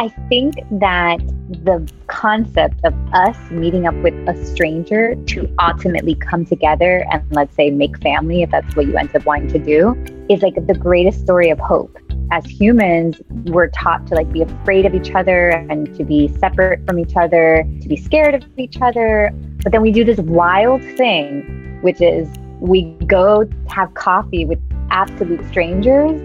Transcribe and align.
I 0.00 0.08
think 0.30 0.54
that 0.80 1.18
the 1.62 1.86
concept 2.06 2.82
of 2.84 2.94
us 3.12 3.36
meeting 3.50 3.86
up 3.86 3.94
with 3.96 4.14
a 4.26 4.46
stranger 4.46 5.14
to 5.14 5.54
ultimately 5.60 6.14
come 6.14 6.46
together 6.46 7.04
and 7.12 7.22
let's 7.32 7.54
say 7.54 7.68
make 7.68 8.00
family, 8.00 8.42
if 8.42 8.50
that's 8.50 8.74
what 8.74 8.86
you 8.86 8.96
end 8.96 9.14
up 9.14 9.26
wanting 9.26 9.48
to 9.48 9.58
do, 9.58 9.94
is 10.30 10.40
like 10.40 10.54
the 10.54 10.72
greatest 10.72 11.20
story 11.20 11.50
of 11.50 11.58
hope. 11.58 11.94
As 12.30 12.46
humans, 12.46 13.20
we're 13.44 13.68
taught 13.68 14.06
to 14.06 14.14
like 14.14 14.32
be 14.32 14.40
afraid 14.40 14.86
of 14.86 14.94
each 14.94 15.14
other 15.14 15.50
and 15.50 15.94
to 15.98 16.02
be 16.02 16.28
separate 16.38 16.86
from 16.86 16.98
each 16.98 17.14
other, 17.14 17.62
to 17.82 17.86
be 17.86 17.96
scared 17.98 18.36
of 18.36 18.58
each 18.58 18.80
other. 18.80 19.30
But 19.62 19.72
then 19.72 19.82
we 19.82 19.92
do 19.92 20.02
this 20.02 20.20
wild 20.20 20.82
thing, 20.96 21.78
which 21.82 22.00
is 22.00 22.26
we 22.58 22.84
go 23.06 23.46
have 23.68 23.92
coffee 23.92 24.46
with 24.46 24.60
absolute 24.90 25.46
strangers 25.48 26.18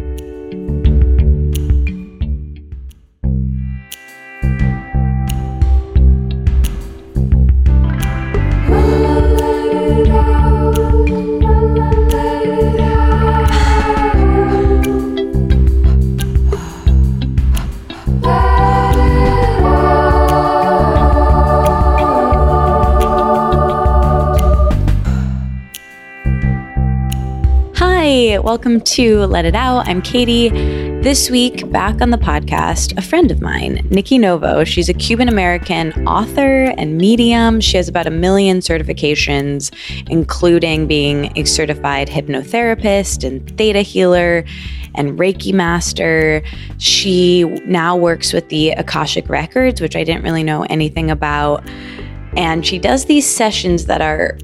welcome 28.44 28.82
to 28.82 29.26
Let 29.28 29.46
It 29.46 29.56
Out. 29.56 29.88
I'm 29.88 30.02
Katie. 30.02 30.50
This 30.50 31.30
week, 31.30 31.72
back 31.72 32.02
on 32.02 32.10
the 32.10 32.18
podcast, 32.18 32.98
a 32.98 33.02
friend 33.02 33.32
of 33.32 33.42
mine, 33.42 33.88
Nikki 33.90 34.18
Novo. 34.18 34.64
She's 34.64 34.90
a 34.90 34.94
Cuban 34.94 35.30
American 35.30 36.08
author 36.08 36.74
and 36.78 36.98
medium. 36.98 37.62
She 37.62 37.78
has 37.78 37.88
about 37.88 38.08
a 38.08 38.12
million 38.12 38.60
certifications, 38.60 39.72
including 40.10 40.88
being 40.88 41.32
a 41.38 41.46
certified 41.46 42.10
hypnotherapist 42.10 43.24
and 43.24 43.58
theta 43.58 43.82
healer 43.82 44.44
and 44.96 45.18
Reiki 45.18 45.54
master. 45.54 46.44
She 46.78 47.46
now 47.66 47.96
works 47.96 48.34
with 48.34 48.50
the 48.50 48.72
Akashic 48.72 49.30
Records, 49.30 49.80
which 49.80 49.96
I 49.96 50.04
didn't 50.04 50.24
really 50.24 50.44
know 50.44 50.64
anything 50.64 51.10
about. 51.10 51.64
And 52.36 52.66
she 52.66 52.80
does 52.80 53.06
these 53.06 53.26
sessions 53.26 53.86
that 53.86 54.02
are 54.02 54.38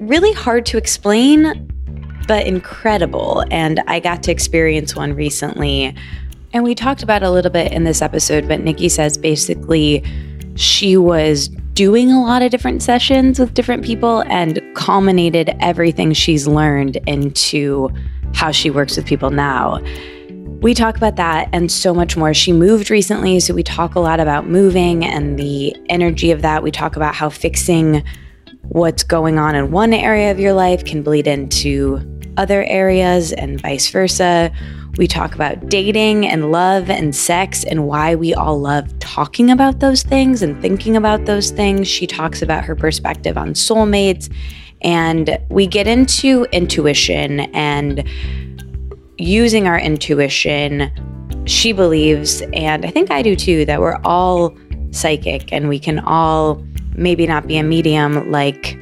really 0.00 0.32
hard 0.32 0.66
to 0.66 0.78
explain 0.78 1.70
but 2.26 2.46
incredible. 2.46 3.44
And 3.50 3.82
I 3.86 4.00
got 4.00 4.22
to 4.24 4.32
experience 4.32 4.94
one 4.94 5.14
recently. 5.14 5.94
And 6.52 6.64
we 6.64 6.74
talked 6.74 7.02
about 7.02 7.22
a 7.22 7.30
little 7.30 7.50
bit 7.50 7.72
in 7.72 7.84
this 7.84 8.02
episode, 8.02 8.48
but 8.48 8.60
Nikki 8.60 8.88
says 8.88 9.18
basically 9.18 10.02
she 10.54 10.96
was 10.96 11.48
doing 11.74 12.10
a 12.10 12.22
lot 12.22 12.40
of 12.42 12.50
different 12.50 12.82
sessions 12.82 13.38
with 13.38 13.52
different 13.52 13.84
people 13.84 14.22
and 14.28 14.60
culminated 14.74 15.54
everything 15.60 16.14
she's 16.14 16.46
learned 16.46 16.96
into 17.06 17.90
how 18.34 18.50
she 18.50 18.70
works 18.70 18.96
with 18.96 19.04
people 19.06 19.30
now. 19.30 19.78
We 20.62 20.72
talk 20.72 20.96
about 20.96 21.16
that 21.16 21.50
and 21.52 21.70
so 21.70 21.92
much 21.92 22.16
more. 22.16 22.32
She 22.32 22.52
moved 22.52 22.90
recently, 22.90 23.38
so 23.40 23.52
we 23.52 23.62
talk 23.62 23.94
a 23.94 24.00
lot 24.00 24.20
about 24.20 24.48
moving 24.48 25.04
and 25.04 25.38
the 25.38 25.76
energy 25.90 26.30
of 26.30 26.40
that. 26.40 26.62
We 26.62 26.70
talk 26.70 26.96
about 26.96 27.14
how 27.14 27.28
fixing 27.28 28.02
what's 28.62 29.04
going 29.04 29.38
on 29.38 29.54
in 29.54 29.70
one 29.70 29.92
area 29.92 30.30
of 30.30 30.40
your 30.40 30.54
life 30.54 30.84
can 30.84 31.02
bleed 31.02 31.26
into 31.26 31.98
other 32.36 32.64
areas 32.64 33.32
and 33.32 33.60
vice 33.60 33.90
versa. 33.90 34.52
We 34.98 35.06
talk 35.06 35.34
about 35.34 35.68
dating 35.68 36.26
and 36.26 36.50
love 36.50 36.88
and 36.90 37.14
sex 37.14 37.64
and 37.64 37.86
why 37.86 38.14
we 38.14 38.32
all 38.34 38.58
love 38.58 38.98
talking 38.98 39.50
about 39.50 39.80
those 39.80 40.02
things 40.02 40.42
and 40.42 40.60
thinking 40.62 40.96
about 40.96 41.26
those 41.26 41.50
things. 41.50 41.86
She 41.86 42.06
talks 42.06 42.40
about 42.40 42.64
her 42.64 42.74
perspective 42.74 43.36
on 43.36 43.50
soulmates. 43.50 44.32
And 44.82 45.38
we 45.50 45.66
get 45.66 45.86
into 45.86 46.46
intuition 46.52 47.40
and 47.54 48.08
using 49.18 49.66
our 49.66 49.78
intuition. 49.78 50.90
She 51.46 51.72
believes, 51.72 52.42
and 52.52 52.84
I 52.84 52.90
think 52.90 53.10
I 53.10 53.22
do 53.22 53.36
too, 53.36 53.64
that 53.66 53.80
we're 53.80 54.00
all 54.04 54.56
psychic 54.90 55.52
and 55.52 55.68
we 55.68 55.78
can 55.78 55.98
all 56.00 56.64
maybe 56.94 57.26
not 57.26 57.46
be 57.46 57.58
a 57.58 57.62
medium 57.62 58.30
like 58.30 58.78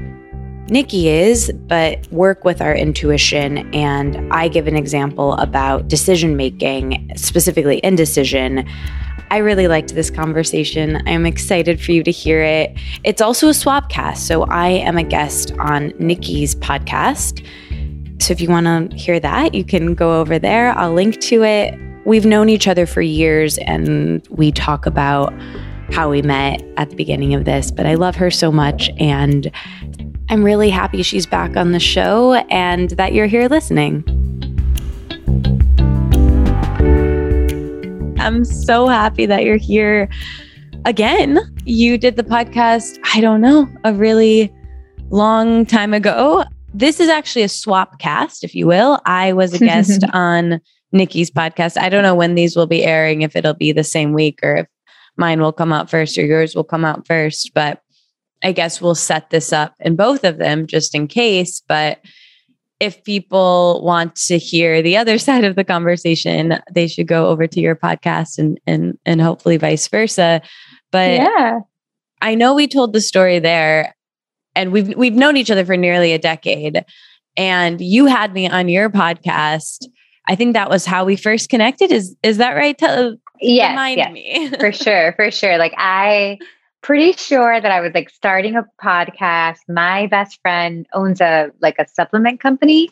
Nikki 0.69 1.08
is, 1.08 1.52
but 1.52 2.10
work 2.10 2.44
with 2.44 2.62
our 2.62 2.75
intuition. 2.75 3.72
And 3.75 4.32
I 4.32 4.48
give 4.48 4.66
an 4.66 4.76
example 4.76 5.34
about 5.34 5.88
decision 5.88 6.36
making, 6.36 7.12
specifically 7.16 7.80
indecision. 7.84 8.66
I 9.30 9.38
really 9.38 9.69
liked 9.69 9.94
this 9.94 10.10
conversation. 10.10 11.02
I'm 11.06 11.26
excited 11.26 11.80
for 11.80 11.92
you 11.92 12.02
to 12.04 12.10
hear 12.10 12.42
it. 12.42 12.78
It's 13.04 13.20
also 13.20 13.48
a 13.48 13.54
swap 13.54 13.91
cast. 13.91 14.26
So 14.26 14.44
I 14.44 14.69
am 14.69 14.97
a 14.97 15.02
guest 15.02 15.52
on 15.58 15.92
Nikki's 15.98 16.54
podcast. 16.54 17.44
So 18.22 18.32
if 18.32 18.41
you 18.41 18.48
want 18.48 18.66
to 18.66 18.96
hear 18.96 19.20
that, 19.20 19.54
you 19.54 19.64
can 19.64 19.94
go 19.94 20.19
over 20.19 20.38
there. 20.38 20.70
I'll 20.78 20.94
link 20.94 21.20
to 21.22 21.42
it. 21.44 21.78
We've 22.06 22.25
known 22.25 22.48
each 22.48 22.69
other 22.69 22.86
for 22.86 23.02
years 23.02 23.58
and 23.58 24.26
we 24.31 24.50
talk 24.50 24.86
about 24.86 25.34
how 25.91 26.08
we 26.10 26.22
met 26.22 26.62
at 26.76 26.91
the 26.91 26.96
beginning 26.96 27.34
of 27.34 27.44
this, 27.44 27.70
but 27.70 27.86
I 27.86 27.94
love 27.94 28.16
her 28.16 28.31
so 28.31 28.50
much. 28.50 28.91
And 28.98 29.50
I'm 30.31 30.43
really 30.43 30.71
happy 30.71 31.03
she's 31.03 31.27
back 31.27 31.57
on 31.57 31.73
the 31.73 31.81
show 31.81 32.35
and 32.51 32.91
that 32.91 33.12
you're 33.12 33.27
here 33.27 33.47
listening. 33.49 34.03
I'm 38.19 38.45
so 38.45 38.89
happy 38.89 39.27
that 39.27 39.45
you're 39.45 39.59
here 39.59 40.09
again. 40.87 41.39
You 41.67 41.99
did 41.99 42.17
the 42.17 42.23
podcast, 42.23 42.99
I 43.15 43.21
don't 43.21 43.43
know, 43.43 43.69
a 43.85 43.93
really 43.93 44.53
long 45.11 45.67
time 45.67 45.93
ago. 45.93 46.45
This 46.73 47.01
is 47.01 47.09
actually 47.11 47.43
a 47.43 47.49
swap 47.49 47.99
cast, 47.99 48.45
if 48.45 48.55
you 48.55 48.67
will. 48.67 49.01
I 49.05 49.35
was 49.35 49.53
a 49.53 49.59
guest 49.65 50.05
on 50.15 50.61
Nikki's 50.91 51.31
podcast. 51.31 51.77
I 51.77 51.91
don't 51.91 52.03
know 52.03 52.15
when 52.15 52.35
these 52.35 52.56
will 52.56 52.67
be 52.67 52.83
airing, 52.83 53.23
if 53.23 53.37
it'll 53.37 53.55
be 53.55 53.73
the 53.73 53.85
same 53.85 54.15
week 54.15 54.41
or 54.43 54.56
if 54.56 54.67
mine 55.19 55.41
will 55.41 55.53
come 55.53 55.73
out 55.73 55.91
first 55.91 56.17
or 56.17 56.25
yours 56.25 56.55
will 56.55 56.65
come 56.65 56.85
out 56.85 57.06
first. 57.06 57.53
But 57.55 57.83
I 58.44 58.53
guess 58.53 58.81
we'll 58.81 58.94
set 58.94 59.31
this 59.31 59.53
up 59.53 59.75
in 59.81 59.97
both 59.97 60.22
of 60.22 60.38
them 60.38 60.66
just 60.66 60.94
in 60.94 61.09
case. 61.09 61.62
But 61.66 62.00
if 62.78 63.03
people 63.05 63.82
want 63.82 64.15
to 64.16 64.38
hear 64.38 64.82
the 64.82 64.97
other 64.97 65.19
side 65.27 65.44
of 65.44 65.56
the 65.56 65.65
conversation, 65.65 66.59
they 66.72 66.87
should 66.87 67.09
go 67.09 67.28
over 67.28 67.47
to 67.47 67.60
your 67.60 67.75
podcast 67.75 68.38
and 68.38 68.60
and 68.66 68.99
and 69.05 69.21
hopefully 69.21 69.56
vice 69.56 69.88
versa. 69.88 70.43
But 70.93 71.12
yeah. 71.12 71.60
I 72.22 72.34
know 72.34 72.55
we 72.55 72.69
told 72.69 72.93
the 72.93 73.00
story 73.00 73.38
there 73.38 73.94
and 74.55 74.72
we've 74.72 74.94
we've 74.97 75.15
known 75.15 75.37
each 75.37 75.50
other 75.50 75.65
for 75.65 75.76
nearly 75.76 76.12
a 76.12 76.19
decade. 76.19 76.84
And 77.37 77.81
you 77.81 78.06
had 78.06 78.32
me 78.32 78.49
on 78.49 78.69
your 78.69 78.91
podcast. 78.91 79.87
I 80.28 80.37
think 80.37 80.55
that 80.55 80.71
was 80.71 80.87
how 80.87 81.05
we 81.05 81.16
first 81.16 81.50
connected. 81.50 81.91
Is 81.91 82.16
is 82.22 82.37
that 82.37 82.53
right? 82.53 82.76
Tell 82.78 83.16
yes, 83.41 83.71
remind 83.71 83.99
yes, 83.99 84.12
me. 84.12 84.50
for 84.59 84.72
sure, 84.84 85.12
for 85.16 85.31
sure. 85.31 85.59
Like 85.59 85.75
I 85.76 86.38
pretty 86.84 87.12
sure 87.15 87.59
that 87.59 87.72
I 87.72 87.81
was 87.81 87.93
like 87.95 88.11
starting 88.11 88.56
a 88.56 88.65
podcast. 88.81 89.59
My 89.69 90.06
best 90.06 90.39
friend 90.43 90.87
owns 90.93 91.21
a 91.22 91.50
like 91.61 91.77
a 91.78 91.89
supplement 91.89 92.41
company 92.41 92.91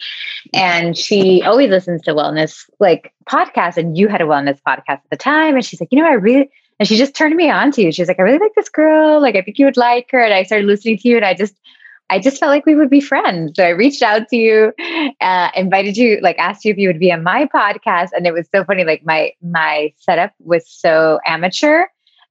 and 0.54 0.96
she 0.96 1.42
always 1.42 1.68
listens 1.68 2.00
to 2.02 2.14
wellness 2.14 2.68
like 2.80 3.12
podcasts 3.28 3.76
and 3.76 3.96
you 3.96 4.08
had 4.08 4.22
a 4.22 4.24
wellness 4.24 4.58
podcast 4.66 5.02
at 5.04 5.10
the 5.10 5.16
time 5.18 5.54
and 5.54 5.64
she's 5.64 5.78
like, 5.78 5.90
"You 5.92 6.00
know, 6.00 6.08
I 6.08 6.14
really 6.14 6.50
and 6.80 6.88
she 6.88 6.96
just 6.96 7.14
turned 7.14 7.36
me 7.36 7.50
on 7.50 7.70
to 7.72 7.82
you. 7.82 7.92
She 7.92 8.00
was 8.00 8.08
like, 8.08 8.18
"I 8.18 8.22
really 8.22 8.38
like 8.38 8.54
this 8.56 8.70
girl. 8.70 9.20
Like 9.20 9.36
I 9.36 9.42
think 9.42 9.58
you 9.58 9.66
would 9.66 9.76
like 9.76 10.10
her." 10.10 10.20
And 10.20 10.32
I 10.32 10.42
started 10.42 10.66
listening 10.66 10.96
to 10.96 11.08
you 11.08 11.16
and 11.16 11.24
I 11.26 11.34
just 11.34 11.54
I 12.08 12.18
just 12.18 12.38
felt 12.40 12.50
like 12.50 12.64
we 12.64 12.74
would 12.74 12.90
be 12.90 13.00
friends. 13.00 13.52
So 13.56 13.64
I 13.64 13.70
reached 13.70 14.02
out 14.02 14.28
to 14.28 14.36
you, 14.36 14.72
uh, 15.20 15.50
invited 15.54 15.98
you, 15.98 16.18
like 16.22 16.38
asked 16.38 16.64
you 16.64 16.72
if 16.72 16.78
you 16.78 16.88
would 16.88 16.98
be 16.98 17.12
on 17.12 17.22
my 17.22 17.44
podcast. 17.44 18.08
And 18.16 18.26
it 18.26 18.32
was 18.32 18.48
so 18.54 18.64
funny. 18.64 18.84
Like 18.84 19.04
my 19.04 19.32
my 19.42 19.92
setup 19.98 20.32
was 20.40 20.66
so 20.66 21.20
amateur 21.26 21.84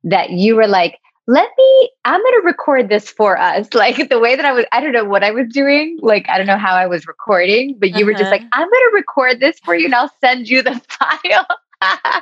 that 0.03 0.31
you 0.31 0.55
were 0.55 0.67
like, 0.67 0.97
let 1.31 1.49
me 1.57 1.89
i'm 2.03 2.21
going 2.21 2.41
to 2.41 2.45
record 2.45 2.89
this 2.89 3.09
for 3.09 3.37
us 3.39 3.67
like 3.73 4.09
the 4.09 4.19
way 4.19 4.35
that 4.35 4.45
i 4.45 4.51
was 4.51 4.65
i 4.71 4.81
don't 4.81 4.91
know 4.91 5.05
what 5.05 5.23
i 5.23 5.31
was 5.31 5.47
doing 5.47 5.97
like 6.01 6.27
i 6.29 6.37
don't 6.37 6.47
know 6.47 6.57
how 6.57 6.75
i 6.75 6.85
was 6.85 7.07
recording 7.07 7.75
but 7.79 7.89
you 7.89 7.97
uh-huh. 7.97 8.05
were 8.05 8.13
just 8.13 8.29
like 8.29 8.41
uh-huh. 8.41 8.61
i'm 8.61 8.69
going 8.69 8.89
to 8.89 8.95
record 8.95 9.39
this 9.39 9.57
for 9.59 9.73
you 9.73 9.85
and 9.85 9.95
i'll 9.95 10.11
send 10.19 10.49
you 10.49 10.61
the 10.61 10.71
file 10.89 11.47
i 11.81 12.21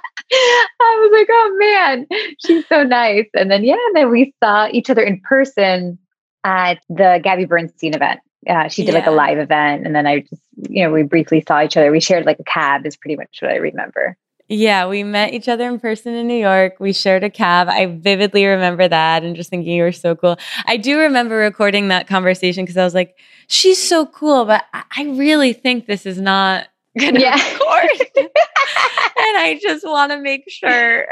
was 0.79 1.11
like 1.11 1.27
oh 1.29 1.57
man 1.59 2.07
she's 2.45 2.67
so 2.67 2.83
nice 2.83 3.27
and 3.33 3.49
then 3.49 3.63
yeah 3.63 3.77
and 3.87 3.95
then 3.95 4.09
we 4.11 4.33
saw 4.41 4.67
each 4.71 4.89
other 4.89 5.01
in 5.01 5.19
person 5.21 5.97
at 6.43 6.79
the 6.89 7.19
gabby 7.23 7.45
bernstein 7.45 7.95
event 7.95 8.19
uh, 8.47 8.69
she 8.69 8.83
did 8.85 8.93
yeah. 8.93 8.99
like 8.99 9.07
a 9.07 9.11
live 9.11 9.37
event 9.37 9.85
and 9.85 9.93
then 9.93 10.07
i 10.07 10.19
just 10.19 10.41
you 10.69 10.83
know 10.83 10.91
we 10.91 11.03
briefly 11.03 11.43
saw 11.45 11.61
each 11.61 11.75
other 11.75 11.91
we 11.91 11.99
shared 11.99 12.25
like 12.25 12.39
a 12.39 12.43
cab 12.43 12.85
is 12.85 12.95
pretty 12.95 13.17
much 13.17 13.39
what 13.41 13.51
i 13.51 13.55
remember 13.55 14.15
yeah, 14.49 14.87
we 14.87 15.03
met 15.03 15.33
each 15.33 15.47
other 15.47 15.69
in 15.69 15.79
person 15.79 16.15
in 16.15 16.27
New 16.27 16.39
York. 16.39 16.77
We 16.79 16.91
shared 16.91 17.23
a 17.23 17.29
cab. 17.29 17.69
I 17.69 17.85
vividly 17.85 18.45
remember 18.45 18.87
that 18.87 19.23
and 19.23 19.35
just 19.35 19.51
thinking 19.51 19.71
you 19.71 19.83
were 19.83 19.91
so 19.91 20.15
cool. 20.15 20.37
I 20.65 20.75
do 20.75 20.97
remember 20.97 21.35
recording 21.35 21.89
that 21.89 22.07
conversation 22.07 22.65
because 22.65 22.75
I 22.75 22.83
was 22.83 22.95
like, 22.95 23.15
she's 23.47 23.81
so 23.81 24.07
cool, 24.07 24.45
but 24.45 24.65
I 24.73 25.03
really 25.03 25.53
think 25.53 25.85
this 25.85 26.07
is 26.07 26.19
not 26.19 26.67
gonna 26.97 27.19
yeah. 27.19 27.35
record. 27.35 28.07
and 28.17 29.37
I 29.37 29.59
just 29.61 29.85
want 29.85 30.11
to 30.11 30.19
make 30.19 30.49
sure. 30.49 31.05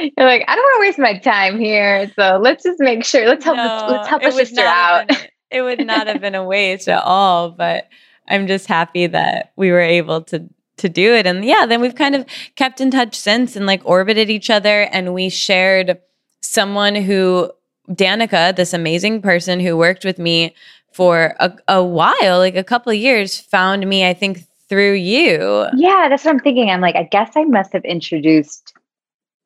You're 0.00 0.26
like, 0.26 0.44
I 0.48 0.56
don't 0.56 0.64
want 0.64 0.76
to 0.76 0.80
waste 0.80 0.98
my 0.98 1.18
time 1.18 1.60
here. 1.60 2.10
So 2.16 2.40
let's 2.42 2.64
just 2.64 2.80
make 2.80 3.04
sure. 3.04 3.26
Let's 3.26 3.44
help. 3.44 3.56
No, 3.56 3.64
this, 3.64 3.90
let's 3.90 4.08
help 4.08 4.22
a 4.24 4.32
sister 4.32 4.62
out. 4.62 5.06
Been, 5.06 5.16
it 5.52 5.62
would 5.62 5.86
not 5.86 6.08
have 6.08 6.20
been 6.20 6.34
a 6.34 6.44
waste 6.44 6.88
at 6.88 7.02
all. 7.04 7.50
But 7.50 7.88
I'm 8.28 8.48
just 8.48 8.66
happy 8.66 9.06
that 9.06 9.52
we 9.54 9.70
were 9.70 9.80
able 9.80 10.22
to 10.22 10.48
to 10.78 10.88
do 10.88 11.14
it. 11.14 11.26
And 11.26 11.44
yeah, 11.44 11.66
then 11.66 11.80
we've 11.80 11.94
kind 11.94 12.14
of 12.14 12.24
kept 12.56 12.80
in 12.80 12.90
touch 12.90 13.14
since 13.14 13.56
and 13.56 13.66
like 13.66 13.82
orbited 13.84 14.30
each 14.30 14.50
other. 14.50 14.82
And 14.92 15.14
we 15.14 15.28
shared 15.28 15.98
someone 16.40 16.94
who 16.94 17.50
Danica, 17.90 18.54
this 18.54 18.72
amazing 18.72 19.22
person 19.22 19.60
who 19.60 19.76
worked 19.76 20.04
with 20.04 20.18
me 20.18 20.54
for 20.92 21.34
a, 21.40 21.52
a 21.68 21.82
while, 21.82 22.38
like 22.38 22.56
a 22.56 22.64
couple 22.64 22.90
of 22.90 22.98
years, 22.98 23.38
found 23.38 23.86
me, 23.86 24.06
I 24.06 24.14
think, 24.14 24.44
through 24.68 24.94
you. 24.94 25.66
Yeah, 25.74 26.08
that's 26.08 26.24
what 26.24 26.32
I'm 26.32 26.40
thinking. 26.40 26.70
I'm 26.70 26.80
like, 26.80 26.96
I 26.96 27.04
guess 27.04 27.32
I 27.36 27.44
must 27.44 27.72
have 27.72 27.84
introduced 27.84 28.74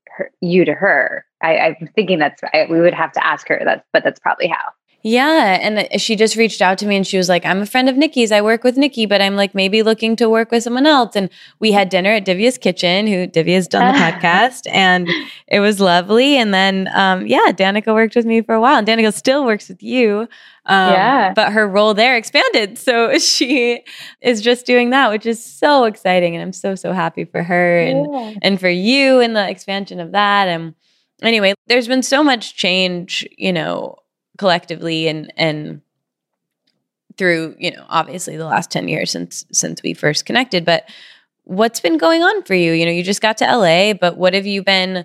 her, 0.08 0.31
you 0.40 0.64
to 0.64 0.75
her. 0.75 1.25
I, 1.43 1.76
am 1.81 1.88
thinking 1.94 2.19
that's 2.19 2.43
I, 2.52 2.67
we 2.70 2.81
would 2.81 2.94
have 2.94 3.12
to 3.12 3.25
ask 3.25 3.49
her 3.49 3.61
that, 3.64 3.85
but 3.93 4.05
that's 4.05 4.20
probably 4.20 4.49
how. 4.49 4.73
Yeah. 5.04 5.58
And 5.60 6.00
she 6.00 6.14
just 6.14 6.37
reached 6.37 6.62
out 6.62 6.78
to 6.78 6.87
me 6.87 6.96
and 6.96 7.06
she 7.06 7.16
was 7.16 7.28
like, 7.28 7.44
I'm 7.44 7.60
a 7.60 7.66
friend 7.66 7.88
of 7.88 7.96
Nikki's. 7.96 8.31
I 8.31 8.40
work 8.40 8.62
with 8.62 8.76
Nikki, 8.76 9.04
but 9.04 9.20
I'm 9.20 9.34
like 9.34 9.52
maybe 9.52 9.82
looking 9.82 10.14
to 10.16 10.31
work 10.31 10.52
with 10.52 10.62
someone 10.62 10.87
else. 10.87 11.16
And 11.16 11.28
we 11.58 11.72
had 11.72 11.88
dinner 11.88 12.10
at 12.10 12.25
Divya's 12.25 12.56
Kitchen, 12.56 13.08
who 13.08 13.26
Divya's 13.26 13.66
done 13.66 13.93
the 13.93 13.99
podcast, 13.99 14.69
and 14.70 15.08
it 15.49 15.58
was 15.58 15.81
lovely. 15.81 16.37
And 16.37 16.54
then, 16.54 16.88
um, 16.94 17.26
yeah, 17.26 17.50
Danica 17.50 17.93
worked 17.93 18.14
with 18.14 18.26
me 18.26 18.43
for 18.43 18.54
a 18.54 18.60
while, 18.60 18.78
and 18.78 18.87
Danica 18.87 19.12
still 19.12 19.44
works 19.44 19.69
with 19.69 19.82
you. 19.82 20.28
Um, 20.66 20.93
yeah. 20.93 21.32
But 21.34 21.52
her 21.52 21.66
role 21.66 21.94
there 21.94 22.16
expanded. 22.16 22.78
So 22.93 23.16
she 23.19 23.84
is 24.20 24.40
just 24.43 24.66
doing 24.66 24.90
that, 24.90 25.10
which 25.10 25.25
is 25.25 25.43
so 25.43 25.84
exciting. 25.84 26.34
And 26.34 26.43
I'm 26.43 26.52
so, 26.52 26.75
so 26.75 26.93
happy 26.93 27.25
for 27.25 27.43
her 27.43 27.78
and, 27.78 28.12
yeah. 28.12 28.34
and 28.43 28.60
for 28.60 28.69
you 28.69 29.20
and 29.20 29.37
the 29.37 29.49
expansion 29.49 30.00
of 30.00 30.12
that. 30.12 30.49
And 30.49 30.75
anyway, 31.22 31.54
there's 31.69 31.87
been 31.87 32.02
so 32.02 32.25
much 32.25 32.56
change, 32.56 33.26
you 33.38 33.52
know, 33.52 34.01
collectively 34.38 35.08
and 35.08 35.32
and 35.37 35.81
through 37.19 37.55
you 37.58 37.70
know 37.70 37.84
obviously 37.88 38.37
the 38.37 38.46
last 38.46 38.70
10 38.70 38.88
years 38.88 39.11
since 39.11 39.44
since 39.52 39.82
we 39.82 39.93
first 39.93 40.25
connected 40.25 40.64
but 40.64 40.88
what's 41.44 41.81
been 41.81 41.99
going 41.99 42.23
on 42.23 42.43
for 42.44 42.55
you? 42.55 42.73
You 42.73 42.84
know 42.84 42.93
you 42.93 43.02
just 43.02 43.20
got 43.20 43.38
to 43.38 43.44
LA 43.44 43.94
but 43.94 44.17
what 44.17 44.34
have 44.34 44.46
you 44.46 44.62
been 44.62 45.05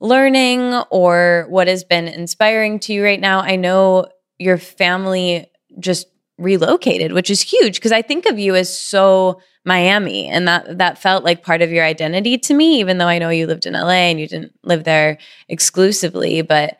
learning 0.00 0.74
or 0.90 1.46
what 1.48 1.68
has 1.68 1.84
been 1.84 2.08
inspiring 2.08 2.78
to 2.80 2.92
you 2.92 3.02
right 3.02 3.20
now? 3.20 3.40
I 3.40 3.56
know 3.56 4.06
your 4.38 4.58
family 4.58 5.46
just 5.78 6.08
relocated 6.38 7.12
which 7.12 7.30
is 7.30 7.40
huge 7.40 7.76
because 7.76 7.92
i 7.92 8.02
think 8.02 8.26
of 8.26 8.38
you 8.38 8.54
as 8.54 8.78
so 8.78 9.40
miami 9.64 10.26
and 10.28 10.46
that 10.46 10.76
that 10.76 10.98
felt 10.98 11.24
like 11.24 11.42
part 11.42 11.62
of 11.62 11.70
your 11.70 11.82
identity 11.82 12.36
to 12.36 12.52
me 12.52 12.78
even 12.78 12.98
though 12.98 13.08
i 13.08 13.18
know 13.18 13.30
you 13.30 13.46
lived 13.46 13.64
in 13.64 13.72
la 13.72 13.88
and 13.88 14.20
you 14.20 14.28
didn't 14.28 14.52
live 14.62 14.84
there 14.84 15.16
exclusively 15.48 16.42
but 16.42 16.76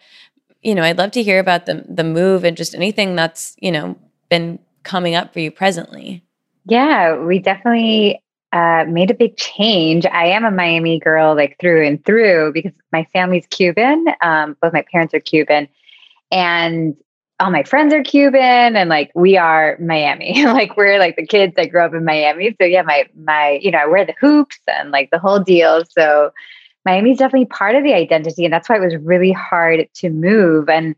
you 0.62 0.74
know, 0.74 0.82
I'd 0.82 0.98
love 0.98 1.12
to 1.12 1.22
hear 1.22 1.38
about 1.38 1.66
the 1.66 1.84
the 1.88 2.04
move 2.04 2.44
and 2.44 2.56
just 2.56 2.74
anything 2.74 3.16
that's, 3.16 3.56
you 3.60 3.70
know, 3.70 3.96
been 4.28 4.58
coming 4.82 5.14
up 5.14 5.32
for 5.32 5.40
you 5.40 5.50
presently. 5.50 6.22
Yeah, 6.64 7.16
we 7.18 7.38
definitely 7.38 8.22
uh, 8.52 8.84
made 8.88 9.10
a 9.10 9.14
big 9.14 9.36
change. 9.36 10.06
I 10.06 10.26
am 10.26 10.44
a 10.44 10.50
Miami 10.50 10.98
girl, 10.98 11.34
like 11.34 11.56
through 11.60 11.86
and 11.86 12.04
through, 12.04 12.52
because 12.52 12.72
my 12.92 13.04
family's 13.12 13.46
Cuban. 13.48 14.06
Um, 14.22 14.56
both 14.60 14.72
my 14.72 14.84
parents 14.90 15.14
are 15.14 15.20
Cuban, 15.20 15.68
and 16.30 16.96
all 17.38 17.50
my 17.50 17.62
friends 17.62 17.92
are 17.92 18.02
Cuban, 18.02 18.76
and 18.76 18.88
like 18.88 19.10
we 19.14 19.36
are 19.36 19.76
Miami. 19.78 20.44
like 20.46 20.76
we're 20.76 20.98
like 20.98 21.16
the 21.16 21.26
kids 21.26 21.54
that 21.56 21.70
grew 21.70 21.82
up 21.82 21.94
in 21.94 22.04
Miami. 22.04 22.56
So 22.60 22.66
yeah, 22.66 22.82
my 22.82 23.06
my 23.14 23.60
you 23.62 23.70
know 23.70 23.78
I 23.78 23.86
wear 23.86 24.04
the 24.04 24.14
hoops 24.18 24.58
and 24.66 24.90
like 24.90 25.10
the 25.10 25.18
whole 25.18 25.40
deal. 25.40 25.84
So 25.84 26.32
Miami 26.86 27.10
is 27.10 27.18
definitely 27.18 27.46
part 27.46 27.74
of 27.74 27.82
the 27.82 27.92
identity. 27.92 28.44
And 28.44 28.54
that's 28.54 28.68
why 28.68 28.76
it 28.76 28.80
was 28.80 28.96
really 28.96 29.32
hard 29.32 29.88
to 29.94 30.08
move. 30.08 30.68
And 30.68 30.94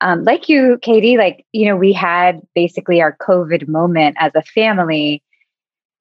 um, 0.00 0.24
like 0.24 0.48
you, 0.48 0.78
Katie, 0.82 1.18
like, 1.18 1.46
you 1.52 1.66
know, 1.66 1.76
we 1.76 1.92
had 1.92 2.40
basically 2.54 3.00
our 3.00 3.16
COVID 3.18 3.68
moment 3.68 4.16
as 4.18 4.32
a 4.34 4.42
family. 4.42 5.22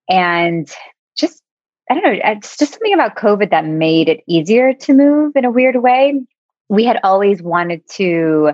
And 0.09 0.67
just, 1.17 1.43
I 1.89 1.93
don't 1.93 2.03
know, 2.03 2.19
it's 2.23 2.57
just 2.57 2.73
something 2.73 2.93
about 2.93 3.17
COVID 3.17 3.51
that 3.51 3.65
made 3.65 4.09
it 4.09 4.23
easier 4.27 4.73
to 4.73 4.93
move 4.93 5.35
in 5.35 5.45
a 5.45 5.51
weird 5.51 5.75
way. 5.75 6.21
We 6.69 6.85
had 6.85 6.99
always 7.03 7.41
wanted 7.41 7.87
to 7.91 8.53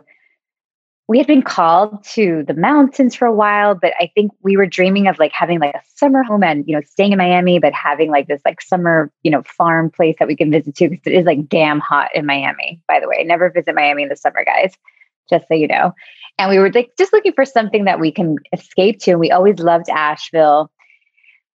we 1.12 1.18
had 1.18 1.28
been 1.28 1.42
called 1.42 2.02
to 2.06 2.42
the 2.48 2.54
mountains 2.54 3.18
for 3.18 3.26
a 3.26 3.34
while, 3.34 3.76
but 3.76 3.92
I 4.00 4.10
think 4.16 4.32
we 4.44 4.56
were 4.56 4.66
dreaming 4.66 5.10
of 5.10 5.20
like 5.20 5.34
having 5.34 5.60
like 5.60 5.76
a 5.76 5.82
summer 5.96 6.24
home 6.24 6.42
and, 6.42 6.64
you 6.66 6.74
know, 6.74 6.82
staying 6.90 7.12
in 7.12 7.18
Miami, 7.18 7.60
but 7.60 7.74
having 7.74 8.10
like 8.10 8.30
this 8.30 8.40
like 8.46 8.62
summer, 8.62 9.12
you 9.22 9.30
know, 9.30 9.44
farm 9.44 9.92
place 9.92 10.16
that 10.20 10.30
we 10.30 10.38
can 10.38 10.50
visit 10.50 10.74
to 10.76 10.88
because 10.88 11.06
it 11.06 11.12
is 11.14 11.26
like 11.26 11.50
damn 11.50 11.82
hot 11.82 12.12
in 12.16 12.26
Miami, 12.26 12.82
by 12.88 13.02
the 13.02 13.10
way. 13.10 13.26
Never 13.26 13.50
visit 13.50 13.76
Miami 13.76 14.04
in 14.04 14.08
the 14.08 14.16
summer, 14.16 14.46
guys, 14.46 14.74
just 15.30 15.46
so 15.50 15.54
you 15.54 15.68
know. 15.68 15.92
And 16.38 16.50
we 16.50 16.60
were 16.60 16.72
like 16.72 16.92
just 16.98 17.12
looking 17.12 17.34
for 17.34 17.44
something 17.44 17.84
that 17.84 18.00
we 18.00 18.14
can 18.14 18.38
escape 18.54 19.00
to. 19.02 19.12
And 19.12 19.20
we 19.20 19.32
always 19.32 19.60
loved 19.60 19.90
Asheville. 19.90 20.72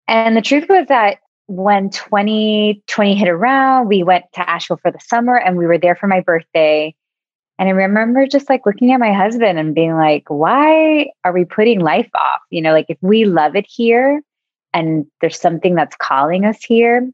And 0.09 0.35
the 0.35 0.41
truth 0.41 0.65
was 0.67 0.87
that 0.89 1.19
when 1.45 1.91
2020 1.91 3.15
hit 3.15 3.29
around, 3.29 3.87
we 3.87 4.03
went 4.03 4.25
to 4.33 4.49
Asheville 4.49 4.81
for 4.81 4.91
the 4.91 4.99
summer 4.99 5.37
and 5.37 5.55
we 5.55 5.65
were 5.65 5.77
there 5.77 5.95
for 5.95 6.07
my 6.07 6.19
birthday 6.19 6.93
and 7.57 7.69
I 7.69 7.71
remember 7.71 8.27
just 8.27 8.49
like 8.49 8.65
looking 8.65 8.91
at 8.91 8.99
my 8.99 9.13
husband 9.13 9.57
and 9.57 9.73
being 9.73 9.95
like, 9.95 10.25
why 10.27 11.07
are 11.23 11.31
we 11.31 11.45
putting 11.45 11.79
life 11.79 12.09
off? 12.13 12.41
You 12.49 12.61
know, 12.61 12.73
like 12.73 12.87
if 12.89 12.97
we 13.01 13.25
love 13.25 13.55
it 13.55 13.65
here 13.67 14.21
and 14.73 15.05
there's 15.21 15.39
something 15.39 15.73
that's 15.73 15.95
calling 15.95 16.45
us 16.45 16.61
here. 16.63 17.09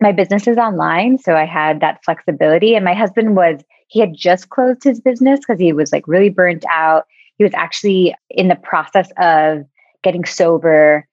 My 0.00 0.12
business 0.12 0.46
is 0.46 0.56
online. 0.56 1.18
So 1.18 1.34
I 1.34 1.46
had 1.46 1.80
that 1.80 2.04
flexibility. 2.04 2.76
And 2.76 2.84
my 2.84 2.94
husband 2.94 3.34
was, 3.34 3.60
he 3.88 3.98
had 3.98 4.14
just 4.14 4.50
closed 4.50 4.84
his 4.84 5.00
business 5.00 5.40
because 5.40 5.58
he 5.58 5.72
was 5.72 5.90
like 5.92 6.06
really 6.06 6.28
burnt 6.28 6.64
out. 6.70 7.06
He 7.38 7.44
was 7.44 7.54
actually 7.54 8.14
in 8.30 8.48
the 8.48 8.56
process 8.56 9.10
of 9.18 9.64
getting 10.04 10.24
sober. 10.24 11.08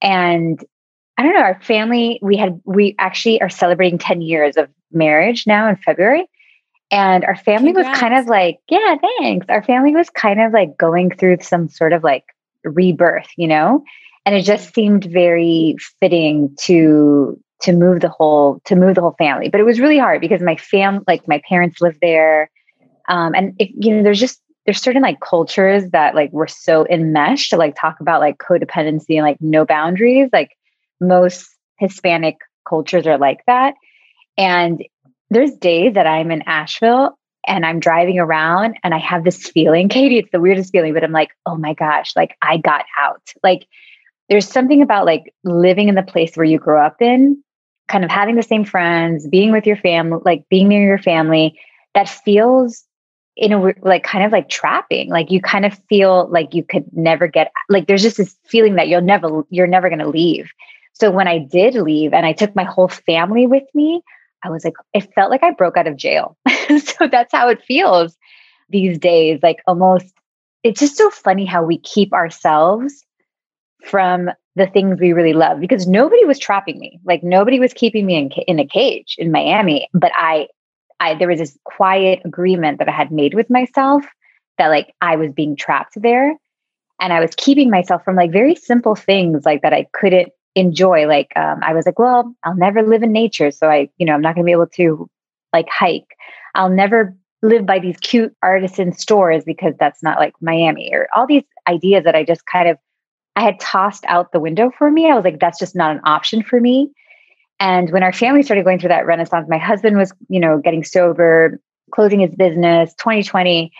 And 0.00 0.64
I 1.18 1.22
don't 1.22 1.34
know, 1.34 1.42
our 1.42 1.60
family, 1.60 2.18
we 2.22 2.36
had, 2.38 2.58
we 2.64 2.94
actually 2.98 3.42
are 3.42 3.50
celebrating 3.50 3.98
10 3.98 4.22
years 4.22 4.56
of 4.56 4.70
marriage 4.90 5.46
now 5.46 5.68
in 5.68 5.76
February. 5.76 6.26
And 6.90 7.24
our 7.24 7.36
family 7.36 7.72
Congrats. 7.72 7.88
was 7.90 7.98
kind 7.98 8.14
of 8.14 8.26
like, 8.26 8.58
yeah, 8.68 8.96
thanks. 9.18 9.46
Our 9.48 9.62
family 9.62 9.94
was 9.94 10.10
kind 10.10 10.40
of 10.40 10.52
like 10.52 10.76
going 10.76 11.10
through 11.10 11.38
some 11.40 11.68
sort 11.68 11.92
of 11.92 12.02
like 12.02 12.24
rebirth, 12.64 13.28
you 13.36 13.46
know? 13.46 13.84
And 14.26 14.34
it 14.34 14.42
just 14.42 14.74
seemed 14.74 15.04
very 15.04 15.76
fitting 16.00 16.54
to 16.62 17.40
to 17.62 17.72
move 17.72 18.00
the 18.00 18.08
whole 18.08 18.60
to 18.64 18.74
move 18.74 18.94
the 18.94 19.02
whole 19.02 19.14
family. 19.18 19.48
But 19.48 19.60
it 19.60 19.64
was 19.64 19.80
really 19.80 19.98
hard 19.98 20.20
because 20.20 20.42
my 20.42 20.56
fam 20.56 21.04
like 21.06 21.26
my 21.28 21.40
parents 21.48 21.80
lived 21.80 21.98
there. 22.02 22.50
Um, 23.08 23.34
and 23.34 23.54
it, 23.58 23.70
you 23.74 23.94
know, 23.94 24.02
there's 24.02 24.20
just 24.20 24.40
there's 24.66 24.80
certain 24.80 25.02
like 25.02 25.20
cultures 25.20 25.90
that 25.90 26.14
like 26.14 26.32
were 26.32 26.48
so 26.48 26.86
enmeshed 26.86 27.50
to 27.50 27.56
like 27.56 27.76
talk 27.76 28.00
about 28.00 28.20
like 28.20 28.38
codependency 28.38 29.16
and 29.16 29.22
like 29.22 29.40
no 29.40 29.64
boundaries. 29.64 30.28
Like 30.32 30.50
most 31.00 31.48
Hispanic 31.78 32.36
cultures 32.68 33.06
are 33.06 33.18
like 33.18 33.40
that. 33.46 33.74
And 34.36 34.82
there's 35.30 35.52
days 35.52 35.94
that 35.94 36.06
I'm 36.06 36.30
in 36.30 36.42
Asheville 36.42 37.18
and 37.46 37.64
I'm 37.64 37.80
driving 37.80 38.18
around 38.18 38.76
and 38.82 38.94
I 38.94 38.98
have 38.98 39.24
this 39.24 39.48
feeling, 39.48 39.88
Katie, 39.88 40.18
it's 40.18 40.30
the 40.30 40.40
weirdest 40.40 40.72
feeling, 40.72 40.92
but 40.92 41.04
I'm 41.04 41.12
like, 41.12 41.30
oh 41.46 41.56
my 41.56 41.74
gosh, 41.74 42.14
like 42.16 42.36
I 42.42 42.58
got 42.58 42.84
out. 42.98 43.22
Like 43.42 43.66
there's 44.28 44.48
something 44.48 44.82
about 44.82 45.06
like 45.06 45.34
living 45.44 45.88
in 45.88 45.94
the 45.94 46.02
place 46.02 46.36
where 46.36 46.44
you 46.44 46.58
grew 46.58 46.78
up 46.78 47.00
in, 47.00 47.42
kind 47.88 48.04
of 48.04 48.10
having 48.10 48.36
the 48.36 48.42
same 48.42 48.64
friends, 48.64 49.26
being 49.26 49.52
with 49.52 49.66
your 49.66 49.76
family, 49.76 50.20
like 50.24 50.44
being 50.50 50.68
near 50.68 50.84
your 50.84 50.98
family, 50.98 51.58
that 51.94 52.08
feels 52.08 52.84
in 53.36 53.52
a 53.52 53.72
like 53.82 54.02
kind 54.02 54.24
of 54.24 54.32
like 54.32 54.48
trapping. 54.48 55.08
Like 55.08 55.30
you 55.30 55.40
kind 55.40 55.64
of 55.64 55.78
feel 55.88 56.28
like 56.30 56.54
you 56.54 56.62
could 56.62 56.84
never 56.92 57.26
get 57.26 57.50
like 57.68 57.86
there's 57.86 58.02
just 58.02 58.16
this 58.16 58.36
feeling 58.46 58.74
that 58.74 58.88
you'll 58.88 59.00
never 59.00 59.42
you're 59.50 59.66
never 59.66 59.88
going 59.88 60.00
to 60.00 60.08
leave. 60.08 60.50
So 60.92 61.10
when 61.10 61.26
I 61.26 61.38
did 61.38 61.74
leave 61.74 62.12
and 62.12 62.26
I 62.26 62.32
took 62.32 62.54
my 62.54 62.64
whole 62.64 62.88
family 62.88 63.46
with 63.46 63.64
me, 63.74 64.02
I 64.42 64.50
was 64.50 64.64
like, 64.64 64.74
it 64.94 65.12
felt 65.14 65.30
like 65.30 65.42
I 65.42 65.52
broke 65.52 65.76
out 65.76 65.86
of 65.86 65.96
jail. 65.96 66.36
so 66.84 67.08
that's 67.08 67.32
how 67.32 67.48
it 67.48 67.62
feels 67.62 68.16
these 68.68 68.98
days. 68.98 69.40
Like 69.42 69.58
almost, 69.66 70.14
it's 70.62 70.80
just 70.80 70.96
so 70.96 71.10
funny 71.10 71.44
how 71.44 71.62
we 71.62 71.78
keep 71.78 72.12
ourselves 72.12 73.04
from 73.84 74.30
the 74.56 74.66
things 74.66 75.00
we 75.00 75.12
really 75.12 75.32
love 75.32 75.60
because 75.60 75.86
nobody 75.86 76.24
was 76.24 76.38
trapping 76.38 76.78
me. 76.78 77.00
Like 77.04 77.22
nobody 77.22 77.58
was 77.58 77.72
keeping 77.72 78.06
me 78.06 78.16
in, 78.16 78.30
in 78.46 78.58
a 78.58 78.66
cage 78.66 79.16
in 79.18 79.32
Miami. 79.32 79.88
But 79.94 80.12
I, 80.14 80.48
I, 80.98 81.14
there 81.14 81.28
was 81.28 81.38
this 81.38 81.58
quiet 81.64 82.20
agreement 82.24 82.78
that 82.78 82.88
I 82.88 82.92
had 82.92 83.12
made 83.12 83.34
with 83.34 83.48
myself 83.48 84.04
that 84.58 84.68
like 84.68 84.94
I 85.00 85.16
was 85.16 85.32
being 85.32 85.56
trapped 85.56 86.00
there. 86.00 86.36
And 87.00 87.14
I 87.14 87.20
was 87.20 87.30
keeping 87.36 87.70
myself 87.70 88.04
from 88.04 88.16
like 88.16 88.30
very 88.30 88.54
simple 88.54 88.94
things 88.94 89.46
like 89.46 89.62
that 89.62 89.72
I 89.72 89.86
couldn't 89.94 90.30
enjoy. 90.60 91.06
Like 91.06 91.32
um, 91.36 91.60
I 91.62 91.74
was 91.74 91.86
like, 91.86 91.98
well, 91.98 92.34
I'll 92.44 92.56
never 92.56 92.82
live 92.82 93.02
in 93.02 93.12
nature, 93.12 93.50
so 93.50 93.68
I, 93.68 93.90
you 93.98 94.06
know, 94.06 94.14
I'm 94.14 94.20
not 94.20 94.34
going 94.34 94.44
to 94.44 94.48
be 94.48 94.52
able 94.52 94.66
to 94.68 95.08
like 95.52 95.68
hike. 95.68 96.16
I'll 96.54 96.70
never 96.70 97.16
live 97.42 97.66
by 97.66 97.78
these 97.78 97.96
cute 97.98 98.34
artisan 98.42 98.92
stores 98.92 99.44
because 99.44 99.74
that's 99.78 100.02
not 100.02 100.18
like 100.18 100.34
Miami 100.40 100.90
or 100.92 101.08
all 101.14 101.26
these 101.26 101.44
ideas 101.66 102.04
that 102.04 102.14
I 102.14 102.24
just 102.24 102.46
kind 102.46 102.68
of 102.68 102.76
I 103.36 103.42
had 103.42 103.60
tossed 103.60 104.04
out 104.06 104.32
the 104.32 104.40
window 104.40 104.70
for 104.76 104.90
me. 104.90 105.10
I 105.10 105.14
was 105.14 105.24
like, 105.24 105.40
that's 105.40 105.58
just 105.58 105.76
not 105.76 105.92
an 105.92 106.00
option 106.04 106.42
for 106.42 106.60
me. 106.60 106.90
And 107.58 107.90
when 107.90 108.02
our 108.02 108.12
family 108.12 108.42
started 108.42 108.64
going 108.64 108.78
through 108.78 108.88
that 108.88 109.06
renaissance, 109.06 109.46
my 109.48 109.58
husband 109.58 109.96
was, 109.96 110.12
you 110.28 110.40
know, 110.40 110.58
getting 110.58 110.82
sober, 110.82 111.60
closing 111.92 112.20
his 112.20 112.34
business, 112.34 112.94
2020. 112.94 113.70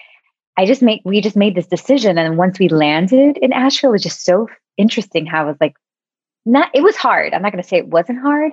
I 0.56 0.66
just 0.66 0.82
made 0.82 1.00
we 1.04 1.20
just 1.20 1.36
made 1.36 1.54
this 1.54 1.66
decision. 1.66 2.18
And 2.18 2.36
once 2.36 2.58
we 2.58 2.68
landed 2.68 3.38
in 3.38 3.52
Asheville, 3.52 3.90
it 3.90 3.92
was 3.92 4.02
just 4.02 4.24
so 4.24 4.48
interesting 4.76 5.26
how 5.26 5.44
it 5.44 5.48
was 5.48 5.56
like 5.60 5.74
not 6.46 6.70
it 6.74 6.82
was 6.82 6.96
hard. 6.96 7.34
I'm 7.34 7.42
not 7.42 7.52
gonna 7.52 7.62
say 7.62 7.76
it 7.76 7.88
wasn't 7.88 8.20
hard, 8.20 8.52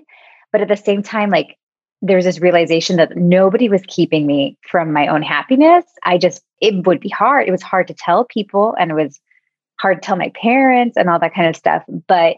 but 0.51 0.62
at 0.62 0.67
the 0.67 0.77
same 0.77 1.03
time, 1.03 1.29
like 1.29 1.58
there 2.01 2.15
was 2.15 2.25
this 2.25 2.39
realization 2.39 2.98
that 2.98 3.17
nobody 3.17 3.70
was 3.70 3.82
keeping 3.88 4.27
me 4.27 4.58
from 4.70 4.94
my 4.94 5.08
own 5.08 5.22
happiness. 5.22 5.86
I 6.03 6.17
just 6.17 6.41
it 6.62 6.86
would 6.86 7.00
be 7.00 7.10
hard. 7.10 7.48
It 7.48 7.51
was 7.51 7.63
hard 7.63 7.88
to 7.88 7.94
tell 7.94 8.25
people 8.25 8.75
and 8.79 8.91
it 8.91 8.96
was 8.96 9.20
hard 9.79 10.01
to 10.01 10.06
tell 10.06 10.15
my 10.15 10.32
parents 10.41 10.98
and 10.98 11.10
all 11.10 11.20
that 11.20 11.34
kind 11.34 11.48
of 11.48 11.56
stuff. 11.56 11.84
But 12.08 12.38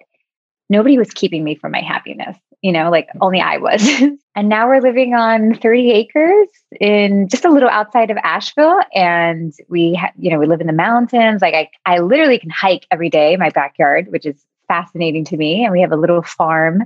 nobody 0.69 0.97
was 0.97 1.11
keeping 1.11 1.43
me 1.43 1.55
from 1.55 1.71
my 1.71 1.81
happiness 1.81 2.37
you 2.61 2.71
know, 2.71 2.89
like 2.89 3.07
mm-hmm. 3.07 3.23
only 3.23 3.41
I 3.41 3.57
was. 3.57 3.87
and 4.35 4.49
now 4.49 4.67
we're 4.67 4.81
living 4.81 5.13
on 5.13 5.55
30 5.55 5.91
acres 5.91 6.47
in 6.79 7.27
just 7.27 7.45
a 7.45 7.49
little 7.49 7.69
outside 7.69 8.11
of 8.11 8.17
Asheville. 8.17 8.79
And 8.93 9.53
we, 9.69 9.95
ha- 9.95 10.11
you 10.17 10.31
know, 10.31 10.39
we 10.39 10.47
live 10.47 10.61
in 10.61 10.67
the 10.67 10.73
mountains. 10.73 11.41
Like 11.41 11.53
I, 11.53 11.69
I 11.85 11.99
literally 11.99 12.39
can 12.39 12.49
hike 12.49 12.85
every 12.91 13.09
day 13.09 13.33
in 13.33 13.39
my 13.39 13.49
backyard, 13.49 14.11
which 14.11 14.25
is 14.25 14.43
fascinating 14.69 15.25
to 15.25 15.35
me. 15.35 15.65
And 15.65 15.73
we 15.73 15.81
have 15.81 15.91
a 15.91 15.97
little 15.97 16.21
farm 16.21 16.85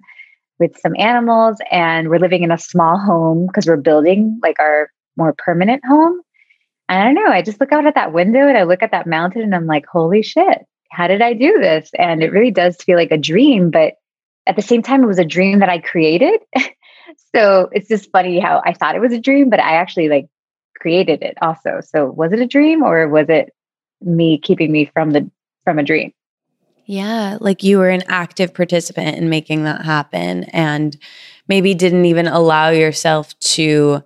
with 0.59 0.75
some 0.79 0.95
animals 0.97 1.57
and 1.69 2.09
we're 2.09 2.17
living 2.17 2.41
in 2.41 2.51
a 2.51 2.57
small 2.57 2.97
home 2.97 3.45
because 3.45 3.67
we're 3.67 3.77
building 3.77 4.39
like 4.41 4.59
our 4.59 4.89
more 5.17 5.35
permanent 5.37 5.85
home. 5.85 6.19
I 6.89 7.03
don't 7.03 7.13
know. 7.13 7.27
I 7.27 7.43
just 7.43 7.59
look 7.59 7.71
out 7.71 7.85
at 7.85 7.95
that 7.95 8.13
window 8.13 8.47
and 8.47 8.57
I 8.57 8.63
look 8.63 8.81
at 8.81 8.91
that 8.91 9.07
mountain 9.07 9.41
and 9.41 9.53
I'm 9.53 9.67
like, 9.67 9.85
holy 9.85 10.23
shit, 10.23 10.59
how 10.91 11.07
did 11.07 11.21
I 11.21 11.33
do 11.33 11.59
this? 11.59 11.91
And 11.97 12.23
it 12.23 12.31
really 12.31 12.51
does 12.51 12.77
feel 12.77 12.97
like 12.97 13.11
a 13.11 13.17
dream, 13.17 13.69
but 13.69 13.95
at 14.47 14.55
the 14.55 14.61
same 14.61 14.81
time, 14.81 15.03
it 15.03 15.07
was 15.07 15.19
a 15.19 15.25
dream 15.25 15.59
that 15.59 15.69
I 15.69 15.79
created. 15.79 16.41
so 17.35 17.69
it's 17.71 17.87
just 17.87 18.11
funny 18.11 18.39
how 18.39 18.61
I 18.65 18.73
thought 18.73 18.95
it 18.95 19.01
was 19.01 19.13
a 19.13 19.19
dream, 19.19 19.49
but 19.49 19.59
I 19.59 19.75
actually 19.75 20.09
like 20.09 20.27
created 20.79 21.21
it 21.23 21.37
also. 21.41 21.79
So 21.85 22.11
was 22.11 22.33
it 22.33 22.39
a 22.39 22.47
dream 22.47 22.83
or 22.83 23.07
was 23.07 23.29
it 23.29 23.53
me 24.01 24.37
keeping 24.37 24.71
me 24.71 24.85
from 24.93 25.11
the 25.11 25.29
from 25.63 25.79
a 25.79 25.83
dream? 25.83 26.13
Yeah, 26.85 27.37
like 27.39 27.63
you 27.63 27.77
were 27.77 27.89
an 27.89 28.03
active 28.07 28.53
participant 28.53 29.17
in 29.17 29.29
making 29.29 29.63
that 29.63 29.85
happen 29.85 30.45
and 30.45 30.97
maybe 31.47 31.73
didn't 31.73 32.05
even 32.05 32.27
allow 32.27 32.69
yourself 32.69 33.37
to 33.39 34.03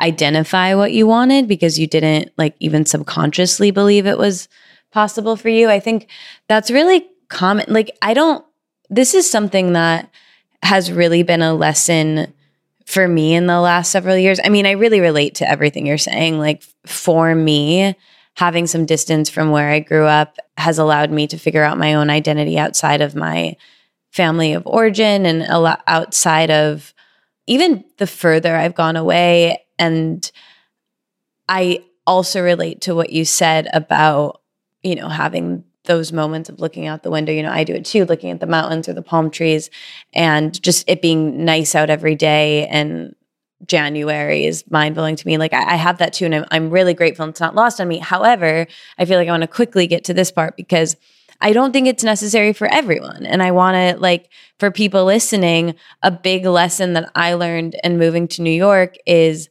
identify 0.00 0.74
what 0.74 0.92
you 0.92 1.06
wanted 1.06 1.48
because 1.48 1.78
you 1.78 1.86
didn't 1.86 2.30
like 2.36 2.54
even 2.60 2.86
subconsciously 2.86 3.70
believe 3.70 4.06
it 4.06 4.18
was 4.18 4.48
possible 4.92 5.36
for 5.36 5.48
you. 5.48 5.68
I 5.68 5.80
think 5.80 6.08
that's 6.48 6.70
really 6.70 7.06
common. 7.28 7.66
Like 7.68 7.90
I 8.02 8.14
don't 8.14 8.44
this 8.90 9.14
is 9.14 9.30
something 9.30 9.72
that 9.72 10.10
has 10.62 10.90
really 10.90 11.22
been 11.22 11.42
a 11.42 11.54
lesson 11.54 12.32
for 12.86 13.06
me 13.06 13.34
in 13.34 13.46
the 13.46 13.60
last 13.60 13.92
several 13.92 14.16
years. 14.16 14.40
I 14.42 14.48
mean, 14.48 14.66
I 14.66 14.72
really 14.72 15.00
relate 15.00 15.34
to 15.36 15.48
everything 15.48 15.86
you're 15.86 15.98
saying. 15.98 16.38
Like 16.38 16.62
for 16.86 17.34
me, 17.34 17.94
having 18.38 18.68
some 18.68 18.86
distance 18.86 19.28
from 19.28 19.50
where 19.50 19.68
I 19.68 19.80
grew 19.80 20.04
up 20.04 20.36
has 20.56 20.78
allowed 20.78 21.10
me 21.10 21.26
to 21.26 21.36
figure 21.36 21.64
out 21.64 21.76
my 21.76 21.94
own 21.94 22.08
identity 22.08 22.56
outside 22.56 23.00
of 23.00 23.16
my 23.16 23.56
family 24.12 24.52
of 24.52 24.64
origin 24.64 25.26
and 25.26 25.42
a 25.42 25.58
lot 25.58 25.82
outside 25.88 26.48
of 26.48 26.94
even 27.48 27.84
the 27.96 28.06
further 28.06 28.54
I've 28.54 28.76
gone 28.76 28.94
away. 28.94 29.64
And 29.76 30.30
I 31.48 31.82
also 32.06 32.40
relate 32.40 32.82
to 32.82 32.94
what 32.94 33.10
you 33.10 33.24
said 33.24 33.68
about, 33.72 34.40
you 34.84 34.94
know, 34.94 35.08
having 35.08 35.64
those 35.86 36.12
moments 36.12 36.48
of 36.48 36.60
looking 36.60 36.86
out 36.86 37.02
the 37.02 37.10
window. 37.10 37.32
You 37.32 37.42
know, 37.42 37.50
I 37.50 37.64
do 37.64 37.74
it 37.74 37.84
too, 37.84 38.04
looking 38.04 38.30
at 38.30 38.38
the 38.38 38.46
mountains 38.46 38.88
or 38.88 38.92
the 38.92 39.02
palm 39.02 39.30
trees 39.30 39.68
and 40.14 40.62
just 40.62 40.88
it 40.88 41.02
being 41.02 41.44
nice 41.44 41.74
out 41.74 41.90
every 41.90 42.14
day. 42.14 42.68
And 42.68 43.16
January 43.66 44.44
is 44.44 44.64
mind 44.70 44.94
blowing 44.94 45.16
to 45.16 45.26
me. 45.26 45.36
Like 45.36 45.52
I, 45.52 45.72
I, 45.72 45.76
have 45.76 45.98
that 45.98 46.12
too. 46.12 46.24
And 46.26 46.34
I'm, 46.34 46.44
I'm 46.50 46.70
really 46.70 46.94
grateful 46.94 47.28
it's 47.28 47.40
not 47.40 47.54
lost 47.54 47.80
on 47.80 47.88
me. 47.88 47.98
However, 47.98 48.66
I 48.98 49.04
feel 49.04 49.18
like 49.18 49.28
I 49.28 49.32
want 49.32 49.42
to 49.42 49.48
quickly 49.48 49.86
get 49.86 50.04
to 50.04 50.14
this 50.14 50.30
part 50.30 50.56
because 50.56 50.96
I 51.40 51.52
don't 51.52 51.72
think 51.72 51.86
it's 51.86 52.04
necessary 52.04 52.52
for 52.52 52.66
everyone. 52.68 53.24
And 53.24 53.42
I 53.42 53.52
want 53.52 53.74
to, 53.74 54.00
like, 54.00 54.28
for 54.58 54.70
people 54.70 55.04
listening, 55.04 55.76
a 56.02 56.10
big 56.10 56.44
lesson 56.44 56.94
that 56.94 57.10
I 57.14 57.34
learned 57.34 57.76
in 57.84 57.98
moving 57.98 58.26
to 58.28 58.42
New 58.42 58.50
York 58.50 58.96
is 59.06 59.48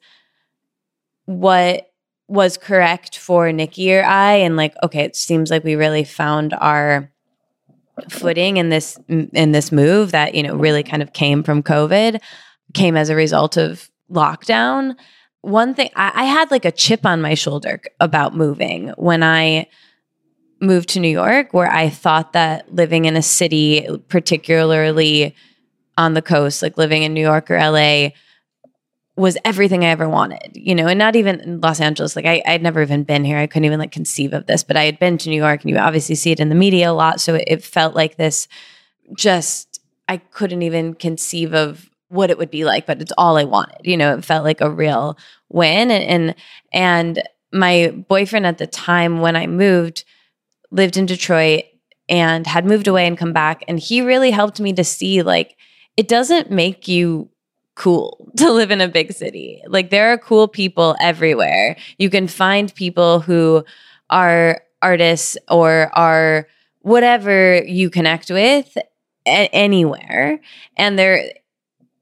what 1.26 1.92
was 2.28 2.58
correct 2.58 3.18
for 3.18 3.52
Nikki 3.52 3.94
or 3.94 4.04
I 4.04 4.34
and 4.34 4.58
like 4.58 4.76
okay 4.84 5.04
it 5.04 5.16
seems 5.16 5.50
like 5.50 5.64
we 5.64 5.76
really 5.76 6.04
found 6.04 6.54
our 6.54 7.10
footing 8.10 8.58
in 8.58 8.68
this 8.68 9.00
in 9.08 9.54
this 9.54 9.72
move 9.72 10.12
that 10.12 10.36
you 10.36 10.44
know 10.44 10.56
really 10.56 10.84
kind 10.84 11.02
of 11.02 11.14
came 11.14 11.42
from 11.42 11.64
covid 11.64 12.20
came 12.74 12.98
as 12.98 13.10
a 13.10 13.16
result 13.16 13.56
of 13.56 13.90
lockdown 14.12 14.96
one 15.42 15.74
thing 15.74 15.90
I, 15.96 16.12
I 16.14 16.24
had 16.26 16.52
like 16.52 16.66
a 16.66 16.72
chip 16.72 17.06
on 17.06 17.22
my 17.22 17.34
shoulder 17.34 17.82
about 18.00 18.36
moving 18.36 18.90
when 18.98 19.24
I 19.24 19.68
moved 20.60 20.90
to 20.90 21.00
New 21.00 21.10
York 21.10 21.54
where 21.54 21.72
I 21.72 21.90
thought 21.90 22.34
that 22.34 22.74
living 22.74 23.06
in 23.06 23.16
a 23.16 23.22
city 23.22 23.88
particularly 24.10 25.36
on 25.98 26.14
the 26.14 26.22
coast 26.22 26.62
like 26.62 26.78
living 26.78 27.04
in 27.04 27.14
New 27.14 27.22
York 27.22 27.50
or 27.52 27.58
LA 27.60 28.10
was 29.18 29.36
everything 29.44 29.84
I 29.84 29.90
ever 29.90 30.08
wanted, 30.08 30.52
you 30.54 30.76
know, 30.76 30.86
and 30.88 31.00
not 31.00 31.16
even 31.16 31.42
in 31.42 31.60
Los 31.60 31.82
Angeles. 31.82 32.16
Like 32.16 32.26
I, 32.26 32.44
I'd 32.46 32.62
never 32.62 32.84
even 32.84 33.04
been 33.04 33.26
here. 33.26 33.40
I 33.40 33.48
couldn't 33.48 33.66
even 33.66 33.80
like 33.80 33.92
conceive 33.92 34.32
of 34.32 34.46
this, 34.46 34.64
but 34.64 34.78
I 34.78 34.84
had 34.84 35.00
been 35.00 35.18
to 35.18 35.30
New 35.30 35.38
York 35.38 35.64
and 35.64 35.72
you 35.72 35.78
obviously 35.78 36.14
see 36.14 36.32
it 36.32 36.40
in 36.40 36.50
the 36.50 36.56
media 36.56 36.92
a 36.92 36.94
lot. 36.94 37.20
So 37.20 37.34
it, 37.34 37.46
it 37.48 37.64
felt 37.64 37.96
like 37.96 38.18
this 38.18 38.48
just, 39.16 39.82
I 40.08 40.18
couldn't 40.18 40.62
even 40.62 40.94
conceive 40.94 41.56
of 41.56 41.90
what 42.10 42.30
it 42.30 42.38
would 42.38 42.52
be 42.52 42.64
like, 42.64 42.86
but 42.86 43.02
it's 43.02 43.14
all 43.18 43.38
I 43.38 43.44
wanted. 43.44 43.80
You 43.84 43.98
know, 43.98 44.16
it 44.16 44.26
felt 44.26 44.44
like 44.44 44.62
a 44.62 44.70
real 44.70 45.18
win. 45.50 45.92
And, 45.92 46.04
and, 46.04 46.36
and 46.72 47.24
my 47.52 47.90
boyfriend 48.08 48.46
at 48.46 48.58
the 48.58 48.68
time 48.68 49.20
when 49.20 49.36
I 49.36 49.48
moved 49.48 50.06
lived 50.72 50.98
in 50.98 51.06
Detroit 51.06 51.64
and 52.10 52.48
had 52.48 52.66
moved 52.66 52.88
away 52.88 53.08
and 53.08 53.18
come 53.18 53.34
back. 53.34 53.64
And 53.68 53.80
he 53.80 54.02
really 54.02 54.32
helped 54.32 54.60
me 54.60 54.74
to 54.74 54.84
see 54.84 55.22
like, 55.22 55.56
it 55.96 56.08
doesn't 56.08 56.52
make 56.52 56.88
you 56.88 57.30
cool 57.76 58.32
to 58.38 58.52
live 58.52 58.72
in 58.72 58.82
a 58.82 58.88
big 58.88 59.14
city. 59.14 59.62
Like 59.68 59.90
there 59.90 60.12
are 60.12 60.18
cool 60.18 60.48
people 60.48 60.96
everywhere. 61.00 61.78
You 61.98 62.10
can 62.10 62.28
find 62.28 62.74
people 62.74 63.20
who 63.20 63.66
are 64.10 64.62
artists 64.82 65.38
or 65.50 65.90
are 65.98 66.48
whatever 66.82 67.62
you 67.66 67.90
connect 67.90 68.30
with 68.30 68.78
anywhere 69.26 70.40
and 70.78 70.98
they're 70.98 71.34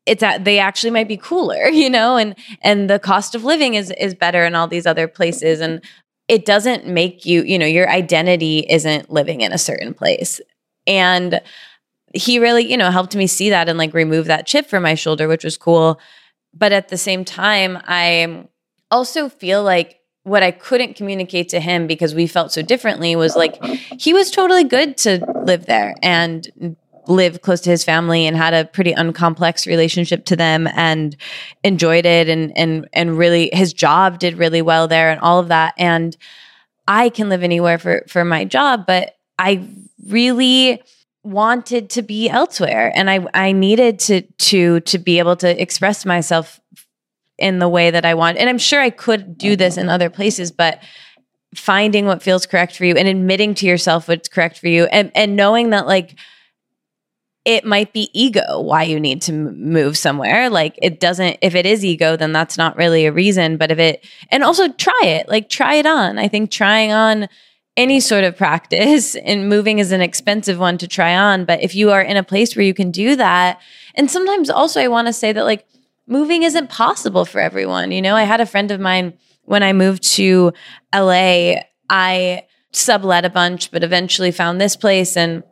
it's 0.06 0.22
at, 0.24 0.46
they 0.46 0.60
actually 0.60 0.92
might 0.92 1.08
be 1.08 1.18
cooler, 1.18 1.68
you 1.70 1.90
know, 1.90 2.18
and 2.18 2.36
and 2.62 2.90
the 2.90 3.00
cost 3.00 3.36
of 3.36 3.44
living 3.44 3.76
is 3.76 3.92
is 4.00 4.14
better 4.14 4.46
in 4.46 4.56
all 4.56 4.68
these 4.68 4.86
other 4.86 5.08
places 5.08 5.60
and 5.60 5.82
it 6.28 6.46
doesn't 6.46 6.88
make 6.88 7.26
you, 7.26 7.44
you 7.44 7.60
know, 7.60 7.66
your 7.66 7.90
identity 7.90 8.66
isn't 8.70 9.12
living 9.12 9.42
in 9.42 9.52
a 9.52 9.58
certain 9.58 9.94
place. 9.94 10.42
And 10.88 11.40
he 12.14 12.40
really, 12.40 12.70
you 12.70 12.78
know, 12.78 12.90
helped 12.90 13.16
me 13.16 13.28
see 13.28 13.50
that 13.52 13.70
and 13.70 13.78
like 13.78 13.94
remove 13.94 14.26
that 14.26 14.48
chip 14.48 14.68
from 14.68 14.84
my 14.84 14.96
shoulder, 14.96 15.28
which 15.28 15.44
was 15.44 15.58
cool. 15.58 16.00
But 16.54 16.72
at 16.72 16.88
the 16.88 16.98
same 16.98 17.26
time, 17.26 17.78
I 17.86 18.48
also 18.90 19.30
feel 19.30 19.62
like 19.64 20.00
what 20.24 20.42
I 20.42 20.50
couldn't 20.50 20.96
communicate 20.96 21.50
to 21.50 21.60
him 21.60 21.86
because 21.86 22.16
we 22.16 22.26
felt 22.26 22.52
so 22.52 22.64
differently 22.64 23.16
was 23.16 23.36
like 23.36 23.64
he 24.00 24.12
was 24.12 24.32
totally 24.32 24.64
good 24.64 24.98
to 24.98 25.24
live 25.44 25.68
there 25.68 25.94
and 26.02 26.76
live 27.08 27.42
close 27.42 27.62
to 27.62 27.70
his 27.70 27.84
family 27.84 28.26
and 28.26 28.36
had 28.36 28.54
a 28.54 28.66
pretty 28.66 28.94
uncomplex 28.94 29.68
relationship 29.68 30.26
to 30.26 30.36
them 30.36 30.68
and 30.76 31.16
enjoyed 31.64 32.06
it 32.06 32.30
and 32.30 32.58
and 32.58 32.88
and 32.94 33.18
really 33.18 33.50
his 33.54 33.74
job 33.74 34.20
did 34.20 34.38
really 34.38 34.62
well 34.62 34.88
there 34.88 35.10
and 35.10 35.20
all 35.22 35.40
of 35.40 35.48
that 35.48 35.74
and 35.78 36.18
I 36.88 37.10
can 37.10 37.30
live 37.30 37.44
anywhere 37.44 37.78
for 37.78 38.04
for 38.08 38.26
my 38.26 38.46
job 38.46 38.86
but 38.86 39.18
I 39.38 39.68
really 40.08 40.82
wanted 41.24 41.90
to 41.90 42.02
be 42.02 42.30
elsewhere 42.30 42.92
and 42.96 43.10
I 43.10 43.26
I 43.34 43.52
needed 43.52 44.00
to 44.00 44.22
to 44.22 44.80
to 44.82 44.98
be 44.98 45.20
able 45.20 45.36
to 45.38 45.62
express 45.62 46.06
myself 46.06 46.60
in 47.38 47.60
the 47.60 47.70
way 47.70 47.92
that 47.92 48.06
I 48.06 48.14
want. 48.14 48.38
And 48.38 48.50
I'm 48.50 48.58
sure 48.58 48.80
I 48.80 48.90
could 48.90 49.38
do 49.38 49.56
this 49.56 49.78
in 49.78 49.90
other 49.90 50.10
places, 50.10 50.52
but 50.52 50.82
finding 51.54 52.06
what 52.06 52.24
feels 52.24 52.46
correct 52.46 52.76
for 52.76 52.86
you 52.86 52.96
and 52.96 53.08
admitting 53.08 53.54
to 53.56 53.66
yourself 53.66 54.08
what's 54.08 54.28
correct 54.28 54.60
for 54.60 54.68
you 54.68 54.86
and 54.86 55.10
and 55.16 55.38
knowing 55.38 55.70
that 55.70 55.88
like 55.88 56.16
it 57.46 57.64
might 57.64 57.94
be 57.94 58.10
ego 58.12 58.60
why 58.60 58.82
you 58.82 59.00
need 59.00 59.22
to 59.22 59.32
move 59.32 59.98
somewhere. 59.98 60.50
Like 60.50 60.78
it 60.82 61.00
doesn't 61.00 61.38
if 61.42 61.54
it 61.54 61.66
is 61.66 61.86
ego 61.86 62.18
then 62.18 62.34
that's 62.34 62.58
not 62.58 62.76
really 62.76 63.06
a 63.06 63.12
reason 63.12 63.56
but 63.58 63.72
if 63.72 63.78
it 63.78 64.04
and 64.30 64.44
also 64.44 64.68
try 64.70 65.02
it 65.04 65.30
like 65.30 65.48
try 65.48 65.76
it 65.76 65.86
on. 65.86 66.18
I 66.18 66.28
think 66.28 66.50
trying 66.52 66.92
on 66.92 67.30
any 67.78 68.00
sort 68.00 68.24
of 68.24 68.36
practice 68.36 69.16
and 69.24 69.48
moving 69.48 69.80
is 69.80 69.92
an 69.92 70.02
expensive 70.02 70.58
one 70.58 70.78
to 70.80 70.88
try 70.88 71.16
on 71.16 71.46
but 71.46 71.62
if 71.62 71.76
you 71.76 71.92
are 71.92 72.02
in 72.02 72.18
a 72.18 72.24
place 72.24 72.56
where 72.56 72.66
you 72.66 72.74
can 72.74 72.90
do 72.90 73.16
that 73.16 73.60
and 73.96 74.10
sometimes 74.10 74.50
also 74.50 74.80
i 74.80 74.88
want 74.88 75.08
to 75.08 75.14
say 75.14 75.34
that 75.34 75.44
like 75.44 75.68
moving 76.08 76.44
isn't 76.44 76.70
possible 76.70 77.26
for 77.26 77.42
everyone 77.42 77.92
you 77.92 78.02
know? 78.02 78.16
I 78.16 78.24
had 78.24 78.40
a 78.40 78.46
friend 78.46 78.72
of 78.72 78.80
mine 78.80 79.14
when 79.44 79.62
i 79.62 79.74
moved 79.74 80.04
to 80.14 80.54
la 80.94 81.56
i 81.90 82.44
sublet 82.72 83.26
a 83.26 83.30
bunch 83.30 83.72
but 83.72 83.84
eventually 83.84 84.32
found 84.32 84.62
this 84.62 84.78
place 84.78 85.18
and 85.18 85.44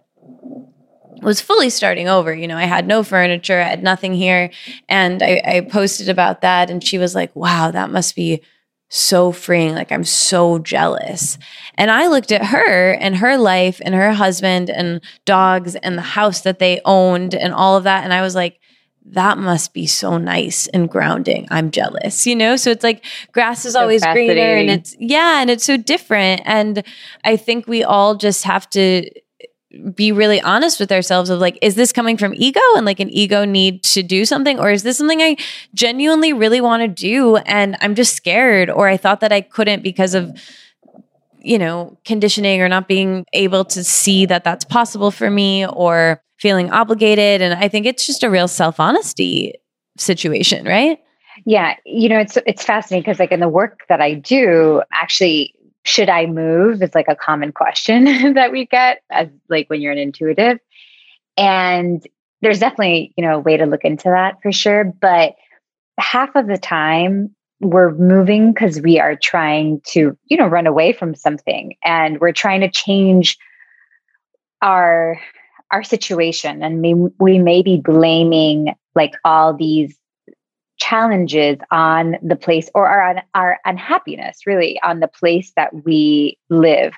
was 1.24 1.42
fully 1.42 1.70
starting 1.70 2.08
over. 2.08 2.34
You 2.34 2.48
know, 2.48 2.58
I 2.58 2.66
had 2.66 2.88
no 2.88 3.04
furniture, 3.04 3.60
I 3.60 3.68
had 3.70 3.84
nothing 3.84 4.14
here. 4.14 4.52
And 4.88 5.24
I, 5.24 5.42
I 5.46 5.62
posted 5.62 6.10
about 6.10 6.42
that, 6.42 6.70
and 6.70 6.84
she 6.84 6.98
was 6.98 7.16
like, 7.16 7.36
wow, 7.36 7.72
that 7.72 7.90
must 7.90 8.16
be 8.16 8.42
so 8.90 9.32
freeing. 9.32 9.74
Like, 9.74 9.92
I'm 9.92 10.04
so 10.04 10.60
jealous. 10.60 11.40
And 11.76 11.90
I 11.90 12.08
looked 12.08 12.32
at 12.32 12.46
her 12.46 12.92
and 12.92 13.16
her 13.18 13.38
life 13.38 13.82
and 13.84 13.96
her 13.96 14.14
husband 14.14 14.70
and 14.70 15.02
dogs 15.26 15.76
and 15.76 15.98
the 15.98 16.04
house 16.04 16.42
that 16.42 16.60
they 16.60 16.80
owned 16.86 17.34
and 17.34 17.54
all 17.54 17.76
of 17.76 17.86
that. 17.86 18.04
And 18.04 18.14
I 18.14 18.22
was 18.22 18.36
like, 18.36 18.60
that 19.06 19.38
must 19.38 19.74
be 19.74 19.88
so 19.88 20.18
nice 20.18 20.68
and 20.68 20.90
grounding. 20.90 21.48
I'm 21.50 21.72
jealous, 21.72 22.26
you 22.28 22.36
know? 22.36 22.56
So 22.56 22.70
it's 22.70 22.84
like 22.84 23.04
grass 23.32 23.66
is 23.66 23.74
so 23.74 23.82
always 23.82 24.06
greener 24.06 24.56
and 24.56 24.70
it's, 24.70 24.96
yeah, 25.00 25.42
and 25.42 25.50
it's 25.50 25.66
so 25.66 25.76
different. 25.76 26.42
And 26.46 26.84
I 27.26 27.36
think 27.36 27.68
we 27.68 27.84
all 27.84 28.16
just 28.16 28.44
have 28.44 28.70
to 28.72 29.10
be 29.94 30.12
really 30.12 30.42
honest 30.42 30.80
with 30.80 30.92
ourselves 30.92 31.30
of 31.30 31.40
like 31.40 31.58
is 31.62 31.76
this 31.76 31.92
coming 31.92 32.18
from 32.18 32.34
ego 32.36 32.60
and 32.76 32.86
like 32.86 33.00
an 33.00 33.10
ego 33.10 33.44
need 33.46 33.84
to 33.84 34.04
do 34.04 34.26
something? 34.26 34.60
Or 34.60 34.72
is 34.72 34.84
this 34.84 34.98
something 34.98 35.22
i 35.22 35.36
genuinely 35.74 36.34
really 36.34 36.62
want 36.62 36.82
to 36.82 36.88
do 36.88 37.38
and 37.38 37.76
i'm 37.82 37.96
just 37.96 38.16
scared? 38.16 38.70
Or 38.70 38.88
i 38.88 38.98
thought 38.98 39.20
that 39.22 39.32
i 39.32 39.42
couldn't 39.42 39.84
because 39.84 40.14
of 40.14 40.32
you 41.40 41.58
know 41.58 41.98
conditioning 42.06 42.62
or 42.62 42.70
not 42.70 42.88
being 42.88 43.26
able 43.34 43.66
to 43.66 43.84
see 43.84 44.26
that 44.26 44.44
that's 44.44 44.66
possible 44.66 45.12
for 45.12 45.30
me 45.30 45.66
or 45.68 46.22
feeling 46.38 46.70
obligated? 46.72 47.42
And 47.42 47.54
i 47.56 47.68
think 47.68 47.86
it's 47.86 48.06
just 48.06 48.24
a 48.24 48.30
real 48.30 48.48
self-honesty 48.48 49.56
situation 49.98 50.66
right? 50.66 51.00
Yeah. 51.46 51.76
You 51.86 52.10
know 52.10 52.20
it's 52.20 52.38
it's 52.46 52.64
fascinating 52.64 53.04
because 53.04 53.20
like 53.20 53.32
in 53.32 53.40
the 53.40 53.50
work 53.50 53.82
that 53.90 54.02
i 54.02 54.14
do 54.14 54.84
actually 54.92 55.56
should 55.86 56.10
I 56.10 56.26
move 56.26 56.82
is 56.82 56.96
like 56.96 57.08
a 57.08 57.16
common 57.16 57.52
question 57.52 58.06
that 58.34 58.52
we 58.52 58.66
get 58.66 59.02
as 59.10 59.30
like 59.50 59.70
when 59.70 59.82
you're 59.82 59.92
an 59.92 59.98
intuitive. 59.98 60.60
And 61.38 62.06
there's 62.42 62.60
definitely, 62.60 63.14
you 63.18 63.24
know, 63.24 63.36
a 63.36 63.40
way 63.40 63.58
to 63.58 63.66
look 63.66 63.84
into 63.84 64.10
that 64.10 64.42
for 64.42 64.52
sure. 64.52 64.84
But 64.84 65.36
half 65.98 66.36
of 66.36 66.48
the 66.48 66.58
time 66.58 67.36
we're 67.60 67.94
moving 67.94 68.52
because 68.52 68.82
we 68.82 69.00
are 69.00 69.16
trying 69.16 69.82
to, 69.88 70.18
you 70.26 70.38
know, 70.38 70.48
run 70.48 70.68
away 70.68 70.94
from 70.94 71.16
something 71.16 71.76
and 71.84 72.20
we're 72.20 72.34
trying 72.34 72.62
to 72.62 72.70
change 72.70 73.38
our 74.62 75.20
our 75.72 75.84
situation 75.84 76.62
and 76.62 76.82
we, 76.82 76.94
we 77.20 77.40
may 77.40 77.64
be 77.64 77.78
blaming 77.78 78.76
like 78.94 79.14
all 79.26 79.56
these 79.56 79.98
challenges 80.94 81.58
on 81.72 82.18
the 82.22 82.36
place 82.36 82.70
or 82.76 82.88
our, 82.88 83.24
our 83.34 83.58
unhappiness 83.66 84.46
really 84.46 84.80
on 84.84 85.00
the 85.00 85.08
place 85.08 85.52
that 85.56 85.84
we 85.84 86.38
live. 86.50 86.94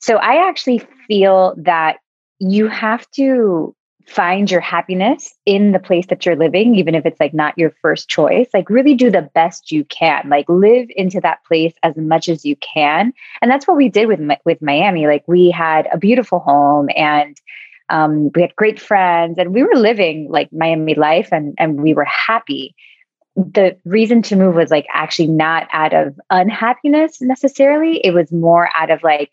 So 0.00 0.16
I 0.16 0.48
actually 0.48 0.80
feel 1.06 1.54
that 1.58 1.98
you 2.38 2.68
have 2.68 3.10
to 3.12 3.74
find 4.06 4.50
your 4.50 4.60
happiness 4.60 5.34
in 5.44 5.72
the 5.72 5.78
place 5.78 6.06
that 6.06 6.24
you're 6.24 6.36
living 6.36 6.76
even 6.76 6.94
if 6.94 7.04
it's 7.04 7.20
like 7.20 7.34
not 7.34 7.58
your 7.58 7.74
first 7.82 8.08
choice. 8.08 8.48
Like 8.54 8.70
really 8.70 8.94
do 8.94 9.10
the 9.10 9.28
best 9.34 9.70
you 9.70 9.84
can. 9.84 10.30
Like 10.30 10.48
live 10.48 10.88
into 10.96 11.20
that 11.20 11.44
place 11.44 11.74
as 11.82 11.94
much 11.96 12.30
as 12.30 12.42
you 12.44 12.56
can. 12.56 13.12
And 13.42 13.50
that's 13.50 13.66
what 13.66 13.76
we 13.76 13.90
did 13.90 14.06
with 14.08 14.20
with 14.46 14.62
Miami. 14.62 15.06
Like 15.06 15.24
we 15.26 15.50
had 15.50 15.88
a 15.92 15.98
beautiful 15.98 16.38
home 16.38 16.88
and 16.96 17.36
um, 17.90 18.30
we 18.34 18.40
had 18.40 18.56
great 18.56 18.80
friends 18.80 19.38
and 19.38 19.52
we 19.52 19.62
were 19.62 19.76
living 19.76 20.28
like 20.30 20.50
Miami 20.52 20.94
life 20.94 21.28
and 21.32 21.54
and 21.58 21.82
we 21.82 21.92
were 21.92 22.06
happy 22.06 22.74
the 23.36 23.76
reason 23.84 24.22
to 24.22 24.36
move 24.36 24.54
was 24.54 24.70
like 24.70 24.86
actually 24.92 25.28
not 25.28 25.68
out 25.72 25.92
of 25.92 26.18
unhappiness 26.30 27.20
necessarily. 27.20 27.98
It 27.98 28.12
was 28.12 28.32
more 28.32 28.70
out 28.76 28.90
of 28.90 29.02
like, 29.02 29.32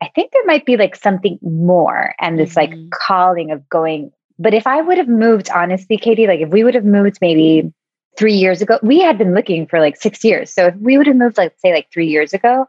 I 0.00 0.08
think 0.14 0.32
there 0.32 0.46
might 0.46 0.64
be 0.64 0.78
like 0.78 0.96
something 0.96 1.38
more 1.42 2.14
and 2.18 2.38
this 2.38 2.54
mm-hmm. 2.54 2.74
like 2.74 2.90
calling 2.90 3.50
of 3.50 3.68
going. 3.68 4.10
But 4.38 4.54
if 4.54 4.66
I 4.66 4.80
would 4.80 4.96
have 4.96 5.08
moved, 5.08 5.50
honestly, 5.50 5.98
Katie, 5.98 6.26
like 6.26 6.40
if 6.40 6.48
we 6.48 6.64
would 6.64 6.74
have 6.74 6.86
moved 6.86 7.18
maybe 7.20 7.70
three 8.16 8.32
years 8.34 8.62
ago, 8.62 8.78
we 8.82 9.00
had 9.00 9.18
been 9.18 9.34
looking 9.34 9.66
for 9.66 9.80
like 9.80 9.96
six 9.96 10.24
years. 10.24 10.52
So 10.52 10.68
if 10.68 10.76
we 10.76 10.96
would 10.96 11.06
have 11.06 11.16
moved, 11.16 11.36
like 11.36 11.54
say 11.58 11.74
like 11.74 11.88
three 11.92 12.08
years 12.08 12.32
ago, 12.32 12.66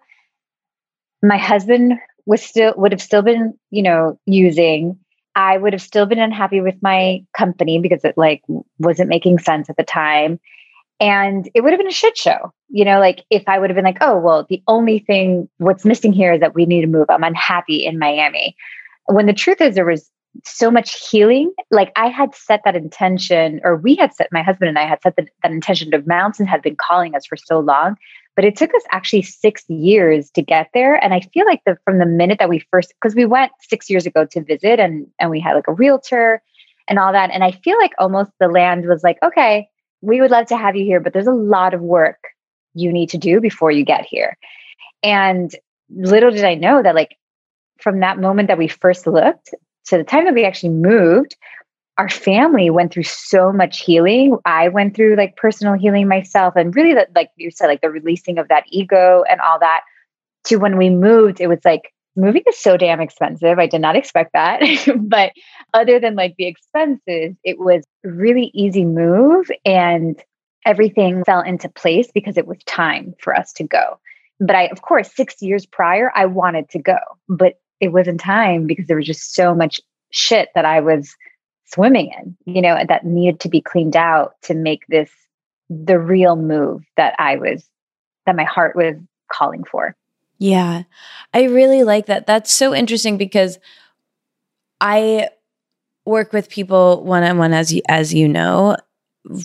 my 1.21 1.37
husband 1.37 1.93
was 2.25 2.41
still 2.41 2.73
would 2.75 2.91
have 2.91 3.01
still 3.01 3.21
been, 3.21 3.57
you 3.71 3.81
know, 3.81 4.19
using. 4.25 4.99
I 5.35 5.57
would 5.57 5.73
have 5.73 5.81
still 5.81 6.05
been 6.05 6.19
unhappy 6.19 6.61
with 6.61 6.75
my 6.81 7.23
company 7.35 7.79
because 7.79 8.03
it 8.03 8.17
like 8.17 8.43
wasn't 8.77 9.09
making 9.09 9.39
sense 9.39 9.69
at 9.69 9.77
the 9.77 9.83
time 9.83 10.39
and 10.99 11.49
it 11.53 11.61
would 11.61 11.71
have 11.71 11.79
been 11.79 11.87
a 11.87 11.91
shit 11.91 12.17
show 12.17 12.53
you 12.69 12.85
know 12.85 12.99
like 12.99 13.23
if 13.29 13.43
i 13.47 13.57
would 13.59 13.69
have 13.69 13.75
been 13.75 13.85
like 13.85 13.97
oh 14.01 14.17
well 14.17 14.45
the 14.49 14.61
only 14.67 14.99
thing 14.99 15.47
what's 15.57 15.85
missing 15.85 16.13
here 16.13 16.33
is 16.33 16.39
that 16.39 16.55
we 16.55 16.65
need 16.65 16.81
to 16.81 16.87
move. 16.87 17.05
I'm 17.09 17.23
unhappy 17.23 17.85
in 17.85 17.99
miami. 17.99 18.55
When 19.05 19.25
the 19.25 19.33
truth 19.33 19.61
is 19.61 19.75
there 19.75 19.85
was 19.85 20.09
so 20.43 20.71
much 20.71 21.09
healing 21.09 21.51
like 21.69 21.91
i 21.95 22.07
had 22.07 22.33
set 22.33 22.61
that 22.65 22.75
intention 22.75 23.61
or 23.63 23.75
we 23.75 23.95
had 23.95 24.13
set 24.13 24.27
my 24.31 24.41
husband 24.41 24.67
and 24.67 24.79
i 24.79 24.85
had 24.85 24.99
set 25.03 25.15
the, 25.15 25.27
that 25.43 25.51
intention 25.51 25.91
The 25.91 26.03
mountain 26.07 26.47
had 26.47 26.63
been 26.63 26.75
calling 26.75 27.15
us 27.15 27.25
for 27.25 27.37
so 27.37 27.59
long 27.59 27.97
but 28.35 28.43
it 28.43 28.55
took 28.55 28.73
us 28.73 28.81
actually 28.89 29.21
six 29.21 29.63
years 29.69 30.31
to 30.31 30.41
get 30.41 30.69
there 30.73 30.95
and 31.03 31.13
i 31.13 31.19
feel 31.19 31.45
like 31.45 31.61
the 31.67 31.77
from 31.85 31.99
the 31.99 32.07
minute 32.07 32.39
that 32.39 32.49
we 32.49 32.65
first 32.71 32.93
because 32.99 33.15
we 33.15 33.25
went 33.25 33.51
six 33.61 33.91
years 33.91 34.07
ago 34.07 34.25
to 34.25 34.43
visit 34.43 34.79
and 34.79 35.05
and 35.19 35.29
we 35.29 35.39
had 35.39 35.53
like 35.53 35.67
a 35.67 35.73
realtor 35.73 36.41
and 36.87 36.97
all 36.97 37.13
that 37.13 37.29
and 37.29 37.43
i 37.43 37.51
feel 37.51 37.77
like 37.77 37.93
almost 37.99 38.31
the 38.39 38.47
land 38.47 38.87
was 38.87 39.03
like 39.03 39.19
okay 39.21 39.67
we 40.03 40.19
would 40.19 40.31
love 40.31 40.47
to 40.47 40.57
have 40.57 40.75
you 40.75 40.83
here, 40.83 40.99
but 40.99 41.13
there's 41.13 41.27
a 41.27 41.31
lot 41.31 41.73
of 41.73 41.81
work 41.81 42.19
you 42.73 42.91
need 42.91 43.09
to 43.09 43.17
do 43.17 43.39
before 43.39 43.71
you 43.71 43.85
get 43.85 44.05
here. 44.05 44.37
And 45.01 45.55
little 45.89 46.29
did 46.29 46.43
I 46.43 46.55
know 46.55 46.83
that, 46.83 46.93
like, 46.93 47.17
from 47.79 48.01
that 48.01 48.19
moment 48.19 48.49
that 48.49 48.57
we 48.57 48.67
first 48.67 49.07
looked 49.07 49.53
to 49.87 49.97
the 49.97 50.03
time 50.03 50.25
that 50.25 50.33
we 50.33 50.43
actually 50.43 50.69
moved, 50.69 51.35
our 51.97 52.09
family 52.09 52.69
went 52.69 52.91
through 52.91 53.03
so 53.03 53.53
much 53.53 53.79
healing. 53.79 54.37
I 54.45 54.67
went 54.67 54.95
through 54.95 55.15
like 55.15 55.37
personal 55.37 55.75
healing 55.75 56.07
myself, 56.07 56.55
and 56.57 56.75
really, 56.75 56.93
that, 56.95 57.09
like 57.15 57.29
you 57.37 57.49
said, 57.49 57.67
like 57.67 57.81
the 57.81 57.89
releasing 57.89 58.37
of 58.39 58.49
that 58.49 58.65
ego 58.67 59.23
and 59.29 59.39
all 59.39 59.59
that. 59.59 59.81
To 60.47 60.57
when 60.57 60.77
we 60.77 60.89
moved, 60.89 61.39
it 61.39 61.47
was 61.47 61.59
like 61.63 61.93
moving 62.17 62.43
is 62.47 62.59
so 62.59 62.75
damn 62.75 62.99
expensive. 62.99 63.57
I 63.57 63.67
did 63.67 63.79
not 63.79 63.95
expect 63.95 64.33
that. 64.33 64.61
but 64.99 65.31
other 65.73 65.99
than 65.99 66.15
like 66.15 66.35
the 66.37 66.47
expenses, 66.47 67.35
it 67.45 67.57
was 67.57 67.83
really 68.03 68.51
easy 68.53 68.85
move 68.85 69.49
and 69.65 70.21
everything 70.65 71.23
fell 71.25 71.41
into 71.41 71.69
place 71.69 72.09
because 72.13 72.37
it 72.37 72.47
was 72.47 72.57
time 72.65 73.13
for 73.19 73.35
us 73.35 73.53
to 73.53 73.63
go. 73.63 73.99
But 74.39 74.55
I, 74.55 74.67
of 74.67 74.81
course, 74.81 75.13
six 75.13 75.41
years 75.41 75.65
prior, 75.65 76.11
I 76.15 76.25
wanted 76.25 76.69
to 76.69 76.79
go, 76.79 76.97
but 77.29 77.59
it 77.79 77.89
wasn't 77.89 78.19
time 78.19 78.67
because 78.67 78.87
there 78.87 78.97
was 78.97 79.05
just 79.05 79.33
so 79.33 79.53
much 79.53 79.79
shit 80.11 80.49
that 80.55 80.65
I 80.65 80.79
was 80.79 81.15
swimming 81.65 82.11
in, 82.17 82.37
you 82.53 82.61
know, 82.61 82.77
that 82.87 83.05
needed 83.05 83.39
to 83.41 83.49
be 83.49 83.61
cleaned 83.61 83.95
out 83.95 84.35
to 84.43 84.53
make 84.53 84.85
this 84.87 85.09
the 85.69 85.99
real 85.99 86.35
move 86.35 86.83
that 86.97 87.15
I 87.19 87.37
was, 87.37 87.67
that 88.25 88.35
my 88.35 88.43
heart 88.43 88.75
was 88.75 88.95
calling 89.31 89.63
for. 89.63 89.95
Yeah. 90.37 90.83
I 91.33 91.43
really 91.43 91.83
like 91.83 92.05
that. 92.07 92.27
That's 92.27 92.51
so 92.51 92.73
interesting 92.73 93.17
because 93.17 93.59
I 94.81 95.29
work 96.05 96.33
with 96.33 96.49
people 96.49 97.03
one 97.03 97.23
on 97.23 97.37
one 97.37 97.53
as 97.53 97.73
you, 97.73 97.81
as 97.87 98.13
you 98.13 98.27
know 98.27 98.75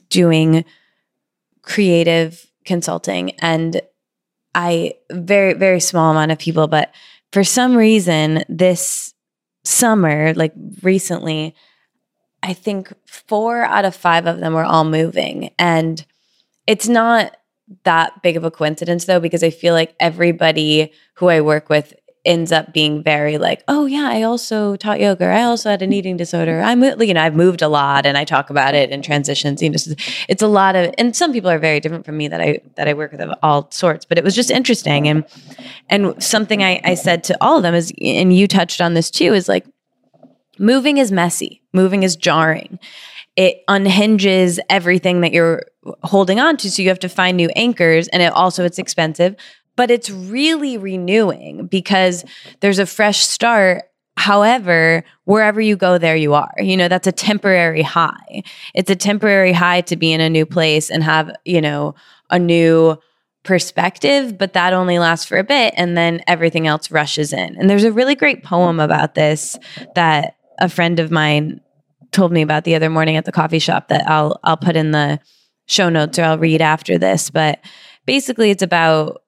doing 0.08 0.64
creative 1.62 2.46
consulting. 2.64 3.30
And 3.40 3.80
I 4.54 4.94
very 5.10 5.52
very 5.52 5.80
small 5.80 6.10
amount 6.10 6.32
of 6.32 6.38
people 6.38 6.66
but 6.66 6.92
for 7.32 7.44
some 7.44 7.76
reason 7.76 8.42
this 8.48 9.14
summer 9.64 10.32
like 10.34 10.52
recently 10.82 11.54
I 12.42 12.54
think 12.54 12.92
4 13.06 13.64
out 13.64 13.84
of 13.84 13.94
5 13.94 14.26
of 14.26 14.38
them 14.38 14.54
were 14.54 14.64
all 14.64 14.84
moving. 14.84 15.50
And 15.58 16.04
it's 16.66 16.88
not 16.88 17.36
that 17.84 18.22
big 18.22 18.36
of 18.36 18.44
a 18.44 18.50
coincidence 18.50 19.04
though 19.04 19.20
because 19.20 19.42
I 19.42 19.50
feel 19.50 19.74
like 19.74 19.94
everybody 20.00 20.92
who 21.14 21.28
I 21.28 21.40
work 21.40 21.68
with 21.68 21.94
ends 22.28 22.52
up 22.52 22.74
being 22.74 23.02
very 23.02 23.38
like, 23.38 23.64
oh 23.68 23.86
yeah, 23.86 24.08
I 24.12 24.22
also 24.22 24.76
taught 24.76 25.00
yoga. 25.00 25.24
I 25.24 25.42
also 25.42 25.70
had 25.70 25.80
an 25.80 25.94
eating 25.94 26.18
disorder. 26.18 26.60
I'm 26.60 26.82
you 26.82 27.14
know 27.14 27.22
I've 27.22 27.34
moved 27.34 27.62
a 27.62 27.68
lot 27.68 28.04
and 28.04 28.18
I 28.18 28.24
talk 28.24 28.50
about 28.50 28.74
it 28.74 28.90
in 28.90 29.00
transitions. 29.00 29.62
You 29.62 29.70
know, 29.70 29.76
it's 30.28 30.42
a 30.42 30.46
lot 30.46 30.76
of 30.76 30.94
and 30.98 31.16
some 31.16 31.32
people 31.32 31.50
are 31.50 31.58
very 31.58 31.80
different 31.80 32.04
from 32.04 32.18
me 32.18 32.28
that 32.28 32.40
I 32.40 32.60
that 32.76 32.86
I 32.86 32.92
work 32.92 33.12
with 33.12 33.22
of 33.22 33.36
all 33.42 33.70
sorts. 33.72 34.04
But 34.04 34.18
it 34.18 34.24
was 34.24 34.36
just 34.36 34.50
interesting 34.50 35.08
and 35.08 35.24
and 35.88 36.22
something 36.22 36.62
I, 36.62 36.80
I 36.84 36.94
said 36.94 37.24
to 37.24 37.36
all 37.40 37.56
of 37.56 37.62
them 37.62 37.74
is 37.74 37.92
and 38.00 38.36
you 38.36 38.46
touched 38.46 38.82
on 38.82 38.92
this 38.92 39.10
too 39.10 39.32
is 39.32 39.48
like 39.48 39.66
moving 40.58 40.98
is 40.98 41.10
messy, 41.10 41.62
moving 41.72 42.02
is 42.02 42.14
jarring 42.14 42.78
it 43.36 43.62
unhinges 43.68 44.58
everything 44.68 45.20
that 45.20 45.32
you're 45.32 45.62
holding 46.02 46.40
on 46.40 46.56
to 46.56 46.68
so 46.68 46.82
you 46.82 46.88
have 46.88 46.98
to 46.98 47.08
find 47.08 47.36
new 47.36 47.48
anchors 47.54 48.08
and 48.08 48.20
it 48.20 48.32
also 48.32 48.64
it's 48.64 48.80
expensive 48.80 49.36
but 49.78 49.90
it's 49.90 50.10
really 50.10 50.76
renewing 50.76 51.68
because 51.68 52.24
there's 52.60 52.78
a 52.78 52.86
fresh 52.86 53.20
start 53.20 53.84
However, 54.18 55.04
wherever 55.26 55.60
you 55.60 55.76
go, 55.76 55.96
there 55.96 56.16
you 56.16 56.34
are. 56.34 56.52
You 56.58 56.76
know, 56.76 56.88
that's 56.88 57.06
a 57.06 57.12
temporary 57.12 57.82
high. 57.82 58.42
It's 58.74 58.90
a 58.90 58.96
temporary 58.96 59.52
high 59.52 59.82
to 59.82 59.96
be 59.96 60.12
in 60.12 60.20
a 60.20 60.28
new 60.28 60.44
place 60.44 60.90
and 60.90 61.04
have, 61.04 61.30
you 61.44 61.60
know, 61.60 61.94
a 62.28 62.36
new 62.36 62.98
perspective, 63.44 64.36
but 64.36 64.54
that 64.54 64.72
only 64.72 64.98
lasts 64.98 65.24
for 65.24 65.38
a 65.38 65.44
bit 65.44 65.72
and 65.76 65.96
then 65.96 66.20
everything 66.26 66.66
else 66.66 66.90
rushes 66.90 67.32
in. 67.32 67.56
And 67.56 67.70
there's 67.70 67.84
a 67.84 67.92
really 67.92 68.16
great 68.16 68.42
poem 68.42 68.80
about 68.80 69.14
this 69.14 69.56
that 69.94 70.34
a 70.58 70.68
friend 70.68 70.98
of 70.98 71.12
mine 71.12 71.60
told 72.10 72.32
me 72.32 72.42
about 72.42 72.64
the 72.64 72.74
other 72.74 72.90
morning 72.90 73.14
at 73.16 73.24
the 73.24 73.30
coffee 73.30 73.60
shop 73.60 73.86
that 73.86 74.04
I'll 74.10 74.40
I'll 74.42 74.56
put 74.56 74.74
in 74.74 74.90
the 74.90 75.20
show 75.66 75.88
notes 75.88 76.18
or 76.18 76.24
I'll 76.24 76.38
read 76.38 76.60
after 76.60 76.98
this, 76.98 77.30
but 77.30 77.60
basically 78.04 78.50
it's 78.50 78.64
about 78.64 79.22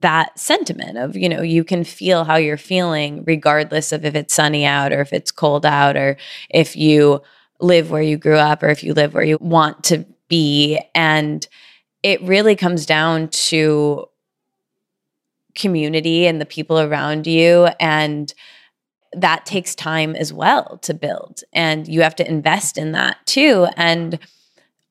that 0.00 0.38
sentiment 0.38 0.96
of 0.96 1.16
you 1.16 1.28
know 1.28 1.42
you 1.42 1.62
can 1.62 1.84
feel 1.84 2.24
how 2.24 2.36
you're 2.36 2.56
feeling 2.56 3.22
regardless 3.24 3.92
of 3.92 4.06
if 4.06 4.14
it's 4.14 4.34
sunny 4.34 4.64
out 4.64 4.90
or 4.90 5.02
if 5.02 5.12
it's 5.12 5.30
cold 5.30 5.66
out 5.66 5.96
or 5.96 6.16
if 6.48 6.74
you 6.74 7.20
live 7.62 7.90
where 7.90 8.02
you 8.02 8.16
grew 8.16 8.36
up 8.36 8.62
or 8.62 8.68
if 8.68 8.82
you 8.82 8.92
live 8.92 9.14
where 9.14 9.24
you 9.24 9.38
want 9.40 9.84
to 9.84 10.04
be. 10.28 10.80
And 10.94 11.46
it 12.02 12.20
really 12.22 12.56
comes 12.56 12.84
down 12.84 13.28
to 13.28 14.06
community 15.54 16.26
and 16.26 16.40
the 16.40 16.46
people 16.46 16.80
around 16.80 17.26
you. 17.26 17.68
And 17.78 18.32
that 19.12 19.46
takes 19.46 19.74
time 19.74 20.16
as 20.16 20.32
well 20.32 20.78
to 20.78 20.94
build. 20.94 21.42
And 21.52 21.86
you 21.86 22.02
have 22.02 22.16
to 22.16 22.28
invest 22.28 22.78
in 22.78 22.92
that 22.92 23.18
too. 23.26 23.68
And 23.76 24.18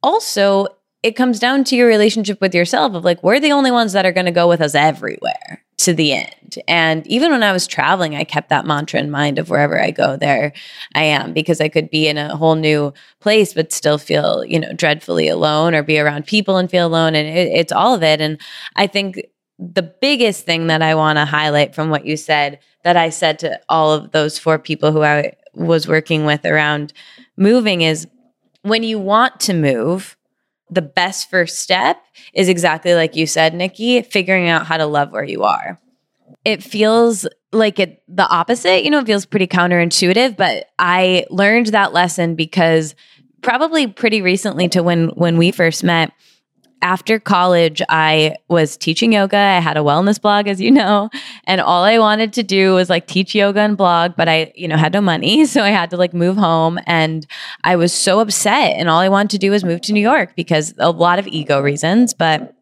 also 0.01 0.67
it 1.03 1.15
comes 1.15 1.39
down 1.39 1.63
to 1.65 1.75
your 1.75 1.87
relationship 1.87 2.39
with 2.41 2.53
yourself 2.53 2.93
of 2.93 3.03
like 3.03 3.21
we're 3.23 3.39
the 3.39 3.51
only 3.51 3.71
ones 3.71 3.93
that 3.93 4.05
are 4.05 4.11
going 4.11 4.25
to 4.25 4.31
go 4.31 4.47
with 4.47 4.61
us 4.61 4.75
everywhere 4.75 5.63
to 5.77 5.93
the 5.93 6.13
end. 6.13 6.59
And 6.67 7.07
even 7.07 7.31
when 7.31 7.43
i 7.43 7.51
was 7.51 7.65
traveling 7.65 8.15
i 8.15 8.23
kept 8.23 8.49
that 8.49 8.65
mantra 8.65 8.99
in 8.99 9.09
mind 9.09 9.39
of 9.39 9.49
wherever 9.49 9.81
i 9.81 9.89
go 9.89 10.17
there 10.17 10.53
i 10.95 11.03
am 11.03 11.33
because 11.33 11.61
i 11.61 11.69
could 11.69 11.89
be 11.89 12.07
in 12.07 12.17
a 12.17 12.35
whole 12.35 12.55
new 12.55 12.93
place 13.19 13.53
but 13.53 13.71
still 13.71 13.97
feel 13.97 14.43
you 14.45 14.59
know 14.59 14.73
dreadfully 14.73 15.27
alone 15.27 15.73
or 15.73 15.81
be 15.81 15.97
around 15.97 16.25
people 16.25 16.57
and 16.57 16.69
feel 16.69 16.87
alone 16.87 17.15
and 17.15 17.27
it, 17.27 17.47
it's 17.47 17.71
all 17.71 17.95
of 17.95 18.03
it. 18.03 18.21
And 18.21 18.39
i 18.75 18.85
think 18.85 19.21
the 19.57 19.81
biggest 20.01 20.45
thing 20.45 20.67
that 20.67 20.81
i 20.81 20.93
want 20.93 21.17
to 21.17 21.25
highlight 21.25 21.73
from 21.73 21.89
what 21.89 22.05
you 22.05 22.17
said 22.17 22.59
that 22.83 22.97
i 22.97 23.09
said 23.09 23.39
to 23.39 23.59
all 23.69 23.93
of 23.93 24.11
those 24.11 24.37
four 24.37 24.59
people 24.59 24.91
who 24.91 25.03
i 25.03 25.33
was 25.53 25.87
working 25.87 26.25
with 26.25 26.45
around 26.45 26.93
moving 27.37 27.81
is 27.81 28.07
when 28.63 28.83
you 28.83 28.99
want 28.99 29.39
to 29.39 29.53
move 29.53 30.17
the 30.71 30.81
best 30.81 31.29
first 31.29 31.59
step 31.59 32.01
is 32.33 32.49
exactly 32.49 32.95
like 32.95 33.15
you 33.15 33.27
said, 33.27 33.53
Nikki, 33.53 34.01
figuring 34.01 34.47
out 34.47 34.65
how 34.65 34.77
to 34.77 34.85
love 34.85 35.11
where 35.11 35.23
you 35.23 35.43
are. 35.43 35.79
It 36.45 36.63
feels 36.63 37.27
like 37.51 37.77
it 37.77 38.01
the 38.07 38.27
opposite, 38.27 38.83
you 38.83 38.89
know, 38.89 38.99
it 38.99 39.05
feels 39.05 39.25
pretty 39.25 39.47
counterintuitive, 39.47 40.37
but 40.37 40.69
I 40.79 41.25
learned 41.29 41.67
that 41.67 41.93
lesson 41.93 42.35
because 42.35 42.95
probably 43.41 43.85
pretty 43.85 44.21
recently 44.21 44.69
to 44.69 44.81
when 44.81 45.09
when 45.09 45.37
we 45.37 45.51
first 45.51 45.83
met, 45.83 46.13
after 46.81 47.19
college, 47.19 47.81
I 47.89 48.35
was 48.47 48.75
teaching 48.77 49.13
yoga. 49.13 49.37
I 49.37 49.59
had 49.59 49.77
a 49.77 49.81
wellness 49.81 50.19
blog, 50.19 50.47
as 50.47 50.59
you 50.59 50.71
know, 50.71 51.09
and 51.45 51.61
all 51.61 51.83
I 51.83 51.99
wanted 51.99 52.33
to 52.33 52.43
do 52.43 52.73
was 52.73 52.89
like 52.89 53.07
teach 53.07 53.35
yoga 53.35 53.59
and 53.61 53.77
blog, 53.77 54.15
but 54.15 54.27
I, 54.27 54.51
you 54.55 54.67
know, 54.67 54.77
had 54.77 54.93
no 54.93 55.01
money. 55.01 55.45
So 55.51 55.63
I 55.63 55.69
had 55.69 55.89
to 55.89 55.97
like 55.97 56.13
move 56.13 56.37
home 56.37 56.79
and 56.87 57.27
I 57.65 57.75
was 57.75 57.91
so 57.91 58.21
upset. 58.21 58.77
And 58.77 58.89
all 58.89 58.99
I 58.99 59.09
wanted 59.09 59.31
to 59.31 59.37
do 59.37 59.51
was 59.51 59.65
move 59.65 59.81
to 59.81 59.93
New 59.93 60.01
York 60.01 60.33
because 60.35 60.73
a 60.77 60.91
lot 60.91 61.19
of 61.19 61.27
ego 61.27 61.59
reasons, 61.59 62.13
but 62.13 62.55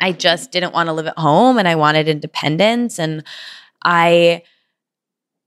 I 0.00 0.12
just 0.12 0.50
didn't 0.50 0.72
want 0.72 0.86
to 0.86 0.94
live 0.94 1.06
at 1.06 1.18
home 1.18 1.58
and 1.58 1.68
I 1.68 1.74
wanted 1.74 2.08
independence. 2.08 2.98
And 2.98 3.22
I, 3.84 4.42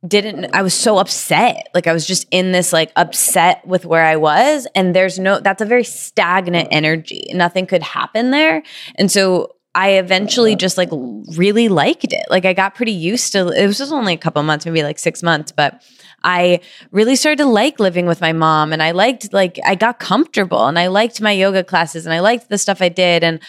didn't 0.08 0.54
I 0.54 0.62
was 0.62 0.74
so 0.74 0.98
upset. 0.98 1.68
Like 1.74 1.88
I 1.88 1.94
was 1.94 2.08
just 2.08 2.28
in 2.32 2.52
this 2.52 2.72
like 2.72 2.92
upset 2.96 3.66
with 3.68 3.86
where 3.86 4.06
I 4.06 4.16
was 4.16 4.68
and 4.74 4.96
there's 4.96 5.20
no 5.20 5.40
that's 5.40 5.62
a 5.62 5.66
very 5.66 5.84
stagnant 5.84 6.70
mm. 6.70 6.74
energy. 6.74 7.28
Nothing 7.34 7.66
could 7.66 7.84
happen 7.84 8.32
there. 8.32 8.64
And 8.96 9.12
so 9.12 9.56
I 9.76 9.92
eventually 9.92 10.56
just 10.56 10.78
like 10.78 10.90
really 11.36 11.68
liked 11.68 12.14
it. 12.14 12.26
Like 12.30 12.46
I 12.46 12.54
got 12.54 12.76
pretty 12.76 12.94
used 12.94 13.34
to 13.34 13.50
it 13.50 13.68
was 13.68 13.78
just 13.78 13.92
only 13.92 14.14
a 14.14 14.18
couple 14.18 14.42
months, 14.44 14.66
maybe 14.66 14.84
like 14.84 15.00
6 15.00 15.22
months, 15.22 15.52
but 15.52 15.84
I 16.24 16.62
really 16.92 17.16
started 17.16 17.44
to 17.44 17.46
like 17.46 17.80
living 17.80 18.06
with 18.06 18.22
my 18.22 18.34
mom 18.34 18.72
and 18.72 18.82
I 18.82 18.92
liked 18.92 19.34
like 19.34 19.60
I 19.66 19.76
got 19.76 20.00
comfortable 20.00 20.66
and 20.66 20.80
I 20.80 20.88
liked 20.88 21.22
my 21.22 21.32
yoga 21.32 21.64
classes 21.64 22.06
and 22.06 22.14
I 22.14 22.20
liked 22.20 22.50
the 22.50 22.58
stuff 22.58 22.82
I 22.82 22.90
did 22.90 23.24
and 23.24 23.40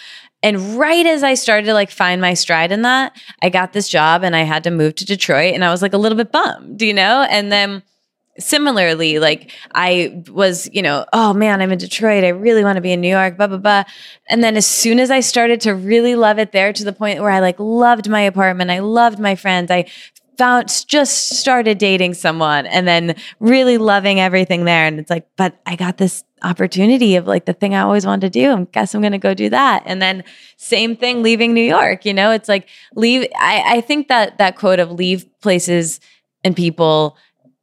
and 0.43 0.77
right 0.77 1.05
as 1.05 1.23
I 1.23 1.35
started 1.35 1.67
to 1.67 1.73
like 1.73 1.91
find 1.91 2.21
my 2.21 2.33
stride 2.33 2.71
in 2.71 2.81
that, 2.81 3.15
I 3.41 3.49
got 3.49 3.73
this 3.73 3.87
job 3.87 4.23
and 4.23 4.35
I 4.35 4.41
had 4.41 4.63
to 4.63 4.71
move 4.71 4.95
to 4.95 5.05
Detroit 5.05 5.53
and 5.53 5.63
I 5.63 5.69
was 5.71 5.81
like 5.81 5.93
a 5.93 5.97
little 5.97 6.17
bit 6.17 6.31
bummed, 6.31 6.81
you 6.81 6.93
know? 6.93 7.25
And 7.29 7.51
then 7.51 7.83
similarly, 8.39 9.19
like 9.19 9.51
I 9.75 10.23
was, 10.29 10.69
you 10.73 10.81
know, 10.81 11.05
oh 11.13 11.33
man, 11.33 11.61
I'm 11.61 11.71
in 11.71 11.77
Detroit. 11.77 12.23
I 12.23 12.29
really 12.29 12.63
want 12.63 12.77
to 12.77 12.81
be 12.81 12.91
in 12.91 13.01
New 13.01 13.09
York, 13.09 13.37
blah, 13.37 13.47
blah, 13.47 13.57
blah. 13.57 13.83
And 14.29 14.43
then 14.43 14.57
as 14.57 14.65
soon 14.65 14.99
as 14.99 15.11
I 15.11 15.19
started 15.19 15.61
to 15.61 15.75
really 15.75 16.15
love 16.15 16.39
it 16.39 16.51
there 16.51 16.73
to 16.73 16.83
the 16.83 16.93
point 16.93 17.21
where 17.21 17.31
I 17.31 17.39
like 17.39 17.59
loved 17.59 18.09
my 18.09 18.21
apartment, 18.21 18.71
I 18.71 18.79
loved 18.79 19.19
my 19.19 19.35
friends, 19.35 19.69
I 19.69 19.85
found 20.41 20.87
just 20.87 21.37
started 21.37 21.77
dating 21.77 22.15
someone 22.15 22.65
and 22.65 22.87
then 22.87 23.15
really 23.39 23.77
loving 23.77 24.19
everything 24.19 24.65
there. 24.65 24.87
And 24.87 24.99
it's 24.99 25.11
like, 25.11 25.27
but 25.37 25.59
I 25.67 25.75
got 25.75 25.97
this 25.97 26.23
opportunity 26.41 27.15
of 27.15 27.27
like 27.27 27.45
the 27.45 27.53
thing 27.53 27.75
I 27.75 27.81
always 27.81 28.07
wanted 28.07 28.33
to 28.33 28.39
do. 28.39 28.51
I 28.51 28.63
guess 28.71 28.95
I'm 28.95 29.01
going 29.01 29.11
to 29.11 29.19
go 29.19 29.35
do 29.35 29.49
that. 29.49 29.83
And 29.85 30.01
then 30.01 30.23
same 30.57 30.95
thing, 30.95 31.21
leaving 31.21 31.53
New 31.53 31.63
York, 31.63 32.05
you 32.05 32.13
know, 32.13 32.31
it's 32.31 32.49
like 32.49 32.67
leave. 32.95 33.27
I, 33.39 33.77
I 33.77 33.81
think 33.81 34.07
that 34.07 34.39
that 34.39 34.55
quote 34.55 34.79
of 34.79 34.91
leave 34.91 35.27
places 35.41 35.99
and 36.43 36.55
people 36.55 37.17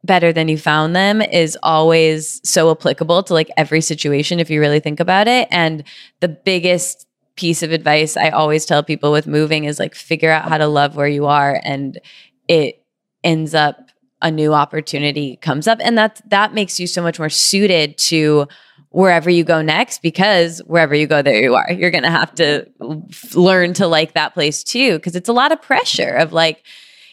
better 0.05 0.31
than 0.31 0.47
you 0.47 0.57
found 0.57 0.95
them 0.95 1.21
is 1.21 1.57
always 1.61 2.39
so 2.49 2.71
applicable 2.71 3.23
to 3.23 3.33
like 3.33 3.49
every 3.57 3.81
situation 3.81 4.39
if 4.39 4.49
you 4.49 4.61
really 4.61 4.79
think 4.79 5.01
about 5.01 5.27
it. 5.27 5.49
And 5.51 5.83
the 6.21 6.29
biggest 6.29 7.05
piece 7.35 7.63
of 7.63 7.71
advice 7.71 8.17
I 8.17 8.29
always 8.29 8.65
tell 8.65 8.83
people 8.83 9.11
with 9.11 9.25
moving 9.25 9.63
is 9.63 9.79
like 9.79 9.95
figure 9.95 10.29
out 10.29 10.49
how 10.49 10.57
to 10.57 10.67
love 10.67 10.95
where 10.95 11.07
you 11.07 11.25
are 11.25 11.59
and 11.63 11.97
it 12.49 12.83
ends 13.23 13.55
up 13.55 13.89
a 14.21 14.29
new 14.29 14.53
opportunity 14.53 15.37
comes 15.37 15.65
up 15.67 15.79
and 15.81 15.97
that 15.97 16.21
that 16.29 16.53
makes 16.53 16.77
you 16.77 16.87
so 16.87 17.01
much 17.01 17.19
more 17.19 17.29
suited 17.29 17.97
to 17.97 18.45
wherever 18.89 19.29
you 19.29 19.45
go 19.45 19.61
next 19.61 20.01
because 20.01 20.59
wherever 20.65 20.93
you 20.93 21.07
go 21.07 21.21
there 21.21 21.41
you 21.41 21.55
are 21.55 21.71
you're 21.71 21.91
going 21.91 22.03
to 22.03 22.09
have 22.09 22.33
to 22.35 22.67
learn 23.33 23.71
to 23.71 23.87
like 23.87 24.13
that 24.13 24.33
place 24.33 24.61
too 24.61 24.97
because 24.97 25.15
it's 25.15 25.29
a 25.29 25.33
lot 25.33 25.53
of 25.53 25.61
pressure 25.61 26.15
of 26.15 26.33
like 26.33 26.63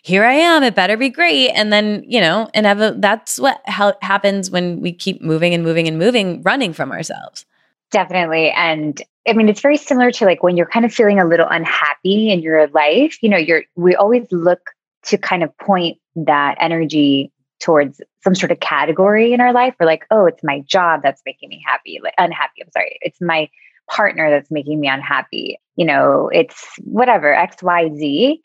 here 0.03 0.25
I 0.25 0.33
am 0.33 0.65
it 0.65 0.75
better 0.75 0.97
be 0.97 1.09
great 1.09 1.51
and 1.51 1.73
then 1.73 2.03
you 2.09 2.21
know 2.21 2.49
and 2.55 2.67
have 2.67 2.81
a, 2.81 2.97
that's 2.99 3.39
what 3.39 3.61
ha- 3.67 3.95
happens 4.03 4.51
when 4.51 4.81
we 4.81 4.93
keep 4.93 5.23
moving 5.23 5.55
and 5.55 5.63
moving 5.63 5.87
and 5.87 5.99
moving 5.99 6.43
running 6.43 6.73
from 6.73 6.91
ourselves 6.91 7.45
definitely 7.93 8.51
and 8.51 9.01
I 9.29 9.33
mean, 9.33 9.49
it's 9.49 9.61
very 9.61 9.77
similar 9.77 10.13
to 10.13 10.25
like 10.25 10.43
when 10.45 10.57
you're 10.57 10.67
kind 10.67 10.85
of 10.85 10.95
feeling 10.95 11.19
a 11.19 11.25
little 11.25 11.49
unhappy 11.51 12.31
in 12.31 12.43
your 12.43 12.69
life. 12.69 13.21
You 13.23 13.29
know, 13.29 13.37
you're 13.37 13.65
we 13.75 13.97
always 13.97 14.31
look 14.31 14.71
to 15.07 15.19
kind 15.19 15.43
of 15.43 15.57
point 15.59 15.99
that 16.17 16.57
energy 16.61 17.33
towards 17.61 18.01
some 18.23 18.35
sort 18.35 18.53
of 18.53 18.61
category 18.61 19.33
in 19.33 19.41
our 19.41 19.53
life. 19.53 19.75
We're 19.79 19.87
like, 19.87 20.07
oh, 20.11 20.27
it's 20.27 20.43
my 20.43 20.61
job 20.61 21.01
that's 21.03 21.23
making 21.25 21.49
me 21.49 21.63
happy, 21.67 22.01
like 22.03 22.15
unhappy. 22.19 22.63
I'm 22.63 22.71
sorry. 22.71 22.99
It's 23.01 23.21
my 23.21 23.49
partner 23.89 24.31
that's 24.31 24.51
making 24.51 24.81
me 24.81 24.89
unhappy. 24.89 25.59
You 25.77 25.87
know, 25.87 26.29
it's 26.33 26.67
whatever, 26.85 27.33
X, 27.33 27.63
Y, 27.63 27.91
Z. 27.97 28.41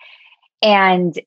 And 0.61 1.19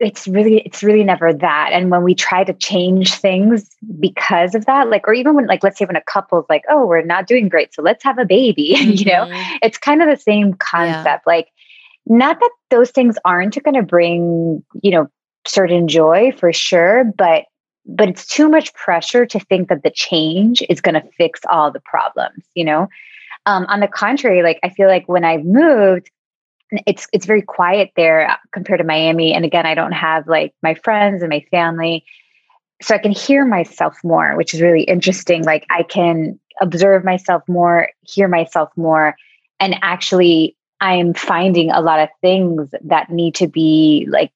it's 0.00 0.26
really, 0.26 0.60
it's 0.60 0.82
really 0.82 1.04
never 1.04 1.32
that. 1.32 1.70
And 1.72 1.90
when 1.90 2.02
we 2.02 2.14
try 2.14 2.44
to 2.44 2.52
change 2.52 3.14
things 3.14 3.70
because 4.00 4.54
of 4.54 4.66
that, 4.66 4.90
like, 4.90 5.06
or 5.06 5.14
even 5.14 5.34
when, 5.34 5.46
like, 5.46 5.62
let's 5.62 5.78
say 5.78 5.84
when 5.84 5.96
a 5.96 6.02
couple's 6.02 6.44
like, 6.48 6.64
oh, 6.68 6.84
we're 6.86 7.02
not 7.02 7.26
doing 7.26 7.48
great, 7.48 7.72
so 7.72 7.82
let's 7.82 8.02
have 8.02 8.18
a 8.18 8.24
baby, 8.24 8.74
mm-hmm. 8.76 8.90
you 8.94 9.04
know, 9.04 9.26
mm-hmm. 9.26 9.56
it's 9.62 9.78
kind 9.78 10.02
of 10.02 10.08
the 10.08 10.20
same 10.20 10.54
concept. 10.54 11.22
Yeah. 11.26 11.32
Like, 11.32 11.48
not 12.06 12.40
that 12.40 12.50
those 12.70 12.90
things 12.90 13.16
aren't 13.24 13.62
going 13.62 13.74
to 13.74 13.82
bring, 13.82 14.62
you 14.82 14.90
know, 14.90 15.08
certain 15.46 15.88
joy 15.88 16.32
for 16.38 16.52
sure, 16.52 17.04
but 17.04 17.44
but 17.84 18.08
it's 18.08 18.26
too 18.26 18.48
much 18.48 18.72
pressure 18.74 19.26
to 19.26 19.40
think 19.40 19.68
that 19.68 19.82
the 19.82 19.90
change 19.90 20.62
is 20.68 20.80
going 20.80 20.94
to 20.94 21.08
fix 21.18 21.40
all 21.50 21.72
the 21.72 21.80
problems, 21.80 22.44
you 22.54 22.64
know? 22.64 22.88
Um, 23.46 23.66
on 23.68 23.80
the 23.80 23.88
contrary, 23.88 24.42
like 24.42 24.60
I 24.62 24.68
feel 24.68 24.86
like 24.86 25.08
when 25.08 25.24
I've 25.24 25.44
moved, 25.44 26.10
it's 26.86 27.08
it's 27.12 27.26
very 27.26 27.42
quiet 27.42 27.90
there 27.96 28.38
compared 28.52 28.78
to 28.78 28.84
Miami. 28.84 29.34
And 29.34 29.44
again, 29.44 29.66
I 29.66 29.74
don't 29.74 29.92
have 29.92 30.28
like 30.28 30.54
my 30.62 30.74
friends 30.74 31.22
and 31.22 31.30
my 31.30 31.44
family. 31.50 32.04
So 32.80 32.94
I 32.94 32.98
can 32.98 33.12
hear 33.12 33.44
myself 33.44 33.96
more, 34.02 34.36
which 34.36 34.54
is 34.54 34.60
really 34.60 34.82
interesting. 34.82 35.44
Like 35.44 35.66
I 35.70 35.82
can 35.82 36.38
observe 36.60 37.04
myself 37.04 37.42
more, 37.48 37.90
hear 38.02 38.28
myself 38.28 38.70
more, 38.76 39.16
and 39.60 39.76
actually 39.82 40.56
I'm 40.82 41.14
finding 41.14 41.70
a 41.70 41.80
lot 41.80 42.00
of 42.00 42.08
things 42.20 42.74
that 42.82 43.08
need 43.08 43.36
to 43.36 43.46
be 43.46 44.04
like 44.10 44.32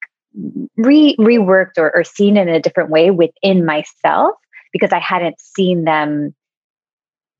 re 0.76 1.16
reworked 1.18 1.76
or, 1.76 1.94
or 1.94 2.04
seen 2.04 2.36
in 2.36 2.48
a 2.48 2.60
different 2.60 2.88
way 2.88 3.10
within 3.10 3.66
myself 3.66 4.36
because 4.72 4.92
I 4.92 5.00
hadn't 5.00 5.40
seen 5.40 5.84
them. 5.84 6.36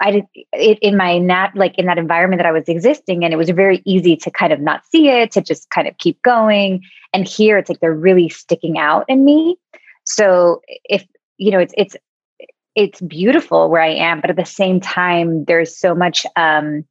I 0.00 0.10
did 0.10 0.24
it 0.52 0.80
in 0.82 0.96
my 0.96 1.18
nat 1.18 1.52
like 1.54 1.78
in 1.78 1.86
that 1.86 1.98
environment 1.98 2.40
that 2.40 2.46
I 2.46 2.52
was 2.52 2.68
existing, 2.68 3.24
and 3.24 3.32
it 3.32 3.36
was 3.36 3.48
very 3.50 3.80
easy 3.84 4.16
to 4.16 4.30
kind 4.30 4.52
of 4.52 4.58
not 4.58 4.84
see 4.90 5.08
it, 5.08 5.30
to 5.32 5.40
just 5.40 5.70
kind 5.70 5.86
of 5.86 5.96
keep 5.98 6.20
going. 6.22 6.82
And 7.14 7.28
here 7.28 7.58
it's 7.58 7.70
like 7.70 7.78
they're 7.78 7.94
really 7.94 8.28
sticking 8.28 8.76
out 8.76 9.04
in 9.06 9.24
me. 9.24 9.56
So 10.04 10.62
if 10.84 11.06
you 11.38 11.52
know, 11.52 11.60
it's 11.60 11.74
it's 11.76 11.96
it's 12.74 13.00
beautiful 13.02 13.70
where 13.70 13.82
I 13.82 13.94
am, 13.94 14.20
but 14.20 14.30
at 14.30 14.36
the 14.36 14.44
same 14.44 14.80
time, 14.80 15.44
there's 15.44 15.78
so 15.78 15.94
much 15.94 16.26
um 16.34 16.84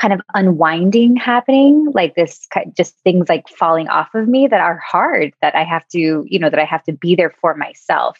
kind 0.00 0.12
of 0.12 0.20
unwinding 0.34 1.16
happening 1.16 1.90
like 1.94 2.14
this 2.14 2.46
just 2.76 2.94
things 3.00 3.28
like 3.28 3.48
falling 3.48 3.88
off 3.88 4.14
of 4.14 4.28
me 4.28 4.46
that 4.46 4.60
are 4.60 4.78
hard 4.78 5.32
that 5.40 5.54
i 5.54 5.64
have 5.64 5.86
to 5.88 6.24
you 6.26 6.38
know 6.38 6.50
that 6.50 6.58
i 6.58 6.64
have 6.64 6.84
to 6.84 6.92
be 6.92 7.14
there 7.14 7.34
for 7.40 7.54
myself 7.54 8.18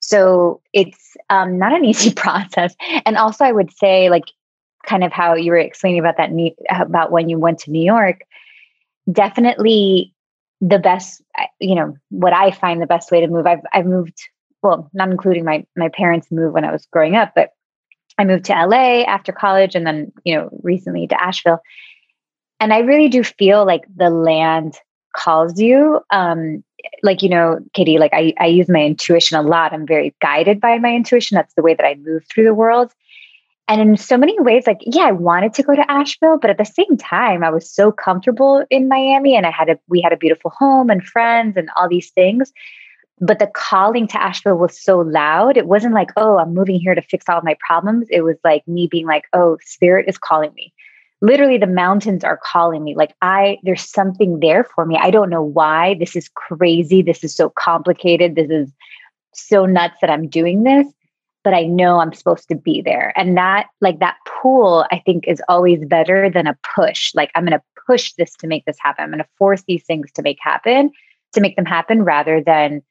So 0.00 0.60
it's 0.72 1.16
um, 1.30 1.58
not 1.58 1.72
an 1.72 1.84
easy 1.90 2.12
process. 2.12 2.74
And 3.04 3.16
also, 3.16 3.44
I 3.44 3.52
would 3.52 3.72
say, 3.76 4.10
like, 4.10 4.24
kind 4.86 5.02
of 5.02 5.12
how 5.12 5.34
you 5.34 5.50
were 5.50 5.58
explaining 5.58 5.98
about 5.98 6.16
that, 6.18 6.30
about 6.70 7.10
when 7.10 7.28
you 7.28 7.38
went 7.38 7.58
to 7.60 7.70
New 7.70 7.84
York, 7.84 8.20
definitely 9.10 10.14
the 10.60 10.78
best, 10.78 11.22
you 11.60 11.74
know, 11.74 11.96
what 12.10 12.32
I 12.32 12.50
find 12.50 12.80
the 12.80 12.86
best 12.86 13.10
way 13.10 13.20
to 13.20 13.26
move. 13.26 13.46
I've, 13.46 13.64
I've 13.72 13.86
moved, 13.86 14.16
well, 14.62 14.88
not 14.94 15.10
including 15.10 15.44
my, 15.44 15.66
my 15.76 15.88
parents' 15.88 16.30
move 16.30 16.52
when 16.52 16.64
I 16.64 16.72
was 16.72 16.86
growing 16.86 17.16
up, 17.16 17.32
but 17.34 17.50
I 18.18 18.24
moved 18.24 18.44
to 18.46 18.52
LA 18.54 19.02
after 19.02 19.32
college 19.32 19.74
and 19.74 19.86
then, 19.86 20.12
you 20.24 20.34
know, 20.34 20.48
recently 20.62 21.06
to 21.06 21.22
Asheville. 21.22 21.60
And 22.60 22.72
I 22.72 22.78
really 22.78 23.08
do 23.08 23.22
feel 23.22 23.66
like 23.66 23.84
the 23.94 24.10
land 24.10 24.78
calls 25.14 25.60
you. 25.60 26.00
Um, 26.10 26.64
like, 27.02 27.22
you 27.22 27.28
know, 27.28 27.58
Katie, 27.74 27.98
like 27.98 28.12
I, 28.14 28.32
I 28.38 28.46
use 28.46 28.68
my 28.68 28.82
intuition 28.82 29.36
a 29.36 29.42
lot. 29.42 29.72
I'm 29.72 29.86
very 29.86 30.14
guided 30.22 30.60
by 30.60 30.78
my 30.78 30.94
intuition. 30.94 31.34
That's 31.34 31.54
the 31.54 31.62
way 31.62 31.74
that 31.74 31.86
I 31.86 31.94
move 31.96 32.24
through 32.30 32.44
the 32.44 32.54
world. 32.54 32.92
And 33.68 33.80
in 33.80 33.96
so 33.96 34.16
many 34.16 34.38
ways, 34.40 34.64
like, 34.66 34.78
yeah, 34.82 35.02
I 35.02 35.12
wanted 35.12 35.52
to 35.54 35.62
go 35.62 35.74
to 35.74 35.90
Asheville, 35.90 36.38
but 36.38 36.50
at 36.50 36.58
the 36.58 36.64
same 36.64 36.96
time, 36.96 37.42
I 37.42 37.50
was 37.50 37.68
so 37.68 37.90
comfortable 37.90 38.64
in 38.70 38.88
Miami 38.88 39.36
and 39.36 39.44
I 39.44 39.50
had 39.50 39.68
a, 39.68 39.78
we 39.88 40.00
had 40.00 40.12
a 40.12 40.16
beautiful 40.16 40.52
home 40.56 40.88
and 40.88 41.04
friends 41.04 41.56
and 41.56 41.68
all 41.76 41.88
these 41.88 42.10
things. 42.10 42.52
But 43.20 43.38
the 43.38 43.46
calling 43.46 44.06
to 44.08 44.22
Asheville 44.22 44.58
was 44.58 44.78
so 44.80 44.98
loud. 44.98 45.56
It 45.56 45.66
wasn't 45.66 45.94
like, 45.94 46.10
oh, 46.16 46.38
I'm 46.38 46.52
moving 46.52 46.78
here 46.78 46.94
to 46.94 47.02
fix 47.02 47.28
all 47.28 47.40
my 47.42 47.56
problems. 47.66 48.06
It 48.10 48.22
was 48.22 48.36
like 48.44 48.66
me 48.68 48.88
being 48.90 49.06
like, 49.06 49.24
oh, 49.32 49.56
spirit 49.64 50.06
is 50.08 50.18
calling 50.18 50.52
me. 50.54 50.72
Literally, 51.22 51.56
the 51.56 51.66
mountains 51.66 52.24
are 52.24 52.38
calling 52.42 52.84
me. 52.84 52.94
Like, 52.94 53.14
I, 53.22 53.56
there's 53.62 53.88
something 53.88 54.40
there 54.40 54.64
for 54.64 54.84
me. 54.84 54.98
I 55.00 55.10
don't 55.10 55.30
know 55.30 55.42
why. 55.42 55.96
This 55.98 56.14
is 56.14 56.28
crazy. 56.28 57.00
This 57.00 57.24
is 57.24 57.34
so 57.34 57.48
complicated. 57.48 58.34
This 58.34 58.50
is 58.50 58.70
so 59.32 59.64
nuts 59.64 59.96
that 60.02 60.10
I'm 60.10 60.28
doing 60.28 60.64
this 60.64 60.86
but 61.46 61.54
I 61.54 61.62
know 61.62 62.00
I'm 62.00 62.12
supposed 62.12 62.48
to 62.48 62.56
be 62.56 62.82
there. 62.82 63.12
And 63.14 63.36
that, 63.36 63.68
like 63.80 64.00
that 64.00 64.16
pull, 64.42 64.84
I 64.90 65.00
think 65.06 65.28
is 65.28 65.40
always 65.48 65.84
better 65.84 66.28
than 66.28 66.48
a 66.48 66.58
push. 66.74 67.14
Like, 67.14 67.30
I'm 67.36 67.44
going 67.44 67.56
to 67.56 67.62
push 67.86 68.14
this 68.14 68.34
to 68.38 68.48
make 68.48 68.64
this 68.64 68.78
happen. 68.80 69.04
I'm 69.04 69.10
going 69.10 69.22
to 69.22 69.28
force 69.38 69.62
these 69.68 69.84
things 69.84 70.10
to 70.14 70.22
make 70.22 70.38
happen, 70.40 70.90
to 71.34 71.40
make 71.40 71.54
them 71.54 71.64
happen 71.64 72.02
rather 72.02 72.42
than 72.44 72.82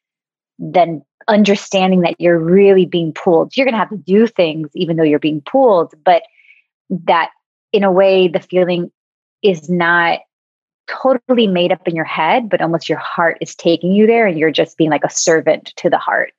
than 0.60 1.04
understanding 1.28 2.02
that 2.02 2.20
you're 2.20 2.40
really 2.40 2.86
being 2.86 3.12
pulled. 3.14 3.56
You're 3.56 3.66
going 3.66 3.74
to 3.74 3.80
have 3.80 3.90
to 3.90 3.98
do 3.98 4.28
things 4.28 4.70
even 4.76 4.98
though 4.98 5.04
you're 5.04 5.20
being 5.20 5.42
pulled, 5.42 5.94
but 6.04 6.24
that 6.90 7.32
in 7.74 7.84
a 7.84 7.92
way 7.92 8.28
the 8.28 8.40
feeling 8.40 8.92
is 9.42 9.70
not 9.70 10.20
totally 10.88 11.48
made 11.48 11.72
up 11.72 11.88
in 11.88 11.96
your 11.96 12.06
head, 12.06 12.50
but 12.50 12.62
almost 12.62 12.90
your 12.90 13.00
heart 13.00 13.38
is 13.42 13.56
taking 13.56 13.92
you 13.92 14.06
there 14.06 14.28
and 14.28 14.38
you're 14.38 14.52
just 14.52 14.78
being 14.78 14.92
like 14.92 15.04
a 15.04 15.10
servant 15.10 15.74
to 15.78 15.90
the 15.90 15.98
heart. 15.98 16.32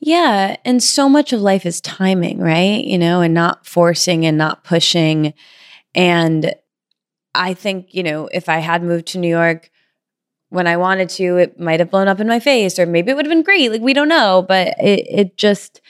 Yeah. 0.00 0.56
And 0.64 0.82
so 0.82 1.08
much 1.08 1.32
of 1.32 1.40
life 1.40 1.66
is 1.66 1.80
timing, 1.80 2.38
right? 2.38 2.82
You 2.84 2.98
know, 2.98 3.20
and 3.20 3.34
not 3.34 3.66
forcing 3.66 4.24
and 4.26 4.38
not 4.38 4.64
pushing. 4.64 5.34
And 5.94 6.54
I 7.34 7.54
think, 7.54 7.94
you 7.94 8.02
know, 8.02 8.28
if 8.32 8.48
I 8.48 8.58
had 8.58 8.82
moved 8.82 9.06
to 9.08 9.18
New 9.18 9.28
York 9.28 9.70
when 10.52 10.66
I 10.66 10.76
wanted 10.76 11.08
to, 11.10 11.36
it 11.38 11.58
might 11.58 11.80
have 11.80 11.90
blown 11.90 12.08
up 12.08 12.20
in 12.20 12.28
my 12.28 12.40
face, 12.40 12.78
or 12.78 12.86
maybe 12.86 13.10
it 13.10 13.14
would 13.14 13.26
have 13.26 13.32
been 13.32 13.42
great. 13.42 13.70
Like, 13.70 13.82
we 13.82 13.94
don't 13.94 14.08
know. 14.08 14.44
But 14.46 14.74
it, 14.78 15.06
it 15.08 15.36
just, 15.36 15.80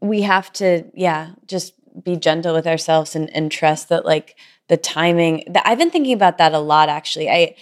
we 0.00 0.22
have 0.22 0.52
to, 0.54 0.84
yeah, 0.94 1.32
just 1.46 1.74
be 2.02 2.16
gentle 2.16 2.54
with 2.54 2.66
ourselves 2.66 3.14
and, 3.16 3.28
and 3.34 3.50
trust 3.50 3.88
that, 3.88 4.04
like, 4.04 4.36
the 4.70 4.76
timing 4.76 5.42
that 5.48 5.64
I've 5.66 5.78
been 5.78 5.90
thinking 5.90 6.14
about 6.14 6.38
that 6.38 6.54
a 6.54 6.58
lot 6.58 6.88
actually. 6.88 7.28
I 7.28 7.56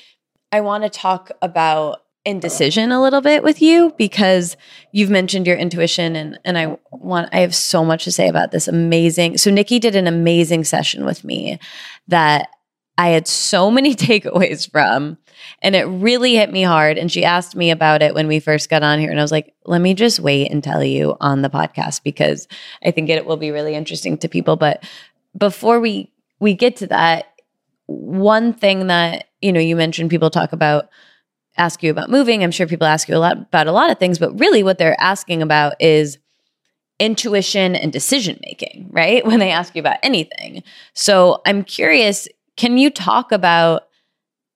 I 0.52 0.60
want 0.60 0.84
to 0.84 0.90
talk 0.90 1.30
about 1.42 2.02
indecision 2.24 2.92
a 2.92 3.00
little 3.00 3.22
bit 3.22 3.42
with 3.42 3.62
you 3.62 3.94
because 3.96 4.58
you've 4.92 5.08
mentioned 5.08 5.46
your 5.46 5.56
intuition 5.56 6.14
and 6.14 6.38
and 6.44 6.58
I 6.58 6.76
want 6.92 7.30
I 7.32 7.38
have 7.38 7.54
so 7.54 7.82
much 7.82 8.04
to 8.04 8.12
say 8.12 8.28
about 8.28 8.52
this 8.52 8.68
amazing. 8.68 9.38
So 9.38 9.50
Nikki 9.50 9.78
did 9.78 9.96
an 9.96 10.06
amazing 10.06 10.64
session 10.64 11.06
with 11.06 11.24
me 11.24 11.58
that 12.08 12.50
I 12.98 13.08
had 13.08 13.26
so 13.26 13.70
many 13.70 13.94
takeaways 13.94 14.70
from 14.70 15.16
and 15.62 15.74
it 15.74 15.84
really 15.84 16.34
hit 16.34 16.52
me 16.52 16.62
hard 16.62 16.98
and 16.98 17.10
she 17.10 17.24
asked 17.24 17.56
me 17.56 17.70
about 17.70 18.02
it 18.02 18.14
when 18.14 18.26
we 18.26 18.40
first 18.40 18.68
got 18.68 18.82
on 18.82 18.98
here 18.98 19.10
and 19.10 19.18
I 19.18 19.22
was 19.22 19.32
like, 19.32 19.54
"Let 19.64 19.80
me 19.80 19.94
just 19.94 20.20
wait 20.20 20.50
and 20.50 20.62
tell 20.62 20.84
you 20.84 21.16
on 21.20 21.42
the 21.42 21.48
podcast 21.48 22.02
because 22.02 22.46
I 22.84 22.90
think 22.90 23.08
it 23.08 23.24
will 23.24 23.38
be 23.38 23.50
really 23.50 23.74
interesting 23.74 24.18
to 24.18 24.28
people." 24.28 24.56
But 24.56 24.84
before 25.36 25.80
we 25.80 26.12
we 26.40 26.54
get 26.54 26.76
to 26.76 26.86
that, 26.88 27.32
one 27.86 28.52
thing 28.52 28.88
that, 28.88 29.28
you 29.40 29.52
know, 29.52 29.60
you 29.60 29.76
mentioned 29.76 30.10
people 30.10 30.30
talk 30.30 30.52
about 30.52 30.88
ask 31.56 31.82
you 31.82 31.90
about 31.90 32.10
moving. 32.10 32.42
I'm 32.42 32.50
sure 32.50 32.66
people 32.66 32.86
ask 32.86 33.08
you 33.08 33.16
a 33.16 33.18
lot 33.18 33.36
about 33.38 33.66
a 33.66 33.72
lot 33.72 33.90
of 33.90 33.98
things, 33.98 34.18
but 34.18 34.38
really 34.38 34.62
what 34.62 34.78
they're 34.78 35.00
asking 35.00 35.42
about 35.42 35.74
is 35.80 36.18
intuition 36.98 37.76
and 37.76 37.92
decision 37.92 38.38
making, 38.44 38.88
right? 38.90 39.24
When 39.28 39.40
they 39.40 39.50
ask 39.50 39.74
you 39.74 39.80
about 39.80 39.98
anything. 40.02 40.62
So 40.94 41.42
I'm 41.46 41.64
curious, 41.64 42.28
can 42.58 42.76
you 42.76 42.90
talk 42.90 43.32
about 43.32 43.84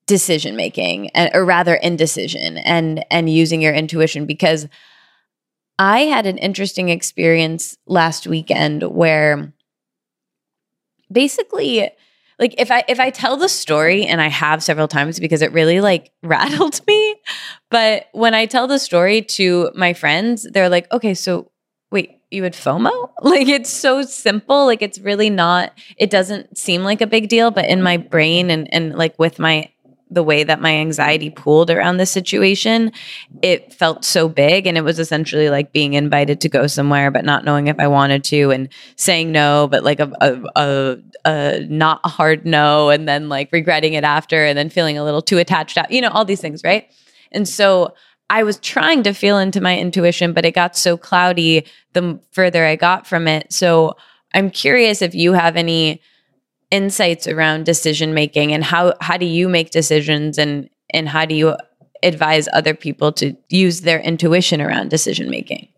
decision 0.07 0.57
making 0.57 1.09
or 1.33 1.45
rather 1.45 1.77
indecision 1.77 2.59
and 2.59 3.05
and 3.11 3.31
using 3.31 3.63
your 3.63 3.73
intuition? 3.73 4.27
Because 4.27 4.69
I 5.79 6.01
had 6.01 6.27
an 6.27 6.37
interesting 6.37 6.91
experience 6.91 7.79
last 7.87 8.27
weekend 8.27 8.83
where 8.83 9.55
basically 11.11 11.89
like 12.39 12.55
if 12.59 12.73
I 12.73 12.83
if 12.89 12.99
I 12.99 13.11
tell 13.11 13.37
the 13.37 13.49
story 13.49 14.05
and 14.05 14.21
I 14.21 14.29
have 14.29 14.65
several 14.65 14.89
times 14.89 15.21
because 15.21 15.41
it 15.41 15.53
really 15.53 15.81
like 15.81 16.11
rattled 16.25 16.85
me, 16.87 17.15
but 17.71 18.07
when 18.13 18.35
I 18.35 18.47
tell 18.47 18.67
the 18.67 18.81
story 18.81 19.23
to 19.23 19.71
my 19.77 19.93
friends, 19.93 20.45
they're 20.53 20.69
like, 20.69 20.93
"Okay, 20.93 21.15
so 21.15 21.53
wait, 21.93 22.21
you 22.31 22.43
had 22.43 22.55
FOMO?" 22.55 23.11
Like 23.23 23.47
it's 23.49 23.71
so 23.71 24.03
simple, 24.03 24.67
like 24.67 24.83
it's 24.83 24.99
really 24.99 25.31
not 25.31 25.73
it 25.97 26.11
doesn't 26.11 26.59
seem 26.59 26.83
like 26.83 27.01
a 27.01 27.07
big 27.07 27.29
deal, 27.29 27.51
but 27.51 27.67
in 27.67 27.83
my 27.83 27.97
brain 27.97 28.51
and 28.51 28.73
and 28.75 28.97
like 28.97 29.17
with 29.19 29.39
my 29.39 29.71
the 30.13 30.23
way 30.23 30.45
that 30.45 30.61
my 30.61 30.75
anxiety 30.75 31.31
pooled 31.31 31.71
around 31.71 31.97
this 31.97 32.11
situation, 32.11 32.93
it 33.41 33.73
felt 33.73 34.05
so 34.05 34.29
big. 34.29 34.67
And 34.67 34.77
it 34.77 34.83
was 34.83 34.99
essentially 34.99 35.49
like 35.49 35.73
being 35.73 35.95
invited 35.95 36.41
to 36.43 36.49
go 36.49 36.67
somewhere, 36.67 37.11
but 37.11 37.25
not 37.25 37.45
knowing 37.45 37.67
if 37.67 37.79
I 37.79 37.87
wanted 37.87 38.23
to 38.25 38.51
and 38.51 38.69
saying 38.97 39.33
no, 39.33 39.69
but 39.71 39.83
like 39.83 40.01
a, 40.01 40.13
a, 40.21 40.43
a, 40.57 40.97
a 41.25 41.67
not 41.69 42.01
a 42.05 42.09
hard 42.09 42.45
no, 42.45 42.91
and 42.91 43.09
then 43.09 43.29
like 43.29 43.49
regretting 43.53 43.95
it 43.95 44.05
after 44.05 44.45
and 44.45 44.57
then 44.57 44.69
feeling 44.69 44.99
a 44.99 45.05
little 45.05 45.23
too 45.23 45.39
attached 45.39 45.79
out, 45.79 45.91
you 45.91 46.01
know, 46.01 46.11
all 46.11 46.25
these 46.25 46.41
things, 46.41 46.63
right? 46.63 46.93
And 47.33 47.49
so 47.49 47.95
I 48.31 48.43
was 48.43 48.59
trying 48.59 49.03
to 49.03 49.13
feel 49.13 49.39
into 49.39 49.61
my 49.61 49.79
intuition, 49.79 50.33
but 50.33 50.45
it 50.45 50.55
got 50.55 50.77
so 50.77 50.97
cloudy 50.97 51.67
the 51.93 52.19
further 52.31 52.65
I 52.65 52.77
got 52.77 53.07
from 53.07 53.29
it. 53.29 53.53
So 53.53 53.97
I'm 54.35 54.51
curious 54.51 55.03
if 55.03 55.15
you 55.15 55.33
have 55.35 55.57
any 55.57 56.01
insights 56.71 57.27
around 57.27 57.67
decision 57.67 58.15
making 58.15 58.53
and 58.53 58.65
how 58.65 58.95
how 59.03 59.19
do 59.19 59.27
you 59.27 59.49
make 59.49 59.71
decisions 59.71 60.39
and 60.39 60.71
and 60.95 61.09
how 61.09 61.27
do 61.27 61.35
you 61.35 61.55
advise 62.03 62.49
other 62.53 62.75
people 62.75 63.13
to 63.13 63.37
use 63.51 63.83
their 63.83 64.01
intuition 64.01 64.61
around 64.61 64.89
decision 64.89 65.31
making? 65.31 65.69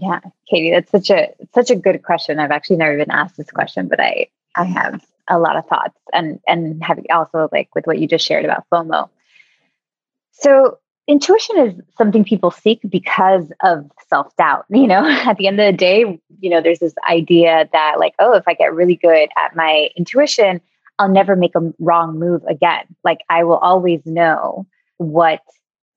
Yeah, 0.00 0.20
Katie, 0.48 0.70
that's 0.70 0.90
such 0.90 1.10
a 1.10 1.32
such 1.54 1.70
a 1.70 1.76
good 1.76 2.02
question. 2.02 2.38
I've 2.38 2.50
actually 2.50 2.76
never 2.76 2.96
been 2.96 3.10
asked 3.10 3.36
this 3.36 3.50
question, 3.50 3.88
but 3.88 4.00
I 4.00 4.26
I 4.54 4.64
have 4.64 5.04
a 5.28 5.38
lot 5.38 5.56
of 5.56 5.66
thoughts 5.66 5.98
and 6.12 6.40
and 6.46 6.82
have 6.84 6.98
also 7.10 7.48
like 7.52 7.74
with 7.74 7.86
what 7.86 7.98
you 7.98 8.06
just 8.06 8.26
shared 8.26 8.44
about 8.44 8.64
FOMO. 8.70 9.08
So 10.32 10.78
intuition 11.08 11.58
is 11.58 11.74
something 11.96 12.24
people 12.24 12.50
seek 12.50 12.80
because 12.88 13.52
of 13.62 13.90
self-doubt 14.08 14.64
you 14.70 14.86
know? 14.86 15.04
At 15.26 15.36
the 15.36 15.46
end 15.46 15.60
of 15.60 15.66
the 15.66 15.76
day 15.76 16.20
you 16.40 16.50
know 16.50 16.60
there's 16.60 16.80
this 16.80 16.94
idea 17.08 17.68
that 17.72 17.98
like 17.98 18.14
oh 18.18 18.34
if 18.34 18.44
i 18.46 18.54
get 18.54 18.74
really 18.74 18.96
good 18.96 19.28
at 19.36 19.54
my 19.54 19.88
intuition 19.96 20.60
i'll 20.98 21.08
never 21.08 21.36
make 21.36 21.54
a 21.54 21.72
wrong 21.78 22.18
move 22.18 22.42
again. 22.48 22.84
Like 23.04 23.20
i 23.30 23.44
will 23.44 23.58
always 23.58 24.04
know 24.04 24.66
what 24.98 25.40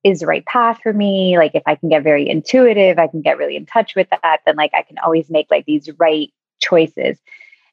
is 0.03 0.19
the 0.19 0.27
right 0.27 0.45
path 0.45 0.79
for 0.81 0.93
me. 0.93 1.37
Like 1.37 1.55
if 1.55 1.63
i 1.65 1.75
can 1.75 1.89
get 1.89 2.03
very 2.03 2.29
intuitive 2.29 2.99
i 2.99 3.07
can 3.07 3.21
get 3.21 3.37
really 3.37 3.55
in 3.55 3.65
touch 3.65 3.95
with 3.95 4.07
that 4.09 4.41
then 4.45 4.55
like 4.55 4.71
i 4.73 4.83
can 4.83 4.97
always 4.99 5.29
make 5.29 5.47
like 5.49 5.65
these 5.65 5.89
right 5.99 6.31
choices. 6.59 7.19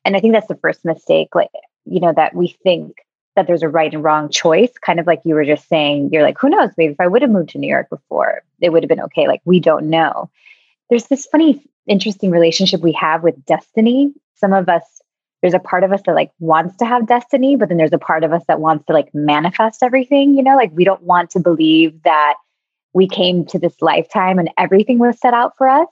And 0.05 0.17
i 0.17 0.21
think 0.21 0.33
that's 0.33 0.49
the 0.49 0.57
first 0.57 0.85
mistake 0.85 1.29
like 1.35 1.51
you 1.85 2.01
know 2.01 2.13
that 2.15 2.35
we 2.35 2.57
think 2.63 2.97
that 3.37 3.47
there's 3.47 3.63
a 3.63 3.69
right 3.69 3.93
and 3.93 4.05
wrong 4.05 4.29
choice, 4.29 4.71
kind 4.85 5.01
of 5.01 5.07
like 5.07 5.21
you 5.25 5.35
were 5.35 5.45
just 5.45 5.69
saying, 5.69 6.11
you're 6.13 6.23
like, 6.23 6.39
who 6.39 6.51
knows? 6.51 6.71
Maybe 6.77 6.93
if 6.93 7.01
I 7.01 7.07
would 7.07 7.23
have 7.23 7.31
moved 7.31 7.51
to 7.51 7.59
New 7.59 7.69
York 7.69 7.89
before, 7.89 8.43
it 8.61 8.71
would 8.71 8.83
have 8.83 8.89
been 8.89 9.01
okay. 9.01 9.27
Like, 9.27 9.41
we 9.45 9.61
don't 9.61 9.89
know. 9.89 10.31
There's 10.91 11.07
this 11.07 11.27
funny, 11.27 11.65
interesting 11.87 12.31
relationship 12.31 12.81
we 12.81 12.93
have 12.93 13.23
with 13.23 13.45
destiny. 13.45 14.13
Some 14.35 14.53
of 14.53 14.69
us, 14.69 14.83
there's 15.41 15.55
a 15.55 15.59
part 15.59 15.83
of 15.83 15.93
us 15.93 16.03
that 16.07 16.15
like 16.15 16.31
wants 16.39 16.77
to 16.77 16.85
have 16.85 17.07
destiny, 17.07 17.57
but 17.57 17.69
then 17.69 17.79
there's 17.79 17.93
a 17.93 17.99
part 17.99 18.23
of 18.23 18.33
us 18.33 18.43
that 18.49 18.61
wants 18.61 18.87
to 18.87 18.93
like 18.93 19.15
manifest 19.15 19.83
everything, 19.83 20.37
you 20.37 20.43
know, 20.43 20.57
like 20.57 20.71
we 20.75 20.85
don't 20.85 21.03
want 21.03 21.31
to 21.31 21.41
believe 21.41 22.03
that 22.03 22.35
we 22.93 23.09
came 23.09 23.47
to 23.47 23.59
this 23.59 23.81
lifetime 23.81 24.39
and 24.39 24.51
everything 24.59 24.99
was 24.99 25.19
set 25.19 25.35
out 25.35 25.57
for 25.57 25.69
us. 25.69 25.89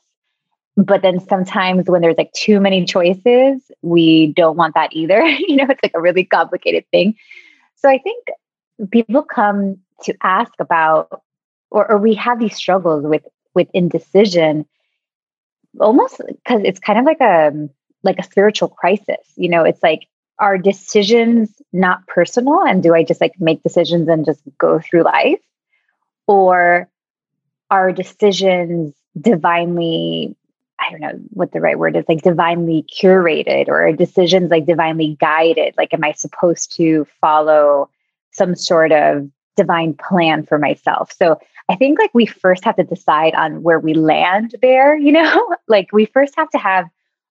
But 0.77 1.03
then 1.03 1.21
sometimes 1.21 1.89
when 1.89 2.01
there's 2.01 2.17
like 2.17 2.33
too 2.33 2.61
many 2.61 2.85
choices, 2.85 3.71
we 3.83 4.33
don't 4.35 4.57
want 4.57 4.75
that 4.75 4.93
either. 4.93 5.21
you 5.27 5.57
know, 5.57 5.67
it's 5.69 5.83
like 5.83 5.93
a 5.95 6.01
really 6.01 6.25
complicated 6.25 6.85
thing. 6.91 7.17
So 7.77 7.89
I 7.89 7.99
think 7.99 8.25
people 8.91 9.23
come 9.23 9.79
to 10.05 10.15
ask 10.23 10.53
about, 10.59 11.23
or, 11.71 11.91
or 11.91 11.99
we 11.99 12.15
have 12.15 12.39
these 12.39 12.57
struggles 12.57 13.05
with 13.05 13.23
with 13.55 13.69
indecision 13.75 14.65
almost 15.79 16.21
because 16.27 16.63
it's 16.65 16.81
kind 16.81 16.99
of 16.99 17.05
like 17.05 17.21
a 17.21 17.69
like 18.03 18.19
a 18.19 18.23
spiritual 18.23 18.69
crisis. 18.69 19.19
You 19.37 19.49
know, 19.49 19.65
it's 19.65 19.83
like 19.83 20.07
are 20.39 20.57
decisions 20.57 21.51
not 21.73 22.07
personal 22.07 22.63
and 22.63 22.83
do 22.83 22.95
I 22.95 23.05
just 23.05 23.21
like 23.21 23.35
make 23.39 23.63
decisions 23.63 24.09
and 24.09 24.25
just 24.25 24.41
go 24.59 24.81
through 24.81 25.05
life? 25.05 25.41
Or 26.27 26.89
are 27.71 27.93
decisions 27.93 28.95
divinely 29.21 30.35
I 30.81 30.91
don't 30.91 31.01
know 31.01 31.21
what 31.31 31.53
the 31.53 31.61
right 31.61 31.79
word 31.79 31.97
is, 31.97 32.05
like 32.09 32.23
divinely 32.23 32.85
curated 32.93 33.69
or 33.69 33.93
decisions 33.93 34.51
like 34.51 34.67
divinely 34.67 35.17
guided? 35.21 35.75
Like, 35.77 35.93
am 35.93 36.05
I 36.05 36.13
supposed 36.13 36.75
to 36.77 37.07
follow 37.21 37.91
some 38.33 38.55
sort 38.55 38.93
of 38.93 39.29
divine 39.57 39.95
plan 39.95 40.45
for 40.45 40.59
myself? 40.59 41.13
So 41.13 41.39
I 41.69 41.77
think 41.77 41.99
like 41.99 42.11
we 42.15 42.27
first 42.27 42.65
have 42.65 42.77
to 42.77 42.85
decide 42.85 43.35
on 43.35 43.63
where 43.63 43.79
we 43.79 43.95
land 43.95 44.57
there, 44.63 44.97
you 44.97 45.13
know? 45.13 45.57
like, 45.69 45.93
we 45.93 46.07
first 46.07 46.35
have 46.37 46.51
to 46.51 46.59
have 46.59 46.87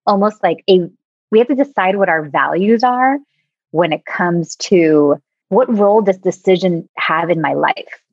almost 0.06 0.42
like 0.44 0.64
a, 0.70 0.90
we 1.32 1.40
have 1.40 1.48
to 1.48 1.56
decide 1.56 1.98
what 1.98 2.10
our 2.10 2.24
values 2.24 2.84
are 2.84 3.18
when 3.72 3.92
it 3.92 4.06
comes 4.06 4.56
to 4.58 5.22
what 5.50 5.76
role 5.76 6.02
does 6.02 6.18
decision 6.18 6.88
have 6.98 7.30
in 7.30 7.42
my 7.42 7.54
life? 7.54 8.04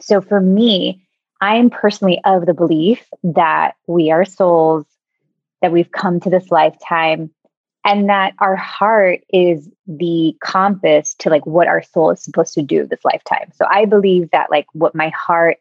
So 0.00 0.20
for 0.20 0.40
me, 0.40 1.06
I 1.40 1.56
am 1.56 1.70
personally 1.70 2.20
of 2.24 2.46
the 2.46 2.54
belief 2.54 3.08
that 3.22 3.74
we 3.86 4.10
are 4.10 4.24
souls, 4.24 4.86
that 5.62 5.72
we've 5.72 5.90
come 5.90 6.20
to 6.20 6.30
this 6.30 6.50
lifetime, 6.50 7.30
and 7.84 8.08
that 8.08 8.34
our 8.38 8.56
heart 8.56 9.20
is 9.32 9.68
the 9.86 10.36
compass 10.40 11.14
to 11.14 11.30
like 11.30 11.46
what 11.46 11.68
our 11.68 11.82
soul 11.82 12.10
is 12.10 12.22
supposed 12.22 12.54
to 12.54 12.62
do 12.62 12.86
this 12.86 13.04
lifetime. 13.04 13.50
So 13.54 13.66
I 13.68 13.84
believe 13.84 14.30
that 14.32 14.50
like 14.50 14.66
what 14.72 14.94
my 14.94 15.10
heart 15.10 15.58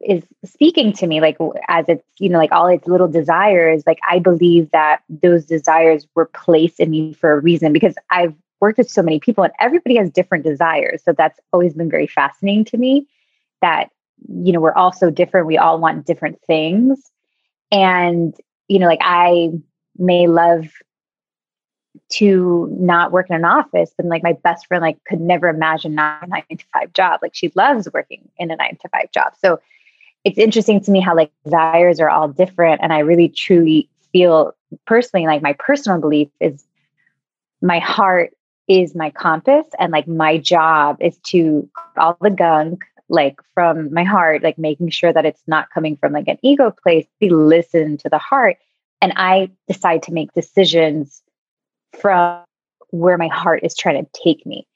is 0.00 0.24
speaking 0.44 0.92
to 0.94 1.06
me, 1.06 1.20
like 1.20 1.36
as 1.68 1.84
it's, 1.88 2.04
you 2.18 2.28
know, 2.28 2.38
like 2.38 2.52
all 2.52 2.66
its 2.68 2.86
little 2.86 3.08
desires, 3.08 3.82
like 3.86 3.98
I 4.08 4.18
believe 4.18 4.70
that 4.70 5.02
those 5.08 5.44
desires 5.44 6.06
were 6.14 6.26
placed 6.26 6.80
in 6.80 6.90
me 6.90 7.12
for 7.14 7.32
a 7.32 7.40
reason 7.40 7.72
because 7.72 7.94
I've 8.10 8.34
worked 8.60 8.78
with 8.78 8.90
so 8.90 9.02
many 9.02 9.20
people 9.20 9.44
and 9.44 9.52
everybody 9.60 9.96
has 9.96 10.10
different 10.10 10.44
desires. 10.44 11.02
So 11.04 11.12
that's 11.12 11.38
always 11.52 11.74
been 11.74 11.90
very 11.90 12.06
fascinating 12.06 12.64
to 12.66 12.76
me 12.76 13.06
that 13.60 13.90
you 14.26 14.52
know, 14.52 14.60
we're 14.60 14.74
all 14.74 14.92
so 14.92 15.10
different. 15.10 15.46
We 15.46 15.58
all 15.58 15.78
want 15.78 16.06
different 16.06 16.40
things. 16.46 17.10
And, 17.70 18.34
you 18.68 18.78
know, 18.78 18.86
like 18.86 19.00
I 19.02 19.50
may 19.96 20.26
love 20.26 20.68
to 22.10 22.68
not 22.78 23.12
work 23.12 23.28
in 23.28 23.36
an 23.36 23.44
office, 23.44 23.92
but 23.96 24.06
like 24.06 24.22
my 24.22 24.34
best 24.44 24.66
friend 24.66 24.82
like 24.82 25.02
could 25.04 25.20
never 25.20 25.48
imagine 25.48 25.94
not 25.94 26.22
a 26.22 26.26
nine 26.26 26.44
to 26.50 26.64
five 26.72 26.92
job. 26.92 27.20
Like 27.22 27.34
she 27.34 27.52
loves 27.54 27.88
working 27.92 28.28
in 28.38 28.50
a 28.50 28.56
nine 28.56 28.78
to 28.80 28.88
five 28.88 29.10
job. 29.12 29.32
So 29.40 29.60
it's 30.24 30.38
interesting 30.38 30.80
to 30.82 30.90
me 30.90 31.00
how 31.00 31.14
like 31.14 31.32
desires 31.44 32.00
are 32.00 32.10
all 32.10 32.28
different. 32.28 32.80
And 32.82 32.92
I 32.92 33.00
really 33.00 33.28
truly 33.28 33.88
feel 34.12 34.54
personally 34.86 35.26
like 35.26 35.42
my 35.42 35.54
personal 35.58 36.00
belief 36.00 36.28
is 36.40 36.64
my 37.60 37.78
heart 37.78 38.30
is 38.68 38.94
my 38.94 39.10
compass 39.10 39.66
and 39.78 39.92
like 39.92 40.06
my 40.06 40.38
job 40.38 40.98
is 41.00 41.18
to 41.24 41.68
all 41.96 42.16
the 42.20 42.30
gunk 42.30 42.84
like 43.08 43.36
from 43.54 43.92
my 43.92 44.04
heart, 44.04 44.42
like 44.42 44.58
making 44.58 44.90
sure 44.90 45.12
that 45.12 45.26
it's 45.26 45.42
not 45.46 45.70
coming 45.70 45.96
from 45.96 46.12
like 46.12 46.28
an 46.28 46.38
ego 46.42 46.70
place, 46.82 47.06
we 47.20 47.30
listen 47.30 47.96
to 47.98 48.08
the 48.08 48.18
heart. 48.18 48.56
And 49.00 49.12
I 49.16 49.50
decide 49.66 50.02
to 50.04 50.12
make 50.12 50.32
decisions 50.32 51.22
from 51.98 52.42
where 52.90 53.18
my 53.18 53.28
heart 53.28 53.60
is 53.62 53.76
trying 53.76 54.04
to 54.04 54.10
take 54.24 54.44
me. 54.44 54.66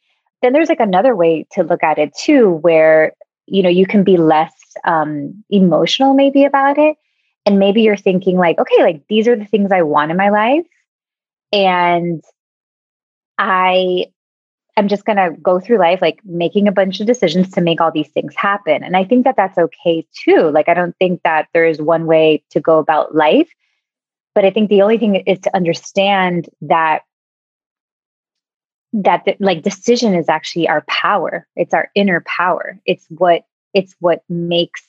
Then 0.40 0.52
there's 0.52 0.68
like 0.68 0.80
another 0.80 1.14
way 1.14 1.46
to 1.52 1.62
look 1.62 1.82
at 1.82 1.98
it 1.98 2.14
too, 2.16 2.50
where 2.50 3.12
you 3.46 3.62
know 3.62 3.68
you 3.68 3.86
can 3.86 4.04
be 4.04 4.16
less 4.16 4.52
um, 4.84 5.44
emotional 5.50 6.14
maybe 6.14 6.44
about 6.44 6.78
it, 6.78 6.96
and 7.46 7.58
maybe 7.58 7.82
you're 7.82 7.96
thinking 7.96 8.36
like, 8.36 8.58
okay, 8.58 8.82
like 8.82 9.02
these 9.08 9.28
are 9.28 9.36
the 9.36 9.44
things 9.44 9.70
I 9.72 9.82
want 9.82 10.10
in 10.10 10.16
my 10.16 10.30
life, 10.30 10.66
and 11.52 12.22
I 13.38 14.06
I'm 14.76 14.88
just 14.88 15.04
going 15.04 15.16
to 15.16 15.36
go 15.42 15.60
through 15.60 15.78
life 15.78 16.00
like 16.00 16.20
making 16.24 16.66
a 16.66 16.72
bunch 16.72 17.00
of 17.00 17.06
decisions 17.06 17.50
to 17.50 17.60
make 17.60 17.80
all 17.80 17.90
these 17.90 18.08
things 18.08 18.34
happen. 18.36 18.82
And 18.82 18.96
I 18.96 19.04
think 19.04 19.24
that 19.24 19.36
that's 19.36 19.58
okay 19.58 20.06
too. 20.14 20.50
Like, 20.50 20.68
I 20.68 20.74
don't 20.74 20.96
think 20.98 21.20
that 21.24 21.48
there 21.52 21.66
is 21.66 21.80
one 21.80 22.06
way 22.06 22.42
to 22.50 22.60
go 22.60 22.78
about 22.78 23.14
life. 23.14 23.50
But 24.34 24.46
I 24.46 24.50
think 24.50 24.70
the 24.70 24.80
only 24.80 24.96
thing 24.96 25.16
is 25.16 25.38
to 25.40 25.54
understand 25.54 26.48
that 26.62 27.02
that 28.94 29.24
the, 29.24 29.36
like 29.40 29.62
decision 29.62 30.14
is 30.14 30.28
actually 30.28 30.68
our 30.68 30.82
power. 30.82 31.46
It's 31.56 31.74
our 31.74 31.90
inner 31.94 32.22
power. 32.26 32.78
It's 32.86 33.06
what 33.08 33.44
it's 33.74 33.94
what 34.00 34.22
makes 34.28 34.82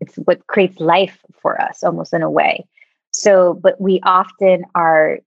it's 0.00 0.16
what 0.16 0.46
creates 0.46 0.80
life 0.80 1.18
for 1.40 1.60
us 1.60 1.84
almost 1.84 2.12
in 2.12 2.22
a 2.22 2.30
way. 2.30 2.66
So, 3.12 3.54
but 3.54 3.80
we 3.80 4.00
often 4.02 4.64
are 4.74 5.18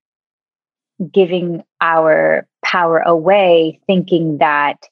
giving 1.12 1.62
our 1.80 2.46
power 2.74 2.98
away 2.98 3.78
thinking 3.86 4.38
that 4.38 4.88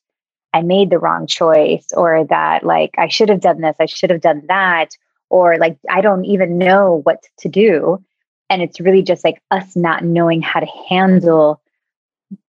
I 0.54 0.62
made 0.62 0.90
the 0.90 1.00
wrong 1.00 1.26
choice 1.26 1.86
or 1.96 2.24
that 2.26 2.62
like 2.62 2.94
I 2.96 3.08
should 3.08 3.28
have 3.28 3.40
done 3.40 3.60
this, 3.60 3.74
I 3.80 3.86
should 3.86 4.10
have 4.10 4.20
done 4.20 4.44
that, 4.46 4.90
or 5.30 5.58
like 5.58 5.78
I 5.90 6.00
don't 6.00 6.24
even 6.24 6.58
know 6.58 7.00
what 7.02 7.24
to 7.38 7.48
do. 7.48 8.00
And 8.48 8.62
it's 8.62 8.78
really 8.78 9.02
just 9.02 9.24
like 9.24 9.42
us 9.50 9.74
not 9.74 10.04
knowing 10.04 10.42
how 10.42 10.60
to 10.60 10.66
handle 10.88 11.60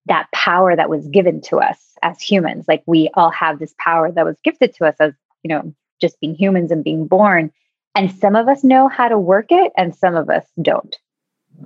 that 0.06 0.28
power 0.34 0.76
that 0.76 0.90
was 0.90 1.08
given 1.08 1.42
to 1.42 1.58
us 1.58 1.80
as 2.04 2.22
humans. 2.22 2.66
Like 2.68 2.84
we 2.86 3.10
all 3.16 3.32
have 3.32 3.58
this 3.58 3.74
power 3.80 4.12
that 4.12 4.26
was 4.26 4.38
gifted 4.44 4.76
to 4.76 4.86
us 4.86 4.96
as, 5.00 5.14
you 5.42 5.50
know, 5.50 5.74
just 6.00 6.20
being 6.20 6.36
humans 6.36 6.70
and 6.70 6.84
being 6.84 7.08
born. 7.08 7.52
And 7.96 8.12
some 8.12 8.36
of 8.36 8.48
us 8.48 8.64
know 8.64 8.88
how 8.88 9.08
to 9.08 9.18
work 9.18 9.48
it 9.50 9.72
and 9.78 9.96
some 9.96 10.16
of 10.16 10.30
us 10.30 10.46
don't. 10.62 10.96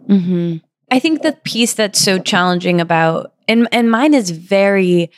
Mm-hmm. 0.07 0.57
I 0.89 0.99
think 0.99 1.21
the 1.21 1.33
piece 1.43 1.73
that's 1.73 1.99
so 1.99 2.17
challenging 2.17 2.79
about 2.79 3.33
and 3.47 3.67
and 3.71 3.91
mine 3.91 4.13
is 4.13 4.31
very 4.31 5.11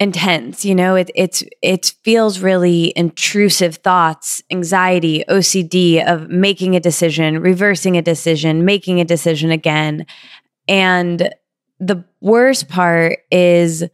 intense 0.00 0.64
you 0.64 0.74
know 0.74 0.96
it 0.96 1.10
it's 1.14 1.44
it 1.62 1.94
feels 2.02 2.40
really 2.40 2.92
intrusive 2.96 3.76
thoughts 3.76 4.42
anxiety 4.50 5.22
ocd 5.28 6.04
of 6.06 6.28
making 6.28 6.74
a 6.74 6.80
decision 6.80 7.40
reversing 7.40 7.96
a 7.96 8.02
decision 8.02 8.64
making 8.64 9.00
a 9.00 9.04
decision 9.04 9.50
again. 9.50 10.06
And 10.68 11.32
the 11.80 12.04
worst 12.20 12.68
part 12.68 13.20
is 13.30 13.84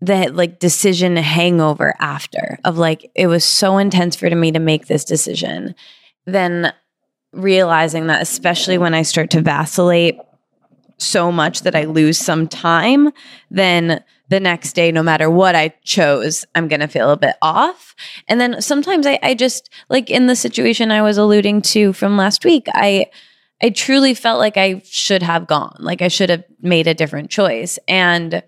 the 0.00 0.30
like 0.32 0.60
decision 0.60 1.16
hangover 1.16 1.94
after 1.98 2.58
of 2.64 2.78
like 2.78 3.10
it 3.16 3.26
was 3.26 3.44
so 3.44 3.78
intense 3.78 4.14
for 4.14 4.30
me 4.30 4.52
to 4.52 4.60
make 4.60 4.86
this 4.86 5.04
decision. 5.04 5.74
Then 6.24 6.72
realizing 7.32 8.06
that, 8.06 8.22
especially 8.22 8.78
when 8.78 8.94
I 8.94 9.02
start 9.02 9.30
to 9.30 9.40
vacillate 9.40 10.18
so 10.98 11.32
much 11.32 11.62
that 11.62 11.74
I 11.74 11.84
lose 11.84 12.18
some 12.18 12.48
time, 12.48 13.10
then 13.50 14.02
the 14.28 14.40
next 14.40 14.74
day, 14.74 14.92
no 14.92 15.02
matter 15.02 15.30
what 15.30 15.54
I 15.54 15.68
chose, 15.84 16.44
I'm 16.54 16.68
going 16.68 16.80
to 16.80 16.88
feel 16.88 17.10
a 17.10 17.16
bit 17.16 17.36
off. 17.40 17.94
And 18.28 18.40
then 18.40 18.60
sometimes 18.60 19.06
I, 19.06 19.18
I 19.22 19.34
just, 19.34 19.70
like 19.88 20.10
in 20.10 20.26
the 20.26 20.36
situation 20.36 20.90
I 20.90 21.02
was 21.02 21.16
alluding 21.16 21.62
to 21.62 21.92
from 21.94 22.16
last 22.16 22.44
week, 22.44 22.66
I, 22.74 23.06
I 23.62 23.70
truly 23.70 24.14
felt 24.14 24.38
like 24.38 24.56
I 24.56 24.82
should 24.84 25.22
have 25.22 25.46
gone, 25.46 25.76
like 25.78 26.02
I 26.02 26.08
should 26.08 26.30
have 26.30 26.44
made 26.60 26.86
a 26.86 26.94
different 26.94 27.30
choice. 27.30 27.78
And 27.88 28.42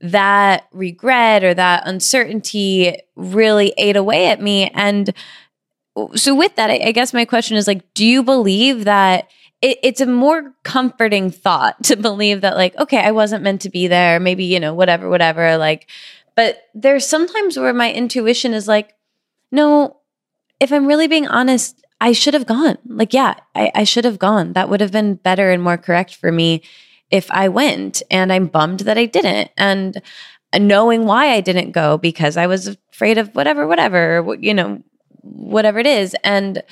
that 0.00 0.66
regret 0.72 1.44
or 1.44 1.54
that 1.54 1.82
uncertainty 1.86 2.96
really 3.16 3.72
ate 3.76 3.96
away 3.96 4.26
at 4.26 4.40
me. 4.40 4.68
And 4.74 5.12
so 6.14 6.34
with 6.34 6.56
that, 6.56 6.70
I, 6.70 6.80
I, 6.86 6.92
guess 6.92 7.12
my 7.12 7.24
question 7.24 7.56
is 7.56 7.66
like, 7.66 7.94
do 7.94 8.04
you 8.04 8.22
believe 8.22 8.84
that 8.84 9.28
it, 9.62 9.78
it's 9.82 10.00
a 10.00 10.06
more 10.06 10.52
comforting 10.64 11.30
thought 11.30 11.82
to 11.84 11.96
believe 11.96 12.42
that 12.42 12.56
like, 12.56 12.76
okay, 12.78 12.98
I 12.98 13.12
wasn't 13.12 13.44
meant 13.44 13.62
to 13.62 13.70
be 13.70 13.86
there, 13.86 14.20
maybe, 14.20 14.44
you 14.44 14.60
know, 14.60 14.74
whatever, 14.74 15.08
whatever, 15.08 15.56
like, 15.56 15.88
but 16.34 16.62
there's 16.74 17.06
sometimes 17.06 17.58
where 17.58 17.72
my 17.72 17.92
intuition 17.92 18.52
is 18.52 18.68
like, 18.68 18.94
no, 19.50 19.98
if 20.60 20.72
I'm 20.72 20.86
really 20.86 21.08
being 21.08 21.28
honest, 21.28 21.82
I 22.00 22.12
should 22.12 22.34
have 22.34 22.46
gone. 22.46 22.78
Like, 22.86 23.12
yeah, 23.12 23.34
I, 23.54 23.70
I 23.74 23.84
should 23.84 24.04
have 24.04 24.18
gone. 24.18 24.54
That 24.54 24.68
would 24.68 24.80
have 24.80 24.92
been 24.92 25.14
better 25.14 25.50
and 25.50 25.62
more 25.62 25.78
correct 25.78 26.16
for 26.16 26.32
me 26.32 26.62
if 27.10 27.30
I 27.30 27.48
went. 27.48 28.02
And 28.10 28.32
I'm 28.32 28.46
bummed 28.46 28.80
that 28.80 28.98
I 28.98 29.06
didn't. 29.06 29.50
And 29.56 30.02
knowing 30.58 31.06
why 31.06 31.32
I 31.32 31.40
didn't 31.40 31.72
go 31.72 31.98
because 31.98 32.36
I 32.36 32.46
was 32.46 32.76
afraid 32.92 33.18
of 33.18 33.34
whatever, 33.34 33.66
whatever, 33.68 34.36
you 34.40 34.54
know, 34.54 34.82
whatever 35.20 35.78
it 35.78 35.86
is. 35.86 36.16
And 36.24 36.62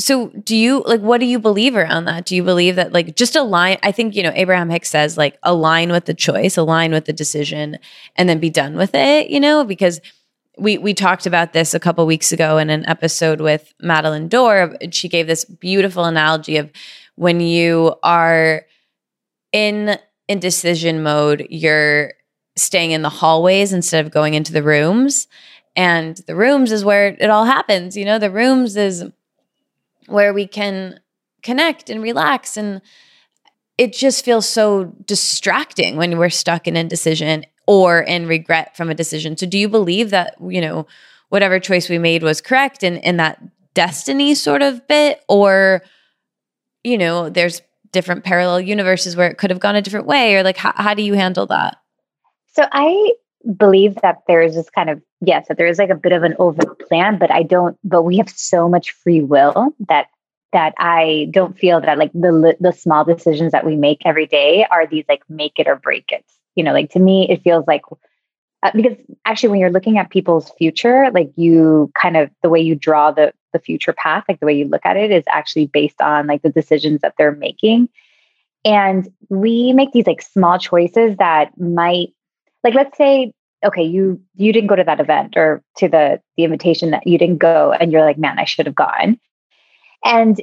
so 0.00 0.28
do 0.28 0.56
you 0.56 0.82
like 0.86 1.00
what 1.00 1.18
do 1.18 1.26
you 1.26 1.38
believe 1.38 1.74
around 1.74 2.04
that? 2.04 2.24
Do 2.24 2.36
you 2.36 2.44
believe 2.44 2.76
that 2.76 2.92
like 2.92 3.16
just 3.16 3.34
align 3.34 3.78
I 3.82 3.90
think 3.90 4.14
you 4.14 4.22
know 4.22 4.32
Abraham 4.34 4.70
Hicks 4.70 4.90
says 4.90 5.18
like 5.18 5.38
align 5.42 5.90
with 5.90 6.04
the 6.04 6.14
choice, 6.14 6.56
align 6.56 6.92
with 6.92 7.06
the 7.06 7.12
decision 7.12 7.78
and 8.14 8.28
then 8.28 8.38
be 8.38 8.50
done 8.50 8.76
with 8.76 8.94
it, 8.94 9.28
you 9.28 9.40
know, 9.40 9.64
because 9.64 10.00
we 10.56 10.78
we 10.78 10.94
talked 10.94 11.26
about 11.26 11.52
this 11.52 11.74
a 11.74 11.80
couple 11.80 12.06
weeks 12.06 12.30
ago 12.30 12.58
in 12.58 12.70
an 12.70 12.86
episode 12.88 13.40
with 13.40 13.74
Madeleine 13.80 14.28
Dore. 14.28 14.76
She 14.92 15.08
gave 15.08 15.26
this 15.26 15.44
beautiful 15.44 16.04
analogy 16.04 16.56
of 16.58 16.70
when 17.16 17.40
you 17.40 17.96
are 18.04 18.64
in 19.52 19.98
indecision 20.28 21.02
mode, 21.02 21.46
you're 21.50 22.12
staying 22.56 22.92
in 22.92 23.02
the 23.02 23.08
hallways 23.08 23.72
instead 23.72 24.04
of 24.04 24.12
going 24.12 24.34
into 24.34 24.52
the 24.52 24.62
rooms 24.62 25.26
and 25.76 26.16
the 26.26 26.34
rooms 26.34 26.72
is 26.72 26.84
where 26.84 27.16
it 27.20 27.30
all 27.30 27.44
happens 27.44 27.96
you 27.96 28.04
know 28.04 28.18
the 28.18 28.30
rooms 28.30 28.76
is 28.76 29.04
where 30.08 30.32
we 30.32 30.46
can 30.46 31.00
connect 31.42 31.88
and 31.90 32.02
relax 32.02 32.56
and 32.56 32.82
it 33.76 33.92
just 33.92 34.24
feels 34.24 34.48
so 34.48 34.92
distracting 35.04 35.96
when 35.96 36.18
we're 36.18 36.30
stuck 36.30 36.66
in 36.66 36.76
indecision 36.76 37.44
or 37.66 38.00
in 38.00 38.26
regret 38.26 38.76
from 38.76 38.90
a 38.90 38.94
decision. 38.94 39.36
So 39.36 39.46
do 39.46 39.56
you 39.56 39.68
believe 39.68 40.10
that, 40.10 40.34
you 40.40 40.60
know, 40.60 40.86
whatever 41.28 41.60
choice 41.60 41.88
we 41.88 41.98
made 41.98 42.22
was 42.22 42.40
correct 42.40 42.82
and 42.82 42.98
in 42.98 43.18
that 43.18 43.40
destiny 43.74 44.34
sort 44.34 44.62
of 44.62 44.86
bit 44.88 45.22
or 45.28 45.82
you 46.84 46.96
know, 46.96 47.28
there's 47.28 47.60
different 47.92 48.24
parallel 48.24 48.60
universes 48.60 49.16
where 49.16 49.28
it 49.28 49.38
could 49.38 49.50
have 49.50 49.60
gone 49.60 49.76
a 49.76 49.82
different 49.82 50.06
way 50.06 50.36
or 50.36 50.42
like 50.42 50.56
how, 50.56 50.72
how 50.76 50.94
do 50.94 51.02
you 51.02 51.14
handle 51.14 51.46
that? 51.46 51.76
So 52.46 52.66
I 52.70 53.12
believe 53.56 53.96
that 54.02 54.18
there 54.26 54.42
is 54.42 54.54
this 54.54 54.70
kind 54.70 54.90
of 54.90 55.00
yes, 55.20 55.48
that 55.48 55.56
there 55.56 55.66
is 55.66 55.78
like 55.78 55.90
a 55.90 55.96
bit 55.96 56.12
of 56.12 56.22
an 56.22 56.34
over 56.38 56.74
plan, 56.88 57.18
but 57.18 57.30
I 57.30 57.42
don't 57.42 57.78
but 57.84 58.02
we 58.02 58.16
have 58.18 58.30
so 58.30 58.68
much 58.68 58.90
free 58.92 59.20
will 59.20 59.74
that 59.88 60.06
that 60.52 60.74
I 60.78 61.28
don't 61.30 61.58
feel 61.58 61.80
that 61.80 61.98
like 61.98 62.12
the 62.12 62.56
the 62.60 62.72
small 62.72 63.04
decisions 63.04 63.52
that 63.52 63.66
we 63.66 63.76
make 63.76 64.02
every 64.04 64.26
day 64.26 64.66
are 64.70 64.86
these 64.86 65.04
like 65.08 65.22
make 65.28 65.58
it 65.58 65.68
or 65.68 65.76
break 65.76 66.10
it. 66.10 66.24
You 66.54 66.64
know, 66.64 66.72
like 66.72 66.90
to 66.90 66.98
me, 66.98 67.28
it 67.30 67.42
feels 67.42 67.66
like 67.66 67.82
uh, 68.62 68.70
because 68.74 68.96
actually 69.24 69.50
when 69.50 69.60
you're 69.60 69.70
looking 69.70 69.98
at 69.98 70.10
people's 70.10 70.50
future, 70.58 71.10
like 71.12 71.30
you 71.36 71.92
kind 72.00 72.16
of 72.16 72.30
the 72.42 72.48
way 72.48 72.60
you 72.60 72.74
draw 72.74 73.12
the 73.12 73.32
the 73.52 73.58
future 73.58 73.92
path, 73.92 74.24
like 74.28 74.40
the 74.40 74.46
way 74.46 74.56
you 74.56 74.66
look 74.66 74.84
at 74.84 74.96
it, 74.96 75.10
is 75.10 75.24
actually 75.28 75.66
based 75.66 76.00
on 76.00 76.26
like 76.26 76.42
the 76.42 76.50
decisions 76.50 77.00
that 77.00 77.14
they're 77.16 77.32
making. 77.32 77.88
And 78.64 79.08
we 79.28 79.72
make 79.72 79.92
these 79.92 80.06
like 80.06 80.20
small 80.20 80.58
choices 80.58 81.16
that 81.18 81.58
might, 81.58 82.08
like, 82.68 82.74
let's 82.74 82.98
say 82.98 83.32
okay 83.64 83.82
you 83.82 84.20
you 84.36 84.52
didn't 84.52 84.68
go 84.68 84.76
to 84.76 84.84
that 84.84 85.00
event 85.00 85.36
or 85.36 85.62
to 85.76 85.88
the 85.88 86.20
the 86.36 86.44
invitation 86.44 86.90
that 86.90 87.06
you 87.06 87.18
didn't 87.18 87.38
go 87.38 87.72
and 87.72 87.90
you're 87.90 88.04
like 88.04 88.18
man 88.18 88.38
i 88.38 88.44
should 88.44 88.66
have 88.66 88.74
gone 88.74 89.18
and 90.04 90.40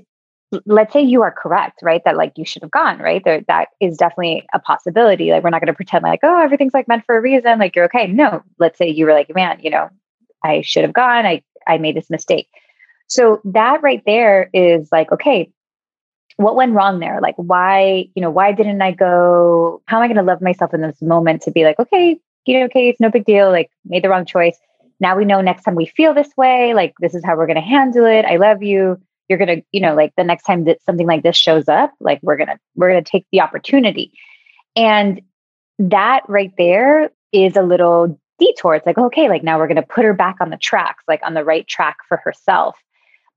let's 0.66 0.94
say 0.94 1.02
you 1.02 1.22
are 1.22 1.32
correct, 1.32 1.80
right? 1.82 2.02
That 2.06 2.16
like 2.18 2.34
you 2.36 2.46
should 2.46 2.62
have 2.62 2.72
gone, 2.72 3.00
right? 3.00 3.24
There, 3.24 3.42
that 3.48 3.70
is 3.80 3.98
definitely 3.98 4.46
a 4.54 4.60
possibility. 4.60 5.32
Like 5.32 5.44
we're 5.44 5.50
not 5.50 5.62
going 5.62 5.68
to 5.68 5.74
pretend 5.74 6.04
like, 6.04 6.20
oh, 6.24 6.42
everything's 6.42 6.74
like 6.74 6.88
meant 6.88 7.06
for 7.06 7.18
a 7.18 7.22
reason. 7.22 7.60
Like 7.60 7.76
you're 7.76 7.86
okay. 7.86 8.08
No, 8.08 8.44
let's 8.60 8.78
say 8.78 8.90
you 8.90 9.06
were 9.06 9.14
like, 9.14 9.34
man, 9.34 9.60
you 9.62 9.70
know, 9.70 9.90
I 10.44 10.62
should 10.62 10.84
have 10.84 10.94
gone. 10.94 11.26
I 11.26 11.44
I 11.68 11.78
made 11.78 11.96
this 11.96 12.10
mistake. 12.10 12.48
So 13.08 13.42
that 13.46 13.82
right 13.84 14.02
there 14.06 14.50
is 14.54 14.90
like, 14.92 15.12
okay, 15.12 15.52
what 16.38 16.56
went 16.56 16.74
wrong 16.74 17.00
there? 17.00 17.20
Like 17.22 17.36
why, 17.38 18.08
you 18.14 18.22
know, 18.22 18.30
why 18.30 18.52
didn't 18.52 18.82
I 18.82 18.92
go? 18.92 19.82
How 19.86 19.98
am 19.98 20.04
I 20.04 20.08
going 20.08 20.18
to 20.18 20.24
love 20.24 20.42
myself 20.42 20.74
in 20.74 20.82
this 20.82 21.02
moment 21.02 21.42
to 21.44 21.52
be 21.52 21.64
like, 21.64 21.80
okay, 21.80 22.20
you 22.46 22.60
know, 22.60 22.66
okay, 22.66 22.90
it's 22.90 23.00
no 23.00 23.10
big 23.10 23.26
deal. 23.26 23.50
Like 23.52 23.72
made 23.86 24.04
the 24.04 24.10
wrong 24.10 24.26
choice. 24.26 24.58
Now 25.00 25.18
we 25.18 25.26
know 25.26 25.42
next 25.42 25.64
time 25.64 25.76
we 25.76 25.86
feel 25.86 26.14
this 26.14 26.30
way, 26.38 26.74
like 26.74 26.94
this 27.00 27.16
is 27.16 27.24
how 27.24 27.36
we're 27.36 27.48
going 27.48 27.56
to 27.56 27.62
handle 27.62 28.06
it. 28.06 28.26
I 28.26 28.38
love 28.38 28.64
you 28.64 29.00
you're 29.28 29.38
going 29.38 29.60
to 29.60 29.66
you 29.72 29.82
know 29.82 29.96
like 29.96 30.14
the 30.18 30.24
next 30.24 30.44
time 30.44 30.66
that 30.66 30.82
something 30.84 31.08
like 31.08 31.24
this 31.24 31.36
shows 31.36 31.68
up 31.68 31.92
like 32.00 32.20
we're 32.22 32.38
going 32.38 32.48
to 32.48 32.58
we're 32.76 32.90
going 32.90 33.04
to 33.04 33.10
take 33.10 33.26
the 33.32 33.42
opportunity 33.42 34.12
and 34.76 35.22
that 35.80 36.22
right 36.28 36.54
there 36.58 37.10
is 37.32 37.56
a 37.56 37.62
little 37.62 38.20
detour 38.40 38.76
it's 38.76 38.86
like 38.86 38.98
okay 38.98 39.30
like 39.30 39.44
now 39.44 39.58
we're 39.58 39.68
going 39.68 39.76
to 39.76 39.82
put 39.82 40.06
her 40.06 40.14
back 40.14 40.38
on 40.40 40.50
the 40.50 40.58
tracks 40.58 41.04
like 41.08 41.22
on 41.24 41.34
the 41.34 41.44
right 41.44 41.68
track 41.68 41.98
for 42.08 42.18
herself 42.18 42.78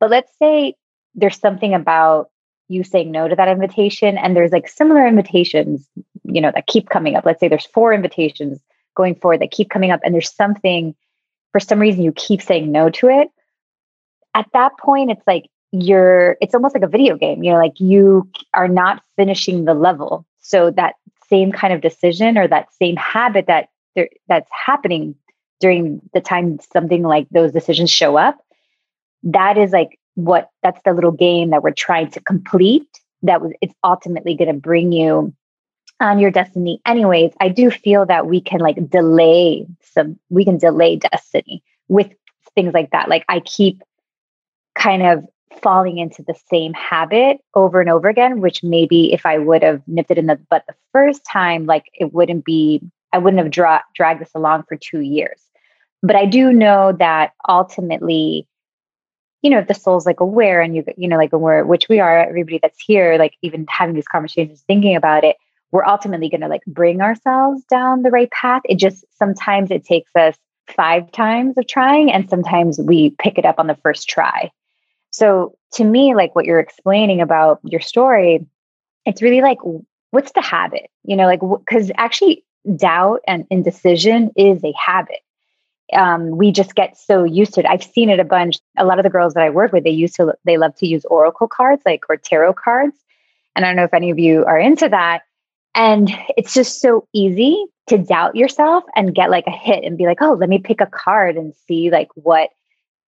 but 0.00 0.10
let's 0.10 0.32
say 0.38 0.74
there's 1.14 1.38
something 1.38 1.74
about 1.74 2.30
you 2.68 2.84
saying 2.84 3.10
no 3.10 3.28
to 3.28 3.36
that 3.36 3.48
invitation 3.48 4.18
and 4.18 4.36
there's 4.36 4.52
like 4.52 4.68
similar 4.68 5.06
invitations 5.06 5.88
you 6.24 6.40
know 6.40 6.52
that 6.54 6.66
keep 6.66 6.88
coming 6.88 7.16
up. 7.16 7.24
Let's 7.24 7.40
say 7.40 7.48
there's 7.48 7.66
four 7.66 7.92
invitations 7.92 8.60
going 8.94 9.14
forward 9.14 9.40
that 9.40 9.50
keep 9.50 9.70
coming 9.70 9.90
up 9.90 10.00
and 10.04 10.14
there's 10.14 10.32
something 10.34 10.94
for 11.52 11.60
some 11.60 11.78
reason 11.78 12.02
you 12.02 12.12
keep 12.12 12.42
saying 12.42 12.70
no 12.70 12.90
to 12.90 13.08
it. 13.08 13.30
At 14.34 14.46
that 14.52 14.72
point 14.78 15.10
it's 15.10 15.26
like 15.26 15.46
you're 15.72 16.36
it's 16.40 16.54
almost 16.54 16.74
like 16.74 16.84
a 16.84 16.88
video 16.88 17.16
game. 17.16 17.42
You 17.42 17.52
know 17.52 17.58
like 17.58 17.80
you 17.80 18.28
are 18.54 18.68
not 18.68 19.02
finishing 19.16 19.64
the 19.64 19.74
level. 19.74 20.26
So 20.40 20.70
that 20.72 20.94
same 21.28 21.52
kind 21.52 21.72
of 21.72 21.80
decision 21.80 22.38
or 22.38 22.48
that 22.48 22.72
same 22.72 22.96
habit 22.96 23.46
that 23.46 23.68
there, 23.94 24.08
that's 24.28 24.50
happening 24.50 25.14
during 25.60 26.00
the 26.14 26.20
time 26.20 26.58
something 26.72 27.02
like 27.02 27.26
those 27.30 27.52
decisions 27.52 27.90
show 27.90 28.16
up 28.16 28.38
that 29.22 29.58
is 29.58 29.72
like 29.72 29.98
what 30.18 30.50
that's 30.62 30.80
the 30.84 30.92
little 30.92 31.12
game 31.12 31.50
that 31.50 31.62
we're 31.62 31.70
trying 31.70 32.10
to 32.10 32.20
complete 32.20 32.88
that 33.22 33.40
was 33.40 33.52
it's 33.60 33.74
ultimately 33.84 34.34
going 34.34 34.52
to 34.52 34.60
bring 34.60 34.90
you 34.92 35.32
on 36.00 36.18
your 36.18 36.30
destiny 36.30 36.80
anyways 36.86 37.32
i 37.40 37.48
do 37.48 37.70
feel 37.70 38.04
that 38.04 38.26
we 38.26 38.40
can 38.40 38.60
like 38.60 38.90
delay 38.90 39.64
some 39.80 40.18
we 40.28 40.44
can 40.44 40.58
delay 40.58 40.96
destiny 40.96 41.62
with 41.88 42.10
things 42.54 42.74
like 42.74 42.90
that 42.90 43.08
like 43.08 43.24
i 43.28 43.38
keep 43.40 43.82
kind 44.74 45.04
of 45.04 45.24
falling 45.62 45.98
into 45.98 46.22
the 46.22 46.34
same 46.50 46.72
habit 46.72 47.38
over 47.54 47.80
and 47.80 47.90
over 47.90 48.08
again, 48.08 48.40
which 48.40 48.62
maybe 48.62 49.12
if 49.12 49.24
I 49.26 49.38
would 49.38 49.62
have 49.62 49.82
nipped 49.86 50.10
it 50.10 50.18
in 50.18 50.26
the 50.26 50.36
butt 50.50 50.64
the 50.66 50.74
first 50.92 51.24
time, 51.24 51.66
like 51.66 51.84
it 51.94 52.12
wouldn't 52.12 52.44
be, 52.44 52.80
I 53.12 53.18
wouldn't 53.18 53.42
have 53.42 53.50
dra- 53.50 53.84
dragged 53.94 54.20
this 54.20 54.30
along 54.34 54.64
for 54.68 54.76
two 54.76 55.00
years. 55.00 55.42
But 56.02 56.16
I 56.16 56.26
do 56.26 56.52
know 56.52 56.92
that 56.98 57.32
ultimately, 57.48 58.46
you 59.42 59.50
know, 59.50 59.58
if 59.58 59.68
the 59.68 59.74
soul's 59.74 60.06
like 60.06 60.20
aware 60.20 60.60
and 60.60 60.74
you, 60.74 60.84
you 60.96 61.08
know, 61.08 61.16
like 61.16 61.32
we're, 61.32 61.64
which 61.64 61.88
we 61.88 62.00
are, 62.00 62.18
everybody 62.18 62.58
that's 62.60 62.80
here, 62.80 63.16
like 63.18 63.34
even 63.42 63.66
having 63.68 63.94
these 63.94 64.08
conversations, 64.08 64.64
thinking 64.66 64.96
about 64.96 65.24
it, 65.24 65.36
we're 65.70 65.84
ultimately 65.84 66.28
going 66.28 66.40
to 66.40 66.48
like 66.48 66.64
bring 66.66 67.00
ourselves 67.00 67.62
down 67.70 68.02
the 68.02 68.10
right 68.10 68.30
path. 68.30 68.62
It 68.64 68.76
just 68.76 69.04
sometimes 69.16 69.70
it 69.70 69.84
takes 69.84 70.10
us 70.16 70.36
five 70.66 71.10
times 71.12 71.56
of 71.56 71.66
trying, 71.66 72.12
and 72.12 72.28
sometimes 72.28 72.78
we 72.78 73.10
pick 73.18 73.38
it 73.38 73.44
up 73.44 73.58
on 73.58 73.66
the 73.66 73.78
first 73.82 74.08
try. 74.08 74.50
So 75.10 75.56
to 75.74 75.84
me, 75.84 76.14
like 76.14 76.34
what 76.34 76.44
you're 76.44 76.60
explaining 76.60 77.20
about 77.20 77.60
your 77.64 77.80
story, 77.80 78.46
it's 79.06 79.22
really 79.22 79.40
like, 79.40 79.58
what's 80.10 80.32
the 80.32 80.42
habit? 80.42 80.90
You 81.04 81.16
know, 81.16 81.26
like, 81.26 81.40
because 81.40 81.90
actually, 81.96 82.44
doubt 82.76 83.20
and 83.26 83.46
indecision 83.50 84.30
is 84.36 84.62
a 84.64 84.72
habit. 84.72 85.20
Um, 85.94 86.36
we 86.36 86.52
just 86.52 86.74
get 86.74 86.96
so 86.96 87.24
used 87.24 87.54
to 87.54 87.60
it. 87.60 87.66
I've 87.66 87.82
seen 87.82 88.10
it 88.10 88.20
a 88.20 88.24
bunch. 88.24 88.58
A 88.76 88.84
lot 88.84 88.98
of 88.98 89.04
the 89.04 89.10
girls 89.10 89.34
that 89.34 89.42
I 89.42 89.50
work 89.50 89.72
with, 89.72 89.84
they 89.84 89.90
used 89.90 90.16
to, 90.16 90.34
they 90.44 90.58
love 90.58 90.74
to 90.76 90.86
use 90.86 91.04
oracle 91.06 91.48
cards, 91.48 91.82
like, 91.86 92.04
or 92.08 92.16
tarot 92.16 92.54
cards. 92.54 92.96
And 93.56 93.64
I 93.64 93.68
don't 93.68 93.76
know 93.76 93.84
if 93.84 93.94
any 93.94 94.10
of 94.10 94.18
you 94.18 94.44
are 94.44 94.58
into 94.58 94.88
that. 94.88 95.22
And 95.74 96.10
it's 96.36 96.54
just 96.54 96.80
so 96.80 97.06
easy 97.12 97.64
to 97.86 97.98
doubt 97.98 98.36
yourself 98.36 98.84
and 98.96 99.14
get 99.14 99.30
like 99.30 99.46
a 99.46 99.50
hit 99.50 99.84
and 99.84 99.96
be 99.96 100.06
like, 100.06 100.20
oh, 100.20 100.34
let 100.34 100.48
me 100.48 100.58
pick 100.58 100.80
a 100.80 100.86
card 100.86 101.36
and 101.36 101.54
see 101.66 101.90
like 101.90 102.08
what 102.14 102.50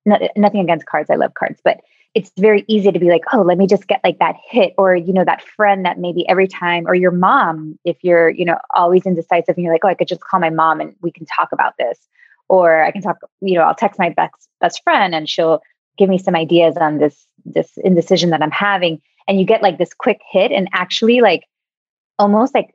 nothing 0.06 0.60
against 0.60 0.86
cards. 0.86 1.10
I 1.10 1.16
love 1.16 1.34
cards, 1.34 1.60
but 1.62 1.80
it's 2.14 2.32
very 2.38 2.64
easy 2.66 2.90
to 2.90 2.98
be 2.98 3.08
like, 3.08 3.22
oh, 3.32 3.42
let 3.42 3.58
me 3.58 3.66
just 3.66 3.86
get 3.86 4.00
like 4.02 4.18
that 4.18 4.34
hit, 4.48 4.72
or 4.78 4.96
you 4.96 5.12
know, 5.12 5.24
that 5.24 5.42
friend 5.42 5.84
that 5.84 5.98
maybe 5.98 6.28
every 6.28 6.48
time, 6.48 6.86
or 6.86 6.94
your 6.94 7.12
mom, 7.12 7.78
if 7.84 8.02
you're, 8.02 8.30
you 8.30 8.44
know, 8.44 8.58
always 8.74 9.06
indecisive 9.06 9.54
and 9.56 9.62
you're 9.62 9.72
like, 9.72 9.84
oh, 9.84 9.88
I 9.88 9.94
could 9.94 10.08
just 10.08 10.22
call 10.22 10.40
my 10.40 10.50
mom 10.50 10.80
and 10.80 10.96
we 11.02 11.12
can 11.12 11.26
talk 11.26 11.52
about 11.52 11.74
this. 11.78 11.98
Or 12.50 12.82
I 12.82 12.90
can 12.90 13.02
talk, 13.02 13.16
you 13.40 13.54
know, 13.54 13.62
I'll 13.62 13.74
text 13.74 13.98
my 13.98 14.10
best 14.10 14.48
best 14.60 14.82
friend 14.82 15.14
and 15.14 15.28
she'll 15.28 15.60
give 15.96 16.08
me 16.08 16.18
some 16.18 16.36
ideas 16.36 16.76
on 16.76 16.98
this 16.98 17.26
this 17.44 17.70
indecision 17.78 18.30
that 18.30 18.42
I'm 18.42 18.50
having. 18.50 19.00
And 19.26 19.38
you 19.38 19.46
get 19.46 19.62
like 19.62 19.78
this 19.78 19.94
quick 19.94 20.20
hit 20.30 20.52
and 20.52 20.68
actually 20.72 21.20
like 21.20 21.44
almost 22.18 22.54
like 22.54 22.74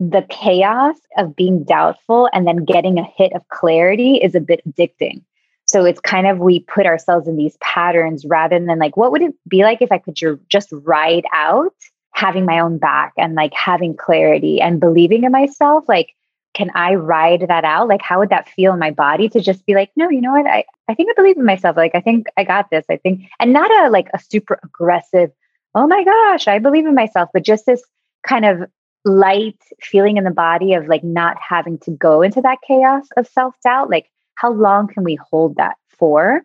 the 0.00 0.26
chaos 0.28 0.96
of 1.16 1.34
being 1.34 1.64
doubtful 1.64 2.28
and 2.32 2.46
then 2.46 2.64
getting 2.64 2.98
a 2.98 3.08
hit 3.16 3.32
of 3.32 3.46
clarity 3.48 4.16
is 4.16 4.34
a 4.34 4.40
bit 4.40 4.60
addicting 4.68 5.22
so 5.68 5.84
it's 5.84 6.00
kind 6.00 6.26
of 6.26 6.38
we 6.38 6.60
put 6.60 6.86
ourselves 6.86 7.28
in 7.28 7.36
these 7.36 7.58
patterns 7.60 8.24
rather 8.24 8.58
than 8.58 8.78
like, 8.78 8.96
what 8.96 9.12
would 9.12 9.20
it 9.20 9.34
be 9.46 9.62
like 9.62 9.82
if 9.82 9.92
I 9.92 9.98
could 9.98 10.18
just 10.48 10.68
ride 10.72 11.26
out 11.32 11.74
having 12.14 12.46
my 12.46 12.58
own 12.58 12.78
back 12.78 13.12
and 13.18 13.34
like 13.34 13.52
having 13.52 13.94
clarity 13.94 14.62
and 14.62 14.80
believing 14.80 15.24
in 15.24 15.32
myself? 15.32 15.84
Like, 15.86 16.14
can 16.58 16.72
I 16.74 16.96
ride 16.96 17.46
that 17.46 17.64
out? 17.64 17.86
Like, 17.86 18.02
how 18.02 18.18
would 18.18 18.30
that 18.30 18.48
feel 18.48 18.72
in 18.72 18.80
my 18.80 18.90
body 18.90 19.28
to 19.28 19.40
just 19.40 19.64
be 19.64 19.74
like, 19.74 19.92
no, 19.94 20.10
you 20.10 20.20
know 20.20 20.32
what? 20.32 20.44
I, 20.44 20.64
I 20.88 20.94
think 20.94 21.08
I 21.08 21.12
believe 21.14 21.36
in 21.36 21.44
myself. 21.44 21.76
Like, 21.76 21.94
I 21.94 22.00
think 22.00 22.26
I 22.36 22.42
got 22.42 22.68
this. 22.68 22.84
I 22.90 22.96
think, 22.96 23.28
and 23.38 23.52
not 23.52 23.70
a 23.70 23.90
like 23.90 24.08
a 24.12 24.18
super 24.18 24.58
aggressive, 24.64 25.30
oh 25.76 25.86
my 25.86 26.02
gosh, 26.02 26.48
I 26.48 26.58
believe 26.58 26.84
in 26.84 26.96
myself, 26.96 27.28
but 27.32 27.44
just 27.44 27.64
this 27.64 27.80
kind 28.26 28.44
of 28.44 28.68
light 29.04 29.62
feeling 29.80 30.16
in 30.16 30.24
the 30.24 30.32
body 30.32 30.74
of 30.74 30.88
like 30.88 31.04
not 31.04 31.36
having 31.40 31.78
to 31.78 31.92
go 31.92 32.22
into 32.22 32.40
that 32.40 32.58
chaos 32.66 33.06
of 33.16 33.28
self 33.28 33.54
doubt. 33.62 33.88
Like, 33.88 34.10
how 34.34 34.50
long 34.50 34.88
can 34.88 35.04
we 35.04 35.14
hold 35.14 35.54
that 35.58 35.76
for? 35.96 36.42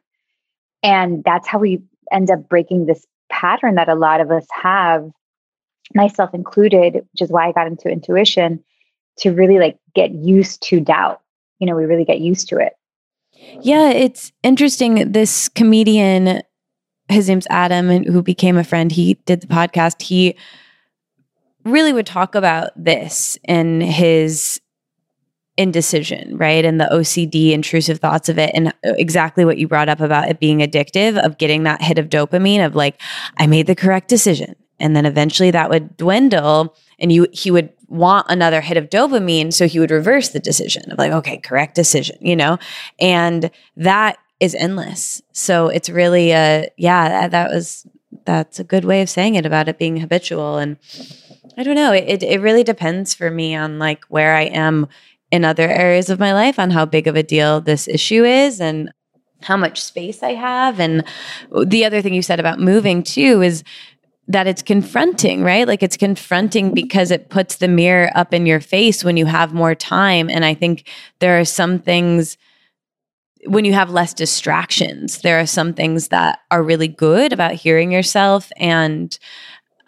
And 0.83 1.23
that's 1.23 1.47
how 1.47 1.57
we 1.57 1.81
end 2.11 2.29
up 2.29 2.47
breaking 2.47 2.85
this 2.85 3.03
pattern 3.31 3.75
that 3.75 3.89
a 3.89 3.95
lot 3.95 4.21
of 4.21 4.29
us 4.29 4.45
have, 4.51 5.09
myself 5.95 6.35
included, 6.35 6.93
which 6.93 7.21
is 7.21 7.31
why 7.31 7.47
I 7.47 7.51
got 7.51 7.65
into 7.65 7.89
intuition 7.89 8.63
to 9.17 9.31
really 9.31 9.59
like 9.59 9.77
get 9.95 10.11
used 10.11 10.61
to 10.63 10.79
doubt. 10.79 11.21
You 11.59 11.67
know, 11.67 11.75
we 11.75 11.85
really 11.85 12.05
get 12.05 12.19
used 12.19 12.49
to 12.49 12.57
it. 12.57 12.73
Yeah, 13.61 13.89
it's 13.89 14.31
interesting. 14.41 15.11
This 15.11 15.49
comedian, 15.49 16.41
his 17.09 17.29
name's 17.29 17.47
Adam, 17.49 17.89
and 17.89 18.05
who 18.05 18.21
became 18.21 18.57
a 18.57 18.63
friend, 18.63 18.91
he 18.91 19.15
did 19.25 19.41
the 19.41 19.47
podcast. 19.47 20.01
He 20.01 20.35
really 21.65 21.93
would 21.93 22.05
talk 22.05 22.35
about 22.35 22.71
this 22.75 23.37
in 23.47 23.81
his 23.81 24.59
indecision, 25.55 26.35
right? 26.37 26.65
And 26.65 26.79
the 26.79 26.89
OCD 26.91 27.51
intrusive 27.51 27.99
thoughts 27.99 28.27
of 28.27 28.39
it 28.39 28.51
and 28.53 28.69
uh, 28.69 28.93
exactly 28.97 29.45
what 29.45 29.57
you 29.57 29.67
brought 29.67 29.89
up 29.89 29.99
about 29.99 30.29
it 30.29 30.39
being 30.39 30.59
addictive 30.59 31.23
of 31.23 31.37
getting 31.37 31.63
that 31.63 31.81
hit 31.81 31.99
of 31.99 32.09
dopamine 32.09 32.65
of 32.65 32.75
like 32.75 32.99
I 33.37 33.45
made 33.45 33.67
the 33.67 33.75
correct 33.75 34.07
decision 34.07 34.55
and 34.79 34.95
then 34.95 35.05
eventually 35.05 35.51
that 35.51 35.69
would 35.69 35.95
dwindle 35.95 36.75
and 36.97 37.11
you 37.11 37.27
he 37.31 37.51
would 37.51 37.71
want 37.87 38.25
another 38.29 38.61
hit 38.61 38.77
of 38.77 38.89
dopamine 38.89 39.53
so 39.53 39.67
he 39.67 39.79
would 39.79 39.91
reverse 39.91 40.29
the 40.29 40.39
decision 40.39 40.91
of 40.91 40.97
like 40.97 41.11
okay, 41.11 41.37
correct 41.37 41.75
decision, 41.75 42.17
you 42.21 42.35
know? 42.35 42.57
And 42.99 43.51
that 43.77 44.17
is 44.39 44.55
endless. 44.55 45.21
So 45.31 45.67
it's 45.67 45.89
really 45.89 46.31
a 46.31 46.69
yeah, 46.77 47.09
that, 47.09 47.31
that 47.31 47.51
was 47.51 47.87
that's 48.25 48.59
a 48.59 48.63
good 48.63 48.85
way 48.85 49.01
of 49.01 49.09
saying 49.09 49.35
it 49.35 49.45
about 49.45 49.67
it 49.67 49.77
being 49.77 49.97
habitual 49.97 50.57
and 50.57 50.77
I 51.57 51.63
don't 51.63 51.75
know. 51.75 51.93
It 51.93 52.23
it 52.23 52.41
really 52.41 52.63
depends 52.63 53.13
for 53.13 53.29
me 53.29 53.55
on 53.55 53.79
like 53.79 54.03
where 54.05 54.35
I 54.35 54.43
am 54.43 54.87
in 55.31 55.45
other 55.45 55.67
areas 55.67 56.09
of 56.09 56.19
my 56.19 56.33
life 56.33 56.59
on 56.59 56.71
how 56.71 56.85
big 56.85 57.07
of 57.07 57.15
a 57.15 57.23
deal 57.23 57.61
this 57.61 57.87
issue 57.87 58.23
is 58.23 58.61
and 58.61 58.91
how 59.41 59.57
much 59.57 59.81
space 59.81 60.23
I 60.23 60.33
have. 60.33 60.79
And 60.79 61.03
the 61.65 61.85
other 61.85 62.01
thing 62.01 62.13
you 62.13 62.21
said 62.21 62.39
about 62.39 62.59
moving 62.59 63.03
too 63.03 63.41
is 63.41 63.63
that 64.27 64.47
it's 64.47 64.61
confronting, 64.61 65.43
right? 65.43 65.67
Like 65.67 65.83
it's 65.83 65.97
confronting 65.97 66.73
because 66.73 67.11
it 67.11 67.29
puts 67.29 67.57
the 67.57 67.67
mirror 67.67 68.09
up 68.15 68.33
in 68.33 68.45
your 68.45 68.61
face 68.61 69.03
when 69.03 69.17
you 69.17 69.25
have 69.25 69.53
more 69.53 69.75
time. 69.75 70.29
And 70.29 70.45
I 70.45 70.53
think 70.53 70.87
there 71.19 71.39
are 71.39 71.45
some 71.45 71.79
things 71.79 72.37
when 73.45 73.65
you 73.65 73.73
have 73.73 73.89
less 73.89 74.13
distractions, 74.13 75.19
there 75.21 75.39
are 75.39 75.45
some 75.45 75.73
things 75.73 76.07
that 76.09 76.39
are 76.49 76.63
really 76.63 76.87
good 76.87 77.33
about 77.33 77.53
hearing 77.53 77.91
yourself 77.91 78.49
and 78.55 79.19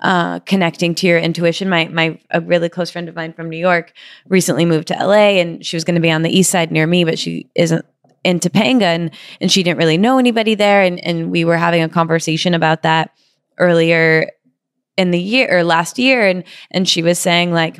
uh, 0.01 0.39
connecting 0.39 0.93
to 0.95 1.07
your 1.07 1.17
intuition. 1.17 1.69
My 1.69 1.87
my 1.87 2.19
a 2.31 2.41
really 2.41 2.69
close 2.69 2.91
friend 2.91 3.07
of 3.07 3.15
mine 3.15 3.33
from 3.33 3.49
New 3.49 3.57
York 3.57 3.93
recently 4.27 4.65
moved 4.65 4.89
to 4.89 4.93
LA, 4.93 5.39
and 5.39 5.65
she 5.65 5.75
was 5.75 5.83
going 5.83 5.95
to 5.95 6.01
be 6.01 6.11
on 6.11 6.21
the 6.21 6.37
east 6.37 6.51
side 6.51 6.71
near 6.71 6.85
me, 6.85 7.05
but 7.05 7.17
she 7.17 7.49
isn't 7.55 7.85
in 8.23 8.39
Topanga, 8.39 8.83
and 8.83 9.11
and 9.39 9.51
she 9.51 9.63
didn't 9.63 9.77
really 9.77 9.97
know 9.97 10.17
anybody 10.17 10.53
there, 10.53 10.81
and 10.81 10.99
and 10.99 11.31
we 11.31 11.45
were 11.45 11.57
having 11.57 11.81
a 11.81 11.89
conversation 11.89 12.53
about 12.53 12.81
that 12.81 13.11
earlier 13.57 14.31
in 14.97 15.11
the 15.11 15.19
year 15.19 15.59
or 15.59 15.63
last 15.63 15.99
year, 15.99 16.27
and 16.27 16.43
and 16.71 16.87
she 16.87 17.01
was 17.01 17.19
saying 17.19 17.51
like 17.51 17.79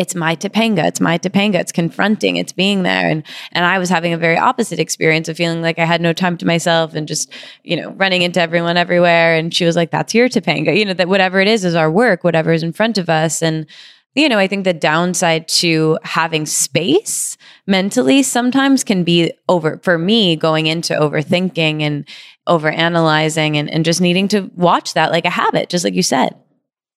it's 0.00 0.14
my 0.14 0.34
Topanga. 0.34 0.86
It's 0.86 1.00
my 1.00 1.18
Topanga. 1.18 1.56
It's 1.56 1.72
confronting. 1.72 2.36
It's 2.36 2.52
being 2.52 2.84
there. 2.84 3.06
And 3.06 3.22
and 3.52 3.66
I 3.66 3.78
was 3.78 3.90
having 3.90 4.14
a 4.14 4.18
very 4.18 4.38
opposite 4.38 4.78
experience 4.78 5.28
of 5.28 5.36
feeling 5.36 5.60
like 5.60 5.78
I 5.78 5.84
had 5.84 6.00
no 6.00 6.14
time 6.14 6.38
to 6.38 6.46
myself 6.46 6.94
and 6.94 7.06
just, 7.06 7.30
you 7.64 7.76
know, 7.76 7.90
running 7.90 8.22
into 8.22 8.40
everyone 8.40 8.78
everywhere. 8.78 9.36
And 9.36 9.52
she 9.52 9.66
was 9.66 9.76
like, 9.76 9.90
That's 9.90 10.14
your 10.14 10.30
Topanga. 10.30 10.74
You 10.74 10.86
know, 10.86 10.94
that 10.94 11.08
whatever 11.08 11.38
it 11.38 11.48
is 11.48 11.66
is 11.66 11.74
our 11.74 11.90
work, 11.90 12.24
whatever 12.24 12.50
is 12.50 12.62
in 12.62 12.72
front 12.72 12.96
of 12.96 13.10
us. 13.10 13.42
And 13.42 13.66
you 14.14 14.28
know, 14.28 14.38
I 14.38 14.48
think 14.48 14.64
the 14.64 14.74
downside 14.74 15.46
to 15.48 15.98
having 16.02 16.44
space 16.46 17.36
mentally 17.66 18.22
sometimes 18.22 18.82
can 18.82 19.04
be 19.04 19.32
over 19.48 19.78
for 19.82 19.98
me 19.98 20.34
going 20.34 20.66
into 20.66 20.94
overthinking 20.94 21.82
and 21.82 22.08
over 22.46 22.68
analyzing 22.68 23.56
and, 23.56 23.70
and 23.70 23.84
just 23.84 24.00
needing 24.00 24.26
to 24.28 24.50
watch 24.56 24.94
that 24.94 25.12
like 25.12 25.24
a 25.24 25.30
habit, 25.30 25.68
just 25.68 25.84
like 25.84 25.94
you 25.94 26.02
said. 26.02 26.34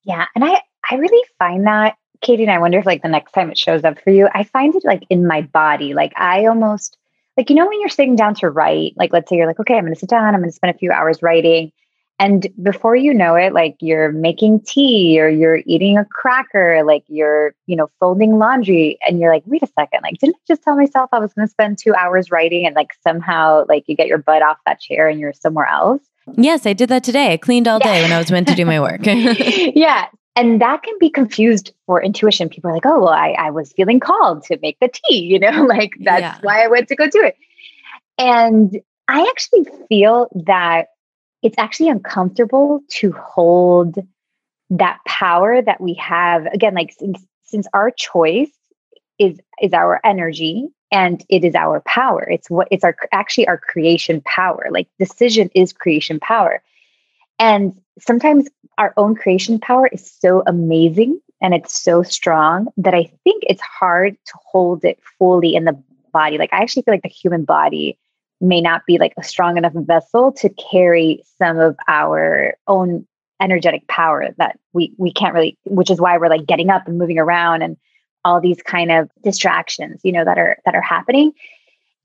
Yeah. 0.03 0.25
And 0.35 0.43
I 0.43 0.61
I 0.89 0.95
really 0.95 1.25
find 1.37 1.65
that 1.67 1.95
Katie 2.21 2.43
and 2.43 2.51
I 2.51 2.57
wonder 2.57 2.79
if 2.79 2.85
like 2.85 3.03
the 3.03 3.09
next 3.09 3.33
time 3.33 3.51
it 3.51 3.57
shows 3.57 3.83
up 3.83 3.99
for 4.01 4.09
you, 4.09 4.27
I 4.33 4.43
find 4.43 4.73
it 4.73 4.83
like 4.83 5.03
in 5.09 5.27
my 5.27 5.41
body. 5.41 5.93
Like 5.93 6.13
I 6.15 6.45
almost 6.47 6.97
like 7.37 7.49
you 7.49 7.55
know 7.55 7.67
when 7.67 7.79
you're 7.79 7.89
sitting 7.89 8.15
down 8.15 8.33
to 8.35 8.49
write, 8.49 8.93
like 8.97 9.13
let's 9.13 9.29
say 9.29 9.35
you're 9.35 9.47
like, 9.47 9.59
okay, 9.59 9.75
I'm 9.75 9.83
gonna 9.83 9.95
sit 9.95 10.09
down, 10.09 10.33
I'm 10.33 10.41
gonna 10.41 10.51
spend 10.51 10.73
a 10.73 10.79
few 10.79 10.91
hours 10.91 11.21
writing. 11.21 11.71
And 12.19 12.47
before 12.61 12.95
you 12.95 13.13
know 13.13 13.35
it, 13.35 13.53
like 13.53 13.75
you're 13.79 14.11
making 14.11 14.61
tea 14.61 15.19
or 15.19 15.27
you're 15.27 15.61
eating 15.65 15.97
a 15.97 16.05
cracker, 16.05 16.83
like 16.85 17.03
you're, 17.07 17.55
you 17.65 17.75
know, 17.75 17.89
folding 17.99 18.37
laundry, 18.37 18.97
and 19.07 19.19
you're 19.19 19.33
like, 19.33 19.43
wait 19.45 19.63
a 19.63 19.67
second, 19.67 20.01
like, 20.03 20.19
didn't 20.19 20.35
I 20.35 20.45
just 20.47 20.63
tell 20.63 20.75
myself 20.75 21.09
I 21.11 21.19
was 21.19 21.33
gonna 21.33 21.47
spend 21.47 21.79
two 21.79 21.93
hours 21.95 22.31
writing 22.31 22.65
and 22.65 22.75
like 22.75 22.91
somehow 23.05 23.65
like 23.67 23.83
you 23.87 23.95
get 23.95 24.07
your 24.07 24.19
butt 24.19 24.41
off 24.41 24.57
that 24.65 24.79
chair 24.79 25.07
and 25.07 25.19
you're 25.19 25.33
somewhere 25.33 25.67
else? 25.67 26.01
Yes, 26.35 26.65
I 26.65 26.73
did 26.73 26.89
that 26.89 27.03
today. 27.03 27.33
I 27.33 27.37
cleaned 27.37 27.67
all 27.67 27.79
day 27.79 27.97
yeah. 27.97 28.01
when 28.03 28.11
I 28.13 28.17
was 28.17 28.31
meant 28.31 28.47
to 28.47 28.55
do 28.55 28.65
my 28.65 28.79
work. 28.79 29.01
yeah 29.05 30.07
and 30.35 30.61
that 30.61 30.83
can 30.83 30.95
be 30.99 31.09
confused 31.09 31.73
for 31.85 32.01
intuition. 32.01 32.49
People 32.49 32.71
are 32.71 32.73
like, 32.73 32.85
oh, 32.85 33.01
well, 33.01 33.13
I, 33.13 33.31
I 33.31 33.51
was 33.51 33.71
feeling 33.73 33.99
called 33.99 34.43
to 34.45 34.57
make 34.61 34.79
the 34.79 34.89
tea, 34.91 35.19
you 35.19 35.39
know, 35.39 35.63
like 35.67 35.91
that's 36.01 36.21
yeah. 36.21 36.37
why 36.41 36.63
I 36.63 36.67
went 36.67 36.87
to 36.89 36.95
go 36.95 37.07
do 37.07 37.23
it. 37.23 37.37
And 38.17 38.79
I 39.07 39.27
actually 39.29 39.65
feel 39.89 40.27
that 40.45 40.87
it's 41.43 41.57
actually 41.57 41.89
uncomfortable 41.89 42.81
to 42.89 43.11
hold 43.11 43.97
that 44.69 44.99
power 45.05 45.61
that 45.61 45.79
we 45.81 45.93
have. 45.95 46.45
Again, 46.47 46.73
like 46.73 46.93
since, 46.97 47.23
since 47.43 47.67
our 47.73 47.91
choice 47.91 48.49
is 49.19 49.39
is 49.61 49.73
our 49.73 49.99
energy 50.03 50.67
and 50.91 51.23
it 51.29 51.43
is 51.43 51.53
our 51.53 51.81
power. 51.81 52.27
It's 52.29 52.49
what 52.49 52.67
it's 52.71 52.83
our 52.83 52.95
actually 53.11 53.47
our 53.47 53.57
creation 53.57 54.21
power. 54.25 54.67
Like 54.71 54.87
decision 54.97 55.49
is 55.53 55.73
creation 55.73 56.19
power. 56.19 56.63
And 57.39 57.79
sometimes 57.99 58.47
our 58.77 58.93
own 58.97 59.15
creation 59.15 59.59
power 59.59 59.87
is 59.87 60.09
so 60.09 60.43
amazing 60.47 61.19
and 61.41 61.53
it's 61.53 61.77
so 61.77 62.03
strong 62.03 62.67
that 62.77 62.95
I 62.95 63.11
think 63.23 63.43
it's 63.47 63.61
hard 63.61 64.17
to 64.25 64.33
hold 64.45 64.83
it 64.85 64.99
fully 65.19 65.55
in 65.55 65.65
the 65.65 65.77
body. 66.11 66.37
Like 66.37 66.53
I 66.53 66.61
actually 66.61 66.83
feel 66.83 66.93
like 66.93 67.03
the 67.03 67.09
human 67.09 67.43
body 67.43 67.97
may 68.43 68.61
not 68.61 68.85
be 68.85 68.97
like 68.97 69.13
a 69.17 69.23
strong 69.23 69.57
enough 69.57 69.73
vessel 69.73 70.31
to 70.33 70.49
carry 70.49 71.23
some 71.37 71.57
of 71.57 71.75
our 71.87 72.55
own 72.67 73.07
energetic 73.41 73.87
power 73.87 74.29
that 74.37 74.59
we 74.73 74.93
we 74.97 75.11
can't 75.11 75.33
really 75.33 75.57
which 75.65 75.89
is 75.89 75.99
why 75.99 76.17
we're 76.17 76.29
like 76.29 76.45
getting 76.45 76.69
up 76.69 76.87
and 76.87 76.97
moving 76.97 77.17
around 77.17 77.61
and 77.61 77.77
all 78.25 78.39
these 78.39 78.61
kind 78.61 78.91
of 78.91 79.09
distractions 79.23 79.99
you 80.03 80.11
know 80.11 80.23
that 80.23 80.37
are 80.37 80.57
that 80.65 80.75
are 80.75 80.81
happening. 80.81 81.33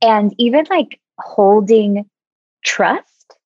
And 0.01 0.35
even 0.39 0.65
like 0.71 1.01
holding 1.19 2.09
trust 2.65 3.37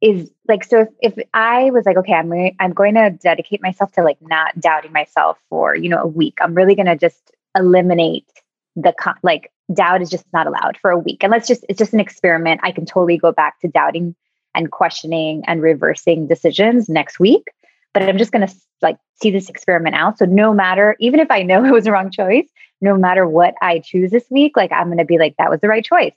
is 0.00 0.30
like 0.46 0.62
so 0.62 0.80
if, 1.00 1.14
if 1.16 1.26
i 1.32 1.70
was 1.70 1.86
like 1.86 1.96
okay 1.96 2.12
i'm 2.12 2.28
going 2.28 2.54
i'm 2.60 2.72
going 2.72 2.94
to 2.94 3.10
dedicate 3.10 3.62
myself 3.62 3.90
to 3.92 4.02
like 4.02 4.18
not 4.20 4.58
doubting 4.60 4.92
myself 4.92 5.38
for 5.48 5.74
you 5.74 5.88
know 5.88 6.00
a 6.02 6.06
week 6.06 6.36
i'm 6.42 6.54
really 6.54 6.74
going 6.74 6.86
to 6.86 6.96
just 6.96 7.32
eliminate 7.56 8.28
the 8.76 8.94
like 9.22 9.50
doubt 9.72 10.02
is 10.02 10.10
just 10.10 10.24
not 10.32 10.46
allowed 10.46 10.76
for 10.80 10.90
a 10.90 10.98
week. 10.98 11.22
And 11.22 11.30
let's 11.30 11.48
just 11.48 11.64
it's 11.68 11.78
just 11.78 11.92
an 11.92 12.00
experiment. 12.00 12.60
I 12.62 12.70
can 12.70 12.86
totally 12.86 13.18
go 13.18 13.32
back 13.32 13.58
to 13.60 13.68
doubting 13.68 14.14
and 14.54 14.70
questioning 14.70 15.42
and 15.46 15.60
reversing 15.60 16.26
decisions 16.26 16.88
next 16.88 17.18
week. 17.18 17.44
But 17.92 18.02
i'm 18.02 18.18
just 18.18 18.30
going 18.30 18.46
to 18.46 18.54
like 18.82 18.98
see 19.20 19.30
this 19.30 19.48
experiment 19.48 19.96
out. 19.96 20.18
So 20.18 20.26
no 20.26 20.52
matter 20.52 20.96
even 21.00 21.20
if 21.20 21.30
i 21.30 21.42
know 21.42 21.64
it 21.64 21.72
was 21.72 21.84
the 21.84 21.92
wrong 21.92 22.10
choice 22.10 22.46
no 22.82 22.96
matter 22.96 23.26
what 23.26 23.54
i 23.62 23.78
choose 23.78 24.10
this 24.10 24.26
week 24.30 24.54
like 24.54 24.70
i'm 24.70 24.88
going 24.88 24.98
to 24.98 25.04
be 25.06 25.18
like 25.18 25.34
that 25.38 25.50
was 25.50 25.60
the 25.60 25.68
right 25.68 25.84
choice. 25.84 26.14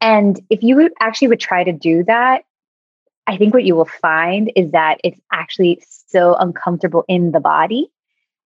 And 0.00 0.40
if 0.50 0.62
you 0.62 0.90
actually 1.00 1.28
would 1.28 1.40
try 1.40 1.64
to 1.64 1.72
do 1.72 2.04
that 2.04 2.44
I 3.26 3.36
think 3.36 3.52
what 3.52 3.64
you 3.64 3.74
will 3.74 3.86
find 4.00 4.52
is 4.54 4.70
that 4.70 5.00
it's 5.02 5.20
actually 5.32 5.82
so 6.08 6.34
uncomfortable 6.36 7.04
in 7.08 7.32
the 7.32 7.40
body 7.40 7.90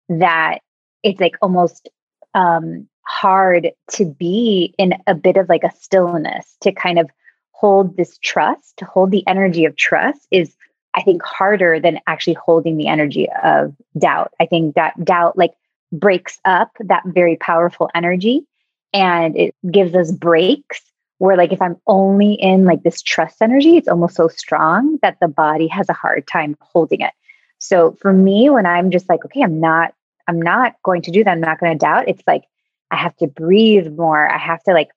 that 0.07 0.59
it's 1.03 1.19
like 1.19 1.35
almost 1.41 1.89
um, 2.33 2.87
hard 3.09 3.71
to 3.93 4.05
be 4.05 4.75
in 4.77 4.93
a 5.07 5.15
bit 5.15 5.35
of 5.35 5.49
like 5.49 5.63
a 5.63 5.75
stillness. 5.79 6.55
To 6.61 6.71
kind 6.71 6.99
of 6.99 7.09
hold 7.51 7.97
this 7.97 8.17
trust, 8.19 8.77
to 8.77 8.85
hold 8.85 9.09
the 9.09 9.27
energy 9.27 9.65
of 9.65 9.75
trust 9.75 10.27
is, 10.29 10.55
I 10.93 11.01
think, 11.01 11.23
harder 11.23 11.79
than 11.79 11.99
actually 12.05 12.35
holding 12.35 12.77
the 12.77 12.87
energy 12.87 13.27
of 13.43 13.75
doubt. 13.97 14.31
I 14.39 14.45
think 14.45 14.75
that 14.75 15.03
doubt 15.03 15.37
like 15.37 15.53
breaks 15.91 16.37
up 16.45 16.71
that 16.79 17.01
very 17.07 17.35
powerful 17.35 17.89
energy 17.95 18.45
and 18.93 19.35
it 19.35 19.55
gives 19.71 19.95
us 19.95 20.11
breaks 20.11 20.81
where 21.17 21.35
like 21.35 21.51
if 21.51 21.61
i'm 21.63 21.77
only 21.87 22.33
in 22.33 22.63
like 22.63 22.83
this 22.83 23.01
trust 23.01 23.41
energy 23.41 23.75
it's 23.75 23.87
almost 23.87 24.15
so 24.15 24.27
strong 24.27 24.99
that 25.01 25.17
the 25.19 25.27
body 25.27 25.67
has 25.67 25.89
a 25.89 25.93
hard 25.93 26.27
time 26.27 26.55
holding 26.61 27.01
it. 27.01 27.13
So 27.57 27.93
for 27.93 28.13
me 28.13 28.51
when 28.51 28.67
i'm 28.67 28.91
just 28.91 29.09
like 29.09 29.25
okay 29.25 29.41
i'm 29.41 29.59
not 29.59 29.95
i'm 30.27 30.39
not 30.39 30.75
going 30.83 31.01
to 31.01 31.11
do 31.11 31.23
that. 31.23 31.31
I'm 31.31 31.41
not 31.41 31.59
going 31.59 31.71
to 31.71 31.77
doubt. 31.77 32.07
It's 32.07 32.23
like 32.27 32.43
i 32.91 32.95
have 32.95 33.15
to 33.17 33.27
breathe 33.27 33.87
more 33.93 34.27
i 34.29 34.37
have 34.37 34.61
to 34.63 34.73
like 34.73 34.89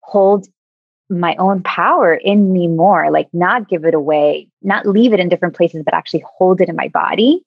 hold 0.00 0.46
my 1.10 1.34
own 1.36 1.62
power 1.62 2.14
in 2.14 2.52
me 2.52 2.68
more 2.68 3.10
like 3.10 3.28
not 3.32 3.68
give 3.68 3.84
it 3.84 3.94
away 3.94 4.48
not 4.62 4.86
leave 4.86 5.12
it 5.12 5.20
in 5.20 5.28
different 5.28 5.56
places 5.56 5.82
but 5.84 5.94
actually 5.94 6.22
hold 6.38 6.60
it 6.60 6.68
in 6.68 6.76
my 6.76 6.88
body 6.88 7.42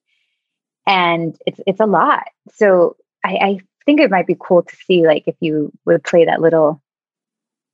and 0.86 1.36
it's 1.46 1.60
it's 1.66 1.80
a 1.80 1.86
lot 1.86 2.24
so 2.52 2.96
i 3.24 3.34
i 3.34 3.58
think 3.84 4.00
it 4.00 4.10
might 4.10 4.26
be 4.26 4.36
cool 4.38 4.62
to 4.62 4.76
see 4.76 5.06
like 5.06 5.24
if 5.26 5.36
you 5.40 5.72
would 5.84 6.02
play 6.04 6.24
that 6.24 6.40
little 6.40 6.82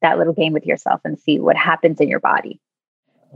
that 0.02 0.18
little 0.18 0.32
game 0.32 0.52
with 0.52 0.66
yourself 0.66 1.00
and 1.04 1.18
see 1.18 1.38
what 1.38 1.56
happens 1.56 2.00
in 2.00 2.08
your 2.08 2.20
body. 2.20 2.60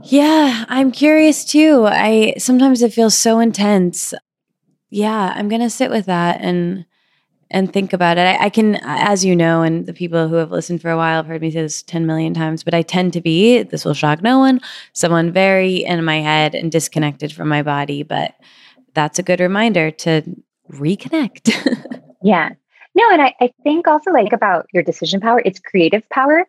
Yeah, 0.03 0.65
I'm 0.69 0.91
curious 0.91 1.45
too. 1.45 1.85
I 1.87 2.33
sometimes 2.37 2.81
it 2.81 2.93
feels 2.93 3.17
so 3.17 3.39
intense. 3.39 4.13
Yeah, 4.89 5.33
I'm 5.35 5.49
gonna 5.49 5.69
sit 5.69 5.91
with 5.91 6.05
that 6.07 6.41
and 6.41 6.85
and 7.53 7.71
think 7.71 7.93
about 7.93 8.17
it. 8.17 8.21
I, 8.21 8.45
I, 8.45 8.49
can, 8.49 8.75
as 8.83 9.23
you 9.23 9.35
know, 9.35 9.61
and 9.61 9.85
the 9.85 9.93
people 9.93 10.27
who 10.27 10.35
have 10.35 10.51
listened 10.51 10.81
for 10.81 10.89
a 10.89 10.97
while 10.97 11.17
have 11.17 11.27
heard 11.27 11.41
me 11.41 11.51
say 11.51 11.61
this 11.61 11.83
10 11.83 12.05
million 12.05 12.33
times, 12.33 12.63
but 12.63 12.73
I 12.73 12.81
tend 12.81 13.13
to 13.13 13.21
be, 13.21 13.61
this 13.63 13.85
will 13.85 13.93
shock 13.93 14.21
no 14.21 14.39
one, 14.39 14.59
someone 14.93 15.31
very 15.31 15.77
in 15.83 16.03
my 16.03 16.19
head 16.19 16.55
and 16.55 16.71
disconnected 16.71 17.31
from 17.31 17.47
my 17.47 17.61
body. 17.61 18.01
But 18.03 18.33
that's 18.95 19.19
a 19.19 19.23
good 19.23 19.39
reminder 19.39 19.91
to 19.91 20.23
reconnect. 20.71 22.01
yeah. 22.23 22.49
No, 22.95 23.09
and 23.11 23.21
I, 23.21 23.33
I 23.39 23.53
think 23.63 23.87
also 23.87 24.11
like 24.11 24.33
about 24.33 24.65
your 24.73 24.83
decision 24.83 25.19
power, 25.19 25.41
it's 25.45 25.59
creative 25.59 26.07
power. 26.09 26.45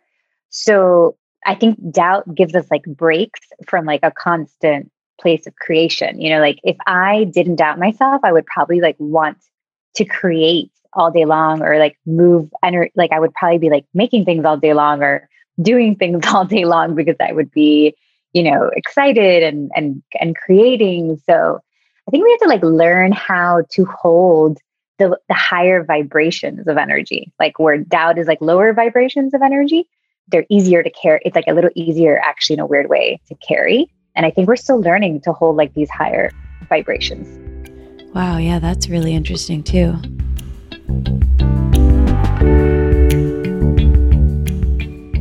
So 0.48 1.16
I 1.46 1.54
think 1.54 1.78
doubt 1.92 2.34
gives 2.34 2.54
us 2.54 2.66
like 2.70 2.84
breaks 2.84 3.40
from 3.68 3.84
like 3.84 4.00
a 4.02 4.10
constant 4.10 4.90
place 5.20 5.46
of 5.46 5.54
creation. 5.56 6.20
You 6.20 6.30
know, 6.30 6.40
like 6.40 6.58
if 6.64 6.76
I 6.86 7.24
didn't 7.24 7.56
doubt 7.56 7.78
myself, 7.78 8.20
I 8.24 8.32
would 8.32 8.46
probably 8.46 8.80
like 8.80 8.96
want 8.98 9.38
to 9.96 10.04
create 10.04 10.70
all 10.94 11.10
day 11.10 11.24
long 11.24 11.62
or 11.62 11.78
like 11.78 11.98
move 12.06 12.50
energy 12.62 12.92
like 12.94 13.12
I 13.12 13.20
would 13.20 13.34
probably 13.34 13.58
be 13.58 13.70
like 13.70 13.84
making 13.94 14.24
things 14.24 14.44
all 14.44 14.56
day 14.56 14.74
long 14.74 15.02
or 15.02 15.28
doing 15.60 15.96
things 15.98 16.26
all 16.26 16.44
day 16.44 16.64
long 16.64 16.94
because 16.94 17.16
I 17.20 17.32
would 17.32 17.50
be, 17.50 17.94
you 18.32 18.42
know, 18.42 18.70
excited 18.74 19.42
and 19.42 19.70
and 19.74 20.02
and 20.20 20.36
creating. 20.36 21.20
So 21.26 21.60
I 22.06 22.10
think 22.10 22.24
we 22.24 22.30
have 22.30 22.40
to 22.40 22.48
like 22.48 22.62
learn 22.62 23.12
how 23.12 23.62
to 23.72 23.84
hold 23.84 24.58
the 24.98 25.18
the 25.28 25.34
higher 25.34 25.84
vibrations 25.84 26.66
of 26.66 26.76
energy. 26.76 27.32
Like 27.38 27.58
where 27.58 27.78
doubt 27.78 28.18
is 28.18 28.26
like 28.26 28.40
lower 28.40 28.72
vibrations 28.72 29.34
of 29.34 29.42
energy, 29.42 29.88
they're 30.28 30.46
easier 30.50 30.82
to 30.82 30.90
carry. 30.90 31.20
It's 31.24 31.36
like 31.36 31.48
a 31.48 31.54
little 31.54 31.70
easier 31.74 32.20
actually 32.24 32.54
in 32.54 32.60
a 32.60 32.66
weird 32.66 32.88
way 32.88 33.20
to 33.28 33.34
carry. 33.36 33.90
And 34.16 34.24
I 34.24 34.30
think 34.30 34.46
we're 34.46 34.56
still 34.56 34.80
learning 34.80 35.22
to 35.22 35.32
hold 35.32 35.56
like 35.56 35.74
these 35.74 35.90
higher 35.90 36.30
vibrations. 36.68 37.40
Wow, 38.14 38.38
yeah, 38.38 38.60
that's 38.60 38.88
really 38.88 39.12
interesting 39.12 39.64
too. 39.64 39.96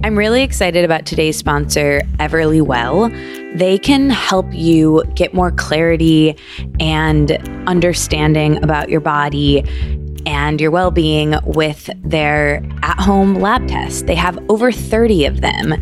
I'm 0.06 0.18
really 0.18 0.44
excited 0.44 0.84
about 0.84 1.06
today's 1.06 1.38
sponsor, 1.38 2.02
Everlywell. 2.18 3.10
They 3.58 3.78
can 3.78 4.10
help 4.10 4.46
you 4.54 5.04
get 5.16 5.34
more 5.34 5.52
clarity 5.52 6.38
and 6.80 7.32
understanding 7.68 8.62
about 8.64 8.90
your 8.90 9.00
body 9.00 9.64
and 10.26 10.60
your 10.60 10.72
well 10.72 10.92
being 10.92 11.36
with 11.46 11.90
their 12.04 12.64
at 12.82 13.00
home 13.00 13.36
lab 13.36 13.68
tests. 13.68 14.04
They 14.04 14.16
have 14.16 14.38
over 14.50 14.72
30 14.72 15.26
of 15.26 15.42
them. 15.42 15.74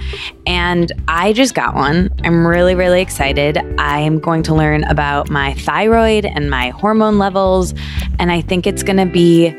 And 0.45 0.91
I 1.07 1.33
just 1.33 1.55
got 1.55 1.75
one. 1.75 2.09
I'm 2.23 2.45
really, 2.45 2.75
really 2.75 3.01
excited. 3.01 3.57
I 3.79 3.99
am 3.99 4.19
going 4.19 4.43
to 4.43 4.53
learn 4.53 4.83
about 4.85 5.29
my 5.29 5.53
thyroid 5.55 6.25
and 6.25 6.49
my 6.49 6.69
hormone 6.69 7.17
levels. 7.17 7.73
And 8.19 8.31
I 8.31 8.41
think 8.41 8.67
it's 8.67 8.83
going 8.83 8.97
to 8.97 9.05
be 9.05 9.49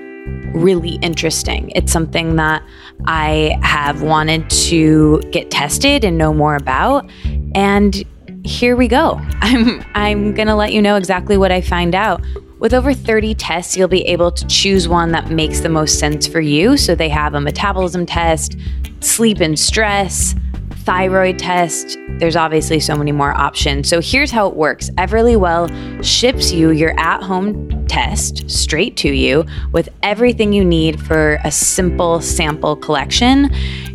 really 0.55 0.97
interesting. 0.97 1.71
It's 1.75 1.93
something 1.93 2.37
that 2.37 2.63
I 3.07 3.59
have 3.63 4.03
wanted 4.03 4.49
to 4.51 5.21
get 5.31 5.51
tested 5.51 6.05
and 6.05 6.19
know 6.19 6.33
more 6.33 6.57
about. 6.57 7.11
And 7.55 8.05
here 8.45 8.77
we 8.77 8.89
go. 8.89 9.21
I'm 9.41 9.85
I'm 9.95 10.35
going 10.35 10.49
to 10.49 10.55
let 10.55 10.73
you 10.73 10.83
know 10.83 10.97
exactly 10.97 11.37
what 11.37 11.53
I 11.53 11.61
find 11.61 11.95
out. 11.95 12.23
With 12.59 12.75
over 12.75 12.95
30 12.95 13.35
tests, 13.35 13.77
you'll 13.77 13.89
be 13.89 14.03
able 14.03 14.31
to 14.31 14.47
choose 14.47 14.87
one 14.87 15.11
that 15.13 15.31
makes 15.31 15.61
the 15.61 15.69
most 15.69 15.99
sense 15.99 16.29
for 16.29 16.41
you. 16.41 16.77
So 16.77 16.95
they 16.95 17.09
have 17.09 17.35
a 17.35 17.41
metabolism 17.41 18.07
test, 18.07 18.57
sleep 19.01 19.41
and 19.41 19.59
stress, 19.59 20.37
thyroid 20.85 21.39
test. 21.39 21.97
There's 22.19 22.37
obviously 22.37 22.81
so 22.81 22.97
many 22.97 23.13
more 23.13 23.33
options. 23.33 23.89
So 23.89 24.01
here's 24.01 24.31
how 24.31 24.49
it 24.49 24.57
works 24.57 24.91
Everlywell 24.91 26.05
ships 26.05 26.53
you 26.53 26.71
your 26.71 26.99
at 26.99 27.23
home 27.23 27.87
test 27.87 28.51
straight 28.51 28.97
to 28.97 29.11
you 29.11 29.45
with 29.73 29.89
everything 30.03 30.53
you 30.53 30.65
need 30.65 31.01
for 31.01 31.39
a 31.45 31.51
simple 31.51 32.21
sample 32.21 32.75
collection 32.75 33.51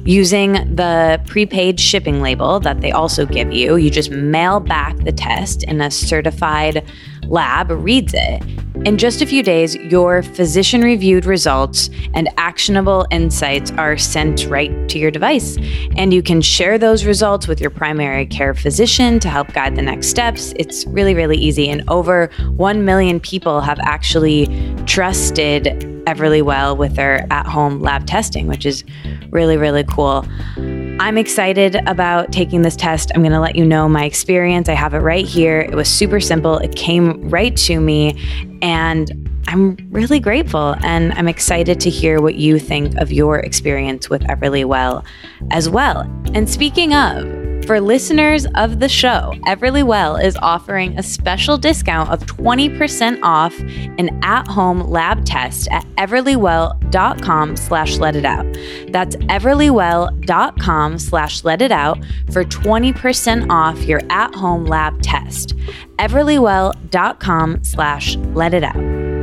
using 0.06 0.54
the 0.76 1.22
prepaid 1.26 1.80
shipping 1.80 2.22
label 2.22 2.60
that 2.62 2.80
they 2.80 2.92
also 2.92 3.26
give 3.26 3.52
you. 3.52 3.76
You 3.76 3.90
just 3.90 4.12
mail 4.12 4.60
back 4.60 4.96
the 4.98 5.12
test 5.12 5.64
in 5.64 5.82
a 5.82 5.92
certified 5.92 6.86
lab 7.30 7.72
reads 7.72 8.14
it. 8.16 8.44
In 8.86 8.98
just 8.98 9.22
a 9.22 9.26
few 9.26 9.42
days, 9.42 9.76
your 9.76 10.22
physician 10.22 10.82
reviewed 10.82 11.26
results 11.26 11.90
and 12.14 12.30
actionable 12.38 13.08
insights 13.12 13.72
are 13.72 13.98
sent 13.98 14.46
right 14.46 14.88
to 14.90 15.00
your 15.00 15.12
device. 15.12 15.58
And 15.98 16.14
you 16.14 16.22
can 16.22 16.42
share 16.42 16.78
those 16.78 17.04
results 17.04 17.48
with 17.48 17.60
your 17.60 17.72
primary 17.72 18.26
care 18.28 18.54
physician 18.54 19.20
to 19.20 19.30
help 19.30 19.52
guide 19.54 19.76
the 19.76 19.82
next 19.82 20.08
steps. 20.08 20.54
It's 20.58 20.86
really, 20.86 21.16
really 21.16 21.38
easy. 21.38 21.70
And 21.70 21.84
over 21.90 22.30
1 22.56 22.86
million 22.86 23.20
people 23.20 23.62
have 23.62 23.80
actually 23.80 24.48
trusted 24.86 25.97
Everlywell 26.08 26.78
with 26.78 26.96
their 26.96 27.28
at 27.32 27.46
home 27.46 27.82
lab 27.82 28.08
testing, 28.08 28.48
which 28.48 28.66
is 28.66 28.84
really, 29.30 29.58
really 29.58 29.84
cool. 29.84 30.26
I'm 31.00 31.18
excited 31.18 31.76
about 31.86 32.32
taking 32.32 32.64
this 32.64 32.76
test. 32.76 33.12
I'm 33.14 33.22
going 33.22 33.34
to 33.34 33.40
let 33.40 33.56
you 33.56 33.66
know 33.66 33.88
my 33.88 34.06
experience. 34.06 34.70
I 34.70 34.74
have 34.74 34.94
it 34.94 35.00
right 35.00 35.26
here. 35.26 35.60
It 35.60 35.76
was 35.76 35.90
super 35.90 36.20
simple, 36.20 36.58
it 36.58 36.76
came 36.76 37.30
right 37.30 37.56
to 37.58 37.80
me, 37.80 38.20
and 38.62 39.30
I'm 39.48 39.78
really 39.92 40.20
grateful. 40.20 40.76
And 40.82 41.14
I'm 41.14 41.28
excited 41.28 41.80
to 41.82 41.90
hear 41.90 42.22
what 42.22 42.36
you 42.36 42.58
think 42.58 42.96
of 42.96 43.12
your 43.12 43.40
experience 43.40 44.10
with 44.10 44.22
Everlywell 44.24 45.06
as 45.52 45.70
well. 45.70 46.02
And 46.34 46.50
speaking 46.50 46.94
of, 46.94 47.47
for 47.68 47.82
listeners 47.82 48.48
of 48.56 48.80
the 48.80 48.88
show, 48.88 49.34
Everlywell 49.46 50.24
is 50.24 50.38
offering 50.38 50.98
a 50.98 51.04
special 51.04 51.58
discount 51.58 52.10
of 52.10 52.22
20% 52.22 53.20
off 53.24 53.54
an 53.60 54.18
at-home 54.24 54.80
lab 54.80 55.26
test 55.26 55.68
at 55.70 55.86
everlywell.com 55.98 57.58
slash 57.58 57.98
let 57.98 58.16
it 58.16 58.24
out. 58.24 58.46
That's 58.92 59.18
everlywell.com 59.18 60.98
slash 60.98 61.44
let 61.44 61.62
it 61.62 61.74
out 61.74 62.00
for 62.32 62.46
20% 62.46 63.52
off 63.52 63.84
your 63.84 64.02
at-home 64.10 64.64
lab 64.66 65.02
test. 65.02 65.54
everlywell.com 66.00 67.64
slash 67.66 68.16
let 68.16 68.54
it 68.54 68.64
out. 68.64 69.17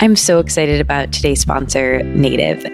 I'm 0.00 0.14
so 0.14 0.38
excited 0.38 0.80
about 0.80 1.12
today's 1.12 1.40
sponsor, 1.40 2.04
Native. 2.04 2.64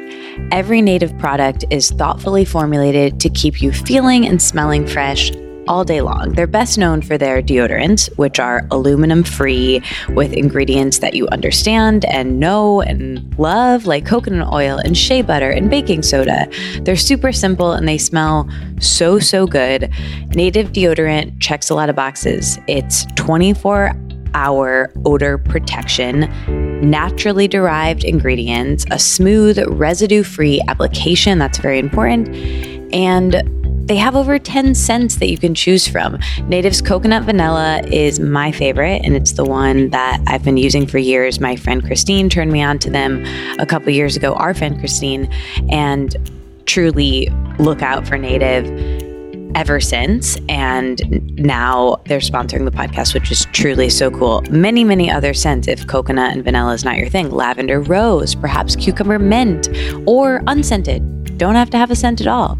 Every 0.52 0.82
native 0.82 1.16
product 1.18 1.64
is 1.70 1.90
thoughtfully 1.90 2.44
formulated 2.44 3.18
to 3.20 3.30
keep 3.30 3.62
you 3.62 3.72
feeling 3.72 4.26
and 4.26 4.42
smelling 4.42 4.86
fresh 4.86 5.32
all 5.66 5.84
day 5.84 6.02
long. 6.02 6.32
They're 6.32 6.46
best 6.46 6.76
known 6.76 7.00
for 7.00 7.16
their 7.16 7.40
deodorants, 7.40 8.14
which 8.18 8.38
are 8.38 8.66
aluminum 8.70 9.24
free 9.24 9.82
with 10.10 10.34
ingredients 10.34 10.98
that 10.98 11.14
you 11.14 11.26
understand 11.28 12.04
and 12.04 12.38
know 12.38 12.82
and 12.82 13.38
love, 13.38 13.86
like 13.86 14.04
coconut 14.04 14.52
oil 14.52 14.76
and 14.76 14.94
shea 14.94 15.22
butter 15.22 15.50
and 15.50 15.70
baking 15.70 16.02
soda. 16.02 16.46
They're 16.82 16.94
super 16.94 17.32
simple 17.32 17.72
and 17.72 17.88
they 17.88 17.96
smell 17.96 18.46
so, 18.80 19.18
so 19.18 19.46
good. 19.46 19.90
Native 20.34 20.72
deodorant 20.72 21.40
checks 21.40 21.70
a 21.70 21.74
lot 21.74 21.88
of 21.88 21.96
boxes. 21.96 22.58
It's 22.66 23.06
24 23.14 23.92
hour 24.34 24.92
odor 25.04 25.38
protection 25.38 26.28
naturally 26.88 27.48
derived 27.48 28.04
ingredients, 28.04 28.84
a 28.90 28.98
smooth, 28.98 29.58
residue 29.68 30.22
free 30.22 30.60
application. 30.68 31.38
That's 31.38 31.58
very 31.58 31.78
important. 31.78 32.28
And 32.92 33.42
they 33.88 33.96
have 33.96 34.16
over 34.16 34.38
10 34.38 34.74
scents 34.74 35.16
that 35.16 35.28
you 35.28 35.36
can 35.36 35.54
choose 35.54 35.86
from. 35.86 36.18
Native's 36.48 36.80
coconut 36.80 37.24
vanilla 37.24 37.82
is 37.86 38.18
my 38.18 38.50
favorite, 38.50 39.02
and 39.04 39.14
it's 39.14 39.32
the 39.32 39.44
one 39.44 39.90
that 39.90 40.22
I've 40.26 40.42
been 40.42 40.56
using 40.56 40.86
for 40.86 40.96
years. 40.96 41.38
My 41.38 41.54
friend 41.54 41.84
Christine 41.84 42.30
turned 42.30 42.50
me 42.50 42.62
on 42.62 42.78
to 42.78 42.90
them 42.90 43.24
a 43.58 43.66
couple 43.66 43.90
years 43.90 44.16
ago, 44.16 44.34
our 44.34 44.54
friend 44.54 44.78
Christine, 44.78 45.30
and 45.70 46.16
truly 46.64 47.28
look 47.58 47.82
out 47.82 48.06
for 48.06 48.16
Native 48.16 48.64
ever 49.54 49.80
since. 49.80 50.36
And 50.48 51.00
now 51.38 51.96
they're 52.06 52.20
sponsoring 52.20 52.64
the 52.64 52.70
podcast, 52.70 53.14
which 53.14 53.30
is 53.30 53.46
truly 53.52 53.88
so 53.88 54.10
cool. 54.10 54.42
Many, 54.50 54.84
many 54.84 55.10
other 55.10 55.34
scents 55.34 55.68
if 55.68 55.86
coconut 55.86 56.32
and 56.32 56.44
vanilla 56.44 56.72
is 56.74 56.84
not 56.84 56.96
your 56.96 57.08
thing. 57.08 57.30
Lavender 57.30 57.80
rose, 57.80 58.34
perhaps 58.34 58.76
cucumber 58.76 59.18
mint, 59.18 59.68
or 60.06 60.42
unscented. 60.46 61.38
Don't 61.38 61.54
have 61.54 61.70
to 61.70 61.78
have 61.78 61.90
a 61.90 61.96
scent 61.96 62.20
at 62.20 62.26
all. 62.26 62.58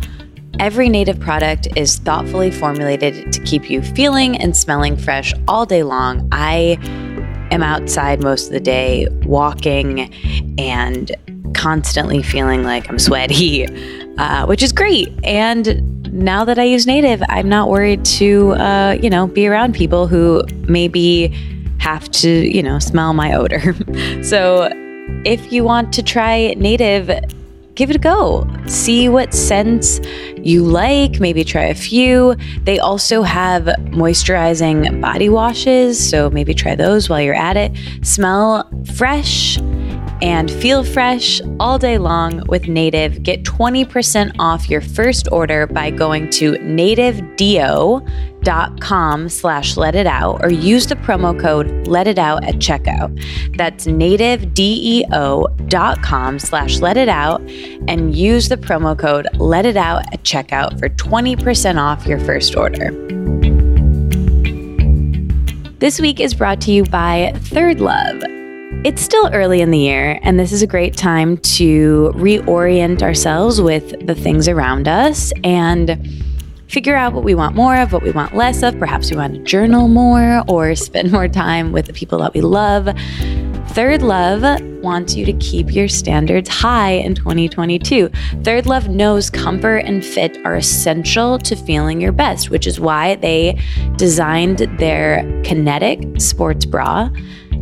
Every 0.61 0.89
native 0.89 1.19
product 1.19 1.67
is 1.77 1.97
thoughtfully 1.99 2.51
formulated 2.51 3.33
to 3.33 3.43
keep 3.43 3.69
you 3.69 3.83
feeling 3.83 4.37
and 4.37 4.57
smelling 4.57 4.97
fresh 4.97 5.35
all 5.49 5.67
day 5.67 5.83
long. 5.83 6.29
I 6.31 6.79
am 7.51 7.63
outside 7.63 8.23
most 8.23 8.47
of 8.47 8.53
the 8.53 8.61
day 8.61 9.09
walking 9.25 10.13
and 10.59 11.11
constantly 11.55 12.23
feeling 12.23 12.63
like 12.63 12.89
I'm 12.89 12.99
sweaty, 12.99 13.67
uh, 14.19 14.47
which 14.47 14.63
is 14.63 14.73
great. 14.73 15.13
And 15.25 15.94
now 16.15 16.45
that 16.45 16.61
I 16.61 16.63
use 16.63 16.87
native, 16.87 17.23
I'm 17.29 17.49
not 17.49 17.69
worried 17.69 18.05
to, 18.05 18.53
uh, 18.53 18.97
you 19.03 19.11
know, 19.11 19.27
be 19.27 19.49
around 19.49 19.75
people 19.75 20.07
who 20.07 20.45
maybe 20.69 21.29
have 21.79 22.09
to, 22.13 22.29
you 22.31 22.63
know, 22.63 22.79
smell 22.79 23.13
my 23.15 23.35
odor. 23.35 23.75
so 24.23 24.71
if 25.25 25.53
you 25.53 25.65
want 25.65 25.93
to 25.95 26.05
try 26.05 26.55
native, 26.57 27.11
give 27.75 27.91
it 27.91 27.97
a 27.97 27.99
go. 27.99 28.49
See 28.67 29.09
what 29.09 29.35
scents 29.35 29.99
you 30.37 30.63
like. 30.63 31.19
Maybe 31.19 31.43
try 31.43 31.65
a 31.65 31.75
few. 31.75 32.37
They 32.63 32.79
also 32.79 33.23
have 33.23 33.65
moisturizing 33.91 35.01
body 35.01 35.29
washes. 35.29 36.09
So 36.09 36.31
maybe 36.31 36.55
try 36.55 36.77
those 36.77 37.09
while 37.09 37.21
you're 37.21 37.35
at 37.35 37.57
it. 37.57 37.73
Smell 38.03 38.71
fresh 38.95 39.59
and 40.23 40.51
feel 40.51 40.85
fresh 40.85 41.41
all 41.59 41.79
day 41.79 41.99
long 41.99 42.43
with 42.49 42.69
Native. 42.69 43.23
Get 43.23 43.45
20% 43.45 44.35
off 44.39 44.69
your 44.69 44.81
first 44.81 45.29
order 45.31 45.67
by 45.67 45.91
going 45.91 46.31
to 46.31 46.53
nativedeo.com 46.53 48.35
native.com 48.45 49.29
slash 49.29 49.77
let 49.77 49.95
it 49.95 50.07
out 50.07 50.43
or 50.45 50.51
use 50.51 50.87
the 50.87 50.97
promo 50.97 51.39
code 51.39 51.87
let 51.87 52.07
it 52.07 52.19
out 52.19 52.43
at 52.45 52.55
checkout. 52.57 53.15
That's 53.57 53.87
nativedeo.com 53.87 56.39
slash 56.39 56.81
let 56.81 56.97
it 56.97 57.09
out 57.09 57.41
and 57.89 58.15
use 58.15 58.49
the 58.49 58.57
promo 58.57 58.99
code 58.99 59.27
let 59.35 59.67
it 59.67 59.77
out 59.77 60.01
at 60.13 60.23
checkout 60.23 60.79
for 60.79 60.89
20% 60.89 61.81
off 61.81 62.07
your 62.07 62.21
first 62.21 62.57
order. 62.57 62.93
This 65.79 66.01
week 66.01 66.21
is 66.21 66.35
brought 66.35 66.61
to 66.63 66.73
you 66.73 66.85
by 66.85 67.33
ThirdLove. 67.37 68.44
It's 68.85 69.01
still 69.01 69.31
early 69.33 69.63
in 69.63 69.71
the 69.71 69.79
year, 69.79 70.21
and 70.21 70.39
this 70.39 70.53
is 70.53 70.61
a 70.61 70.67
great 70.67 70.95
time 70.95 71.39
to 71.39 72.13
reorient 72.17 73.01
ourselves 73.01 73.59
with 73.59 74.07
the 74.07 74.15
things 74.15 74.47
around 74.47 74.89
us 74.89 75.33
and 75.43 75.99
figure 76.69 76.95
out 76.95 77.15
what 77.15 77.25
we 77.25 77.35
want 77.35 77.57
more 77.57 77.77
of, 77.79 77.95
what 77.95 78.03
we 78.03 78.11
want 78.11 78.37
less 78.37 78.63
of. 78.63 78.79
Perhaps 78.79 79.11
we 79.11 79.17
want 79.17 79.37
to 79.37 79.43
journal 79.43 79.89
more 79.89 80.45
or 80.49 80.75
spend 80.75 81.13
more 81.13 81.29
time 81.29 81.73
with 81.73 81.87
the 81.87 81.95
people 81.95 82.19
that 82.19 82.35
we 82.35 82.43
love. 82.43 82.85
ThirdLove 83.75 84.83
wants 84.83 85.17
you 85.17 85.25
to 85.25 85.33
keep 85.33 85.75
your 85.75 85.89
standards 85.89 86.51
high 86.51 86.91
in 86.91 87.15
2022. 87.15 88.11
ThirdLove 88.43 88.89
knows 88.89 89.31
comfort 89.31 89.79
and 89.79 90.05
fit 90.05 90.37
are 90.45 90.57
essential 90.57 91.39
to 91.39 91.57
feeling 91.57 92.03
your 92.03 92.13
best, 92.13 92.51
which 92.51 92.67
is 92.67 92.79
why 92.79 93.15
they 93.15 93.59
designed 93.97 94.59
their 94.79 95.23
Kinetic 95.43 96.21
sports 96.21 96.67
bra 96.67 97.09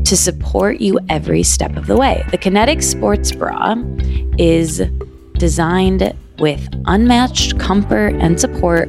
to 0.05 0.17
support 0.17 0.81
you 0.81 0.99
every 1.09 1.43
step 1.43 1.77
of 1.77 1.87
the 1.87 1.97
way. 1.97 2.25
The 2.31 2.39
Kinetic 2.39 2.83
sports 2.83 3.33
bra 3.33 3.75
is 4.39 4.83
designed 5.35 6.15
with 6.39 6.69
unmatched 6.87 7.59
comfort 7.59 8.15
and 8.15 8.41
support 8.41 8.89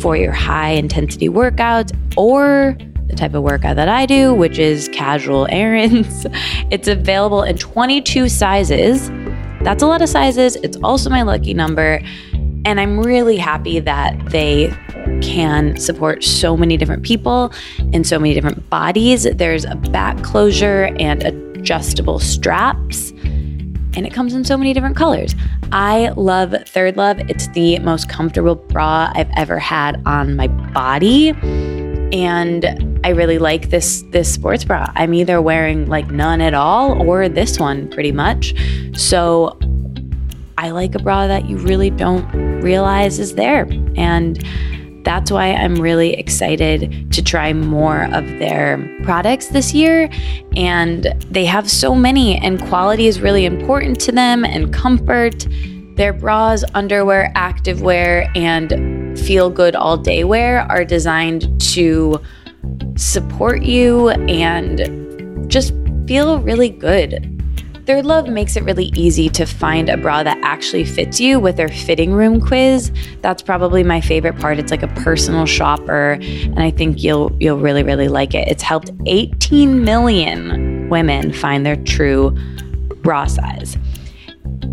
for 0.00 0.16
your 0.16 0.32
high 0.32 0.70
intensity 0.70 1.28
workouts 1.28 1.92
or 2.16 2.76
the 3.06 3.14
type 3.14 3.34
of 3.34 3.42
workout 3.42 3.76
that 3.76 3.88
I 3.88 4.06
do, 4.06 4.34
which 4.34 4.58
is 4.58 4.88
casual 4.88 5.46
errands. 5.50 6.26
It's 6.70 6.88
available 6.88 7.42
in 7.42 7.56
22 7.58 8.28
sizes. 8.28 9.10
That's 9.62 9.82
a 9.82 9.86
lot 9.86 10.02
of 10.02 10.08
sizes. 10.08 10.56
It's 10.56 10.76
also 10.82 11.10
my 11.10 11.22
lucky 11.22 11.54
number. 11.54 12.00
And 12.66 12.80
I'm 12.80 13.00
really 13.00 13.36
happy 13.36 13.80
that 13.80 14.30
they 14.30 14.74
can 15.22 15.76
support 15.76 16.24
so 16.24 16.56
many 16.56 16.76
different 16.76 17.02
people 17.02 17.52
in 17.92 18.04
so 18.04 18.18
many 18.18 18.34
different 18.34 18.68
bodies. 18.70 19.24
There's 19.24 19.64
a 19.64 19.74
back 19.74 20.22
closure 20.22 20.94
and 20.98 21.22
adjustable 21.22 22.18
straps 22.18 23.12
and 23.96 24.06
it 24.06 24.12
comes 24.12 24.34
in 24.34 24.44
so 24.44 24.56
many 24.56 24.72
different 24.72 24.96
colors. 24.96 25.34
I 25.72 26.08
love 26.16 26.50
ThirdLove. 26.50 27.30
It's 27.30 27.48
the 27.48 27.78
most 27.80 28.08
comfortable 28.08 28.56
bra 28.56 29.12
I've 29.14 29.30
ever 29.36 29.58
had 29.58 30.02
on 30.04 30.36
my 30.36 30.48
body. 30.48 31.30
And 32.12 33.00
I 33.04 33.10
really 33.10 33.38
like 33.38 33.70
this 33.70 34.02
this 34.10 34.32
sports 34.32 34.64
bra. 34.64 34.90
I'm 34.94 35.14
either 35.14 35.40
wearing 35.40 35.86
like 35.86 36.10
none 36.10 36.40
at 36.40 36.54
all 36.54 37.08
or 37.08 37.28
this 37.28 37.58
one 37.58 37.88
pretty 37.88 38.12
much. 38.12 38.54
So 38.94 39.58
I 40.58 40.70
like 40.70 40.94
a 40.94 40.98
bra 40.98 41.26
that 41.26 41.48
you 41.48 41.56
really 41.58 41.90
don't 41.90 42.24
realize 42.62 43.18
is 43.18 43.34
there. 43.34 43.66
And 43.96 44.44
that's 45.04 45.30
why 45.30 45.52
I'm 45.52 45.76
really 45.76 46.14
excited 46.14 47.12
to 47.12 47.22
try 47.22 47.52
more 47.52 48.04
of 48.12 48.26
their 48.38 48.78
products 49.02 49.48
this 49.48 49.74
year. 49.74 50.08
And 50.56 51.14
they 51.30 51.44
have 51.44 51.70
so 51.70 51.94
many, 51.94 52.38
and 52.38 52.60
quality 52.62 53.06
is 53.06 53.20
really 53.20 53.44
important 53.44 54.00
to 54.00 54.12
them, 54.12 54.44
and 54.44 54.72
comfort. 54.72 55.46
Their 55.96 56.12
bras, 56.12 56.64
underwear, 56.74 57.32
activewear, 57.36 58.34
and 58.36 59.18
feel 59.18 59.50
good 59.50 59.76
all 59.76 59.96
day 59.96 60.24
wear 60.24 60.60
are 60.62 60.84
designed 60.84 61.60
to 61.60 62.20
support 62.96 63.62
you 63.62 64.08
and 64.08 65.48
just 65.48 65.72
feel 66.06 66.40
really 66.40 66.70
good 66.70 67.33
ThirdLove 67.84 68.32
makes 68.32 68.56
it 68.56 68.64
really 68.64 68.90
easy 68.96 69.28
to 69.28 69.44
find 69.44 69.90
a 69.90 69.98
bra 69.98 70.22
that 70.22 70.38
actually 70.42 70.86
fits 70.86 71.20
you 71.20 71.38
with 71.38 71.56
their 71.56 71.68
fitting 71.68 72.12
room 72.12 72.40
quiz. 72.40 72.90
That's 73.20 73.42
probably 73.42 73.82
my 73.82 74.00
favorite 74.00 74.38
part. 74.38 74.58
It's 74.58 74.70
like 74.70 74.82
a 74.82 74.88
personal 74.88 75.44
shopper 75.44 76.12
and 76.22 76.60
I 76.60 76.70
think 76.70 77.02
you'll 77.02 77.36
you'll 77.40 77.58
really 77.58 77.82
really 77.82 78.08
like 78.08 78.34
it. 78.34 78.48
It's 78.48 78.62
helped 78.62 78.90
18 79.04 79.84
million 79.84 80.88
women 80.88 81.32
find 81.32 81.66
their 81.66 81.76
true 81.76 82.30
bra 83.02 83.26
size. 83.26 83.76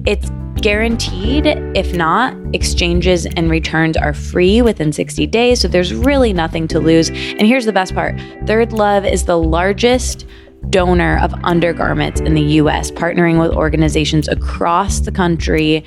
It's 0.05 0.29
guaranteed. 0.61 1.47
If 1.75 1.93
not, 1.93 2.33
exchanges 2.53 3.25
and 3.25 3.49
returns 3.49 3.97
are 3.97 4.13
free 4.13 4.61
within 4.61 4.93
60 4.93 5.27
days, 5.27 5.59
so 5.59 5.67
there's 5.67 5.93
really 5.93 6.31
nothing 6.31 6.67
to 6.69 6.79
lose. 6.79 7.09
And 7.09 7.41
here's 7.41 7.65
the 7.65 7.73
best 7.73 7.93
part 7.93 8.15
ThirdLove 8.45 9.11
is 9.11 9.25
the 9.25 9.37
largest 9.37 10.25
donor 10.69 11.19
of 11.19 11.33
undergarments 11.43 12.21
in 12.21 12.33
the 12.33 12.41
US, 12.41 12.91
partnering 12.91 13.39
with 13.39 13.51
organizations 13.51 14.27
across 14.27 14.99
the 15.01 15.11
country. 15.11 15.83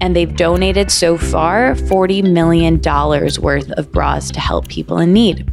And 0.00 0.16
they've 0.16 0.34
donated 0.34 0.90
so 0.90 1.18
far 1.18 1.74
$40 1.74 2.32
million 2.32 2.80
worth 3.40 3.70
of 3.72 3.92
bras 3.92 4.30
to 4.30 4.40
help 4.40 4.68
people 4.68 4.98
in 4.98 5.12
need. 5.12 5.50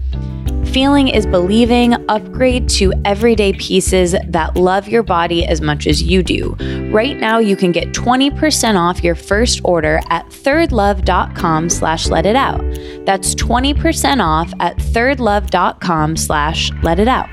Feeling 0.67 1.07
is 1.07 1.25
believing. 1.25 1.93
Upgrade 2.09 2.69
to 2.69 2.93
everyday 3.03 3.53
pieces 3.53 4.15
that 4.27 4.55
love 4.55 4.87
your 4.87 5.01
body 5.01 5.45
as 5.45 5.61
much 5.61 5.87
as 5.87 6.03
you 6.03 6.21
do. 6.21 6.55
Right 6.91 7.17
now, 7.17 7.39
you 7.39 7.55
can 7.55 7.71
get 7.71 7.87
20% 7.89 8.77
off 8.77 9.03
your 9.03 9.15
first 9.15 9.61
order 9.63 9.99
at 10.09 10.27
thirdlove.com 10.27 11.69
slash 11.69 12.07
let 12.07 12.25
it 12.27 12.35
out. 12.35 12.61
That's 13.05 13.33
20% 13.35 14.23
off 14.23 14.53
at 14.59 14.77
thirdlove.com 14.77 16.15
slash 16.15 16.71
let 16.83 16.99
it 16.99 17.07
out. 17.07 17.29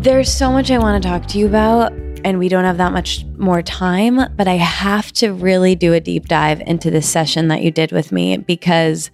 There's 0.00 0.32
so 0.32 0.50
much 0.50 0.70
I 0.70 0.78
want 0.78 1.02
to 1.02 1.06
talk 1.06 1.26
to 1.26 1.38
you 1.38 1.44
about, 1.44 1.92
and 2.24 2.38
we 2.38 2.48
don't 2.48 2.64
have 2.64 2.78
that 2.78 2.94
much 2.94 3.22
more 3.36 3.60
time, 3.60 4.34
but 4.34 4.48
I 4.48 4.54
have 4.54 5.12
to 5.12 5.30
really 5.30 5.74
do 5.74 5.92
a 5.92 6.00
deep 6.00 6.26
dive 6.26 6.62
into 6.62 6.90
this 6.90 7.06
session 7.06 7.48
that 7.48 7.60
you 7.60 7.70
did 7.70 7.92
with 7.92 8.10
me 8.10 8.38
because 8.38 9.10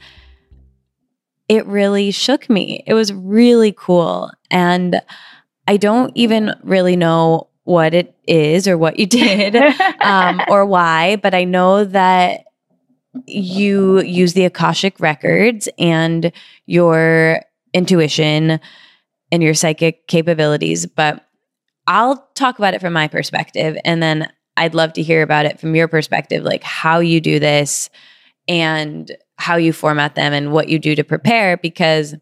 it 1.48 1.66
really 1.66 2.12
shook 2.12 2.48
me. 2.48 2.84
It 2.86 2.94
was 2.94 3.12
really 3.12 3.74
cool. 3.76 4.30
And 4.48 5.02
I 5.66 5.76
don't 5.76 6.12
even 6.14 6.54
really 6.62 6.94
know 6.94 7.48
what 7.64 7.92
it 7.92 8.14
is 8.28 8.68
or 8.68 8.78
what 8.78 8.96
you 8.96 9.06
did 9.08 9.56
um, 10.00 10.40
or 10.48 10.64
why, 10.64 11.16
but 11.16 11.34
I 11.34 11.42
know 11.42 11.82
that 11.82 12.44
you 13.26 14.02
use 14.02 14.34
the 14.34 14.44
Akashic 14.44 15.00
records 15.00 15.68
and 15.78 16.30
your 16.66 17.42
intuition 17.74 18.60
and 19.32 19.42
your 19.42 19.54
psychic 19.54 20.06
capabilities. 20.06 20.86
But 20.86 21.24
I'll 21.86 22.28
talk 22.34 22.58
about 22.58 22.74
it 22.74 22.80
from 22.80 22.92
my 22.92 23.08
perspective. 23.08 23.76
And 23.84 24.02
then 24.02 24.30
I'd 24.56 24.74
love 24.74 24.94
to 24.94 25.02
hear 25.02 25.22
about 25.22 25.46
it 25.46 25.60
from 25.60 25.74
your 25.74 25.88
perspective, 25.88 26.42
like 26.42 26.62
how 26.62 27.00
you 27.00 27.20
do 27.20 27.38
this 27.38 27.90
and 28.48 29.14
how 29.38 29.56
you 29.56 29.72
format 29.72 30.14
them 30.14 30.32
and 30.32 30.52
what 30.52 30.68
you 30.68 30.78
do 30.78 30.94
to 30.94 31.04
prepare 31.04 31.56
because 31.56 32.14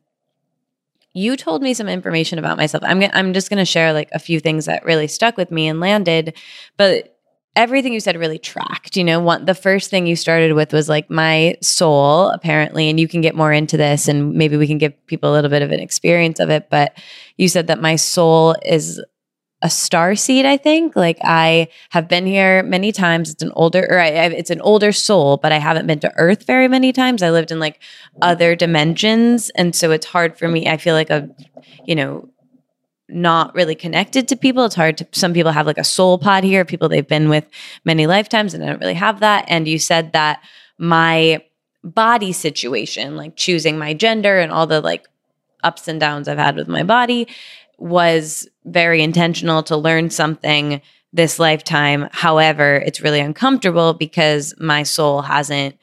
you 1.14 1.36
told 1.36 1.62
me 1.62 1.74
some 1.74 1.88
information 1.88 2.40
about 2.40 2.56
myself. 2.56 2.82
I'm 2.84 3.02
I'm 3.12 3.32
just 3.32 3.48
going 3.48 3.60
to 3.60 3.64
share 3.64 3.92
like 3.92 4.08
a 4.12 4.18
few 4.18 4.40
things 4.40 4.64
that 4.66 4.84
really 4.84 5.06
stuck 5.06 5.36
with 5.36 5.52
me 5.52 5.68
and 5.68 5.78
landed, 5.78 6.36
but 6.76 7.13
everything 7.56 7.92
you 7.92 8.00
said 8.00 8.16
really 8.16 8.38
tracked. 8.38 8.96
You 8.96 9.04
know, 9.04 9.20
one 9.20 9.44
the 9.44 9.54
first 9.54 9.90
thing 9.90 10.06
you 10.06 10.16
started 10.16 10.54
with 10.54 10.72
was 10.72 10.88
like 10.88 11.10
my 11.10 11.56
soul, 11.60 12.28
apparently, 12.30 12.88
and 12.88 12.98
you 12.98 13.08
can 13.08 13.20
get 13.20 13.34
more 13.34 13.52
into 13.52 13.76
this 13.76 14.08
and 14.08 14.34
maybe 14.34 14.56
we 14.56 14.66
can 14.66 14.78
give 14.78 14.94
people 15.06 15.30
a 15.30 15.34
little 15.34 15.50
bit 15.50 15.62
of 15.62 15.70
an 15.70 15.80
experience 15.80 16.40
of 16.40 16.50
it. 16.50 16.68
But 16.70 16.96
you 17.36 17.48
said 17.48 17.66
that 17.68 17.80
my 17.80 17.96
soul 17.96 18.56
is 18.64 19.00
a 19.62 19.70
star 19.70 20.14
seed, 20.14 20.44
I 20.44 20.58
think. 20.58 20.94
Like 20.94 21.18
I 21.22 21.68
have 21.90 22.06
been 22.06 22.26
here 22.26 22.62
many 22.62 22.92
times. 22.92 23.30
It's 23.30 23.42
an 23.42 23.50
older, 23.54 23.86
or 23.88 23.98
I, 23.98 24.08
it's 24.08 24.50
an 24.50 24.60
older 24.60 24.92
soul, 24.92 25.38
but 25.38 25.52
I 25.52 25.58
haven't 25.58 25.86
been 25.86 26.00
to 26.00 26.12
Earth 26.16 26.46
very 26.46 26.68
many 26.68 26.92
times. 26.92 27.22
I 27.22 27.30
lived 27.30 27.50
in 27.50 27.58
like 27.58 27.80
other 28.20 28.54
dimensions, 28.54 29.50
and 29.50 29.74
so 29.74 29.90
it's 29.90 30.04
hard 30.04 30.38
for 30.38 30.48
me. 30.48 30.68
I 30.68 30.76
feel 30.76 30.94
like 30.94 31.08
a, 31.08 31.30
you 31.86 31.94
know, 31.94 32.28
not 33.08 33.54
really 33.54 33.74
connected 33.74 34.28
to 34.28 34.36
people. 34.36 34.64
It's 34.64 34.74
hard 34.74 34.98
to, 34.98 35.06
some 35.12 35.34
people 35.34 35.52
have 35.52 35.66
like 35.66 35.78
a 35.78 35.84
soul 35.84 36.18
pod 36.18 36.44
here, 36.44 36.64
people 36.64 36.88
they've 36.88 37.06
been 37.06 37.28
with 37.28 37.46
many 37.84 38.06
lifetimes, 38.06 38.54
and 38.54 38.64
I 38.64 38.66
don't 38.68 38.80
really 38.80 38.94
have 38.94 39.20
that. 39.20 39.44
And 39.48 39.68
you 39.68 39.78
said 39.78 40.12
that 40.12 40.42
my 40.78 41.44
body 41.82 42.32
situation, 42.32 43.16
like 43.16 43.36
choosing 43.36 43.78
my 43.78 43.92
gender 43.92 44.38
and 44.38 44.50
all 44.50 44.66
the 44.66 44.80
like 44.80 45.06
ups 45.62 45.86
and 45.86 46.00
downs 46.00 46.28
I've 46.28 46.38
had 46.38 46.56
with 46.56 46.68
my 46.68 46.82
body, 46.82 47.28
was 47.78 48.48
very 48.64 49.02
intentional 49.02 49.62
to 49.64 49.76
learn 49.76 50.08
something 50.10 50.80
this 51.12 51.38
lifetime. 51.38 52.08
However, 52.12 52.76
it's 52.76 53.00
really 53.00 53.20
uncomfortable 53.20 53.94
because 53.94 54.54
my 54.58 54.82
soul 54.82 55.22
hasn't 55.22 55.76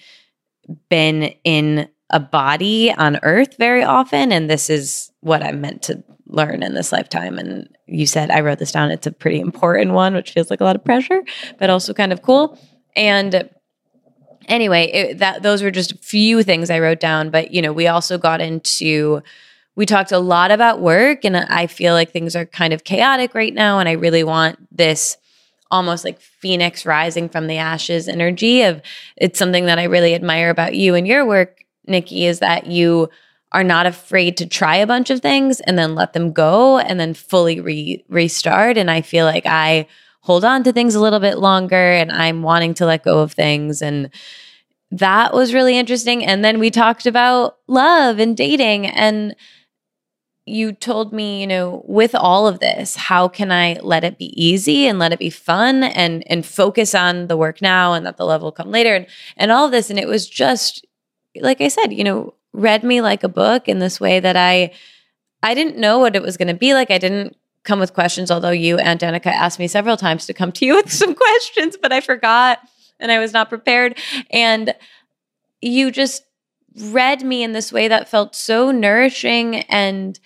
been 0.89 1.33
in 1.43 1.87
a 2.09 2.19
body 2.19 2.93
on 2.93 3.19
earth 3.23 3.55
very 3.57 3.83
often. 3.83 4.31
And 4.31 4.49
this 4.49 4.69
is 4.69 5.11
what 5.21 5.43
I'm 5.43 5.61
meant 5.61 5.83
to 5.83 6.03
learn 6.31 6.63
in 6.63 6.73
this 6.73 6.91
lifetime. 6.91 7.37
And 7.37 7.69
you 7.85 8.05
said, 8.05 8.31
I 8.31 8.41
wrote 8.41 8.59
this 8.59 8.71
down. 8.71 8.91
It's 8.91 9.07
a 9.07 9.11
pretty 9.11 9.39
important 9.39 9.91
one, 9.91 10.13
which 10.13 10.31
feels 10.31 10.49
like 10.49 10.61
a 10.61 10.63
lot 10.63 10.75
of 10.75 10.83
pressure, 10.83 11.21
but 11.59 11.69
also 11.69 11.93
kind 11.93 12.13
of 12.13 12.21
cool. 12.21 12.57
And 12.95 13.49
anyway, 14.47 14.85
it, 14.91 15.17
that 15.19 15.43
those 15.43 15.61
were 15.61 15.71
just 15.71 15.91
a 15.91 15.97
few 15.97 16.43
things 16.43 16.69
I 16.69 16.79
wrote 16.79 16.99
down, 16.99 17.29
but 17.29 17.51
you 17.51 17.61
know, 17.61 17.73
we 17.73 17.87
also 17.87 18.17
got 18.17 18.41
into 18.41 19.21
we 19.75 19.85
talked 19.85 20.11
a 20.11 20.19
lot 20.19 20.51
about 20.51 20.81
work 20.81 21.23
and 21.23 21.37
I 21.37 21.67
feel 21.67 21.93
like 21.93 22.11
things 22.11 22.35
are 22.35 22.45
kind 22.45 22.73
of 22.73 22.83
chaotic 22.83 23.33
right 23.33 23.53
now 23.53 23.79
and 23.79 23.87
I 23.87 23.93
really 23.93 24.23
want 24.23 24.57
this 24.75 25.17
almost 25.71 26.03
like 26.03 26.19
phoenix 26.19 26.85
rising 26.85 27.29
from 27.29 27.47
the 27.47 27.57
ashes 27.57 28.09
energy 28.09 28.63
of 28.63 28.81
it's 29.15 29.39
something 29.39 29.65
that 29.65 29.79
I 29.79 29.85
really 29.85 30.13
admire 30.13 30.49
about 30.49 30.75
you 30.75 30.95
and 30.95 31.07
your 31.07 31.25
work, 31.25 31.63
Nikki, 31.87 32.25
is 32.25 32.39
that 32.39 32.67
you 32.67 33.09
are 33.51 33.63
not 33.63 33.85
afraid 33.85 34.37
to 34.37 34.45
try 34.45 34.77
a 34.77 34.87
bunch 34.87 35.09
of 35.09 35.19
things 35.19 35.59
and 35.61 35.77
then 35.77 35.93
let 35.95 36.13
them 36.13 36.31
go 36.31 36.79
and 36.79 36.99
then 36.99 37.13
fully 37.13 37.59
re- 37.59 38.03
restart. 38.07 38.77
And 38.77 38.89
I 38.89 39.01
feel 39.01 39.25
like 39.25 39.45
I 39.45 39.87
hold 40.21 40.45
on 40.45 40.63
to 40.63 40.71
things 40.71 40.95
a 40.95 41.01
little 41.01 41.19
bit 41.19 41.37
longer 41.37 41.75
and 41.75 42.11
I'm 42.11 42.43
wanting 42.43 42.73
to 42.75 42.85
let 42.85 43.03
go 43.03 43.19
of 43.19 43.33
things. 43.33 43.81
And 43.81 44.09
that 44.91 45.33
was 45.33 45.53
really 45.53 45.77
interesting. 45.77 46.25
And 46.25 46.45
then 46.45 46.59
we 46.59 46.69
talked 46.69 47.05
about 47.05 47.57
love 47.67 48.19
and 48.19 48.37
dating. 48.37 48.87
And 48.87 49.35
you 50.45 50.73
told 50.73 51.13
me, 51.13 51.41
you 51.41 51.47
know, 51.47 51.83
with 51.87 52.15
all 52.15 52.47
of 52.47 52.59
this, 52.59 52.95
how 52.95 53.27
can 53.27 53.51
I 53.51 53.79
let 53.81 54.03
it 54.03 54.17
be 54.17 54.33
easy 54.41 54.87
and 54.87 54.99
let 54.99 55.13
it 55.13 55.19
be 55.19 55.29
fun 55.29 55.83
and 55.83 56.23
and 56.27 56.45
focus 56.45 56.95
on 56.95 57.27
the 57.27 57.37
work 57.37 57.61
now 57.61 57.93
and 57.93 58.05
that 58.05 58.17
the 58.17 58.25
love 58.25 58.41
will 58.41 58.51
come 58.51 58.71
later 58.71 58.95
and 58.95 59.07
and 59.37 59.51
all 59.51 59.65
of 59.65 59.71
this. 59.71 59.89
And 59.89 59.99
it 59.99 60.07
was 60.07 60.27
just 60.27 60.85
like 61.39 61.61
I 61.61 61.67
said, 61.67 61.93
you 61.93 62.03
know, 62.03 62.33
read 62.53 62.83
me 62.83 63.01
like 63.01 63.23
a 63.23 63.29
book 63.29 63.67
in 63.67 63.79
this 63.79 63.99
way 63.99 64.19
that 64.19 64.35
I 64.35 64.73
I 65.43 65.53
didn't 65.53 65.77
know 65.77 65.99
what 65.99 66.15
it 66.15 66.21
was 66.21 66.37
going 66.37 66.49
to 66.49 66.53
be 66.53 66.73
like. 66.73 66.91
I 66.91 66.97
didn't 66.97 67.35
come 67.63 67.79
with 67.79 67.93
questions, 67.93 68.29
although 68.29 68.51
you 68.51 68.77
and 68.77 68.99
Danica 68.99 69.27
asked 69.27 69.59
me 69.59 69.67
several 69.67 69.97
times 69.97 70.25
to 70.25 70.33
come 70.33 70.51
to 70.53 70.65
you 70.65 70.75
with 70.77 70.91
some 70.91 71.15
questions, 71.15 71.77
but 71.81 71.91
I 71.91 72.01
forgot 72.01 72.59
and 72.99 73.11
I 73.11 73.19
was 73.19 73.33
not 73.33 73.49
prepared. 73.49 73.97
And 74.29 74.75
you 75.61 75.91
just 75.91 76.23
read 76.77 77.23
me 77.23 77.43
in 77.43 77.53
this 77.53 77.73
way 77.73 77.87
that 77.87 78.07
felt 78.07 78.35
so 78.35 78.71
nourishing 78.71 79.57
and 79.63 80.19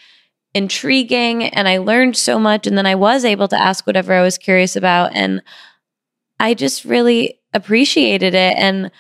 intriguing. 0.54 1.44
And 1.44 1.68
I 1.68 1.78
learned 1.78 2.16
so 2.16 2.38
much. 2.38 2.68
And 2.68 2.78
then 2.78 2.86
I 2.86 2.96
was 2.96 3.26
able 3.26 3.48
to 3.48 3.60
ask 3.60 3.88
whatever 3.88 4.14
I 4.14 4.22
was 4.22 4.38
curious 4.38 4.76
about. 4.76 5.16
And 5.16 5.42
I 6.40 6.54
just 6.54 6.86
really 6.86 7.40
appreciated 7.54 8.36
it. 8.36 8.56
And 8.58 8.92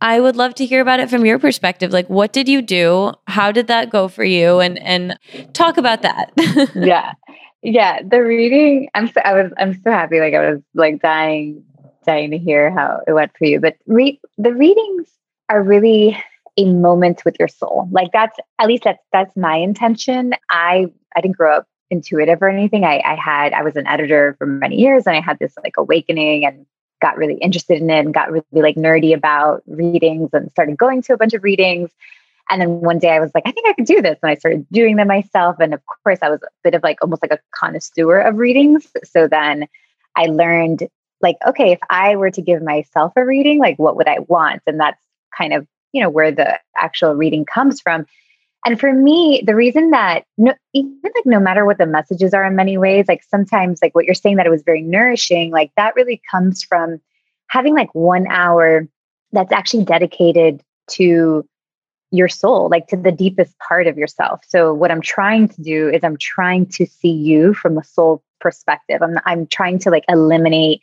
I 0.00 0.20
would 0.20 0.36
love 0.36 0.54
to 0.56 0.66
hear 0.66 0.80
about 0.80 1.00
it 1.00 1.10
from 1.10 1.26
your 1.26 1.38
perspective. 1.38 1.92
Like, 1.92 2.08
what 2.08 2.32
did 2.32 2.48
you 2.48 2.62
do? 2.62 3.12
How 3.26 3.52
did 3.52 3.66
that 3.66 3.90
go 3.90 4.08
for 4.08 4.24
you? 4.24 4.60
And 4.60 4.78
and 4.78 5.18
talk 5.52 5.76
about 5.76 6.02
that. 6.02 6.32
yeah, 6.74 7.12
yeah. 7.62 8.00
The 8.02 8.22
reading. 8.22 8.88
I'm 8.94 9.08
so 9.08 9.20
I 9.24 9.34
was 9.34 9.52
I'm 9.58 9.74
so 9.82 9.90
happy. 9.90 10.20
Like 10.20 10.34
I 10.34 10.50
was 10.50 10.62
like 10.74 11.02
dying 11.02 11.62
dying 12.06 12.30
to 12.30 12.38
hear 12.38 12.70
how 12.70 13.00
it 13.06 13.12
went 13.12 13.36
for 13.36 13.44
you. 13.44 13.60
But 13.60 13.76
read 13.86 14.18
the 14.38 14.54
readings 14.54 15.10
are 15.48 15.62
really 15.62 16.16
a 16.56 16.64
moment 16.64 17.24
with 17.24 17.36
your 17.38 17.48
soul. 17.48 17.88
Like 17.90 18.10
that's 18.12 18.38
at 18.58 18.68
least 18.68 18.84
that's 18.84 19.02
that's 19.12 19.36
my 19.36 19.56
intention. 19.56 20.34
I 20.48 20.86
I 21.14 21.20
didn't 21.20 21.36
grow 21.36 21.58
up 21.58 21.66
intuitive 21.90 22.40
or 22.40 22.48
anything. 22.48 22.84
I, 22.84 23.02
I 23.04 23.16
had 23.16 23.52
I 23.52 23.62
was 23.62 23.76
an 23.76 23.86
editor 23.86 24.34
for 24.38 24.46
many 24.46 24.76
years 24.76 25.06
and 25.06 25.16
I 25.16 25.20
had 25.20 25.38
this 25.38 25.54
like 25.62 25.76
awakening 25.76 26.46
and 26.46 26.64
got 27.00 27.16
really 27.16 27.34
interested 27.34 27.80
in 27.80 27.90
it 27.90 27.98
and 28.00 28.14
got 28.14 28.30
really 28.30 28.44
like 28.52 28.76
nerdy 28.76 29.14
about 29.14 29.62
readings 29.66 30.30
and 30.32 30.50
started 30.50 30.76
going 30.76 31.02
to 31.02 31.12
a 31.12 31.16
bunch 31.16 31.34
of 31.34 31.42
readings. 31.42 31.90
And 32.50 32.60
then 32.60 32.80
one 32.80 32.98
day 32.98 33.10
I 33.10 33.20
was 33.20 33.30
like, 33.34 33.44
I 33.46 33.52
think 33.52 33.68
I 33.68 33.72
could 33.72 33.86
do 33.86 34.02
this. 34.02 34.18
And 34.22 34.30
I 34.30 34.34
started 34.34 34.66
doing 34.72 34.96
them 34.96 35.08
myself. 35.08 35.56
And 35.60 35.72
of 35.72 35.80
course, 36.02 36.18
I 36.20 36.28
was 36.30 36.40
a 36.42 36.48
bit 36.64 36.74
of 36.74 36.82
like 36.82 36.98
almost 37.00 37.22
like 37.22 37.32
a 37.32 37.38
connoisseur 37.52 38.18
of 38.20 38.38
readings. 38.38 38.88
So 39.04 39.28
then 39.28 39.66
I 40.16 40.26
learned 40.26 40.88
like, 41.20 41.36
okay, 41.46 41.72
if 41.72 41.78
I 41.90 42.16
were 42.16 42.30
to 42.30 42.42
give 42.42 42.62
myself 42.62 43.12
a 43.16 43.24
reading, 43.24 43.58
like 43.58 43.78
what 43.78 43.96
would 43.96 44.08
I 44.08 44.18
want? 44.26 44.62
And 44.66 44.80
that's 44.80 45.00
kind 45.36 45.52
of, 45.52 45.66
you 45.92 46.02
know, 46.02 46.10
where 46.10 46.32
the 46.32 46.58
actual 46.76 47.14
reading 47.14 47.44
comes 47.44 47.80
from. 47.80 48.06
And 48.64 48.78
for 48.78 48.92
me, 48.92 49.42
the 49.46 49.54
reason 49.54 49.90
that 49.90 50.24
no, 50.36 50.54
even 50.74 51.00
like 51.02 51.26
no 51.26 51.40
matter 51.40 51.64
what 51.64 51.78
the 51.78 51.86
messages 51.86 52.34
are 52.34 52.44
in 52.44 52.56
many 52.56 52.76
ways, 52.76 53.06
like 53.08 53.22
sometimes 53.22 53.80
like 53.82 53.94
what 53.94 54.04
you're 54.04 54.14
saying 54.14 54.36
that 54.36 54.46
it 54.46 54.50
was 54.50 54.62
very 54.62 54.82
nourishing, 54.82 55.50
like 55.50 55.72
that 55.76 55.96
really 55.96 56.20
comes 56.30 56.62
from 56.62 57.00
having 57.46 57.74
like 57.74 57.94
one 57.94 58.26
hour 58.28 58.86
that's 59.32 59.52
actually 59.52 59.84
dedicated 59.84 60.62
to 60.88 61.44
your 62.10 62.28
soul, 62.28 62.68
like 62.68 62.88
to 62.88 62.96
the 62.96 63.12
deepest 63.12 63.56
part 63.58 63.86
of 63.86 63.96
yourself. 63.96 64.40
So 64.48 64.74
what 64.74 64.90
I'm 64.90 65.00
trying 65.00 65.48
to 65.48 65.62
do 65.62 65.88
is 65.88 66.02
I'm 66.02 66.16
trying 66.16 66.66
to 66.66 66.86
see 66.86 67.12
you 67.12 67.54
from 67.54 67.78
a 67.78 67.84
soul 67.84 68.22
perspective. 68.40 69.00
I'm 69.02 69.18
I'm 69.24 69.46
trying 69.46 69.78
to 69.80 69.90
like 69.90 70.04
eliminate 70.08 70.82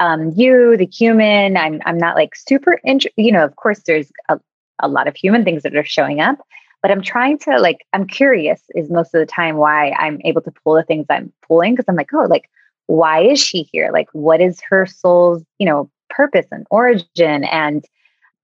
um, 0.00 0.32
you, 0.36 0.76
the 0.76 0.86
human. 0.86 1.56
I'm 1.56 1.80
I'm 1.86 1.98
not 1.98 2.14
like 2.14 2.36
super 2.36 2.78
int- 2.84 3.06
you 3.16 3.32
know, 3.32 3.44
of 3.44 3.56
course 3.56 3.80
there's 3.86 4.10
a, 4.28 4.38
a 4.80 4.88
lot 4.88 5.08
of 5.08 5.16
human 5.16 5.44
things 5.44 5.62
that 5.62 5.74
are 5.74 5.84
showing 5.84 6.20
up, 6.20 6.38
but 6.86 6.92
I'm 6.92 7.02
trying 7.02 7.36
to 7.38 7.58
like, 7.58 7.84
I'm 7.92 8.06
curious 8.06 8.62
is 8.76 8.92
most 8.92 9.12
of 9.12 9.18
the 9.18 9.26
time 9.26 9.56
why 9.56 9.90
I'm 9.98 10.20
able 10.24 10.40
to 10.42 10.52
pull 10.52 10.76
the 10.76 10.84
things 10.84 11.04
I'm 11.10 11.32
pulling 11.42 11.74
because 11.74 11.86
I'm 11.88 11.96
like, 11.96 12.14
oh, 12.14 12.26
like, 12.30 12.48
why 12.86 13.22
is 13.22 13.40
she 13.40 13.62
here? 13.72 13.90
Like, 13.92 14.06
what 14.12 14.40
is 14.40 14.60
her 14.70 14.86
soul's, 14.86 15.42
you 15.58 15.66
know, 15.66 15.90
purpose 16.10 16.46
and 16.52 16.64
origin? 16.70 17.42
And 17.42 17.84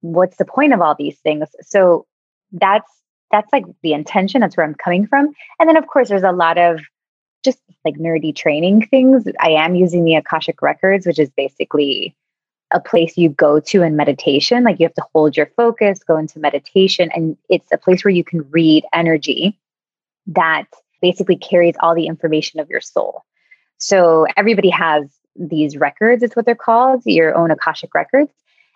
what's 0.01 0.38
the 0.38 0.45
point 0.45 0.72
of 0.72 0.80
all 0.80 0.97
these 0.97 1.20
things? 1.20 1.51
So 1.61 2.05
that's 2.51 2.90
that's 3.30 3.53
like 3.53 3.64
the 3.84 3.93
intention. 3.93 4.40
That's 4.40 4.57
where 4.57 4.66
I'm 4.66 4.74
coming 4.74 5.07
from. 5.07 5.32
And 5.61 5.68
then 5.68 5.76
of 5.76 5.86
course 5.86 6.09
there's 6.09 6.24
a 6.24 6.32
lot 6.32 6.59
of 6.59 6.80
just 7.45 7.61
like 7.84 7.95
nerdy 7.95 8.34
training 8.34 8.88
things. 8.88 9.22
I 9.38 9.51
am 9.51 9.76
using 9.76 10.03
the 10.03 10.16
Akashic 10.16 10.62
records, 10.62 11.07
which 11.07 11.20
is 11.20 11.30
basically 11.30 12.16
a 12.73 12.81
place 12.81 13.16
you 13.16 13.29
go 13.29 13.61
to 13.61 13.83
in 13.83 13.97
meditation. 13.97 14.64
Like 14.64 14.79
you 14.81 14.87
have 14.87 14.95
to 14.95 15.07
hold 15.14 15.37
your 15.37 15.51
focus, 15.57 16.03
go 16.03 16.16
into 16.16 16.39
meditation, 16.39 17.11
and 17.14 17.37
it's 17.49 17.70
a 17.73 17.79
place 17.79 18.05
where 18.05 18.12
you 18.12 18.25
can 18.25 18.49
read 18.51 18.85
energy 18.93 19.59
that 20.27 20.66
basically 21.01 21.37
carries 21.37 21.75
all 21.81 21.95
the 21.95 22.07
information 22.07 22.61
of 22.61 22.70
your 22.70 22.81
soul. 22.81 23.25
So 23.79 24.27
everybody 24.37 24.70
has 24.70 25.05
these 25.35 25.77
records, 25.77 26.23
it's 26.23 26.37
what 26.37 26.47
they're 26.47 26.55
called, 26.55 27.03
your 27.05 27.35
own 27.35 27.51
Akashic 27.51 27.95
records. 27.95 28.33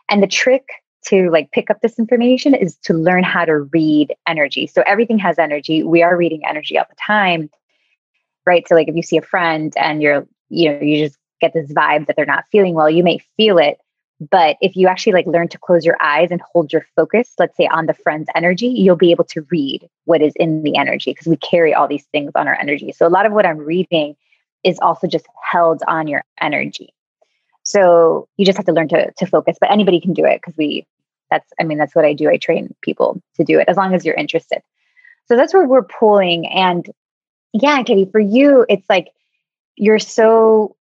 And 0.09 0.22
the 0.22 0.26
trick 0.26 0.68
to 1.07 1.30
like 1.30 1.53
pick 1.53 1.70
up 1.70 1.80
this 1.80 1.99
information 1.99 2.55
is 2.55 2.76
to 2.78 2.92
learn 2.92 3.22
how 3.22 3.44
to 3.44 3.61
read 3.61 4.14
energy. 4.26 4.66
So 4.66 4.82
everything 4.86 5.18
has 5.18 5.38
energy. 5.38 5.82
We 5.82 6.03
are 6.03 6.16
reading 6.16 6.42
energy 6.49 6.78
all 6.78 6.86
the 6.88 6.97
time. 6.97 7.49
Right. 8.44 8.66
So 8.66 8.74
like 8.74 8.88
if 8.88 8.97
you 8.97 9.03
see 9.03 9.16
a 9.16 9.22
friend 9.22 9.72
and 9.76 10.03
you're, 10.03 10.26
you 10.49 10.70
know, 10.70 10.80
you 10.80 11.07
just 11.07 11.18
get 11.40 11.53
this 11.53 11.72
vibe 11.72 12.07
that 12.07 12.16
they're 12.16 12.26
not 12.26 12.44
feeling 12.51 12.74
well, 12.74 12.90
you 12.90 13.05
may 13.05 13.18
feel 13.36 13.59
it, 13.59 13.78
but 14.18 14.56
if 14.60 14.76
you 14.76 14.88
actually 14.88 15.12
like 15.12 15.26
learn 15.26 15.48
to 15.48 15.58
close 15.58 15.84
your 15.84 15.96
eyes 16.00 16.30
and 16.30 16.40
hold 16.40 16.72
your 16.72 16.86
focus, 16.96 17.34
let's 17.38 17.56
say 17.56 17.66
on 17.66 17.86
the 17.86 17.94
friend's 17.94 18.28
energy, 18.34 18.68
you'll 18.68 18.96
be 18.96 19.10
able 19.10 19.24
to 19.24 19.46
read 19.50 19.88
what 20.04 20.22
is 20.22 20.32
in 20.36 20.62
the 20.62 20.76
energy 20.76 21.10
because 21.10 21.26
we 21.26 21.36
carry 21.36 21.74
all 21.74 21.86
these 21.86 22.06
things 22.12 22.32
on 22.34 22.48
our 22.48 22.58
energy. 22.58 22.92
So 22.92 23.06
a 23.06 23.10
lot 23.10 23.26
of 23.26 23.32
what 23.32 23.44
I'm 23.44 23.58
reading 23.58 24.16
is 24.64 24.78
also 24.80 25.06
just 25.06 25.26
held 25.42 25.82
on 25.86 26.08
your 26.08 26.24
energy. 26.40 26.94
So 27.62 28.28
you 28.36 28.46
just 28.46 28.56
have 28.56 28.66
to 28.66 28.72
learn 28.72 28.88
to 28.88 29.12
to 29.12 29.26
focus, 29.26 29.58
but 29.60 29.70
anybody 29.70 30.00
can 30.00 30.14
do 30.14 30.24
it 30.24 30.40
because 30.40 30.56
we 30.56 30.86
that's 31.30 31.52
I 31.60 31.64
mean 31.64 31.78
that's 31.78 31.94
what 31.94 32.04
I 32.04 32.14
do. 32.14 32.30
I 32.30 32.38
train 32.38 32.74
people 32.80 33.20
to 33.34 33.44
do 33.44 33.58
it 33.58 33.68
as 33.68 33.76
long 33.76 33.94
as 33.94 34.04
you're 34.04 34.14
interested. 34.14 34.62
So 35.26 35.36
that's 35.36 35.52
where 35.52 35.66
we're 35.66 35.82
pulling 35.82 36.46
and 36.46 36.88
yeah, 37.52 37.82
Katie, 37.82 38.08
for 38.10 38.20
you 38.20 38.64
it's 38.68 38.88
like 38.88 39.08
you're 39.74 39.98
so 39.98 40.76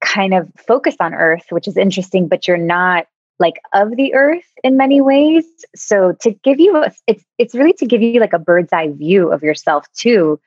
kind 0.00 0.34
of 0.34 0.48
focused 0.56 1.00
on 1.00 1.14
earth 1.14 1.46
which 1.50 1.68
is 1.68 1.76
interesting 1.76 2.28
but 2.28 2.46
you're 2.46 2.56
not 2.56 3.06
like 3.38 3.60
of 3.72 3.96
the 3.96 4.14
earth 4.14 4.44
in 4.64 4.76
many 4.76 5.00
ways. 5.00 5.44
So 5.76 6.12
to 6.20 6.32
give 6.42 6.60
you 6.60 6.76
a, 6.76 6.92
it's 7.06 7.24
it's 7.38 7.54
really 7.54 7.72
to 7.74 7.86
give 7.86 8.02
you 8.02 8.20
like 8.20 8.32
a 8.32 8.38
bird's 8.38 8.72
eye 8.72 8.88
view 8.88 9.32
of 9.32 9.42
yourself 9.42 9.86
too. 9.92 10.40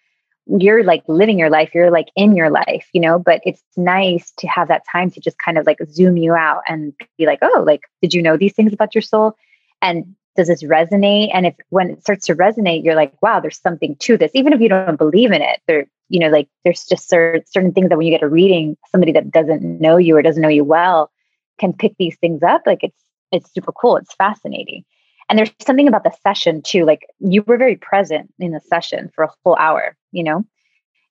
You're 0.48 0.84
like 0.84 1.04
living 1.08 1.40
your 1.40 1.50
life 1.50 1.74
you're 1.74 1.92
like 1.92 2.08
in 2.16 2.36
your 2.36 2.50
life 2.50 2.88
you 2.94 3.00
know 3.00 3.20
but 3.20 3.42
it's 3.46 3.62
nice 3.78 4.34
to 4.40 4.48
have 4.48 4.68
that 4.70 4.84
time 4.92 5.12
to 5.12 5.22
just 5.22 5.38
kind 5.38 5.58
of 5.58 5.68
like 5.68 5.78
zoom 5.92 6.18
you 6.18 6.34
out 6.34 6.64
and 6.68 6.94
be 7.18 7.28
like 7.28 7.40
oh 7.44 7.64
like 7.66 7.82
did 8.02 8.14
you 8.14 8.24
know 8.24 8.38
these 8.38 8.54
things 8.54 8.74
about 8.74 8.96
your 8.96 9.04
soul? 9.04 9.36
And 9.84 10.16
does 10.36 10.48
this 10.48 10.64
resonate 10.64 11.30
and 11.34 11.46
if 11.46 11.56
when 11.70 11.90
it 11.90 12.02
starts 12.02 12.26
to 12.26 12.36
resonate 12.36 12.84
you're 12.84 12.96
like 12.96 13.14
wow 13.22 13.40
there's 13.40 13.60
something 13.60 13.96
to 13.98 14.18
this 14.18 14.32
even 14.34 14.54
if 14.54 14.62
you 14.62 14.70
don't 14.70 14.98
believe 14.98 15.32
in 15.32 15.42
it 15.42 15.60
there 15.68 15.86
you 16.12 16.20
know, 16.20 16.28
like 16.28 16.50
there's 16.66 16.84
just 16.84 17.08
certain, 17.08 17.42
certain 17.48 17.72
things 17.72 17.88
that 17.88 17.98
when 17.98 18.06
you 18.06 18.14
get 18.14 18.22
a 18.22 18.28
reading, 18.28 18.76
somebody 18.92 19.14
that 19.14 19.32
doesn't 19.32 19.64
know 19.80 19.96
you 19.96 20.18
or 20.18 20.22
doesn't 20.22 20.42
know 20.42 20.50
you 20.50 20.66
well 20.66 21.10
can 21.58 21.72
pick 21.72 21.96
these 21.98 22.18
things 22.18 22.44
up. 22.44 22.64
Like 22.66 22.84
it's 22.84 23.02
it's 23.32 23.54
super 23.54 23.72
cool. 23.72 23.96
It's 23.96 24.14
fascinating. 24.16 24.84
And 25.30 25.40
there's 25.40 25.52
something 25.62 25.88
about 25.88 26.04
the 26.04 26.12
session 26.22 26.62
too. 26.62 26.84
Like 26.84 27.08
you 27.20 27.44
were 27.48 27.58
very 27.58 27.78
present 27.78 28.34
in 28.40 28.52
the 28.52 28.60
session 28.60 29.10
for 29.16 29.24
a 29.24 29.30
whole 29.46 29.56
hour, 29.56 29.96
you 30.12 30.24
know, 30.26 30.46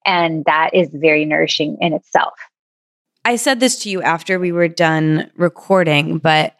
and 0.04 0.44
that 0.44 0.74
is 0.74 0.90
very 0.92 1.24
nourishing 1.24 1.78
in 1.80 1.94
itself. 1.94 2.34
I 3.24 3.36
said 3.36 3.58
this 3.58 3.82
to 3.82 3.90
you 3.90 4.02
after 4.02 4.38
we 4.38 4.52
were 4.52 4.68
done 4.68 5.30
recording, 5.36 6.18
but 6.18 6.56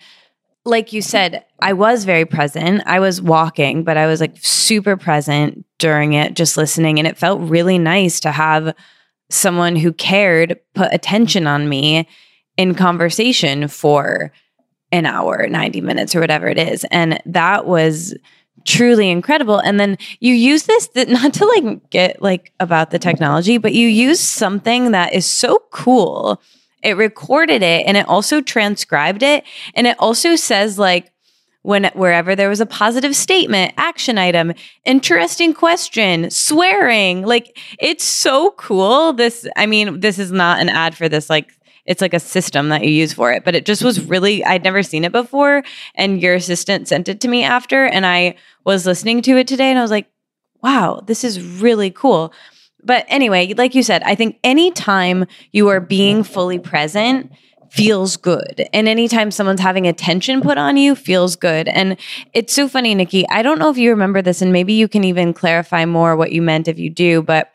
like 0.64 0.92
you 0.92 1.00
said, 1.00 1.44
I 1.61 1.72
was 1.72 2.04
very 2.04 2.26
present. 2.26 2.82
I 2.86 3.00
was 3.00 3.22
walking, 3.22 3.82
but 3.82 3.96
I 3.96 4.06
was 4.06 4.20
like 4.20 4.36
super 4.40 4.96
present 4.96 5.64
during 5.78 6.12
it, 6.12 6.34
just 6.34 6.56
listening. 6.56 6.98
And 6.98 7.08
it 7.08 7.16
felt 7.16 7.40
really 7.40 7.78
nice 7.78 8.20
to 8.20 8.32
have 8.32 8.74
someone 9.30 9.76
who 9.76 9.92
cared 9.92 10.58
put 10.74 10.92
attention 10.92 11.46
on 11.46 11.68
me 11.68 12.06
in 12.56 12.74
conversation 12.74 13.68
for 13.68 14.32
an 14.92 15.06
hour, 15.06 15.46
90 15.46 15.80
minutes, 15.80 16.14
or 16.14 16.20
whatever 16.20 16.48
it 16.48 16.58
is. 16.58 16.84
And 16.90 17.22
that 17.24 17.64
was 17.64 18.14
truly 18.66 19.08
incredible. 19.08 19.58
And 19.58 19.80
then 19.80 19.96
you 20.18 20.34
use 20.34 20.64
this 20.64 20.90
not 21.08 21.32
to 21.34 21.46
like 21.46 21.90
get 21.90 22.20
like 22.20 22.52
about 22.61 22.90
the 22.90 22.98
technology, 22.98 23.56
but 23.56 23.72
you 23.72 23.88
use 23.88 24.20
something 24.20 24.90
that 24.90 25.14
is 25.14 25.26
so 25.26 25.62
cool. 25.70 26.42
It 26.83 26.97
recorded 26.97 27.62
it 27.62 27.87
and 27.87 27.97
it 27.97 28.09
also 28.09 28.41
transcribed 28.41 29.22
it. 29.22 29.45
And 29.74 29.87
it 29.87 29.97
also 29.99 30.37
says 30.37 30.78
like, 30.78 31.12
when 31.62 31.85
wherever 31.93 32.35
there 32.35 32.49
was 32.49 32.61
a 32.61 32.66
positive 32.66 33.14
statement, 33.14 33.74
action 33.76 34.16
item, 34.16 34.55
interesting 34.87 35.53
question, 35.53 36.31
swearing, 36.31 37.22
like 37.26 37.59
it's 37.78 38.05
so 38.05 38.53
cool. 38.53 39.12
This, 39.12 39.47
I 39.57 39.66
mean, 39.66 40.01
this 40.01 40.18
is 40.18 40.33
not 40.33 40.61
an 40.61 40.70
ad 40.70 40.97
for 40.97 41.07
this 41.07 41.28
like 41.28 41.53
it's 41.87 42.01
like 42.01 42.14
a 42.14 42.20
system 42.20 42.68
that 42.68 42.85
you 42.85 42.91
use 42.91 43.12
for 43.12 43.33
it. 43.33 43.45
But 43.45 43.55
it 43.55 43.66
just 43.66 43.83
was 43.83 44.05
really, 44.07 44.45
I'd 44.45 44.62
never 44.62 44.83
seen 44.83 45.05
it 45.05 45.12
before. 45.12 45.64
And 45.97 46.22
your 46.22 46.35
assistant 46.35 46.87
sent 46.87 47.09
it 47.09 47.20
to 47.22 47.28
me 47.28 47.43
after. 47.43 47.85
And 47.85 48.07
I 48.07 48.37
was 48.64 48.87
listening 48.87 49.22
to 49.22 49.37
it 49.37 49.49
today 49.49 49.70
and 49.70 49.78
I 49.78 49.83
was 49.83 49.91
like, 49.91 50.09
wow, 50.62 51.03
this 51.05 51.24
is 51.24 51.43
really 51.43 51.91
cool. 51.91 52.33
But 52.85 53.05
anyway, 53.09 53.53
like 53.55 53.74
you 53.74 53.83
said, 53.83 54.03
I 54.05 54.14
think 54.14 54.39
anytime 54.45 55.26
you 55.53 55.68
are 55.68 55.81
being 55.81 56.22
fully 56.22 56.59
present, 56.59 57.33
feels 57.70 58.16
good. 58.16 58.66
And 58.72 58.89
anytime 58.89 59.31
someone's 59.31 59.61
having 59.61 59.87
attention 59.87 60.41
put 60.41 60.59
on 60.59 60.76
you 60.76 60.97
feels 60.97 61.37
good. 61.37 61.68
And 61.68 61.97
it's 62.35 62.53
so 62.53 62.68
funny, 62.68 62.95
Nikki. 62.95 63.28
I 63.28 63.43
don't 63.43 63.59
know 63.59 63.70
if 63.70 63.78
you 63.78 63.91
remember 63.91 64.22
this, 64.22 64.43
and 64.43 64.53
maybe 64.53 64.72
you 64.72 64.89
can 64.89 65.05
even 65.05 65.33
clarify 65.33 65.85
more 65.85 66.16
what 66.16 66.33
you 66.33 66.43
meant 66.43 66.68
if 66.68 66.78
you 66.78 66.91
do, 66.91 67.22
but 67.22 67.53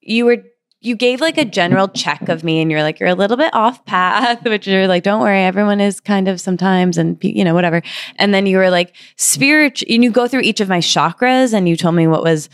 you 0.00 0.26
were 0.26 0.42
you 0.82 0.94
gave 0.94 1.20
like 1.20 1.36
a 1.36 1.44
general 1.44 1.88
check 1.88 2.28
of 2.28 2.44
me 2.44 2.60
and 2.60 2.70
you're 2.70 2.82
like 2.82 3.00
you're 3.00 3.08
a 3.08 3.14
little 3.14 3.36
bit 3.36 3.52
off 3.54 3.84
path 3.86 4.44
which 4.44 4.66
you're 4.66 4.86
like 4.86 5.02
don't 5.02 5.20
worry 5.20 5.40
everyone 5.40 5.80
is 5.80 6.00
kind 6.00 6.28
of 6.28 6.40
sometimes 6.40 6.96
and 6.96 7.18
you 7.22 7.42
know 7.42 7.54
whatever 7.54 7.82
and 8.16 8.32
then 8.32 8.46
you 8.46 8.56
were 8.56 8.70
like 8.70 8.94
spirit 9.16 9.82
and 9.88 10.04
you 10.04 10.10
go 10.10 10.28
through 10.28 10.42
each 10.42 10.60
of 10.60 10.68
my 10.68 10.78
chakras 10.78 11.52
and 11.52 11.68
you 11.68 11.76
told 11.76 11.94
me 11.94 12.06
what 12.06 12.22
was 12.22 12.48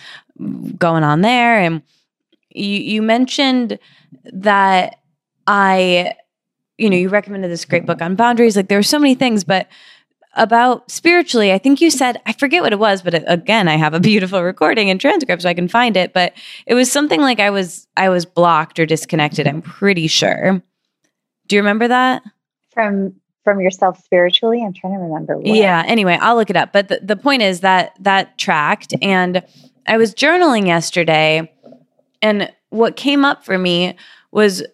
going 0.78 1.04
on 1.04 1.20
there 1.20 1.58
and 1.58 1.82
you 2.50 2.80
you 2.80 3.02
mentioned 3.02 3.78
that 4.24 5.00
i 5.46 6.14
you 6.78 6.90
know 6.90 6.96
you 6.96 7.08
recommended 7.08 7.50
this 7.50 7.64
great 7.64 7.86
book 7.86 8.00
on 8.02 8.14
boundaries 8.14 8.56
like 8.56 8.68
there 8.68 8.78
were 8.78 8.82
so 8.82 8.98
many 8.98 9.14
things 9.14 9.44
but 9.44 9.68
about 10.34 10.90
spiritually, 10.90 11.52
I 11.52 11.58
think 11.58 11.80
you 11.80 11.90
said, 11.90 12.20
I 12.24 12.32
forget 12.32 12.62
what 12.62 12.72
it 12.72 12.78
was, 12.78 13.02
but 13.02 13.22
again, 13.30 13.68
I 13.68 13.76
have 13.76 13.94
a 13.94 14.00
beautiful 14.00 14.42
recording 14.42 14.88
and 14.88 15.00
transcript 15.00 15.42
so 15.42 15.48
I 15.48 15.54
can 15.54 15.68
find 15.68 15.96
it, 15.96 16.12
but 16.12 16.32
it 16.66 16.74
was 16.74 16.90
something 16.90 17.20
like 17.20 17.40
I 17.40 17.50
was 17.50 17.86
I 17.96 18.08
was 18.08 18.24
blocked 18.24 18.78
or 18.78 18.86
disconnected, 18.86 19.46
I'm 19.46 19.62
pretty 19.62 20.06
sure. 20.06 20.62
Do 21.48 21.56
you 21.56 21.60
remember 21.60 21.88
that? 21.88 22.22
From 22.72 23.14
from 23.44 23.60
yourself 23.60 24.02
spiritually? 24.02 24.62
I'm 24.64 24.72
trying 24.72 24.94
to 24.94 25.00
remember. 25.00 25.36
What. 25.36 25.46
Yeah, 25.46 25.82
anyway, 25.86 26.16
I'll 26.20 26.36
look 26.36 26.48
it 26.48 26.56
up. 26.56 26.72
But 26.72 26.88
the, 26.88 27.00
the 27.02 27.16
point 27.16 27.42
is 27.42 27.60
that 27.60 27.96
that 28.00 28.38
tracked 28.38 28.94
and 29.02 29.42
I 29.86 29.96
was 29.96 30.14
journaling 30.14 30.66
yesterday 30.66 31.52
and 32.20 32.52
what 32.70 32.96
came 32.96 33.24
up 33.24 33.44
for 33.44 33.58
me 33.58 33.96
was 34.30 34.64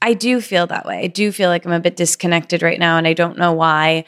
I 0.00 0.14
do 0.14 0.40
feel 0.40 0.66
that 0.68 0.86
way. 0.86 1.00
I 1.00 1.06
do 1.08 1.32
feel 1.32 1.50
like 1.50 1.66
I'm 1.66 1.72
a 1.72 1.80
bit 1.80 1.96
disconnected 1.96 2.62
right 2.62 2.78
now 2.78 2.96
and 2.96 3.06
I 3.06 3.12
don't 3.12 3.36
know 3.36 3.52
why. 3.52 4.04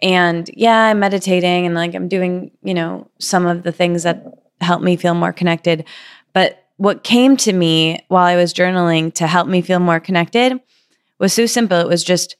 And 0.00 0.48
yeah, 0.54 0.86
I'm 0.86 1.00
meditating 1.00 1.66
and 1.66 1.74
like 1.74 1.94
I'm 1.94 2.08
doing, 2.08 2.52
you 2.62 2.74
know, 2.74 3.10
some 3.18 3.46
of 3.46 3.64
the 3.64 3.72
things 3.72 4.04
that 4.04 4.24
help 4.60 4.82
me 4.82 4.96
feel 4.96 5.14
more 5.14 5.32
connected. 5.32 5.84
But 6.32 6.64
what 6.76 7.04
came 7.04 7.36
to 7.38 7.52
me 7.52 8.04
while 8.08 8.24
I 8.24 8.36
was 8.36 8.54
journaling 8.54 9.12
to 9.14 9.26
help 9.26 9.48
me 9.48 9.62
feel 9.62 9.80
more 9.80 10.00
connected 10.00 10.60
was 11.18 11.32
so 11.32 11.46
simple. 11.46 11.78
It 11.78 11.88
was 11.88 12.04
just 12.04 12.36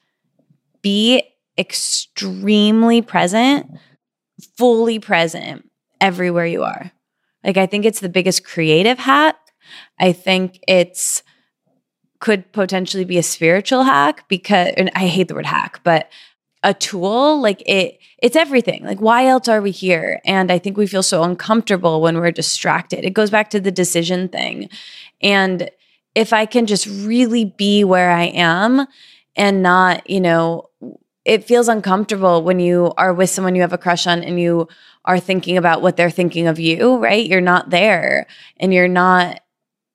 be 0.80 1.22
extremely 1.58 3.02
present, 3.02 3.66
fully 4.56 4.98
present 4.98 5.68
everywhere 6.02 6.44
you 6.44 6.64
are. 6.64 6.92
Like, 7.42 7.56
I 7.56 7.64
think 7.64 7.86
it's 7.86 8.00
the 8.00 8.10
biggest 8.10 8.44
creative 8.44 8.98
hack. 8.98 9.36
I 9.98 10.12
think 10.12 10.58
it's 10.68 11.22
could 12.20 12.52
potentially 12.52 13.04
be 13.04 13.18
a 13.18 13.22
spiritual 13.22 13.82
hack 13.82 14.28
because, 14.28 14.74
and 14.76 14.90
I 14.94 15.06
hate 15.08 15.28
the 15.28 15.34
word 15.34 15.46
hack, 15.46 15.80
but 15.82 16.08
a 16.62 16.72
tool 16.72 17.40
like 17.40 17.62
it 17.66 17.98
it's 18.22 18.36
everything 18.36 18.84
like 18.84 19.00
why 19.00 19.26
else 19.26 19.48
are 19.48 19.60
we 19.60 19.70
here 19.70 20.20
and 20.24 20.52
i 20.52 20.58
think 20.58 20.76
we 20.76 20.86
feel 20.86 21.02
so 21.02 21.22
uncomfortable 21.22 22.00
when 22.00 22.18
we're 22.18 22.30
distracted 22.30 23.04
it 23.04 23.10
goes 23.10 23.30
back 23.30 23.50
to 23.50 23.58
the 23.58 23.72
decision 23.72 24.28
thing 24.28 24.68
and 25.20 25.70
if 26.14 26.32
i 26.32 26.46
can 26.46 26.66
just 26.66 26.86
really 26.86 27.44
be 27.44 27.82
where 27.82 28.10
i 28.10 28.24
am 28.26 28.86
and 29.34 29.62
not 29.62 30.08
you 30.08 30.20
know 30.20 30.68
it 31.24 31.44
feels 31.44 31.68
uncomfortable 31.68 32.42
when 32.42 32.60
you 32.60 32.92
are 32.96 33.12
with 33.12 33.30
someone 33.30 33.54
you 33.54 33.62
have 33.62 33.72
a 33.72 33.78
crush 33.78 34.06
on 34.06 34.22
and 34.22 34.38
you 34.38 34.68
are 35.04 35.18
thinking 35.18 35.56
about 35.56 35.82
what 35.82 35.96
they're 35.96 36.10
thinking 36.10 36.46
of 36.46 36.58
you 36.58 36.96
right 36.98 37.26
you're 37.26 37.40
not 37.40 37.70
there 37.70 38.26
and 38.58 38.72
you're 38.72 38.88
not 38.88 39.40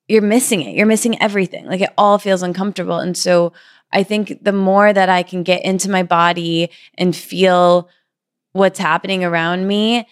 you're 0.07 0.21
missing 0.21 0.61
it 0.61 0.75
you're 0.75 0.85
missing 0.85 1.21
everything 1.21 1.65
like 1.65 1.81
it 1.81 1.93
all 1.97 2.17
feels 2.17 2.43
uncomfortable 2.43 2.99
and 2.99 3.17
so 3.17 3.53
I 3.91 4.03
think 4.03 4.43
the 4.43 4.51
more 4.51 4.91
that 4.91 5.09
I 5.09 5.23
can 5.23 5.43
get 5.43 5.63
into 5.63 5.89
my 5.89 6.03
body 6.03 6.69
and 6.97 7.15
feel 7.15 7.89
what's 8.51 8.79
happening 8.79 9.23
around 9.23 9.67
me 9.67 10.07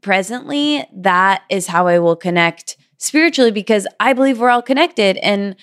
presently, 0.00 0.84
that 0.92 1.42
is 1.48 1.68
how 1.68 1.86
I 1.86 1.98
will 1.98 2.16
connect 2.16 2.76
spiritually 2.98 3.50
because 3.50 3.86
I 3.98 4.12
believe 4.12 4.38
we're 4.38 4.50
all 4.50 4.62
connected. 4.62 5.16
And 5.18 5.56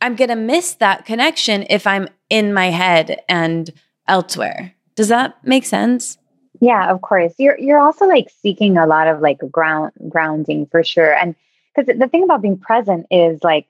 I'm 0.00 0.16
going 0.16 0.30
to 0.30 0.36
miss 0.36 0.74
that 0.74 1.06
connection 1.06 1.64
if 1.70 1.86
I'm 1.86 2.08
in 2.28 2.52
my 2.52 2.70
head 2.70 3.22
and 3.28 3.70
elsewhere. 4.08 4.74
Does 4.94 5.08
that 5.08 5.42
make 5.44 5.64
sense? 5.64 6.18
Yeah, 6.62 6.90
of 6.92 7.02
course. 7.02 7.34
You're 7.38 7.58
you're 7.58 7.80
also 7.80 8.06
like 8.06 8.30
seeking 8.42 8.78
a 8.78 8.86
lot 8.86 9.08
of 9.08 9.20
like 9.20 9.40
ground 9.52 9.92
grounding 10.08 10.66
for 10.66 10.84
sure. 10.84 11.14
And 11.14 11.36
because 11.74 11.98
the 11.98 12.08
thing 12.08 12.24
about 12.24 12.42
being 12.42 12.58
present 12.58 13.06
is 13.12 13.44
like 13.44 13.68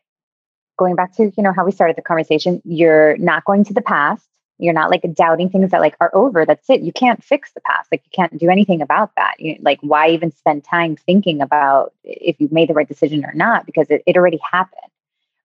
going 0.78 0.96
back 0.96 1.14
to 1.16 1.32
you 1.36 1.44
know 1.44 1.52
how 1.54 1.64
we 1.66 1.72
started 1.72 1.96
the 1.96 2.02
conversation 2.02 2.62
you're 2.64 3.16
not 3.18 3.44
going 3.46 3.64
to 3.66 3.74
the 3.74 3.82
past. 3.82 4.26
You're 4.58 4.74
not 4.74 4.90
like 4.90 5.04
doubting 5.14 5.50
things 5.50 5.72
that 5.72 5.80
like 5.82 5.96
are 6.00 6.10
over. 6.14 6.46
That's 6.46 6.70
it. 6.70 6.82
You 6.82 6.92
can't 6.92 7.24
fix 7.24 7.52
the 7.54 7.62
past. 7.62 7.92
Like 7.92 8.02
you 8.06 8.10
can't 8.14 8.38
do 8.38 8.50
anything 8.50 8.82
about 8.82 9.12
that. 9.16 9.36
You, 9.40 9.56
like 9.62 9.80
why 9.82 10.10
even 10.10 10.32
spend 10.32 10.64
time 10.64 10.96
thinking 10.96 11.42
about 11.42 11.94
if 12.04 12.40
you 12.40 12.48
made 12.52 12.70
the 12.70 12.74
right 12.74 12.88
decision 12.88 13.24
or 13.26 13.34
not 13.34 13.66
because 13.66 13.88
it, 13.90 14.04
it 14.06 14.16
already 14.18 14.40
happened 14.52 14.90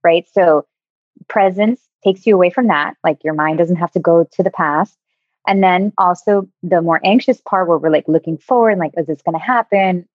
right? 0.03 0.27
So 0.33 0.65
presence 1.27 1.81
takes 2.03 2.25
you 2.27 2.35
away 2.35 2.49
from 2.51 2.67
that. 2.67 2.95
Like 3.03 3.23
your 3.23 3.35
mind 3.35 3.59
doesn't 3.59 3.77
have 3.77 3.91
to 3.93 3.99
go 3.99 4.27
to 4.33 4.43
the 4.43 4.51
past 4.51 4.97
and 5.47 5.63
then 5.63 5.93
also 5.97 6.47
the 6.61 6.81
more 6.81 7.01
anxious 7.03 7.41
part 7.41 7.67
where 7.67 7.77
we're 7.77 7.89
like 7.89 8.07
looking 8.07 8.37
forward 8.37 8.77
like 8.77 8.93
is 8.97 9.07
this 9.07 9.21
going 9.21 9.37
to 9.37 9.43
happen? 9.43 10.07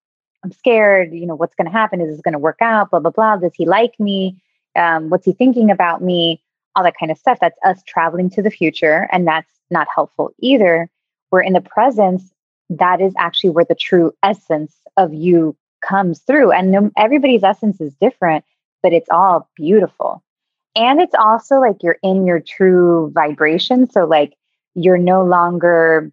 I'm 0.45 0.53
scared 0.53 1.13
you 1.13 1.27
know 1.27 1.35
what's 1.35 1.55
going 1.55 1.67
to 1.67 1.73
happen? 1.73 2.01
Is 2.01 2.11
this 2.11 2.23
going 2.23 2.33
to 2.33 2.39
work 2.39 2.59
out? 2.61 2.91
Blah 2.91 3.01
blah 3.01 3.11
blah. 3.11 3.37
Does 3.37 3.55
he 3.55 3.67
like 3.67 3.99
me? 3.99 4.41
Um, 4.77 5.11
what's 5.11 5.25
he 5.25 5.33
thinking 5.33 5.71
about 5.71 6.03
me? 6.03 6.43
All 6.77 6.85
that 6.85 6.95
kind 6.99 7.13
of 7.13 7.19
stuff. 7.19 7.39
That's 7.41 7.59
us 7.65 7.83
traveling 7.87 8.31
to 8.31 8.43
the 8.43 8.51
future 8.51 9.09
and 9.13 9.27
that's 9.27 9.51
not 9.71 9.89
helpful 9.95 10.33
either. 10.39 10.89
We're 11.31 11.43
in 11.43 11.55
the 11.55 11.61
presence 11.61 12.33
that 12.71 13.01
is 13.01 13.13
actually 13.19 13.51
where 13.51 13.65
the 13.65 13.75
true 13.75 14.13
essence 14.23 14.75
of 14.97 15.13
you 15.13 15.57
comes 15.87 16.21
through. 16.21 16.53
And 16.53 16.93
everybody's 16.97 17.43
essence 17.43 17.81
is 17.81 17.95
different 18.01 18.45
but 18.83 18.93
it's 18.93 19.09
all 19.11 19.49
beautiful. 19.57 20.23
And 20.75 21.01
it's 21.01 21.15
also 21.15 21.57
like 21.57 21.83
you're 21.83 21.99
in 22.03 22.27
your 22.27 22.41
true 22.41 23.11
vibration. 23.15 23.89
So 23.91 24.05
like 24.05 24.35
you're 24.75 24.99
no 24.99 25.25
longer 25.25 26.11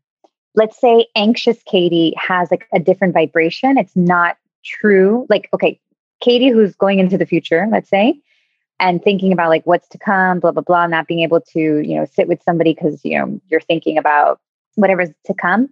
let's 0.55 0.80
say 0.80 1.07
anxious 1.16 1.62
katie 1.64 2.14
has 2.18 2.51
like 2.51 2.68
a 2.74 2.80
different 2.80 3.14
vibration 3.14 3.78
it's 3.78 3.95
not 3.95 4.38
true 4.64 5.26
like 5.30 5.49
okay 5.53 5.80
katie 6.22 6.49
who's 6.49 6.76
going 6.76 6.99
into 6.99 7.18
the 7.18 7.26
future 7.26 7.68
let's 7.72 7.89
say 7.89 8.20
and 8.80 9.03
thinking 9.03 9.34
about 9.34 9.49
like 9.49 9.66
what's 9.66 9.88
to 9.89 9.97
come, 9.97 10.39
blah, 10.39 10.51
blah, 10.51 10.64
blah, 10.64 10.88
not 10.88 11.07
being 11.07 11.20
able 11.20 11.41
to, 11.41 11.60
you 11.60 11.95
know, 11.95 12.05
sit 12.05 12.28
with 12.28 12.41
somebody 12.43 12.74
because, 12.74 13.03
you 13.03 13.18
know, 13.18 13.39
you're 13.49 13.60
thinking 13.60 13.97
about 13.97 14.39
whatever's 14.76 15.10
to 15.26 15.34
come, 15.34 15.70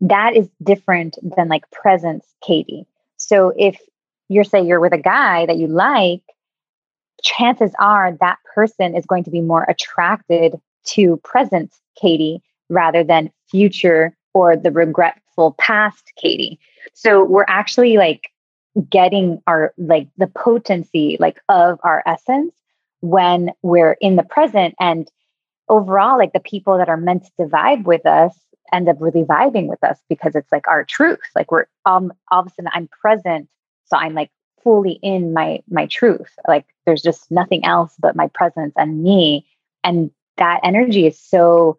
that 0.00 0.36
is 0.36 0.48
different 0.62 1.16
than 1.36 1.48
like 1.48 1.68
presence 1.70 2.26
Katie. 2.44 2.86
So 3.16 3.52
if 3.56 3.80
you're 4.28 4.44
say 4.44 4.62
you're 4.62 4.80
with 4.80 4.92
a 4.92 4.98
guy 4.98 5.46
that 5.46 5.56
you 5.56 5.66
like, 5.66 6.22
chances 7.22 7.72
are 7.78 8.16
that 8.20 8.38
person 8.54 8.94
is 8.94 9.06
going 9.06 9.24
to 9.24 9.30
be 9.30 9.40
more 9.40 9.64
attracted 9.68 10.60
to 10.84 11.18
present 11.18 11.74
Katie 12.00 12.42
rather 12.68 13.04
than 13.04 13.30
future 13.50 14.16
or 14.34 14.56
the 14.56 14.70
regretful 14.70 15.54
past 15.58 16.12
Katie. 16.16 16.58
So 16.94 17.24
we're 17.24 17.44
actually 17.48 17.96
like 17.96 18.30
getting 18.88 19.42
our 19.46 19.74
like 19.76 20.08
the 20.16 20.26
potency 20.26 21.16
like 21.20 21.38
of 21.48 21.78
our 21.84 22.02
essence 22.06 22.54
when 23.00 23.50
we're 23.62 23.96
in 24.00 24.16
the 24.16 24.22
present. 24.22 24.74
And 24.80 25.10
overall 25.68 26.18
like 26.18 26.32
the 26.32 26.40
people 26.40 26.78
that 26.78 26.88
are 26.88 26.96
meant 26.96 27.24
to 27.38 27.46
vibe 27.46 27.84
with 27.84 28.06
us 28.06 28.34
end 28.72 28.88
up 28.88 28.96
really 29.00 29.22
vibing 29.22 29.66
with 29.66 29.82
us 29.84 29.98
because 30.08 30.34
it's 30.34 30.50
like 30.50 30.66
our 30.68 30.84
truth. 30.84 31.20
Like 31.36 31.50
we're 31.50 31.66
um 31.84 32.12
all 32.30 32.40
of 32.40 32.46
a 32.46 32.50
sudden 32.50 32.70
i'm 32.72 32.88
present 32.88 33.48
so 33.84 33.96
i'm 33.96 34.14
like 34.14 34.30
fully 34.62 34.98
in 35.02 35.32
my 35.32 35.62
my 35.68 35.86
truth. 35.86 36.30
Like 36.46 36.66
there's 36.86 37.02
just 37.02 37.30
nothing 37.30 37.64
else 37.64 37.94
but 37.98 38.16
my 38.16 38.28
presence 38.28 38.74
and 38.76 39.02
me. 39.02 39.46
And 39.84 40.10
that 40.36 40.60
energy 40.62 41.06
is 41.06 41.18
so 41.18 41.78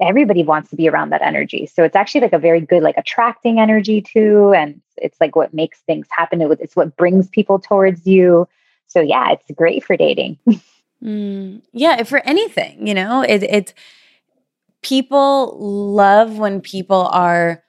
everybody 0.00 0.42
wants 0.42 0.70
to 0.70 0.76
be 0.76 0.88
around 0.88 1.10
that 1.10 1.22
energy. 1.22 1.66
So 1.66 1.84
it's 1.84 1.96
actually 1.96 2.22
like 2.22 2.32
a 2.32 2.38
very 2.38 2.60
good 2.60 2.82
like 2.82 2.96
attracting 2.96 3.60
energy 3.60 4.00
too 4.00 4.52
and 4.56 4.80
it's 4.96 5.20
like 5.20 5.36
what 5.36 5.52
makes 5.52 5.80
things 5.80 6.06
happen 6.10 6.40
it's 6.40 6.76
what 6.76 6.96
brings 6.96 7.28
people 7.28 7.58
towards 7.58 8.06
you. 8.06 8.48
So 8.86 9.00
yeah, 9.00 9.32
it's 9.32 9.50
great 9.56 9.84
for 9.84 9.96
dating. 9.96 10.38
mm, 11.04 11.62
yeah, 11.72 12.02
for 12.04 12.20
anything, 12.20 12.86
you 12.86 12.94
know, 12.94 13.22
it, 13.22 13.42
it's 13.42 13.74
people 14.82 15.56
love 15.58 16.38
when 16.38 16.60
people 16.60 17.08
are 17.12 17.62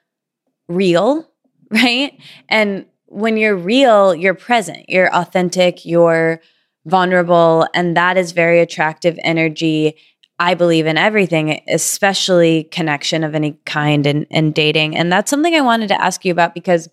real, 0.68 1.28
right? 1.70 2.18
And 2.48 2.86
when 3.06 3.36
you're 3.36 3.56
real, 3.56 4.14
you're 4.14 4.34
present, 4.34 4.88
you're 4.88 5.14
authentic, 5.14 5.84
you're 5.84 6.40
vulnerable, 6.86 7.66
and 7.74 7.96
that 7.96 8.16
is 8.16 8.32
very 8.32 8.60
attractive 8.60 9.18
energy. 9.22 9.94
I 10.38 10.54
believe 10.54 10.86
in 10.86 10.98
everything, 10.98 11.62
especially 11.68 12.64
connection 12.64 13.22
of 13.22 13.34
any 13.34 13.52
kind 13.64 14.06
and, 14.06 14.26
and 14.30 14.52
dating. 14.52 14.96
And 14.96 15.12
that's 15.12 15.30
something 15.30 15.54
I 15.54 15.60
wanted 15.60 15.88
to 15.88 16.00
ask 16.00 16.24
you 16.24 16.32
about 16.32 16.54
because 16.54 16.88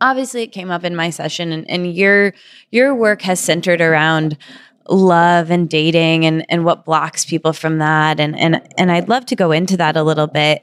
obviously 0.00 0.42
it 0.42 0.48
came 0.48 0.70
up 0.70 0.84
in 0.84 0.94
my 0.94 1.08
session 1.08 1.52
and, 1.52 1.70
and 1.70 1.94
your 1.94 2.34
your 2.70 2.94
work 2.94 3.22
has 3.22 3.40
centered 3.40 3.80
around 3.80 4.36
love 4.88 5.50
and 5.50 5.68
dating 5.68 6.26
and, 6.26 6.44
and 6.48 6.64
what 6.64 6.84
blocks 6.84 7.24
people 7.24 7.52
from 7.52 7.78
that. 7.78 8.20
And, 8.20 8.38
and, 8.38 8.60
and 8.76 8.90
I'd 8.90 9.08
love 9.08 9.26
to 9.26 9.36
go 9.36 9.52
into 9.52 9.76
that 9.76 9.96
a 9.96 10.02
little 10.02 10.26
bit. 10.26 10.62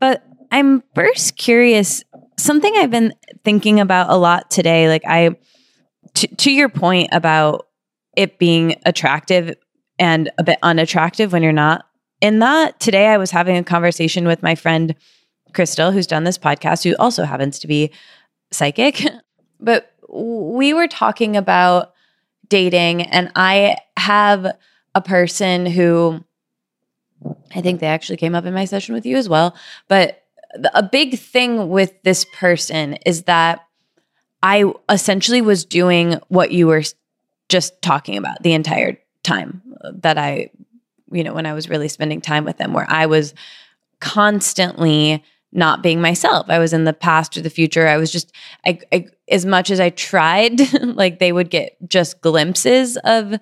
But 0.00 0.24
I'm 0.50 0.82
first 0.94 1.36
curious 1.36 2.02
something 2.36 2.72
I've 2.76 2.90
been 2.90 3.14
thinking 3.44 3.80
about 3.80 4.10
a 4.10 4.16
lot 4.16 4.50
today. 4.50 4.88
Like, 4.88 5.02
I, 5.06 5.36
to 6.14 6.50
your 6.50 6.68
point 6.68 7.08
about 7.12 7.68
it 8.16 8.38
being 8.38 8.76
attractive 8.84 9.54
and 9.98 10.30
a 10.38 10.44
bit 10.44 10.58
unattractive 10.62 11.32
when 11.32 11.42
you're 11.42 11.52
not 11.52 11.84
in 12.20 12.40
that, 12.40 12.80
today 12.80 13.06
I 13.06 13.16
was 13.16 13.30
having 13.30 13.56
a 13.56 13.64
conversation 13.64 14.26
with 14.26 14.42
my 14.42 14.54
friend 14.54 14.94
Crystal, 15.54 15.92
who's 15.92 16.06
done 16.06 16.24
this 16.24 16.38
podcast, 16.38 16.84
who 16.84 16.96
also 16.96 17.24
happens 17.24 17.58
to 17.60 17.66
be 17.66 17.92
psychic. 18.50 19.02
But 19.60 19.92
we 20.08 20.72
were 20.72 20.86
talking 20.86 21.36
about 21.36 21.92
dating 22.48 23.02
and 23.02 23.32
I 23.34 23.78
have 23.96 24.46
a 24.94 25.00
person 25.00 25.66
who 25.66 26.24
I 27.52 27.60
think 27.60 27.80
they 27.80 27.88
actually 27.88 28.18
came 28.18 28.36
up 28.36 28.44
in 28.44 28.54
my 28.54 28.66
session 28.66 28.94
with 28.94 29.04
you 29.04 29.16
as 29.16 29.28
well, 29.28 29.56
but 29.88 30.22
a 30.74 30.82
big 30.84 31.18
thing 31.18 31.70
with 31.70 31.92
this 32.04 32.24
person 32.36 32.98
is 33.04 33.24
that 33.24 33.66
I 34.42 34.72
essentially 34.88 35.40
was 35.40 35.64
doing 35.64 36.20
what 36.28 36.52
you 36.52 36.66
were 36.66 36.82
just 37.48 37.80
talking 37.82 38.16
about 38.16 38.42
the 38.42 38.52
entire 38.52 38.98
time 39.22 39.62
that 39.94 40.18
I, 40.18 40.50
you 41.10 41.24
know, 41.24 41.34
when 41.34 41.46
I 41.46 41.54
was 41.54 41.68
really 41.68 41.88
spending 41.88 42.20
time 42.20 42.44
with 42.44 42.58
them, 42.58 42.72
where 42.72 42.86
I 42.88 43.06
was 43.06 43.34
constantly 44.00 45.24
not 45.52 45.82
being 45.82 46.00
myself. 46.00 46.46
I 46.50 46.58
was 46.58 46.72
in 46.72 46.84
the 46.84 46.92
past 46.92 47.36
or 47.36 47.40
the 47.40 47.50
future. 47.50 47.88
I 47.88 47.96
was 47.96 48.12
just, 48.12 48.32
I, 48.66 48.80
I 48.92 49.06
as 49.28 49.46
much 49.46 49.70
as 49.70 49.80
I 49.80 49.90
tried, 49.90 50.72
like 50.82 51.18
they 51.18 51.32
would 51.32 51.50
get 51.50 51.76
just 51.88 52.20
glimpses 52.20 52.96
of 52.98 53.34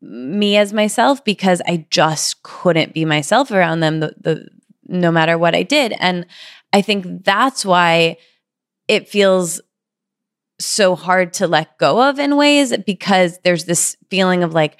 me 0.00 0.56
as 0.56 0.72
myself 0.72 1.24
because 1.24 1.62
I 1.66 1.86
just 1.90 2.42
couldn't 2.42 2.92
be 2.92 3.04
myself 3.04 3.50
around 3.50 3.80
them 3.80 4.00
the, 4.00 4.14
the 4.20 4.48
no 4.88 5.10
matter 5.10 5.38
what 5.38 5.54
I 5.54 5.62
did. 5.62 5.94
And 5.98 6.26
I 6.72 6.82
think 6.82 7.24
that's 7.24 7.64
why 7.64 8.16
it 8.88 9.08
feels 9.08 9.60
so 10.58 10.96
hard 10.96 11.32
to 11.34 11.46
let 11.46 11.78
go 11.78 12.08
of 12.08 12.18
in 12.18 12.36
ways 12.36 12.76
because 12.86 13.38
there's 13.44 13.64
this 13.64 13.96
feeling 14.10 14.42
of 14.42 14.54
like 14.54 14.78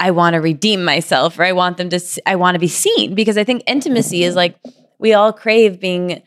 I 0.00 0.10
want 0.10 0.34
to 0.34 0.40
redeem 0.40 0.84
myself 0.84 1.38
or 1.38 1.44
I 1.44 1.52
want 1.52 1.76
them 1.76 1.88
to 1.90 2.00
I 2.26 2.36
want 2.36 2.54
to 2.54 2.58
be 2.58 2.68
seen 2.68 3.14
because 3.14 3.38
I 3.38 3.44
think 3.44 3.62
intimacy 3.66 4.22
is 4.22 4.34
like 4.34 4.56
we 4.98 5.14
all 5.14 5.32
crave 5.32 5.80
being 5.80 6.22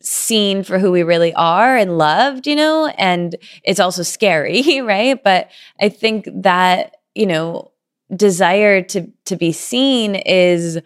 seen 0.00 0.64
for 0.64 0.78
who 0.78 0.90
we 0.90 1.02
really 1.02 1.32
are 1.34 1.76
and 1.76 1.96
loved, 1.96 2.46
you 2.46 2.56
know, 2.56 2.88
and 2.98 3.36
it's 3.64 3.80
also 3.80 4.02
scary, 4.02 4.80
right? 4.82 5.22
But 5.22 5.50
I 5.80 5.88
think 5.88 6.28
that, 6.42 6.96
you 7.14 7.26
know, 7.26 7.70
desire 8.14 8.82
to 8.82 9.06
to 9.24 9.36
be 9.36 9.52
seen 9.52 10.16
is 10.16 10.78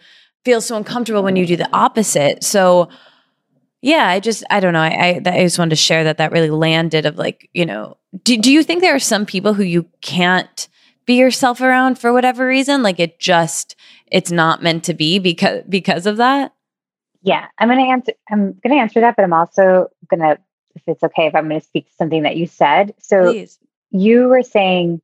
feels 0.45 0.65
so 0.65 0.77
uncomfortable 0.77 1.23
when 1.23 1.35
you 1.35 1.45
do 1.45 1.57
the 1.57 1.69
opposite. 1.75 2.43
So 2.43 2.89
yeah, 3.81 4.07
I 4.07 4.19
just 4.19 4.43
I 4.49 4.59
don't 4.59 4.73
know. 4.73 4.81
I 4.81 4.89
I, 4.89 5.21
I 5.25 5.43
just 5.43 5.59
wanted 5.59 5.71
to 5.71 5.75
share 5.75 6.03
that 6.03 6.17
that 6.17 6.31
really 6.31 6.49
landed 6.49 7.05
of 7.05 7.17
like, 7.17 7.49
you 7.53 7.65
know, 7.65 7.97
do 8.23 8.37
do 8.37 8.51
you 8.51 8.63
think 8.63 8.81
there 8.81 8.95
are 8.95 8.99
some 8.99 9.25
people 9.25 9.53
who 9.53 9.63
you 9.63 9.87
can't 10.01 10.67
be 11.05 11.15
yourself 11.15 11.61
around 11.61 11.99
for 11.99 12.11
whatever 12.13 12.47
reason? 12.47 12.83
Like 12.83 12.99
it 12.99 13.19
just 13.19 13.75
it's 14.11 14.31
not 14.31 14.63
meant 14.63 14.83
to 14.85 14.93
be 14.93 15.19
because 15.19 15.63
because 15.67 16.05
of 16.05 16.17
that? 16.17 16.53
Yeah, 17.21 17.47
I'm 17.57 17.67
going 17.67 17.83
to 17.83 17.91
answer. 17.91 18.13
I'm 18.29 18.53
to 18.53 18.69
answer 18.73 19.01
that, 19.01 19.15
but 19.15 19.23
I'm 19.23 19.33
also 19.33 19.87
going 20.09 20.21
to, 20.21 20.37
if 20.75 20.83
it's 20.87 21.03
okay, 21.03 21.27
if 21.27 21.35
I'm 21.35 21.49
going 21.49 21.59
to 21.59 21.65
speak 21.65 21.87
to 21.87 21.95
something 21.95 22.23
that 22.23 22.37
you 22.37 22.47
said. 22.47 22.93
So 22.99 23.33
Please. 23.33 23.59
you 23.91 24.27
were 24.27 24.43
saying 24.43 25.01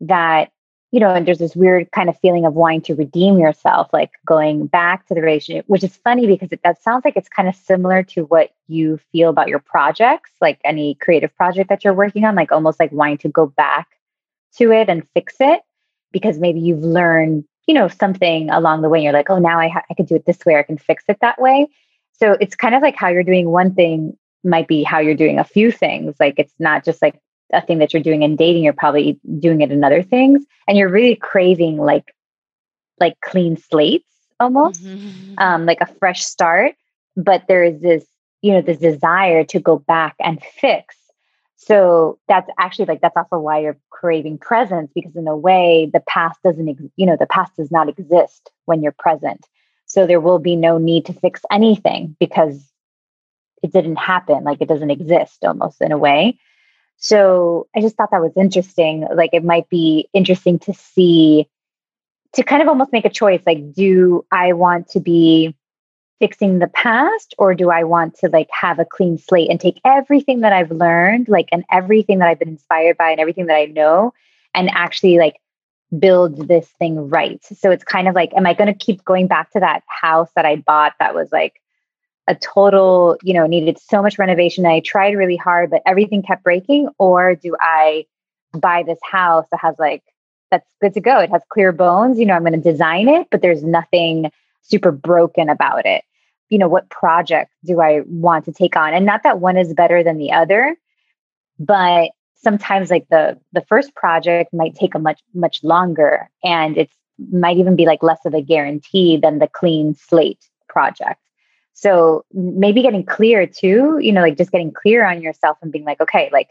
that 0.00 0.52
you 0.92 1.00
know, 1.00 1.10
and 1.10 1.26
there's 1.26 1.38
this 1.38 1.54
weird 1.54 1.90
kind 1.92 2.08
of 2.08 2.18
feeling 2.18 2.44
of 2.44 2.54
wanting 2.54 2.82
to 2.82 2.94
redeem 2.94 3.38
yourself, 3.38 3.88
like 3.92 4.10
going 4.26 4.66
back 4.66 5.06
to 5.06 5.14
the 5.14 5.20
relationship, 5.20 5.64
which 5.68 5.84
is 5.84 5.96
funny 5.96 6.26
because 6.26 6.50
it, 6.50 6.60
that 6.64 6.82
sounds 6.82 7.04
like 7.04 7.16
it's 7.16 7.28
kind 7.28 7.48
of 7.48 7.54
similar 7.54 8.02
to 8.02 8.24
what 8.24 8.50
you 8.66 8.98
feel 9.12 9.30
about 9.30 9.48
your 9.48 9.60
projects, 9.60 10.30
like 10.40 10.58
any 10.64 10.96
creative 10.96 11.34
project 11.36 11.68
that 11.68 11.84
you're 11.84 11.94
working 11.94 12.24
on, 12.24 12.34
like 12.34 12.50
almost 12.50 12.80
like 12.80 12.92
wanting 12.92 13.18
to 13.18 13.28
go 13.28 13.46
back 13.46 13.88
to 14.56 14.72
it 14.72 14.88
and 14.88 15.06
fix 15.14 15.36
it 15.38 15.60
because 16.10 16.38
maybe 16.38 16.58
you've 16.58 16.82
learned 16.82 17.44
you 17.70 17.74
know, 17.74 17.86
something 17.86 18.50
along 18.50 18.82
the 18.82 18.88
way. 18.88 18.98
And 18.98 19.04
You're 19.04 19.12
like, 19.12 19.30
oh, 19.30 19.38
now 19.38 19.60
I, 19.60 19.68
ha- 19.68 19.84
I 19.88 19.94
could 19.94 20.06
do 20.06 20.16
it 20.16 20.26
this 20.26 20.44
way. 20.44 20.56
I 20.56 20.64
can 20.64 20.76
fix 20.76 21.04
it 21.06 21.18
that 21.20 21.40
way. 21.40 21.68
So 22.18 22.36
it's 22.40 22.56
kind 22.56 22.74
of 22.74 22.82
like 22.82 22.96
how 22.96 23.06
you're 23.10 23.22
doing 23.22 23.48
one 23.48 23.74
thing 23.74 24.18
might 24.42 24.66
be 24.66 24.82
how 24.82 24.98
you're 24.98 25.14
doing 25.14 25.38
a 25.38 25.44
few 25.44 25.70
things. 25.70 26.16
Like 26.18 26.34
it's 26.36 26.54
not 26.58 26.84
just 26.84 27.00
like 27.00 27.20
a 27.52 27.60
thing 27.60 27.78
that 27.78 27.92
you're 27.92 28.02
doing 28.02 28.22
in 28.22 28.36
dating. 28.36 28.64
You're 28.64 28.72
probably 28.72 29.18
doing 29.38 29.60
it 29.60 29.72
in 29.72 29.84
other 29.84 30.02
things, 30.02 30.44
and 30.66 30.76
you're 30.76 30.88
really 30.88 31.16
craving 31.16 31.76
like 31.76 32.14
like 32.98 33.18
clean 33.20 33.56
slates 33.56 34.06
almost, 34.38 34.84
mm-hmm. 34.84 35.34
um, 35.38 35.66
like 35.66 35.80
a 35.80 35.86
fresh 35.86 36.22
start. 36.22 36.74
But 37.16 37.44
there 37.48 37.64
is 37.64 37.80
this, 37.80 38.04
you 38.42 38.52
know, 38.52 38.60
this 38.60 38.78
desire 38.78 39.44
to 39.44 39.60
go 39.60 39.78
back 39.78 40.14
and 40.20 40.42
fix 40.60 40.96
so 41.62 42.18
that's 42.26 42.48
actually 42.58 42.86
like 42.86 43.02
that's 43.02 43.16
also 43.16 43.38
why 43.38 43.58
you're 43.58 43.78
craving 43.90 44.38
presence 44.38 44.90
because 44.94 45.14
in 45.14 45.28
a 45.28 45.36
way 45.36 45.90
the 45.92 46.00
past 46.00 46.40
doesn't 46.42 46.70
ex- 46.70 46.92
you 46.96 47.04
know 47.04 47.16
the 47.18 47.26
past 47.26 47.54
does 47.56 47.70
not 47.70 47.88
exist 47.88 48.50
when 48.64 48.82
you're 48.82 48.94
present 48.98 49.46
so 49.84 50.06
there 50.06 50.20
will 50.20 50.38
be 50.38 50.56
no 50.56 50.78
need 50.78 51.04
to 51.04 51.12
fix 51.12 51.42
anything 51.50 52.16
because 52.18 52.72
it 53.62 53.72
didn't 53.72 53.96
happen 53.96 54.42
like 54.42 54.62
it 54.62 54.68
doesn't 54.68 54.90
exist 54.90 55.44
almost 55.44 55.82
in 55.82 55.92
a 55.92 55.98
way 55.98 56.38
so 57.00 57.66
i 57.74 57.80
just 57.80 57.96
thought 57.96 58.10
that 58.12 58.22
was 58.22 58.32
interesting 58.36 59.06
like 59.14 59.30
it 59.32 59.44
might 59.44 59.68
be 59.68 60.08
interesting 60.12 60.58
to 60.58 60.72
see 60.72 61.48
to 62.32 62.44
kind 62.44 62.62
of 62.62 62.68
almost 62.68 62.92
make 62.92 63.04
a 63.04 63.10
choice 63.10 63.42
like 63.46 63.72
do 63.72 64.24
i 64.30 64.52
want 64.52 64.88
to 64.88 65.00
be 65.00 65.54
fixing 66.20 66.58
the 66.58 66.68
past 66.68 67.34
or 67.38 67.54
do 67.54 67.70
I 67.70 67.82
want 67.82 68.14
to 68.16 68.28
like 68.28 68.48
have 68.52 68.78
a 68.78 68.84
clean 68.84 69.18
slate 69.18 69.50
and 69.50 69.58
take 69.58 69.80
everything 69.84 70.40
that 70.40 70.52
I've 70.52 70.70
learned, 70.70 71.28
like, 71.28 71.48
and 71.50 71.64
everything 71.72 72.18
that 72.18 72.28
I've 72.28 72.38
been 72.38 72.50
inspired 72.50 72.98
by 72.98 73.10
and 73.10 73.18
everything 73.18 73.46
that 73.46 73.56
I 73.56 73.64
know 73.64 74.12
and 74.54 74.70
actually 74.70 75.18
like 75.18 75.40
build 75.98 76.46
this 76.46 76.68
thing 76.78 77.08
right? 77.08 77.42
So 77.44 77.70
it's 77.70 77.82
kind 77.82 78.06
of 78.06 78.14
like, 78.14 78.32
am 78.36 78.46
I 78.46 78.54
going 78.54 78.72
to 78.72 78.78
keep 78.78 79.04
going 79.04 79.26
back 79.26 79.50
to 79.52 79.60
that 79.60 79.82
house 79.88 80.30
that 80.36 80.44
I 80.44 80.56
bought 80.56 80.92
that 81.00 81.14
was 81.14 81.32
like 81.32 81.59
a 82.30 82.34
total, 82.36 83.18
you 83.22 83.34
know, 83.34 83.46
needed 83.46 83.78
so 83.78 84.00
much 84.00 84.18
renovation. 84.18 84.64
I 84.64 84.80
tried 84.80 85.16
really 85.16 85.36
hard, 85.36 85.70
but 85.70 85.82
everything 85.84 86.22
kept 86.22 86.44
breaking? 86.44 86.88
Or 86.98 87.34
do 87.34 87.56
I 87.60 88.06
buy 88.52 88.84
this 88.84 89.00
house 89.02 89.46
that 89.50 89.60
has 89.60 89.74
like, 89.78 90.02
that's 90.50 90.66
good 90.80 90.94
to 90.94 91.00
go? 91.00 91.18
It 91.18 91.30
has 91.30 91.42
clear 91.48 91.72
bones. 91.72 92.18
You 92.18 92.26
know, 92.26 92.34
I'm 92.34 92.44
going 92.44 92.60
to 92.60 92.70
design 92.70 93.08
it, 93.08 93.26
but 93.30 93.42
there's 93.42 93.64
nothing 93.64 94.30
super 94.62 94.92
broken 94.92 95.48
about 95.48 95.86
it 95.86 96.04
you 96.50 96.58
know 96.58 96.68
what 96.68 96.90
project 96.90 97.50
do 97.64 97.80
i 97.80 98.02
want 98.06 98.44
to 98.44 98.52
take 98.52 98.76
on 98.76 98.92
and 98.92 99.06
not 99.06 99.22
that 99.22 99.40
one 99.40 99.56
is 99.56 99.72
better 99.72 100.02
than 100.02 100.18
the 100.18 100.30
other 100.30 100.76
but 101.58 102.10
sometimes 102.34 102.90
like 102.90 103.06
the 103.08 103.38
the 103.52 103.62
first 103.62 103.94
project 103.94 104.52
might 104.52 104.74
take 104.74 104.94
a 104.94 104.98
much 104.98 105.20
much 105.32 105.64
longer 105.64 106.28
and 106.44 106.76
it's 106.76 106.94
might 107.32 107.56
even 107.56 107.76
be 107.76 107.86
like 107.86 108.02
less 108.02 108.24
of 108.24 108.34
a 108.34 108.42
guarantee 108.42 109.16
than 109.16 109.38
the 109.38 109.48
clean 109.48 109.94
slate 109.94 110.44
project 110.68 111.20
so 111.80 112.24
maybe 112.32 112.82
getting 112.82 113.04
clear 113.04 113.46
too 113.46 113.98
you 114.00 114.12
know 114.12 114.20
like 114.20 114.36
just 114.36 114.52
getting 114.52 114.72
clear 114.72 115.04
on 115.04 115.22
yourself 115.22 115.56
and 115.62 115.72
being 115.72 115.84
like 115.84 116.00
okay 116.00 116.28
like 116.32 116.50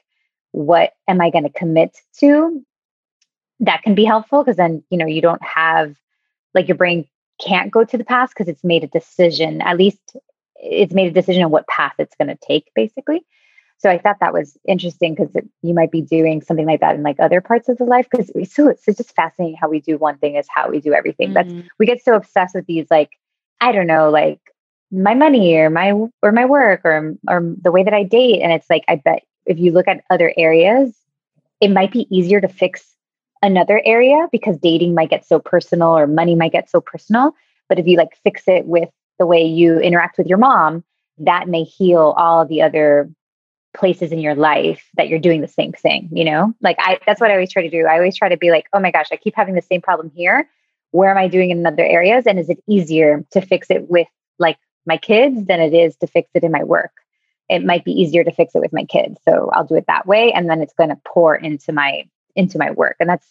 what 0.52 0.94
am 1.08 1.22
i 1.22 1.30
going 1.30 1.44
to 1.44 1.50
commit 1.52 1.98
to 2.18 2.64
that 3.60 3.84
can 3.84 3.96
be 3.96 4.06
helpful 4.06 4.44
because 4.44 4.58
then 4.58 4.84
you 4.90 4.98
know 4.98 5.06
you 5.06 5.22
don't 5.22 5.44
have 5.44 5.96
like 6.54 6.68
your 6.68 6.78
brain 6.78 7.06
can't 7.40 7.72
go 7.72 7.84
to 7.84 7.98
the 7.98 8.04
past 8.04 8.34
because 8.34 8.48
it's 8.48 8.64
made 8.64 8.84
a 8.84 8.88
decision, 8.88 9.62
at 9.62 9.78
least 9.78 10.16
it's 10.56 10.94
made 10.94 11.08
a 11.08 11.12
decision 11.12 11.44
on 11.44 11.52
what 11.52 11.68
path 11.68 11.94
it's 11.98 12.16
going 12.16 12.28
to 12.28 12.38
take, 12.46 12.70
basically. 12.76 13.26
So 13.78 13.90
I 13.90 13.98
thought 13.98 14.18
that 14.20 14.34
was 14.34 14.58
interesting 14.68 15.16
because 15.16 15.34
you 15.62 15.74
might 15.74 15.90
be 15.90 16.02
doing 16.02 16.42
something 16.42 16.66
like 16.66 16.82
that 16.82 16.96
in 16.96 17.04
like 17.04 17.18
other 17.20 17.40
parts 17.40 17.70
of 17.70 17.78
the 17.78 17.86
life. 17.86 18.08
Because 18.12 18.30
it's 18.36 18.54
so 18.54 18.68
it's 18.68 18.84
just 18.86 19.16
fascinating 19.16 19.56
how 19.56 19.70
we 19.70 19.80
do 19.80 19.98
one 19.98 20.18
thing 20.18 20.36
is 20.36 20.48
how 20.54 20.70
we 20.70 20.82
do 20.82 20.94
everything. 20.94 21.34
Mm-hmm. 21.34 21.60
That's 21.60 21.70
we 21.80 21.86
get 21.86 22.04
so 22.04 22.16
obsessed 22.16 22.56
with 22.56 22.66
these 22.66 22.88
like 22.92 23.12
I 23.62 23.72
don't 23.72 23.88
know 23.88 24.10
like 24.10 24.42
my 24.92 25.14
money 25.14 25.56
or 25.56 25.70
my 25.70 25.92
or 26.22 26.32
my 26.32 26.46
work 26.46 26.82
or 26.84 27.16
or 27.28 27.56
the 27.62 27.72
way 27.72 27.84
that 27.84 27.94
I 27.94 28.04
date, 28.04 28.42
and 28.42 28.52
it's 28.52 28.70
like 28.70 28.84
I 28.88 28.96
bet 28.96 29.24
if 29.46 29.60
you 29.60 29.72
look 29.72 29.88
at 29.88 30.04
other 30.10 30.34
areas, 30.38 30.96
it 31.62 31.70
might 31.70 31.92
be 31.92 32.08
easier 32.16 32.42
to 32.42 32.48
fix 32.48 32.96
another 33.42 33.82
area 33.86 34.28
because 34.32 34.58
dating 34.58 34.94
might 34.94 35.10
get 35.10 35.26
so 35.26 35.40
personal 35.40 35.98
or 35.98 36.08
money 36.08 36.36
might 36.36 36.52
get 36.52 36.70
so 36.70 36.82
personal. 36.82 37.34
But 37.68 37.80
if 37.80 37.88
you 37.88 37.98
like 37.98 38.16
fix 38.24 38.44
it 38.48 38.66
with 38.66 38.90
the 39.18 39.26
way 39.26 39.44
you 39.44 39.80
interact 39.80 40.18
with 40.18 40.28
your 40.28 40.38
mom, 40.38 40.84
that 41.20 41.48
may 41.48 41.64
heal 41.64 42.14
all 42.18 42.46
the 42.46 42.62
other 42.62 43.10
places 43.76 44.12
in 44.12 44.20
your 44.20 44.36
life 44.36 44.88
that 44.96 45.08
you're 45.08 45.20
doing 45.20 45.42
the 45.42 45.48
same 45.48 45.72
thing, 45.72 46.10
you 46.12 46.26
know? 46.26 46.54
Like 46.62 46.78
I 46.80 47.00
that's 47.06 47.22
what 47.22 47.30
I 47.30 47.34
always 47.34 47.52
try 47.52 47.62
to 47.62 47.70
do. 47.70 47.86
I 47.86 47.96
always 47.96 48.18
try 48.18 48.30
to 48.30 48.38
be 48.38 48.52
like, 48.52 48.66
"Oh 48.74 48.80
my 48.80 48.92
gosh, 48.92 49.08
I 49.12 49.18
keep 49.18 49.36
having 49.36 49.56
the 49.56 49.62
same 49.62 49.82
problem 49.82 50.12
here. 50.16 50.50
Where 50.92 51.12
am 51.12 51.18
I 51.18 51.28
doing 51.28 51.52
in 51.52 51.66
other 51.66 51.86
areas 51.86 52.26
and 52.26 52.40
is 52.40 52.50
it 52.50 52.64
easier 52.68 53.24
to 53.32 53.42
fix 53.42 53.70
it 53.70 53.90
with 53.90 54.08
like 54.40 54.58
my 54.86 54.98
kids 54.98 55.46
than 55.46 55.60
it 55.60 55.74
is 55.74 55.96
to 55.98 56.08
fix 56.08 56.30
it 56.34 56.44
in 56.44 56.52
my 56.52 56.64
work?" 56.64 56.92
It 57.50 57.66
might 57.66 57.84
be 57.84 57.92
easier 57.92 58.24
to 58.24 58.32
fix 58.32 58.54
it 58.54 58.60
with 58.60 58.74
my 58.74 58.86
kids. 58.86 59.20
So 59.26 59.50
I'll 59.54 59.66
do 59.66 59.76
it 59.76 59.88
that 59.88 60.06
way 60.06 60.32
and 60.32 60.48
then 60.48 60.62
it's 60.62 60.74
going 60.74 60.90
to 60.90 61.02
pour 61.04 61.36
into 61.36 61.74
my 61.74 62.08
into 62.36 62.60
my 62.60 62.72
work. 62.72 62.98
And 63.00 63.10
that's 63.10 63.28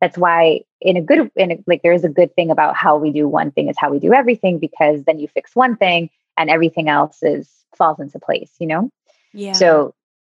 that's 0.00 0.16
why 0.16 0.62
in 0.80 0.96
a 0.96 1.02
good 1.02 1.30
in 1.36 1.52
a, 1.52 1.58
like 1.66 1.82
there 1.82 1.92
is 1.92 2.04
a 2.04 2.08
good 2.08 2.34
thing 2.34 2.50
about 2.50 2.74
how 2.74 2.96
we 2.96 3.12
do 3.12 3.28
one 3.28 3.50
thing 3.50 3.68
is 3.68 3.76
how 3.78 3.90
we 3.90 3.98
do 3.98 4.14
everything 4.14 4.58
because 4.58 5.04
then 5.04 5.18
you 5.18 5.28
fix 5.28 5.54
one 5.54 5.76
thing 5.76 6.08
and 6.38 6.48
everything 6.48 6.88
else 6.88 7.22
is 7.22 7.48
falls 7.76 8.00
into 8.00 8.18
place, 8.18 8.50
you 8.58 8.66
know? 8.66 8.90
Yeah. 9.32 9.52
So 9.52 9.94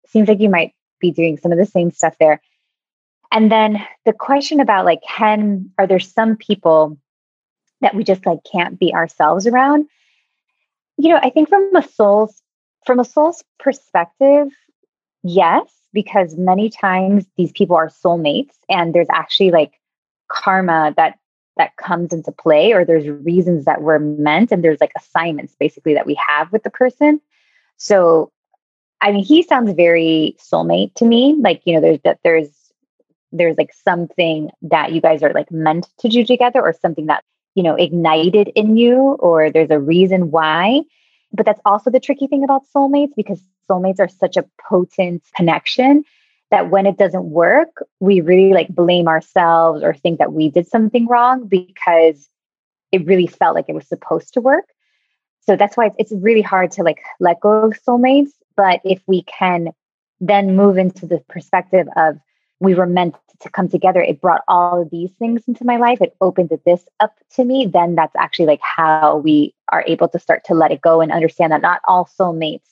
seems 0.09 0.29
like 0.29 0.41
you 0.41 0.49
might 0.49 0.75
be 1.01 1.11
doing 1.11 1.39
some 1.39 1.53
of 1.53 1.59
the 1.59 1.67
same 1.67 1.91
stuff 1.91 2.17
there. 2.19 2.41
And 3.33 3.51
then 3.51 3.87
the 4.05 4.13
question 4.13 4.61
about 4.61 4.85
like, 4.85 5.01
can, 5.07 5.71
are 5.79 5.87
there 5.87 6.01
some 6.01 6.37
people 6.37 6.99
that 7.81 7.95
we 7.95 8.03
just 8.03 8.27
like 8.27 8.41
can't 8.51 8.79
be 8.79 8.93
ourselves 8.93 9.47
around? 9.47 9.87
You 11.03 11.11
know, 11.11 11.21
I 11.23 11.31
think 11.31 11.49
from 11.49 11.75
a 11.75 11.83
soul's, 11.83 12.43
from 12.85 13.01
a 13.01 13.05
soul's 13.05 13.43
perspective, 13.59 14.49
yes, 15.23 15.65
because 15.93 16.37
many 16.37 16.71
times 16.71 17.27
these 17.37 17.53
people 17.53 17.77
are 17.77 17.89
soulmates 17.89 18.55
and 18.69 18.95
there's 18.95 19.09
actually 19.11 19.51
like 19.51 19.73
karma 20.31 20.95
that 20.97 21.19
that 21.57 21.77
comes 21.77 22.13
into 22.13 22.33
play 22.33 22.73
or 22.73 22.85
there's 22.85 23.09
reasons 23.09 23.65
that 23.65 23.83
we're 23.83 23.99
meant 23.99 24.53
and 24.53 24.63
there's 24.63 24.81
like 24.81 24.93
assignments 24.97 25.55
basically 25.59 25.93
that 25.93 26.07
we 26.07 26.15
have 26.15 26.51
with 26.53 26.63
the 26.63 26.71
person 26.71 27.21
so 27.77 28.31
I 29.01 29.13
mean, 29.13 29.25
he 29.25 29.43
sounds 29.43 29.73
very 29.73 30.37
soulmate 30.39 30.95
to 30.97 31.07
me. 31.07 31.35
Like, 31.39 31.63
you 31.65 31.75
know, 31.75 31.81
there's 31.81 32.01
that 32.05 32.19
there's 32.23 32.51
there's 33.33 33.57
like 33.57 33.73
something 33.73 34.51
that 34.63 34.93
you 34.93 35.01
guys 35.01 35.23
are 35.23 35.33
like 35.33 35.51
meant 35.51 35.89
to 35.99 36.09
do 36.09 36.25
together 36.25 36.61
or 36.61 36.75
something 36.75 37.07
that, 37.07 37.25
you 37.55 37.63
know, 37.63 37.75
ignited 37.75 38.49
in 38.55 38.77
you 38.77 38.97
or 39.21 39.51
there's 39.51 39.71
a 39.71 39.79
reason 39.79 40.31
why. 40.31 40.83
But 41.33 41.47
that's 41.47 41.61
also 41.65 41.91
the 41.91 42.01
tricky 42.01 42.27
thing 42.27 42.45
about 42.45 42.63
soulmates 42.75 43.15
because 43.17 43.43
soulmates 43.69 44.01
are 44.01 44.09
such 44.09 44.37
a 44.37 44.45
potent 44.69 45.23
connection 45.37 46.05
that 46.51 46.71
when 46.71 46.87
it 46.87 46.99
doesn't 46.99 47.25
work, 47.25 47.69
we 48.01 48.21
really 48.21 48.53
like 48.53 48.69
blame 48.69 49.07
ourselves 49.07 49.83
or 49.83 49.95
think 49.95 50.19
that 50.19 50.33
we 50.33 50.51
did 50.51 50.67
something 50.67 51.07
wrong 51.07 51.47
because 51.47 52.29
it 52.91 53.07
really 53.07 53.29
felt 53.29 53.55
like 53.55 53.67
it 53.69 53.75
was 53.75 53.87
supposed 53.87 54.35
to 54.35 54.41
work. 54.41 54.65
So 55.43 55.55
that's 55.55 55.77
why 55.77 55.87
it's, 55.87 55.97
it's 55.99 56.13
really 56.13 56.43
hard 56.43 56.73
to 56.73 56.83
like 56.83 57.01
let 57.21 57.41
go 57.41 57.51
of 57.51 57.79
soulmates 57.87 58.31
but 58.61 58.81
if 58.85 59.01
we 59.07 59.23
can 59.23 59.71
then 60.21 60.55
move 60.55 60.77
into 60.77 61.07
the 61.07 61.19
perspective 61.31 61.87
of 61.97 62.19
we 62.61 62.75
were 62.75 62.87
meant 62.87 63.17
to 63.41 63.51
come 63.51 63.69
together, 63.69 64.01
it 64.03 64.21
brought 64.21 64.43
all 64.47 64.83
of 64.83 64.91
these 64.91 65.11
things 65.19 65.43
into 65.49 65.65
my 65.65 65.77
life, 65.77 66.01
it 66.01 66.15
opened 66.21 66.51
this 66.65 66.85
up 67.01 67.15
to 67.35 67.45
me, 67.45 67.67
then 67.67 67.95
that's 67.95 68.15
actually 68.17 68.47
like 68.47 68.61
how 68.63 69.17
we 69.17 69.55
are 69.71 69.83
able 69.87 70.09
to 70.09 70.19
start 70.19 70.45
to 70.45 70.55
let 70.55 70.71
it 70.71 70.83
go 70.83 71.01
and 71.01 71.11
understand 71.11 71.53
that 71.53 71.63
not 71.63 71.81
all 71.89 72.09
soulmates 72.19 72.69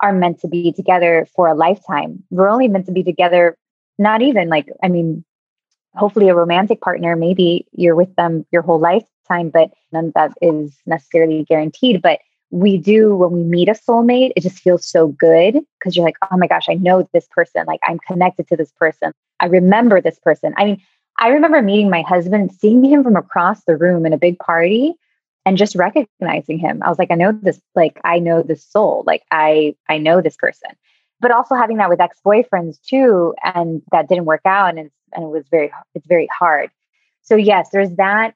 are 0.00 0.12
meant 0.12 0.40
to 0.40 0.48
be 0.48 0.72
together 0.72 1.28
for 1.34 1.46
a 1.46 1.54
lifetime. 1.54 2.22
We're 2.30 2.48
only 2.48 2.68
meant 2.68 2.86
to 2.86 2.92
be 2.92 3.04
together, 3.04 3.56
not 3.98 4.20
even 4.20 4.48
like, 4.48 4.66
I 4.82 4.88
mean, 4.88 5.24
hopefully 5.94 6.28
a 6.28 6.34
romantic 6.34 6.80
partner, 6.80 7.14
maybe 7.14 7.66
you're 7.72 7.96
with 7.96 8.14
them 8.16 8.46
your 8.50 8.62
whole 8.62 8.80
lifetime, 8.80 9.50
but 9.50 9.70
none 9.92 10.06
of 10.06 10.14
that 10.14 10.32
is 10.42 10.76
necessarily 10.86 11.44
guaranteed. 11.44 12.02
But 12.02 12.20
we 12.50 12.76
do 12.76 13.14
when 13.14 13.32
we 13.32 13.42
meet 13.42 13.68
a 13.68 13.72
soulmate, 13.72 14.32
it 14.36 14.42
just 14.42 14.58
feels 14.58 14.86
so 14.86 15.08
good 15.08 15.58
because 15.78 15.94
you're 15.94 16.04
like, 16.04 16.16
oh 16.30 16.36
my 16.36 16.46
gosh, 16.46 16.68
I 16.68 16.74
know 16.74 17.08
this 17.12 17.28
person. 17.30 17.64
Like 17.66 17.80
I'm 17.84 17.98
connected 18.00 18.48
to 18.48 18.56
this 18.56 18.72
person. 18.72 19.12
I 19.38 19.46
remember 19.46 20.00
this 20.00 20.18
person. 20.18 20.52
I 20.56 20.64
mean, 20.64 20.82
I 21.18 21.28
remember 21.28 21.62
meeting 21.62 21.90
my 21.90 22.02
husband, 22.02 22.52
seeing 22.52 22.84
him 22.84 23.04
from 23.04 23.16
across 23.16 23.64
the 23.64 23.76
room 23.76 24.04
in 24.04 24.12
a 24.12 24.18
big 24.18 24.38
party 24.38 24.94
and 25.46 25.56
just 25.56 25.76
recognizing 25.76 26.58
him. 26.58 26.82
I 26.82 26.88
was 26.88 26.98
like, 26.98 27.10
I 27.10 27.14
know 27.14 27.32
this, 27.32 27.60
like 27.74 28.00
I 28.04 28.18
know 28.18 28.42
this 28.42 28.64
soul. 28.64 29.04
Like 29.06 29.22
I 29.30 29.76
I 29.88 29.98
know 29.98 30.20
this 30.20 30.36
person. 30.36 30.70
But 31.20 31.30
also 31.30 31.54
having 31.54 31.76
that 31.76 31.90
with 31.90 32.00
ex-boyfriends 32.00 32.80
too, 32.82 33.34
and 33.54 33.82
that 33.92 34.08
didn't 34.08 34.24
work 34.24 34.42
out 34.44 34.70
and 34.70 34.90
and 35.12 35.24
it 35.24 35.28
was 35.28 35.46
very 35.50 35.70
it's 35.94 36.06
very 36.06 36.28
hard. 36.36 36.70
So 37.22 37.36
yes, 37.36 37.68
there's 37.70 37.94
that 37.96 38.34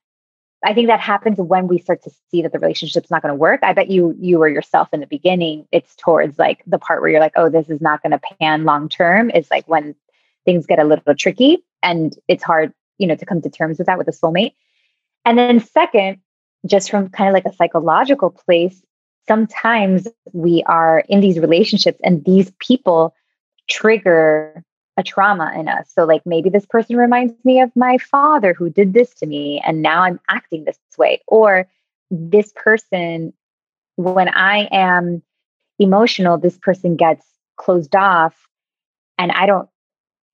I 0.64 0.74
think 0.74 0.88
that 0.88 1.00
happens 1.00 1.38
when 1.38 1.68
we 1.68 1.78
start 1.78 2.02
to 2.04 2.10
see 2.30 2.42
that 2.42 2.52
the 2.52 2.58
relationship's 2.58 3.10
not 3.10 3.22
going 3.22 3.32
to 3.32 3.38
work. 3.38 3.60
I 3.62 3.72
bet 3.72 3.90
you 3.90 4.16
you 4.18 4.42
or 4.42 4.48
yourself 4.48 4.88
in 4.92 5.00
the 5.00 5.06
beginning, 5.06 5.66
it's 5.70 5.94
towards 5.96 6.38
like 6.38 6.62
the 6.66 6.78
part 6.78 7.00
where 7.00 7.10
you're 7.10 7.20
like, 7.20 7.34
oh, 7.36 7.48
this 7.48 7.68
is 7.68 7.80
not 7.80 8.02
going 8.02 8.12
to 8.12 8.20
pan 8.40 8.64
long 8.64 8.88
term. 8.88 9.30
Is 9.30 9.50
like 9.50 9.68
when 9.68 9.94
things 10.44 10.66
get 10.66 10.78
a 10.78 10.84
little 10.84 11.14
tricky 11.14 11.58
and 11.82 12.16
it's 12.28 12.42
hard, 12.42 12.72
you 12.98 13.06
know, 13.06 13.14
to 13.14 13.26
come 13.26 13.42
to 13.42 13.50
terms 13.50 13.78
with 13.78 13.86
that 13.86 13.98
with 13.98 14.08
a 14.08 14.12
soulmate. 14.12 14.54
And 15.24 15.38
then 15.38 15.60
second, 15.60 16.20
just 16.66 16.90
from 16.90 17.08
kind 17.10 17.28
of 17.28 17.34
like 17.34 17.46
a 17.46 17.54
psychological 17.54 18.30
place, 18.30 18.82
sometimes 19.26 20.08
we 20.32 20.62
are 20.66 21.04
in 21.08 21.20
these 21.20 21.38
relationships 21.38 21.98
and 22.02 22.24
these 22.24 22.52
people 22.58 23.14
trigger 23.68 24.62
a 24.96 25.02
trauma 25.02 25.52
in 25.56 25.68
us. 25.68 25.90
So, 25.92 26.04
like, 26.04 26.22
maybe 26.24 26.50
this 26.50 26.66
person 26.66 26.96
reminds 26.96 27.34
me 27.44 27.60
of 27.60 27.74
my 27.74 27.98
father 27.98 28.54
who 28.54 28.70
did 28.70 28.92
this 28.92 29.12
to 29.14 29.26
me, 29.26 29.60
and 29.66 29.82
now 29.82 30.02
I'm 30.02 30.20
acting 30.28 30.64
this 30.64 30.78
way. 30.96 31.20
Or 31.26 31.68
this 32.10 32.52
person, 32.54 33.32
when 33.96 34.28
I 34.28 34.68
am 34.70 35.22
emotional, 35.78 36.38
this 36.38 36.58
person 36.58 36.96
gets 36.96 37.26
closed 37.56 37.96
off. 37.96 38.34
And 39.18 39.32
I 39.32 39.46
don't, 39.46 39.68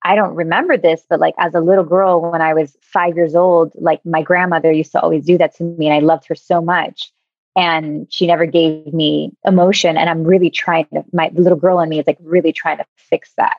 I 0.03 0.15
don't 0.15 0.35
remember 0.35 0.77
this, 0.77 1.03
but 1.09 1.21
like 1.21 1.35
as 1.39 1.55
a 1.55 1.61
little 1.61 1.85
girl, 1.85 2.21
when 2.31 2.41
I 2.41 2.55
was 2.55 2.77
five 2.81 3.17
years 3.17 3.35
old, 3.35 3.73
like 3.75 4.05
my 4.05 4.23
grandmother 4.23 4.73
used 4.73 4.93
to 4.93 5.01
always 5.01 5.25
do 5.25 5.39
that 5.39 5.55
to 5.57 5.65
me, 5.65 5.87
and 5.87 5.95
I 5.95 6.01
loved 6.01 6.27
her 6.29 6.35
so 6.35 6.61
much. 6.61 7.13
And 7.57 8.07
she 8.11 8.27
never 8.27 8.47
gave 8.47 8.93
me 8.95 9.33
emotion. 9.45 9.97
And 9.97 10.09
I'm 10.09 10.25
really 10.25 10.51
trying 10.51 10.87
to, 10.95 11.05
my 11.13 11.31
little 11.35 11.59
girl 11.59 11.81
in 11.81 11.89
me 11.89 11.99
is 11.99 12.07
like 12.07 12.19
really 12.21 12.53
trying 12.53 12.79
to 12.79 12.87
fix 12.97 13.33
that. 13.37 13.57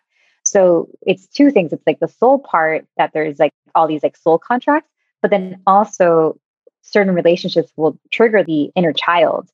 So 0.51 0.89
it's 1.07 1.27
two 1.27 1.49
things. 1.49 1.71
It's 1.71 1.87
like 1.87 2.01
the 2.01 2.09
soul 2.09 2.37
part 2.37 2.85
that 2.97 3.11
there's 3.13 3.39
like 3.39 3.53
all 3.73 3.87
these 3.87 4.03
like 4.03 4.17
soul 4.17 4.37
contracts, 4.37 4.89
but 5.21 5.31
then 5.31 5.61
also 5.65 6.37
certain 6.81 7.15
relationships 7.15 7.71
will 7.77 7.97
trigger 8.11 8.43
the 8.43 8.69
inner 8.75 8.91
child. 8.91 9.49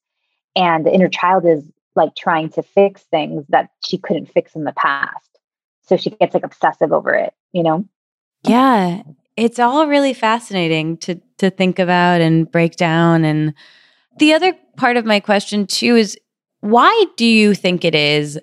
And 0.56 0.88
the 0.88 0.92
inner 0.92 1.08
child 1.08 1.46
is 1.46 1.64
like 1.96 2.16
trying 2.16 2.50
to 2.50 2.64
fix 2.64 3.04
things 3.04 3.46
that 3.50 3.70
she 3.86 4.00
couldn't 4.00 4.32
fix 4.32 4.56
in 4.56 4.64
the 4.64 4.72
past. 4.72 5.38
So 5.84 5.98
she 5.98 6.10
gets 6.10 6.34
like 6.34 6.44
obsessive 6.44 6.92
over 6.92 7.14
it, 7.14 7.32
you 7.54 7.62
know? 7.62 7.86
Yeah. 8.42 9.04
It's 9.36 9.60
all 9.60 9.86
really 9.86 10.16
fascinating 10.16 10.98
to 10.98 11.22
to 11.38 11.52
think 11.52 11.78
about 11.78 12.22
and 12.22 12.52
break 12.52 12.76
down. 12.76 13.24
And 13.24 13.54
the 14.18 14.34
other 14.34 14.54
part 14.78 14.98
of 14.98 15.06
my 15.06 15.20
question 15.20 15.68
too 15.68 15.96
is 15.96 16.18
why 16.62 17.06
do 17.18 17.26
you 17.26 17.54
think 17.54 17.86
it 17.86 17.94
is 17.94 18.40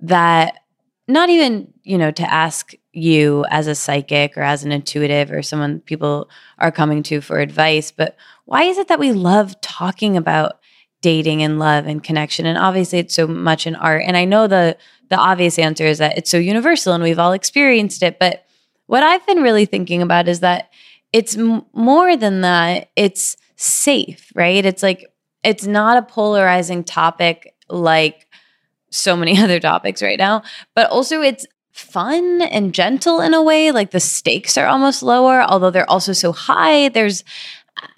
that 0.00 0.58
not 1.06 1.28
even 1.30 1.72
you 1.82 1.98
know 1.98 2.10
to 2.10 2.32
ask 2.32 2.72
you 2.92 3.44
as 3.50 3.66
a 3.66 3.74
psychic 3.74 4.36
or 4.36 4.42
as 4.42 4.64
an 4.64 4.72
intuitive 4.72 5.30
or 5.30 5.42
someone 5.42 5.80
people 5.80 6.28
are 6.58 6.70
coming 6.72 7.02
to 7.02 7.20
for 7.20 7.38
advice 7.40 7.90
but 7.90 8.16
why 8.44 8.64
is 8.64 8.78
it 8.78 8.88
that 8.88 9.00
we 9.00 9.12
love 9.12 9.60
talking 9.60 10.16
about 10.16 10.60
dating 11.04 11.42
and 11.42 11.58
love 11.58 11.86
and 11.86 12.02
connection? 12.02 12.46
And 12.46 12.56
obviously 12.56 12.98
it's 12.98 13.14
so 13.14 13.26
much 13.26 13.66
in 13.66 13.76
art. 13.76 14.04
And 14.06 14.16
i 14.16 14.24
know 14.24 14.46
the 14.46 14.76
the 15.10 15.16
obvious 15.16 15.58
answer 15.58 15.84
is 15.84 15.98
that 15.98 16.16
it's 16.16 16.30
so 16.30 16.38
universal 16.38 16.94
and 16.94 17.04
we've 17.04 17.18
all 17.18 17.32
experienced 17.32 18.02
it. 18.02 18.18
But 18.18 18.46
what 18.86 19.02
i've 19.02 19.26
been 19.26 19.42
really 19.42 19.66
thinking 19.66 20.00
about 20.00 20.28
is 20.28 20.40
that 20.40 20.70
it's 21.12 21.36
m- 21.36 21.66
more 21.74 22.16
than 22.16 22.40
that 22.40 22.88
it's 22.96 23.36
safe 23.56 24.32
right? 24.34 24.64
It's 24.64 24.82
like 24.82 25.06
it's 25.42 25.66
not 25.66 25.98
a 25.98 26.02
polarizing 26.02 26.84
topic 26.84 27.54
like 27.68 28.23
so 28.94 29.16
many 29.16 29.38
other 29.42 29.60
topics 29.60 30.02
right 30.02 30.18
now, 30.18 30.42
but 30.74 30.90
also 30.90 31.20
it's 31.20 31.46
fun 31.72 32.40
and 32.42 32.72
gentle 32.72 33.20
in 33.20 33.34
a 33.34 33.42
way. 33.42 33.72
Like 33.72 33.90
the 33.90 34.00
stakes 34.00 34.56
are 34.56 34.66
almost 34.66 35.02
lower, 35.02 35.42
although 35.42 35.70
they're 35.70 35.90
also 35.90 36.12
so 36.12 36.32
high. 36.32 36.88
There's, 36.88 37.24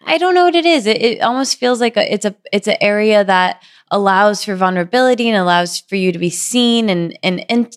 I 0.06 0.18
don't 0.18 0.35
know 0.35 0.44
what 0.44 0.55
it 0.55 0.64
is. 0.64 0.86
It, 0.86 1.02
it 1.02 1.20
almost 1.20 1.59
feels 1.59 1.81
like 1.81 1.97
a, 1.97 2.12
it's 2.12 2.24
a 2.24 2.35
it's 2.52 2.66
an 2.66 2.77
area 2.81 3.23
that 3.24 3.62
allows 3.90 4.44
for 4.44 4.56
vulnerability 4.56 5.28
and 5.28 5.36
allows 5.36 5.81
for 5.81 5.97
you 5.97 6.12
to 6.12 6.18
be 6.18 6.31
seen 6.31 6.89
and 6.89 7.18
and, 7.23 7.44
and 7.51 7.77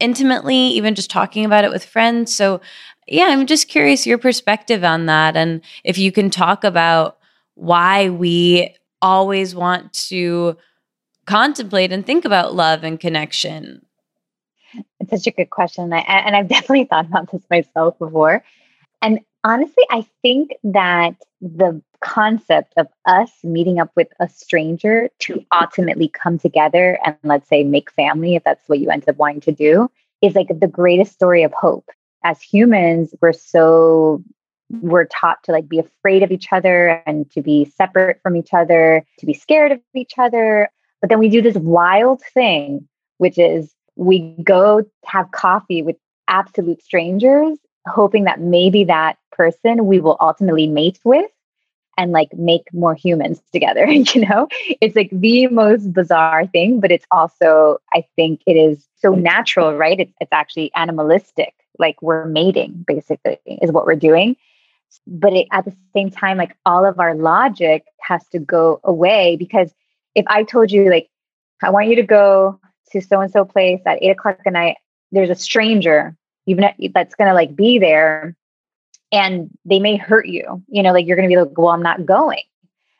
intimately 0.00 0.56
even 0.56 0.94
just 0.94 1.10
talking 1.10 1.44
about 1.44 1.64
it 1.64 1.70
with 1.70 1.84
friends 1.84 2.34
so 2.34 2.60
yeah 3.06 3.26
i'm 3.26 3.46
just 3.46 3.68
curious 3.68 4.06
your 4.06 4.18
perspective 4.18 4.82
on 4.82 5.06
that 5.06 5.36
and 5.36 5.60
if 5.84 5.96
you 5.96 6.10
can 6.10 6.28
talk 6.30 6.64
about 6.64 7.18
why 7.54 8.08
we 8.08 8.74
always 9.00 9.54
want 9.54 9.92
to 9.92 10.56
contemplate 11.26 11.92
and 11.92 12.06
think 12.06 12.24
about 12.24 12.54
love 12.54 12.84
and 12.84 13.00
connection 13.00 13.84
it's 15.00 15.10
such 15.10 15.26
a 15.26 15.30
good 15.30 15.50
question 15.50 15.92
I, 15.92 16.00
and 16.00 16.36
i've 16.36 16.48
definitely 16.56 16.84
thought 16.84 17.06
about 17.06 17.30
this 17.30 17.42
myself 17.50 17.98
before 17.98 18.44
and 19.02 19.20
honestly 19.44 19.84
i 19.90 20.06
think 20.22 20.52
that 20.64 21.14
the 21.40 21.82
concept 22.04 22.74
of 22.76 22.86
us 23.06 23.30
meeting 23.42 23.80
up 23.80 23.90
with 23.96 24.08
a 24.20 24.28
stranger 24.28 25.08
to 25.20 25.44
ultimately 25.58 26.08
come 26.08 26.38
together 26.38 26.98
and 27.04 27.16
let's 27.24 27.48
say 27.48 27.64
make 27.64 27.90
family, 27.90 28.36
if 28.36 28.44
that's 28.44 28.68
what 28.68 28.78
you 28.78 28.90
end 28.90 29.08
up 29.08 29.16
wanting 29.16 29.40
to 29.40 29.52
do, 29.52 29.90
is 30.20 30.34
like 30.34 30.48
the 30.48 30.68
greatest 30.68 31.12
story 31.12 31.42
of 31.42 31.52
hope. 31.52 31.88
As 32.22 32.40
humans, 32.42 33.14
we're 33.20 33.32
so 33.32 34.22
we're 34.80 35.06
taught 35.06 35.42
to 35.44 35.52
like 35.52 35.68
be 35.68 35.78
afraid 35.78 36.22
of 36.22 36.30
each 36.30 36.48
other 36.52 37.02
and 37.06 37.30
to 37.30 37.42
be 37.42 37.64
separate 37.64 38.20
from 38.22 38.36
each 38.36 38.52
other, 38.52 39.04
to 39.18 39.26
be 39.26 39.34
scared 39.34 39.72
of 39.72 39.80
each 39.94 40.14
other. 40.18 40.70
But 41.00 41.10
then 41.10 41.18
we 41.18 41.28
do 41.28 41.42
this 41.42 41.56
wild 41.56 42.22
thing, 42.32 42.88
which 43.18 43.38
is 43.38 43.74
we 43.96 44.34
go 44.42 44.82
have 45.04 45.30
coffee 45.32 45.82
with 45.82 45.96
absolute 46.28 46.82
strangers, 46.82 47.58
hoping 47.86 48.24
that 48.24 48.40
maybe 48.40 48.84
that 48.84 49.18
person 49.32 49.86
we 49.86 50.00
will 50.00 50.16
ultimately 50.20 50.66
mate 50.66 50.98
with 51.04 51.30
and 51.96 52.12
like 52.12 52.32
make 52.34 52.72
more 52.72 52.94
humans 52.94 53.40
together 53.52 53.86
you 53.88 54.26
know? 54.26 54.48
It's 54.80 54.96
like 54.96 55.10
the 55.12 55.48
most 55.48 55.92
bizarre 55.92 56.46
thing 56.46 56.80
but 56.80 56.90
it's 56.90 57.06
also 57.10 57.78
i 57.92 58.04
think 58.16 58.40
it 58.46 58.54
is 58.54 58.86
so 58.96 59.14
natural 59.14 59.74
right? 59.74 60.00
It's, 60.00 60.12
it's 60.20 60.32
actually 60.32 60.72
animalistic 60.74 61.52
like 61.78 62.00
we're 62.02 62.26
mating 62.26 62.84
basically 62.86 63.38
is 63.46 63.72
what 63.72 63.86
we're 63.86 63.96
doing. 63.96 64.36
But 65.06 65.32
it, 65.32 65.48
at 65.50 65.64
the 65.64 65.74
same 65.94 66.10
time 66.10 66.38
like 66.38 66.56
all 66.64 66.84
of 66.84 67.00
our 67.00 67.14
logic 67.14 67.84
has 68.00 68.26
to 68.28 68.38
go 68.38 68.80
away 68.84 69.36
because 69.36 69.74
if 70.14 70.24
i 70.28 70.42
told 70.42 70.70
you 70.70 70.90
like 70.90 71.08
i 71.62 71.70
want 71.70 71.88
you 71.88 71.96
to 71.96 72.02
go 72.02 72.58
to 72.90 73.00
so 73.00 73.20
and 73.20 73.30
so 73.30 73.44
place 73.44 73.80
at 73.86 74.02
eight 74.02 74.10
o'clock 74.10 74.38
at 74.46 74.52
night 74.52 74.76
there's 75.12 75.30
a 75.30 75.34
stranger 75.34 76.16
you 76.46 76.56
even 76.56 76.92
that's 76.92 77.14
gonna 77.14 77.34
like 77.34 77.54
be 77.54 77.78
there 77.78 78.36
and 79.14 79.48
they 79.64 79.78
may 79.78 79.96
hurt 79.96 80.26
you. 80.26 80.62
You 80.68 80.82
know, 80.82 80.92
like 80.92 81.06
you're 81.06 81.16
going 81.16 81.28
to 81.28 81.32
be 81.32 81.40
like, 81.40 81.56
well, 81.56 81.68
I'm 81.68 81.82
not 81.82 82.04
going. 82.04 82.42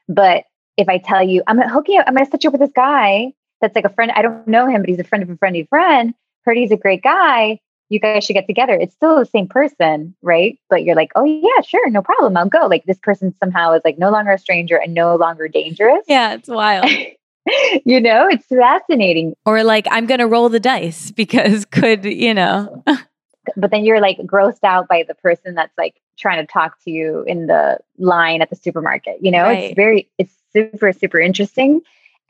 But 0.08 0.44
if 0.76 0.88
I 0.88 0.98
tell 0.98 1.22
you, 1.22 1.42
I'm 1.46 1.56
going 1.56 1.68
to 1.68 1.74
hook 1.74 1.86
you 1.88 2.00
up, 2.00 2.06
I'm 2.06 2.14
going 2.14 2.24
to 2.24 2.30
set 2.30 2.44
you 2.44 2.50
up 2.50 2.52
with 2.52 2.60
this 2.60 2.70
guy 2.74 3.32
that's 3.60 3.74
like 3.74 3.84
a 3.84 3.90
friend. 3.90 4.12
I 4.14 4.22
don't 4.22 4.46
know 4.46 4.68
him, 4.68 4.82
but 4.82 4.88
he's 4.88 5.00
a 5.00 5.04
friend 5.04 5.24
of 5.24 5.30
a 5.30 5.36
friend 5.36 5.56
of 5.56 5.64
a 5.64 5.66
friend. 5.66 6.14
Heard 6.44 6.56
he's 6.56 6.70
a 6.70 6.76
great 6.76 7.02
guy. 7.02 7.60
You 7.90 8.00
guys 8.00 8.24
should 8.24 8.34
get 8.34 8.46
together. 8.46 8.74
It's 8.74 8.94
still 8.94 9.18
the 9.18 9.26
same 9.26 9.46
person, 9.46 10.14
right? 10.22 10.58
But 10.70 10.84
you're 10.84 10.96
like, 10.96 11.10
oh, 11.14 11.24
yeah, 11.24 11.60
sure, 11.62 11.88
no 11.90 12.02
problem. 12.02 12.36
I'll 12.36 12.48
go. 12.48 12.66
Like 12.66 12.84
this 12.86 12.98
person 12.98 13.34
somehow 13.38 13.72
is 13.72 13.82
like 13.84 13.98
no 13.98 14.10
longer 14.10 14.32
a 14.32 14.38
stranger 14.38 14.76
and 14.76 14.94
no 14.94 15.16
longer 15.16 15.48
dangerous. 15.48 16.04
Yeah, 16.08 16.34
it's 16.34 16.48
wild. 16.48 16.86
you 17.84 18.00
know, 18.00 18.28
it's 18.28 18.46
fascinating. 18.46 19.34
Or 19.44 19.62
like, 19.62 19.86
I'm 19.90 20.06
going 20.06 20.20
to 20.20 20.26
roll 20.26 20.48
the 20.48 20.60
dice 20.60 21.10
because 21.16 21.64
could, 21.66 22.04
you 22.04 22.34
know. 22.34 22.82
but 23.56 23.70
then 23.70 23.84
you're 23.84 24.00
like 24.00 24.18
grossed 24.18 24.64
out 24.64 24.88
by 24.88 25.04
the 25.06 25.14
person 25.14 25.54
that's 25.54 25.76
like 25.76 26.00
trying 26.18 26.44
to 26.44 26.50
talk 26.50 26.82
to 26.84 26.90
you 26.90 27.24
in 27.26 27.46
the 27.46 27.78
line 27.98 28.42
at 28.42 28.50
the 28.50 28.56
supermarket 28.56 29.16
you 29.20 29.30
know 29.30 29.42
right. 29.42 29.64
it's 29.64 29.74
very 29.74 30.08
it's 30.18 30.34
super 30.52 30.92
super 30.92 31.18
interesting 31.18 31.80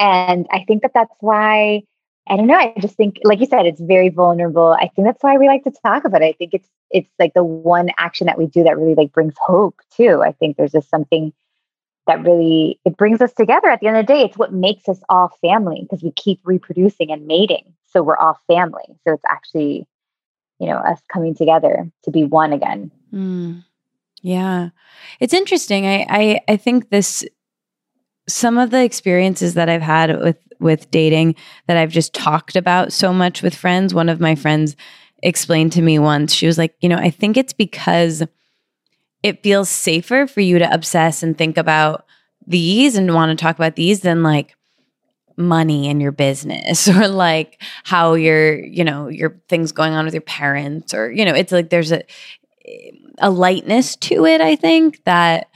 and 0.00 0.46
i 0.50 0.64
think 0.64 0.82
that 0.82 0.92
that's 0.94 1.14
why 1.20 1.82
i 2.28 2.36
don't 2.36 2.46
know 2.46 2.54
i 2.54 2.72
just 2.80 2.96
think 2.96 3.18
like 3.24 3.40
you 3.40 3.46
said 3.46 3.66
it's 3.66 3.80
very 3.80 4.08
vulnerable 4.08 4.76
i 4.80 4.88
think 4.88 5.06
that's 5.06 5.22
why 5.22 5.36
we 5.36 5.46
like 5.46 5.64
to 5.64 5.72
talk 5.84 6.04
about 6.04 6.22
it 6.22 6.26
i 6.26 6.32
think 6.32 6.54
it's 6.54 6.68
it's 6.90 7.10
like 7.18 7.34
the 7.34 7.44
one 7.44 7.90
action 7.98 8.26
that 8.26 8.38
we 8.38 8.46
do 8.46 8.62
that 8.62 8.76
really 8.76 8.94
like 8.94 9.12
brings 9.12 9.34
hope 9.38 9.80
too 9.94 10.22
i 10.22 10.32
think 10.32 10.56
there's 10.56 10.72
just 10.72 10.88
something 10.88 11.32
that 12.06 12.22
really 12.22 12.78
it 12.84 12.96
brings 12.96 13.20
us 13.20 13.32
together 13.32 13.68
at 13.68 13.80
the 13.80 13.86
end 13.86 13.96
of 13.96 14.06
the 14.06 14.12
day 14.12 14.22
it's 14.22 14.38
what 14.38 14.52
makes 14.52 14.88
us 14.88 15.00
all 15.08 15.30
family 15.40 15.80
because 15.82 16.02
we 16.02 16.12
keep 16.12 16.40
reproducing 16.44 17.10
and 17.10 17.26
mating 17.26 17.72
so 17.86 18.02
we're 18.02 18.16
all 18.16 18.38
family 18.46 18.84
so 19.04 19.12
it's 19.12 19.24
actually 19.28 19.86
you 20.58 20.66
know 20.66 20.76
us 20.76 21.00
coming 21.12 21.34
together 21.34 21.90
to 22.02 22.10
be 22.10 22.24
one 22.24 22.52
again 22.52 22.90
mm. 23.12 23.62
yeah 24.22 24.70
it's 25.20 25.34
interesting 25.34 25.86
I, 25.86 26.06
I 26.08 26.40
i 26.48 26.56
think 26.56 26.90
this 26.90 27.24
some 28.26 28.58
of 28.58 28.70
the 28.70 28.82
experiences 28.82 29.54
that 29.54 29.68
i've 29.68 29.82
had 29.82 30.20
with 30.20 30.38
with 30.60 30.90
dating 30.90 31.34
that 31.66 31.76
i've 31.76 31.90
just 31.90 32.14
talked 32.14 32.56
about 32.56 32.92
so 32.92 33.12
much 33.12 33.42
with 33.42 33.54
friends 33.54 33.92
one 33.92 34.08
of 34.08 34.20
my 34.20 34.34
friends 34.34 34.76
explained 35.24 35.72
to 35.72 35.82
me 35.82 35.98
once. 35.98 36.34
She 36.34 36.46
was 36.46 36.58
like 36.58 36.74
you 36.80 36.88
know 36.88 36.96
i 36.96 37.10
think 37.10 37.36
it's 37.36 37.52
because 37.52 38.22
it 39.22 39.42
feels 39.42 39.70
safer 39.70 40.26
for 40.26 40.42
you 40.42 40.58
to 40.58 40.72
obsess 40.72 41.22
and 41.22 41.36
think 41.36 41.56
about 41.56 42.04
these 42.46 42.94
and 42.94 43.14
want 43.14 43.36
to 43.36 43.42
talk 43.42 43.56
about 43.56 43.74
these 43.74 44.02
than 44.02 44.22
like 44.22 44.54
money 45.36 45.88
in 45.88 45.98
your 45.98 46.12
business 46.12 46.86
or 46.96 47.08
like 47.08 47.60
how 47.84 48.14
your 48.14 48.62
you 48.64 48.84
know 48.84 49.08
your 49.08 49.40
things 49.48 49.72
going 49.72 49.94
on 49.94 50.04
with 50.04 50.14
your 50.14 50.20
parents 50.20 50.94
or 50.94 51.10
you 51.10 51.24
know 51.24 51.34
it's 51.34 51.52
like 51.52 51.70
there's 51.70 51.90
a 51.90 52.02
a 53.18 53.30
lightness 53.30 53.96
to 53.96 54.26
it 54.26 54.40
i 54.40 54.54
think 54.54 55.02
that 55.04 55.48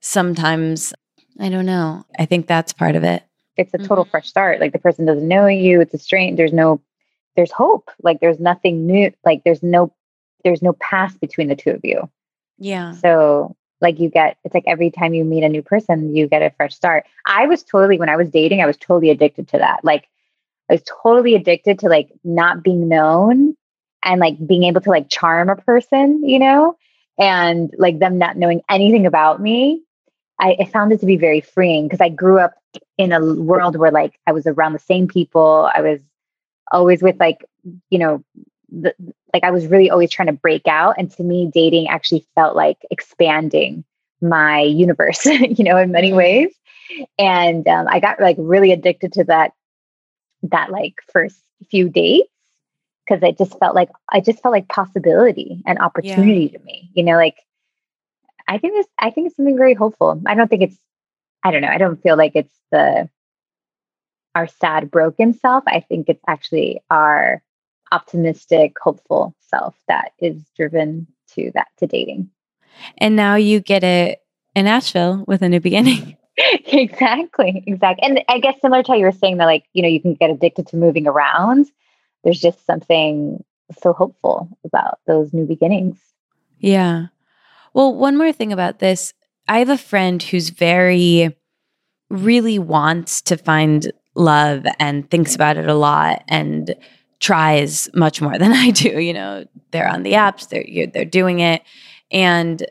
sometimes 0.00 0.94
i 1.40 1.48
don't 1.48 1.66
know. 1.66 2.04
I 2.18 2.26
think 2.26 2.46
that's 2.46 2.72
part 2.72 2.96
of 2.96 3.04
it. 3.04 3.22
It's 3.56 3.74
a 3.74 3.78
total 3.78 4.04
mm-hmm. 4.04 4.10
fresh 4.10 4.28
start. 4.28 4.60
Like 4.60 4.72
the 4.72 4.78
person 4.78 5.06
doesn't 5.06 5.26
know 5.26 5.46
you. 5.46 5.80
It's 5.80 5.94
a 5.94 5.98
strange 5.98 6.36
there's 6.36 6.52
no 6.52 6.80
there's 7.36 7.52
hope. 7.52 7.90
Like 8.02 8.20
there's 8.20 8.40
nothing 8.40 8.86
new 8.86 9.12
like 9.24 9.42
there's 9.44 9.62
no 9.62 9.92
there's 10.44 10.62
no 10.62 10.72
past 10.74 11.20
between 11.20 11.48
the 11.48 11.56
two 11.56 11.70
of 11.70 11.80
you. 11.84 12.08
Yeah. 12.58 12.92
So 12.92 13.56
like 13.80 13.98
you 13.98 14.08
get 14.08 14.36
it's 14.44 14.54
like 14.54 14.64
every 14.66 14.90
time 14.90 15.14
you 15.14 15.24
meet 15.24 15.44
a 15.44 15.48
new 15.48 15.62
person 15.62 16.14
you 16.14 16.28
get 16.28 16.42
a 16.42 16.50
fresh 16.50 16.74
start. 16.74 17.06
I 17.26 17.46
was 17.46 17.62
totally 17.62 17.98
when 17.98 18.08
i 18.08 18.16
was 18.16 18.28
dating 18.28 18.60
i 18.60 18.66
was 18.66 18.76
totally 18.76 19.10
addicted 19.10 19.48
to 19.48 19.58
that. 19.58 19.84
Like 19.84 20.08
i 20.68 20.74
was 20.74 20.82
totally 21.02 21.34
addicted 21.34 21.78
to 21.80 21.88
like 21.88 22.10
not 22.24 22.62
being 22.62 22.88
known 22.88 23.56
and 24.02 24.20
like 24.20 24.46
being 24.46 24.64
able 24.64 24.80
to 24.80 24.90
like 24.90 25.08
charm 25.08 25.48
a 25.48 25.56
person 25.56 26.22
you 26.24 26.38
know? 26.38 26.76
And 27.18 27.74
like 27.76 27.98
them 27.98 28.16
not 28.16 28.38
knowing 28.38 28.62
anything 28.70 29.04
about 29.04 29.42
me 29.42 29.82
i, 30.40 30.56
I 30.60 30.64
found 30.64 30.92
it 30.92 31.00
to 31.00 31.06
be 31.06 31.16
very 31.16 31.40
freeing 31.40 31.86
because 31.86 32.00
i 32.00 32.08
grew 32.08 32.38
up 32.38 32.54
in 32.98 33.12
a 33.12 33.34
world 33.34 33.76
where 33.76 33.90
like 33.90 34.18
i 34.26 34.32
was 34.32 34.46
around 34.46 34.72
the 34.72 34.78
same 34.78 35.08
people 35.08 35.70
i 35.74 35.80
was 35.80 36.00
always 36.72 37.02
with 37.02 37.18
like 37.18 37.44
you 37.90 37.98
know 37.98 38.24
the, 38.70 38.94
like 39.32 39.44
I 39.44 39.50
was 39.50 39.66
really 39.66 39.90
always 39.90 40.10
trying 40.10 40.26
to 40.26 40.32
break 40.32 40.66
out. 40.66 40.94
And 40.98 41.10
to 41.12 41.22
me, 41.22 41.50
dating 41.52 41.88
actually 41.88 42.26
felt 42.34 42.56
like 42.56 42.78
expanding 42.90 43.84
my 44.20 44.60
universe, 44.60 45.24
you 45.26 45.64
know, 45.64 45.76
in 45.76 45.90
many 45.90 46.08
mm-hmm. 46.08 46.16
ways. 46.16 46.54
And 47.18 47.66
um, 47.68 47.86
I 47.88 48.00
got 48.00 48.20
like 48.20 48.36
really 48.38 48.72
addicted 48.72 49.12
to 49.14 49.24
that, 49.24 49.52
that 50.42 50.70
like 50.70 50.94
first 51.12 51.36
few 51.70 51.88
dates 51.88 52.28
because 53.06 53.22
I 53.22 53.32
just 53.32 53.58
felt 53.58 53.74
like 53.74 53.90
I 54.10 54.20
just 54.20 54.40
felt 54.40 54.52
like 54.52 54.68
possibility 54.68 55.62
and 55.66 55.78
opportunity 55.78 56.50
yeah. 56.52 56.58
to 56.58 56.64
me. 56.64 56.90
You 56.94 57.04
know, 57.04 57.16
like 57.16 57.36
I 58.48 58.58
think 58.58 58.74
this 58.74 58.86
I 58.98 59.10
think 59.10 59.28
it's 59.28 59.36
something 59.36 59.56
very 59.56 59.74
hopeful. 59.74 60.20
I 60.26 60.34
don't 60.34 60.48
think 60.48 60.62
it's 60.62 60.76
I 61.42 61.50
don't 61.50 61.62
know, 61.62 61.68
I 61.68 61.78
don't 61.78 62.02
feel 62.02 62.16
like 62.16 62.32
it's 62.34 62.54
the 62.70 63.08
our 64.34 64.46
sad 64.46 64.90
broken 64.90 65.32
self. 65.34 65.64
I 65.66 65.80
think 65.80 66.08
it's 66.08 66.22
actually 66.28 66.82
our 66.90 67.42
optimistic, 67.92 68.76
hopeful 68.80 69.34
self 69.40 69.74
that 69.88 70.12
is 70.18 70.42
driven 70.56 71.06
to 71.34 71.50
that 71.54 71.68
to 71.78 71.86
dating. 71.86 72.30
And 72.98 73.16
now 73.16 73.34
you 73.34 73.60
get 73.60 73.82
it 73.82 74.22
in 74.54 74.64
Nashville 74.64 75.24
with 75.26 75.42
a 75.42 75.48
new 75.48 75.60
beginning. 75.60 76.16
exactly, 76.36 77.64
exactly. 77.66 78.06
And 78.06 78.24
I 78.28 78.38
guess 78.38 78.60
similar 78.60 78.82
to 78.82 78.92
how 78.92 78.96
you 78.96 79.04
were 79.04 79.12
saying 79.12 79.38
that, 79.38 79.46
like 79.46 79.64
you 79.72 79.82
know, 79.82 79.88
you 79.88 80.00
can 80.00 80.14
get 80.14 80.30
addicted 80.30 80.66
to 80.68 80.76
moving 80.76 81.06
around. 81.06 81.66
There's 82.22 82.40
just 82.40 82.64
something 82.66 83.42
so 83.80 83.92
hopeful 83.92 84.48
about 84.64 84.98
those 85.06 85.32
new 85.32 85.46
beginnings. 85.46 85.98
Yeah. 86.58 87.06
Well, 87.74 87.94
one 87.94 88.16
more 88.16 88.32
thing 88.32 88.52
about 88.52 88.78
this. 88.78 89.14
I 89.48 89.58
have 89.58 89.68
a 89.68 89.78
friend 89.78 90.22
who's 90.22 90.50
very, 90.50 91.36
really 92.08 92.58
wants 92.58 93.22
to 93.22 93.36
find 93.36 93.90
love 94.14 94.64
and 94.78 95.10
thinks 95.10 95.34
about 95.34 95.56
it 95.56 95.68
a 95.68 95.74
lot 95.74 96.22
and 96.28 96.74
tries 97.20 97.88
much 97.94 98.20
more 98.20 98.38
than 98.38 98.52
I 98.52 98.70
do. 98.70 99.00
You 99.00 99.12
know, 99.12 99.44
they're 99.70 99.88
on 99.88 100.02
the 100.02 100.12
apps, 100.12 100.48
they're 100.48 100.86
they're 100.86 101.04
doing 101.04 101.40
it, 101.40 101.62
and 102.10 102.64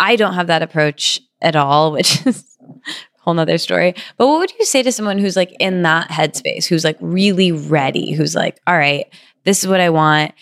I 0.00 0.16
don't 0.16 0.34
have 0.34 0.48
that 0.48 0.62
approach 0.62 1.20
at 1.40 1.56
all, 1.56 1.92
which 1.96 2.26
is 2.26 2.44
a 2.60 3.20
whole 3.20 3.34
nother 3.34 3.58
story. 3.58 3.94
But 4.16 4.26
what 4.26 4.38
would 4.38 4.52
you 4.58 4.64
say 4.64 4.82
to 4.82 4.92
someone 4.92 5.18
who's 5.18 5.36
like 5.36 5.54
in 5.60 5.82
that 5.82 6.10
headspace, 6.10 6.66
who's 6.66 6.84
like 6.84 6.98
really 7.00 7.52
ready, 7.52 8.12
who's 8.12 8.34
like, 8.34 8.60
all 8.66 8.76
right, 8.76 9.06
this 9.44 9.62
is 9.62 9.68
what 9.68 9.80
I 9.80 9.90
want. 9.90 10.32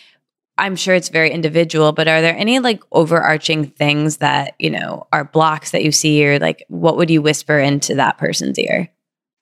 I'm 0.57 0.75
sure 0.75 0.93
it's 0.93 1.09
very 1.09 1.31
individual, 1.31 1.91
but 1.91 2.07
are 2.07 2.21
there 2.21 2.35
any 2.37 2.59
like 2.59 2.83
overarching 2.91 3.65
things 3.65 4.17
that, 4.17 4.53
you 4.59 4.69
know, 4.69 5.07
are 5.11 5.23
blocks 5.23 5.71
that 5.71 5.83
you 5.83 5.91
see 5.91 6.25
or 6.25 6.39
like 6.39 6.63
what 6.67 6.97
would 6.97 7.09
you 7.09 7.21
whisper 7.21 7.57
into 7.57 7.95
that 7.95 8.17
person's 8.17 8.59
ear? 8.59 8.89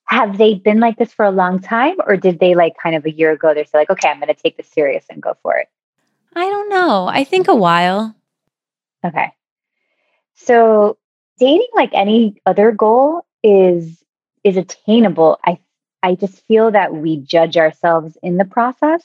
have 0.06 0.38
they 0.38 0.56
been 0.56 0.82
like 0.82 0.98
this 0.98 1.14
for 1.14 1.24
a 1.24 1.32
long 1.32 1.58
time 1.58 1.96
or 2.06 2.18
did 2.18 2.38
they 2.40 2.54
like 2.54 2.74
kind 2.84 2.98
of 2.98 3.06
a 3.06 3.12
year 3.12 3.32
ago 3.32 3.54
they're 3.54 3.64
like 3.74 3.90
okay 3.90 4.10
i'm 4.10 4.20
going 4.20 4.28
to 4.28 4.34
take 4.34 4.58
this 4.58 4.68
serious 4.68 5.06
and 5.10 5.22
go 5.22 5.34
for 5.42 5.56
it 5.56 5.70
i 6.36 6.50
don't 6.50 6.70
know. 6.70 7.08
I 7.08 7.24
think 7.24 7.48
a 7.48 7.56
while. 7.56 8.16
Okay. 9.06 9.34
So 10.36 10.98
dating 11.40 11.68
like 11.74 11.92
any 11.94 12.42
other 12.46 12.72
goal 12.72 13.26
is 13.44 14.04
is 14.44 14.58
attainable. 14.58 15.40
I 15.46 15.60
i 16.04 16.16
just 16.16 16.46
feel 16.46 16.72
that 16.72 16.94
we 16.94 17.18
judge 17.18 17.58
ourselves 17.58 18.18
in 18.24 18.38
the 18.38 18.46
process 18.46 19.04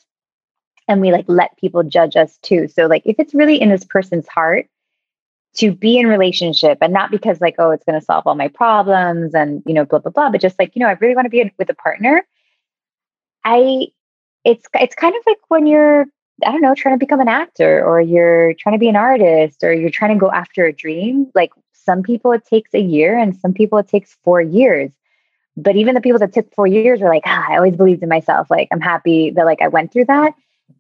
and 0.89 1.01
we 1.01 1.13
like 1.13 1.25
let 1.29 1.57
people 1.59 1.83
judge 1.83 2.17
us 2.17 2.39
too. 2.39 2.69
So 2.69 2.87
like 2.87 3.03
if 3.05 3.17
it's 3.19 3.35
really 3.35 3.61
in 3.61 3.69
this 3.69 3.85
person's 3.85 4.29
heart 4.29 4.69
to 5.57 5.73
be 5.73 5.99
in 5.99 6.07
relationship 6.07 6.79
and 6.83 6.93
not 6.93 7.11
because 7.11 7.41
like 7.41 7.55
oh 7.59 7.71
it's 7.71 7.85
going 7.85 7.99
to 7.99 8.05
solve 8.05 8.27
all 8.27 8.35
my 8.35 8.49
problems 8.49 9.35
and 9.35 9.63
you 9.65 9.73
know 9.73 9.87
blah 9.87 9.99
blah 9.99 10.13
blah 10.13 10.29
but 10.29 10.39
just 10.39 10.59
like 10.59 10.77
you 10.77 10.81
know 10.81 10.87
i 10.87 10.93
really 11.01 11.15
want 11.15 11.25
to 11.25 11.31
be 11.31 11.51
with 11.59 11.71
a 11.71 11.75
partner 11.75 12.23
i 13.43 13.87
it's 14.45 14.67
it's 14.75 14.95
kind 14.95 15.15
of 15.17 15.23
like 15.27 15.39
when 15.49 15.67
you're 15.67 16.05
i 16.45 16.53
don't 16.53 16.61
know 16.61 16.75
trying 16.75 16.95
to 16.95 16.99
become 16.99 17.21
an 17.21 17.29
actor 17.29 17.83
or 17.83 18.03
you're 18.03 18.53
trying 18.59 18.75
to 18.75 18.79
be 18.79 18.89
an 18.89 18.97
artist 18.97 19.65
or 19.65 19.73
you're 19.73 19.89
trying 19.89 20.13
to 20.13 20.21
go 20.21 20.31
after 20.31 20.67
a 20.67 20.75
dream 20.75 21.27
like 21.35 21.53
some 21.87 22.03
people 22.03 22.33
it 22.33 22.45
takes 22.45 22.75
a 22.75 22.81
year 22.81 23.17
and 23.17 23.35
some 23.37 23.55
people 23.55 23.79
it 23.79 23.89
takes 23.89 24.19
4 24.25 24.43
years. 24.43 24.91
But 25.57 25.77
even 25.77 25.95
the 25.95 26.03
people 26.03 26.19
that 26.19 26.35
took 26.35 26.53
4 26.53 26.67
years 26.67 27.01
are 27.01 27.09
like 27.09 27.23
ah, 27.25 27.47
i 27.49 27.57
always 27.57 27.77
believed 27.77 28.03
in 28.03 28.09
myself. 28.11 28.51
Like 28.51 28.69
i'm 28.73 28.81
happy 28.81 29.31
that 29.31 29.47
like 29.47 29.63
i 29.63 29.69
went 29.69 29.93
through 29.93 30.07
that 30.07 30.35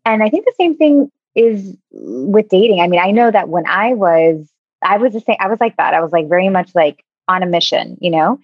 and 0.05 0.23
i 0.23 0.29
think 0.29 0.45
the 0.45 0.55
same 0.59 0.77
thing 0.77 1.11
is 1.35 1.77
with 1.93 2.49
dating 2.49 2.81
i 2.81 2.87
mean 2.87 3.01
i 3.01 3.11
know 3.11 3.31
that 3.31 3.49
when 3.49 3.67
i 3.67 3.95
was 3.95 4.49
I 4.83 4.99
was 4.99 5.13
the 5.13 5.21
same. 5.21 5.37
I 5.41 5.49
was 5.49 5.61
like 5.61 5.77
that. 5.77 5.95
I 5.95 6.01
was 6.01 6.13
like 6.13 6.29
very 6.29 6.49
much 6.49 6.75
like 6.75 7.05
on 7.29 7.43
a 7.43 7.47
mission, 7.47 7.99
you 8.01 8.11
know, 8.11 8.39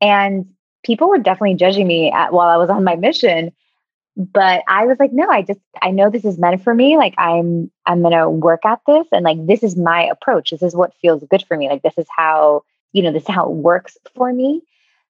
and 0.00 0.46
people 0.84 1.08
were 1.08 1.18
definitely 1.18 1.54
judging 1.54 1.86
me 1.86 2.10
at, 2.10 2.32
while 2.32 2.48
I 2.48 2.56
was 2.56 2.70
on 2.70 2.84
my 2.84 2.96
mission. 2.96 3.52
But 4.16 4.64
I 4.66 4.86
was 4.86 4.98
like, 4.98 5.12
no, 5.12 5.28
I 5.30 5.42
just 5.42 5.60
I 5.80 5.90
know 5.92 6.10
this 6.10 6.24
is 6.24 6.38
meant 6.38 6.62
for 6.62 6.74
me. 6.74 6.96
Like 6.96 7.14
I'm 7.18 7.70
I'm 7.86 8.02
gonna 8.02 8.28
work 8.28 8.64
at 8.66 8.80
this, 8.86 9.06
and 9.12 9.24
like 9.24 9.46
this 9.46 9.62
is 9.62 9.76
my 9.76 10.04
approach. 10.04 10.50
This 10.50 10.62
is 10.62 10.74
what 10.74 10.94
feels 11.00 11.22
good 11.30 11.44
for 11.46 11.56
me. 11.56 11.68
Like 11.68 11.82
this 11.82 11.96
is 11.98 12.06
how 12.16 12.64
you 12.92 13.02
know 13.02 13.12
this 13.12 13.22
is 13.22 13.34
how 13.34 13.46
it 13.48 13.54
works 13.54 13.96
for 14.16 14.32
me. 14.32 14.62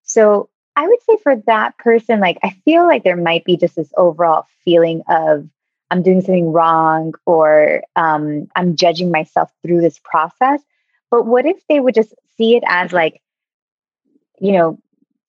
So 0.03 0.51
I 0.77 0.87
would 0.87 1.03
say 1.03 1.17
for 1.23 1.37
that 1.47 1.77
person, 1.79 2.21
like 2.21 2.39
I 2.43 2.51
feel 2.65 2.85
like 2.85 3.03
there 3.03 3.17
might 3.17 3.45
be 3.45 3.57
just 3.57 3.77
this 3.77 3.93
overall 3.97 4.47
feeling 4.63 5.03
of 5.09 5.49
I'm 5.91 6.03
doing 6.03 6.21
something 6.21 6.53
wrong 6.53 7.15
or 7.25 7.83
um, 7.97 8.49
I'm 8.55 8.77
judging 8.77 9.11
myself 9.11 9.51
through 9.63 9.81
this 9.81 9.99
process. 10.03 10.61
But 11.11 11.25
what 11.27 11.47
if 11.47 11.67
they 11.69 11.81
would 11.81 11.95
just 11.95 12.15
see 12.37 12.57
it 12.57 12.63
as 12.67 12.93
like, 12.93 13.23
you 14.39 14.53
know, 14.53 14.79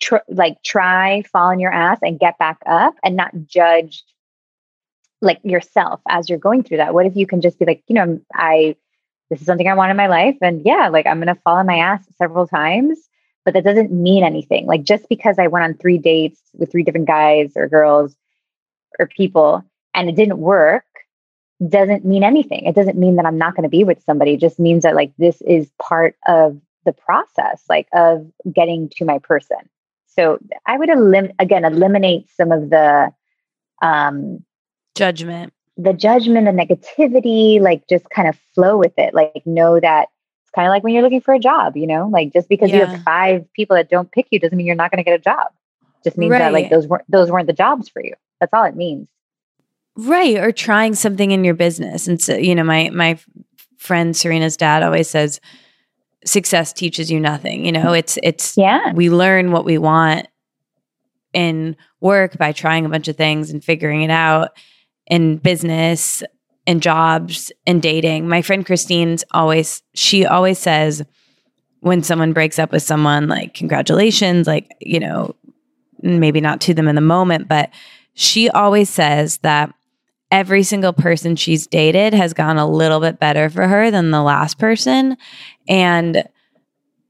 tr- 0.02 0.18
like 0.28 0.62
try, 0.64 1.24
fall 1.24 1.50
on 1.50 1.60
your 1.60 1.72
ass 1.72 2.00
and 2.02 2.20
get 2.20 2.38
back 2.38 2.60
up 2.66 2.96
and 3.04 3.16
not 3.16 3.32
judge 3.48 4.04
like 5.22 5.40
yourself 5.44 6.02
as 6.10 6.30
you're 6.30 6.40
going 6.40 6.64
through 6.64 6.78
that? 6.78 6.94
What 6.94 7.06
if 7.06 7.16
you 7.16 7.26
can 7.26 7.42
just 7.42 7.58
be 7.60 7.66
like, 7.66 7.84
you 7.88 7.96
know, 7.96 8.20
I, 8.34 8.76
this 9.30 9.40
is 9.40 9.46
something 9.46 9.68
I 9.68 9.76
want 9.76 9.92
in 9.92 9.98
my 9.98 10.08
life. 10.08 10.38
And 10.42 10.62
yeah, 10.66 10.90
like 10.90 11.06
I'm 11.06 11.20
going 11.20 11.34
to 11.34 11.42
fall 11.42 11.58
on 11.58 11.68
my 11.68 11.78
ass 11.78 12.04
several 12.18 12.48
times, 12.48 13.00
but 13.46 13.54
that 13.54 13.64
doesn't 13.64 13.92
mean 13.92 14.26
anything. 14.26 14.66
Like 14.66 14.84
just 14.84 15.08
because 15.08 15.40
I 15.40 15.48
went 15.48 15.64
on 15.64 15.76
three 15.76 15.98
dates 15.98 16.42
with 16.54 16.72
three 16.72 16.84
different 16.84 17.08
guys 17.08 17.54
or 17.56 17.70
girls 17.70 18.16
or 19.00 19.08
people 19.08 19.64
and 19.94 20.10
it 20.10 20.16
didn't 20.16 20.38
work, 20.38 20.86
doesn't 21.68 22.06
mean 22.06 22.24
anything. 22.24 22.66
It 22.66 22.76
doesn't 22.76 22.98
mean 22.98 23.18
that 23.18 23.26
I'm 23.26 23.38
not 23.38 23.56
going 23.56 23.64
to 23.64 23.70
be 23.70 23.84
with 23.84 24.02
somebody. 24.04 24.34
It 24.34 24.40
just 24.40 24.60
means 24.60 24.84
that 24.84 24.96
like 24.96 25.12
this 25.18 25.42
is 25.42 25.70
part 25.82 26.16
of 26.28 26.60
the 26.86 26.94
process, 26.94 27.64
like 27.70 27.88
of 27.94 28.26
getting 28.54 28.90
to 28.96 29.06
my 29.06 29.20
person. 29.20 29.58
So 30.08 30.40
I 30.66 30.78
would 30.78 30.90
elim- 30.90 31.34
again 31.40 31.66
eliminate 31.66 32.30
some 32.36 32.52
of 32.52 32.70
the 32.70 33.12
um, 33.82 34.44
judgment, 34.96 35.54
the 35.78 35.94
judgment, 35.94 36.46
the 36.46 36.52
negativity. 36.52 37.60
Like 37.62 37.88
just 37.88 38.10
kind 38.10 38.28
of 38.28 38.38
flow 38.56 38.78
with 38.78 38.94
it. 38.98 39.14
Like 39.14 39.46
know 39.46 39.80
that 39.80 40.10
it's 40.44 40.52
kind 40.52 40.68
of 40.68 40.72
like 40.72 40.84
when 40.84 40.94
you're 40.94 41.04
looking 41.04 41.22
for 41.22 41.34
a 41.34 41.40
job. 41.40 41.76
You 41.76 41.88
know, 41.88 42.08
like 42.08 42.34
just 42.34 42.48
because 42.48 42.70
yeah. 42.70 42.78
you 42.78 42.86
have 42.86 43.04
five 43.04 43.46
people 43.54 43.76
that 43.76 43.90
don't 43.90 44.12
pick 44.12 44.28
you 44.32 44.40
doesn't 44.40 44.58
mean 44.58 44.66
you're 44.66 44.76
not 44.76 44.92
going 44.92 45.04
to 45.04 45.10
get 45.10 45.20
a 45.20 45.24
job. 45.24 45.48
Just 46.04 46.18
means 46.18 46.32
right. 46.32 46.40
that 46.40 46.54
like 46.54 46.70
those 46.70 46.88
weren't 46.88 47.06
those 47.10 47.30
weren't 47.30 47.48
the 47.48 47.54
jobs 47.54 47.90
for 47.90 48.04
you. 48.04 48.14
That's 48.40 48.54
all 48.54 48.64
it 48.64 48.76
means. 48.76 49.08
Right. 50.00 50.38
Or 50.38 50.54
trying 50.54 50.96
something 50.96 51.32
in 51.32 51.44
your 51.44 51.56
business. 51.56 52.08
And 52.08 52.22
so, 52.22 52.36
you 52.36 52.56
know, 52.56 52.64
my 52.64 52.90
my 52.92 53.20
friend 53.78 54.16
Serena's 54.16 54.56
dad 54.56 54.82
always 54.82 55.10
says 55.10 55.42
success 56.26 56.72
teaches 56.72 57.12
you 57.12 57.20
nothing. 57.20 57.66
You 57.66 57.74
know, 57.74 57.92
it's 57.92 58.18
it's 58.24 58.56
yeah. 58.56 58.94
we 58.94 59.10
learn 59.10 59.52
what 59.52 59.66
we 59.66 59.78
want 59.78 60.28
in 61.34 61.76
work 62.00 62.38
by 62.38 62.54
trying 62.54 62.86
a 62.86 62.90
bunch 62.90 63.10
of 63.10 63.18
things 63.18 63.52
and 63.52 63.64
figuring 63.64 64.02
it 64.02 64.10
out 64.10 64.52
in 65.08 65.38
business 65.38 66.24
in 66.66 66.80
jobs 66.80 67.52
and 67.68 67.82
dating. 67.82 68.30
My 68.30 68.42
friend 68.42 68.66
Christine's 68.66 69.26
always 69.32 69.84
she 69.96 70.26
always 70.26 70.60
says 70.60 71.04
when 71.82 72.04
someone 72.04 72.32
breaks 72.32 72.58
up 72.58 72.72
with 72.72 72.84
someone 72.84 73.28
like 73.28 73.54
congratulations 73.54 74.48
like, 74.48 74.70
you 74.80 75.00
know, 75.02 75.36
maybe 76.02 76.40
not 76.40 76.62
to 76.62 76.74
them 76.74 76.88
in 76.88 76.96
the 76.96 77.02
moment, 77.02 77.50
but 77.50 77.70
she 78.14 78.50
always 78.50 78.90
says 78.90 79.40
that 79.40 79.74
every 80.32 80.64
single 80.64 80.94
person 80.94 81.36
she's 81.36 81.68
dated 81.68 82.14
has 82.14 82.34
gone 82.34 82.58
a 82.58 82.70
little 82.70 83.00
bit 83.00 83.20
better 83.20 83.50
for 83.50 83.68
her 83.68 83.90
than 83.90 84.12
the 84.12 84.22
last 84.22 84.60
person. 84.60 85.18
And 85.68 86.24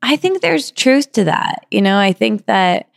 I 0.02 0.16
think 0.16 0.42
there's 0.42 0.72
truth 0.72 1.12
to 1.14 1.26
that. 1.26 1.66
You 1.70 1.82
know, 1.82 2.00
I 2.00 2.14
think 2.14 2.46
that 2.46 2.90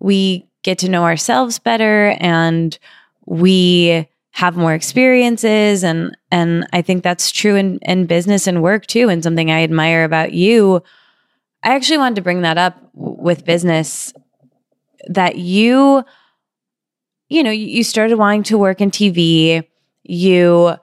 we 0.00 0.46
get 0.62 0.78
to 0.78 0.88
know 0.88 1.04
ourselves 1.04 1.58
better 1.58 2.16
and 2.18 2.78
we 3.26 4.08
have 4.30 4.56
more 4.56 4.74
experiences 4.74 5.82
and 5.82 6.14
and 6.30 6.66
I 6.72 6.82
think 6.82 7.02
that's 7.02 7.30
true 7.30 7.56
in 7.56 7.78
in 7.82 8.04
business 8.04 8.46
and 8.46 8.62
work 8.62 8.86
too 8.86 9.08
and 9.08 9.22
something 9.22 9.50
I 9.50 9.62
admire 9.62 10.04
about 10.04 10.32
you. 10.32 10.82
I 11.62 11.74
actually 11.74 11.98
wanted 11.98 12.16
to 12.16 12.22
bring 12.22 12.42
that 12.42 12.58
up 12.58 12.76
with 12.92 13.44
business 13.44 14.12
that 15.08 15.36
you 15.36 16.04
you 17.28 17.42
know, 17.42 17.50
you 17.50 17.82
started 17.82 18.18
wanting 18.18 18.44
to 18.44 18.58
work 18.58 18.80
in 18.80 18.90
TV, 18.90 19.66
you 20.04 20.76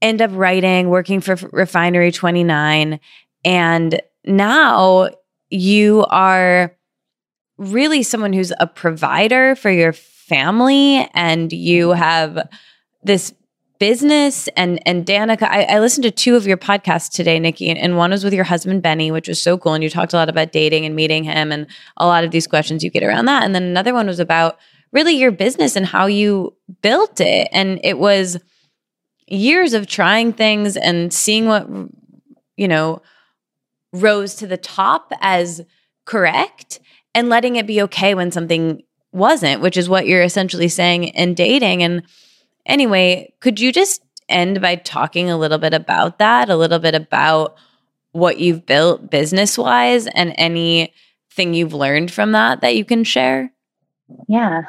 end 0.00 0.22
up 0.22 0.30
writing, 0.32 0.88
working 0.88 1.20
for 1.20 1.36
Refinery 1.52 2.10
29, 2.10 2.98
and 3.44 4.02
now 4.24 5.08
you 5.50 6.06
are 6.08 6.74
really 7.58 8.02
someone 8.02 8.32
who's 8.32 8.52
a 8.58 8.66
provider 8.66 9.54
for 9.54 9.70
your 9.70 9.92
family 9.92 11.08
and 11.12 11.52
you 11.52 11.90
have 11.90 12.48
this 13.02 13.34
business 13.78 14.46
and 14.56 14.80
and 14.86 15.06
Danica, 15.06 15.44
I, 15.44 15.62
I, 15.64 15.80
listened 15.80 16.04
to 16.04 16.10
two 16.10 16.36
of 16.36 16.46
your 16.46 16.58
podcasts 16.58 17.10
today, 17.10 17.40
Nikki, 17.40 17.70
and, 17.70 17.78
and, 17.78 17.96
one 17.96 18.10
was 18.10 18.22
with 18.22 18.34
your 18.34 18.44
husband 18.44 18.82
Benny, 18.82 19.10
which 19.10 19.26
was 19.26 19.40
so 19.40 19.56
cool. 19.56 19.72
And 19.72 19.82
you 19.82 19.88
talked 19.88 20.12
a 20.12 20.16
lot 20.16 20.28
about 20.28 20.52
dating 20.52 20.84
and 20.84 20.94
meeting 20.94 21.24
him 21.24 21.50
and 21.50 21.66
a 21.96 22.06
lot 22.06 22.22
of 22.22 22.30
these 22.30 22.46
questions 22.46 22.84
you 22.84 22.90
get 22.90 23.02
around 23.02 23.24
that. 23.24 23.42
And 23.42 23.54
then 23.54 23.62
another 23.62 23.94
one 23.94 24.06
was 24.06 24.20
about 24.20 24.58
really 24.92 25.14
your 25.14 25.30
business 25.30 25.76
and 25.76 25.86
how 25.86 26.06
you 26.06 26.54
built 26.82 27.20
it. 27.20 27.48
And 27.52 27.80
it 27.84 27.98
was 27.98 28.38
years 29.26 29.72
of 29.72 29.86
trying 29.86 30.32
things 30.32 30.76
and 30.76 31.12
seeing 31.12 31.46
what, 31.46 31.68
you 32.56 32.68
know, 32.68 33.02
rose 33.92 34.34
to 34.36 34.46
the 34.46 34.56
top 34.56 35.12
as 35.20 35.62
correct 36.04 36.80
and 37.14 37.28
letting 37.28 37.56
it 37.56 37.66
be 37.66 37.82
okay 37.82 38.14
when 38.14 38.30
something 38.32 38.82
wasn't, 39.12 39.60
which 39.60 39.76
is 39.76 39.88
what 39.88 40.06
you're 40.06 40.22
essentially 40.22 40.68
saying 40.68 41.04
in 41.04 41.34
dating. 41.34 41.82
And 41.82 42.02
anyway, 42.66 43.32
could 43.40 43.60
you 43.60 43.72
just 43.72 44.02
end 44.28 44.60
by 44.60 44.76
talking 44.76 45.30
a 45.30 45.38
little 45.38 45.58
bit 45.58 45.74
about 45.74 46.18
that, 46.18 46.48
a 46.48 46.56
little 46.56 46.78
bit 46.78 46.94
about 46.94 47.56
what 48.12 48.38
you've 48.38 48.66
built 48.66 49.10
business 49.10 49.56
wise 49.56 50.06
and 50.08 50.34
anything 50.36 51.54
you've 51.54 51.74
learned 51.74 52.12
from 52.12 52.32
that 52.32 52.60
that 52.60 52.76
you 52.76 52.84
can 52.84 53.04
share? 53.04 53.52
Yeah 54.28 54.62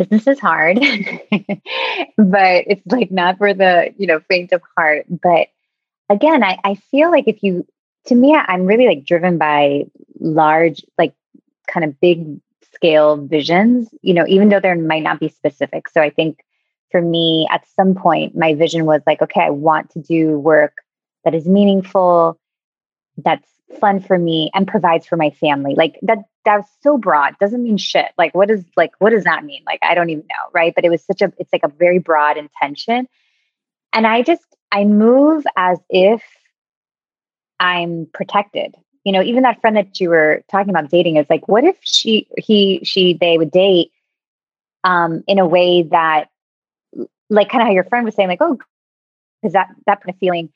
business 0.00 0.26
is 0.26 0.40
hard, 0.40 0.76
but 2.16 2.64
it's 2.66 2.86
like 2.86 3.10
not 3.10 3.36
for 3.38 3.52
the, 3.52 3.92
you 3.98 4.06
know, 4.06 4.20
faint 4.28 4.52
of 4.52 4.62
heart. 4.76 5.04
But 5.08 5.48
again, 6.08 6.42
I, 6.42 6.58
I 6.64 6.74
feel 6.90 7.10
like 7.10 7.24
if 7.26 7.42
you, 7.42 7.66
to 8.06 8.14
me, 8.14 8.34
I'm 8.34 8.64
really 8.64 8.86
like 8.86 9.04
driven 9.04 9.36
by 9.36 9.84
large, 10.18 10.84
like 10.96 11.12
kind 11.68 11.84
of 11.84 12.00
big 12.00 12.40
scale 12.72 13.16
visions, 13.18 13.88
you 14.00 14.14
know, 14.14 14.24
even 14.26 14.48
though 14.48 14.60
there 14.60 14.74
might 14.74 15.02
not 15.02 15.20
be 15.20 15.28
specific. 15.28 15.88
So 15.88 16.00
I 16.00 16.08
think 16.08 16.40
for 16.90 17.02
me, 17.02 17.46
at 17.50 17.68
some 17.68 17.94
point, 17.94 18.34
my 18.36 18.54
vision 18.54 18.86
was 18.86 19.02
like, 19.06 19.20
okay, 19.20 19.42
I 19.42 19.50
want 19.50 19.90
to 19.90 20.00
do 20.00 20.38
work 20.38 20.72
that 21.24 21.34
is 21.34 21.46
meaningful, 21.46 22.40
that's 23.18 23.48
fun 23.78 24.00
for 24.00 24.18
me, 24.18 24.50
and 24.54 24.66
provides 24.66 25.06
for 25.06 25.16
my 25.16 25.30
family. 25.30 25.74
Like 25.74 25.98
that 26.02 26.18
that's 26.44 26.68
so 26.82 26.96
broad 26.96 27.36
doesn't 27.38 27.62
mean 27.62 27.76
shit. 27.76 28.12
Like 28.18 28.34
what 28.34 28.50
is 28.50 28.64
like 28.76 28.92
what 28.98 29.10
does 29.10 29.24
that 29.24 29.44
mean? 29.44 29.62
Like 29.66 29.80
i 29.82 29.94
don't 29.94 30.10
even 30.10 30.26
know 30.26 30.50
right? 30.52 30.74
But 30.74 30.84
it 30.84 30.90
was 30.90 31.04
such 31.04 31.22
a 31.22 31.32
it's 31.38 31.52
like 31.52 31.64
a 31.64 31.68
very 31.68 31.98
broad 31.98 32.36
intention. 32.36 33.08
And 33.92 34.06
i 34.06 34.22
just 34.22 34.44
i 34.72 34.84
move 34.84 35.44
as 35.56 35.78
if 35.88 36.22
i'm 37.60 38.08
protected. 38.12 38.74
You 39.04 39.12
know, 39.12 39.22
even 39.22 39.44
that 39.44 39.60
friend 39.60 39.76
that 39.76 39.98
you 39.98 40.10
were 40.10 40.42
talking 40.50 40.70
about 40.70 40.90
dating 40.90 41.16
is 41.16 41.26
like, 41.30 41.48
what 41.48 41.64
if 41.64 41.76
she, 41.80 42.26
he, 42.36 42.80
she, 42.84 43.14
they 43.14 43.38
would 43.38 43.50
date 43.50 43.92
um, 44.84 45.24
in 45.26 45.38
a 45.38 45.46
way 45.46 45.84
that, 45.84 46.28
like, 47.30 47.48
kind 47.48 47.62
of 47.62 47.68
how 47.68 47.72
your 47.72 47.84
friend 47.84 48.04
was 48.04 48.14
saying, 48.14 48.28
like, 48.28 48.42
oh, 48.42 48.58
because 49.40 49.54
that 49.54 49.68
that 49.86 50.02
kind 50.02 50.14
of 50.14 50.18
feeling 50.18 50.50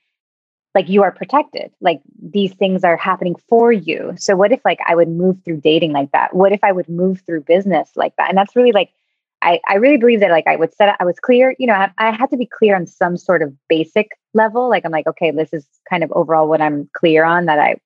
like 0.75 0.89
you 0.89 1.03
are 1.03 1.13
protected. 1.13 1.71
Like 1.81 2.01
these 2.21 2.53
things 2.55 2.83
are 2.83 2.97
happening 2.97 3.37
for 3.49 3.73
you. 3.73 4.15
So 4.17 4.37
what 4.37 4.53
if 4.53 4.61
like 4.65 4.81
i 4.87 4.95
would 4.95 5.09
move 5.09 5.39
through 5.45 5.61
dating 5.61 5.93
like 5.93 6.11
that? 6.13 6.35
What 6.35 6.53
if 6.53 6.61
i 6.63 6.73
would 6.73 6.89
move 6.89 7.23
through 7.27 7.43
business 7.43 7.91
like 7.97 8.15
that? 8.17 8.29
And 8.29 8.39
that's 8.39 8.57
really 8.57 8.73
like 8.73 8.91
i 9.43 9.61
i 9.69 9.75
really 9.75 9.97
believe 9.97 10.21
that 10.21 10.31
like 10.31 10.47
i 10.47 10.57
would 10.57 10.73
set 10.75 10.97
i 11.01 11.05
was 11.05 11.19
clear 11.21 11.55
you 11.59 11.67
know 11.67 11.75
I, 11.75 11.91
I 11.99 12.11
had 12.13 12.31
to 12.31 12.37
be 12.37 12.47
clear 12.47 12.77
on 12.77 12.87
some 12.87 13.17
sort 13.17 13.43
of 13.43 13.53
basic 13.69 14.09
level. 14.33 14.69
Like 14.69 14.85
i'm 14.85 14.93
like 14.93 15.07
okay 15.07 15.31
this 15.31 15.53
is 15.53 15.67
kind 15.89 16.03
of 16.05 16.13
overall 16.13 16.49
what 16.49 16.61
i'm 16.61 16.89
clear 16.95 17.25
on 17.25 17.47
that 17.47 17.59
i 17.59 17.77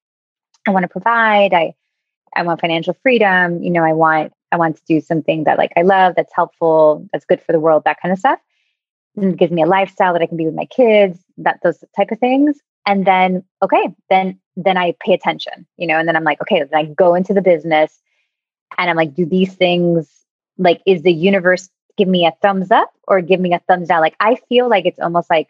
i 0.66 0.70
want 0.70 0.84
to 0.84 0.88
provide 0.88 1.52
i 1.54 1.74
i 2.36 2.42
want 2.42 2.60
financial 2.60 2.94
freedom 3.02 3.62
you 3.62 3.70
know 3.70 3.82
i 3.82 3.92
want 3.92 4.32
i 4.52 4.56
want 4.56 4.76
to 4.76 4.82
do 4.86 5.00
something 5.00 5.44
that 5.44 5.58
like 5.58 5.72
i 5.76 5.82
love 5.82 6.14
that's 6.16 6.32
helpful 6.34 7.08
that's 7.12 7.24
good 7.24 7.40
for 7.42 7.52
the 7.52 7.60
world 7.60 7.82
that 7.84 8.00
kind 8.00 8.12
of 8.12 8.18
stuff. 8.18 8.38
And 9.16 9.36
gives 9.36 9.52
me 9.52 9.62
a 9.62 9.66
lifestyle 9.66 10.12
that 10.12 10.22
I 10.22 10.26
can 10.26 10.36
be 10.36 10.46
with 10.46 10.54
my 10.54 10.66
kids, 10.66 11.18
that 11.38 11.58
those 11.62 11.82
type 11.96 12.10
of 12.12 12.18
things. 12.18 12.60
And 12.88 13.06
then, 13.06 13.44
okay, 13.62 13.94
then 14.08 14.40
then 14.56 14.78
I 14.78 14.94
pay 14.98 15.12
attention, 15.12 15.66
you 15.76 15.86
know, 15.86 15.98
and 15.98 16.08
then 16.08 16.16
I'm 16.16 16.24
like, 16.24 16.40
okay, 16.40 16.64
then 16.64 16.70
I 16.72 16.84
go 16.86 17.14
into 17.14 17.34
the 17.34 17.42
business 17.42 18.00
and 18.76 18.88
I'm 18.90 18.96
like, 18.96 19.14
do 19.14 19.26
these 19.26 19.54
things 19.54 20.10
like 20.56 20.80
is 20.86 21.02
the 21.02 21.12
universe 21.12 21.68
give 21.98 22.08
me 22.08 22.26
a 22.26 22.32
thumbs 22.42 22.70
up 22.70 22.90
or 23.06 23.20
give 23.20 23.40
me 23.40 23.52
a 23.52 23.60
thumbs 23.68 23.88
down? 23.88 24.00
Like 24.00 24.16
I 24.20 24.36
feel 24.48 24.68
like 24.70 24.86
it's 24.86 24.98
almost 24.98 25.28
like 25.28 25.48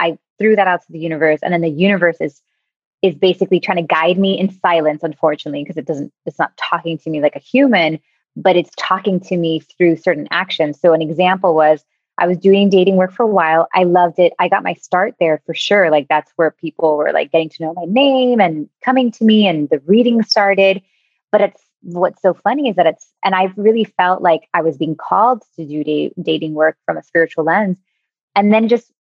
I 0.00 0.18
threw 0.38 0.56
that 0.56 0.66
out 0.66 0.80
to 0.86 0.92
the 0.92 0.98
universe 0.98 1.40
and 1.42 1.52
then 1.52 1.60
the 1.60 1.68
universe 1.68 2.16
is 2.20 2.40
is 3.02 3.14
basically 3.14 3.60
trying 3.60 3.76
to 3.76 3.94
guide 3.94 4.18
me 4.18 4.38
in 4.40 4.50
silence, 4.60 5.02
unfortunately, 5.02 5.62
because 5.62 5.76
it 5.76 5.84
doesn't, 5.84 6.10
it's 6.24 6.38
not 6.38 6.56
talking 6.56 6.96
to 6.96 7.10
me 7.10 7.20
like 7.20 7.36
a 7.36 7.40
human, 7.40 8.00
but 8.34 8.56
it's 8.56 8.70
talking 8.78 9.20
to 9.20 9.36
me 9.36 9.60
through 9.60 9.96
certain 9.96 10.26
actions. 10.30 10.80
So 10.80 10.94
an 10.94 11.02
example 11.02 11.54
was 11.54 11.84
I 12.18 12.26
was 12.26 12.38
doing 12.38 12.70
dating 12.70 12.96
work 12.96 13.12
for 13.12 13.24
a 13.24 13.28
while. 13.28 13.68
I 13.74 13.84
loved 13.84 14.18
it. 14.18 14.32
I 14.38 14.48
got 14.48 14.62
my 14.62 14.74
start 14.74 15.14
there 15.18 15.42
for 15.46 15.54
sure. 15.54 15.90
Like 15.90 16.06
that's 16.08 16.32
where 16.36 16.52
people 16.52 16.96
were 16.96 17.12
like 17.12 17.32
getting 17.32 17.48
to 17.50 17.62
know 17.62 17.74
my 17.74 17.86
name 17.86 18.40
and 18.40 18.68
coming 18.84 19.10
to 19.12 19.24
me 19.24 19.48
and 19.48 19.68
the 19.68 19.80
reading 19.80 20.22
started. 20.22 20.80
But 21.32 21.40
it's 21.40 21.62
what's 21.82 22.22
so 22.22 22.32
funny 22.32 22.68
is 22.68 22.76
that 22.76 22.86
it's 22.86 23.12
and 23.24 23.34
I 23.34 23.52
really 23.56 23.84
felt 23.84 24.22
like 24.22 24.48
I 24.54 24.62
was 24.62 24.76
being 24.76 24.94
called 24.96 25.42
to 25.56 25.66
do 25.66 25.82
da- 25.82 26.12
dating 26.22 26.54
work 26.54 26.76
from 26.86 26.96
a 26.96 27.02
spiritual 27.02 27.44
lens. 27.44 27.78
And 28.36 28.52
then 28.52 28.68
just 28.68 28.92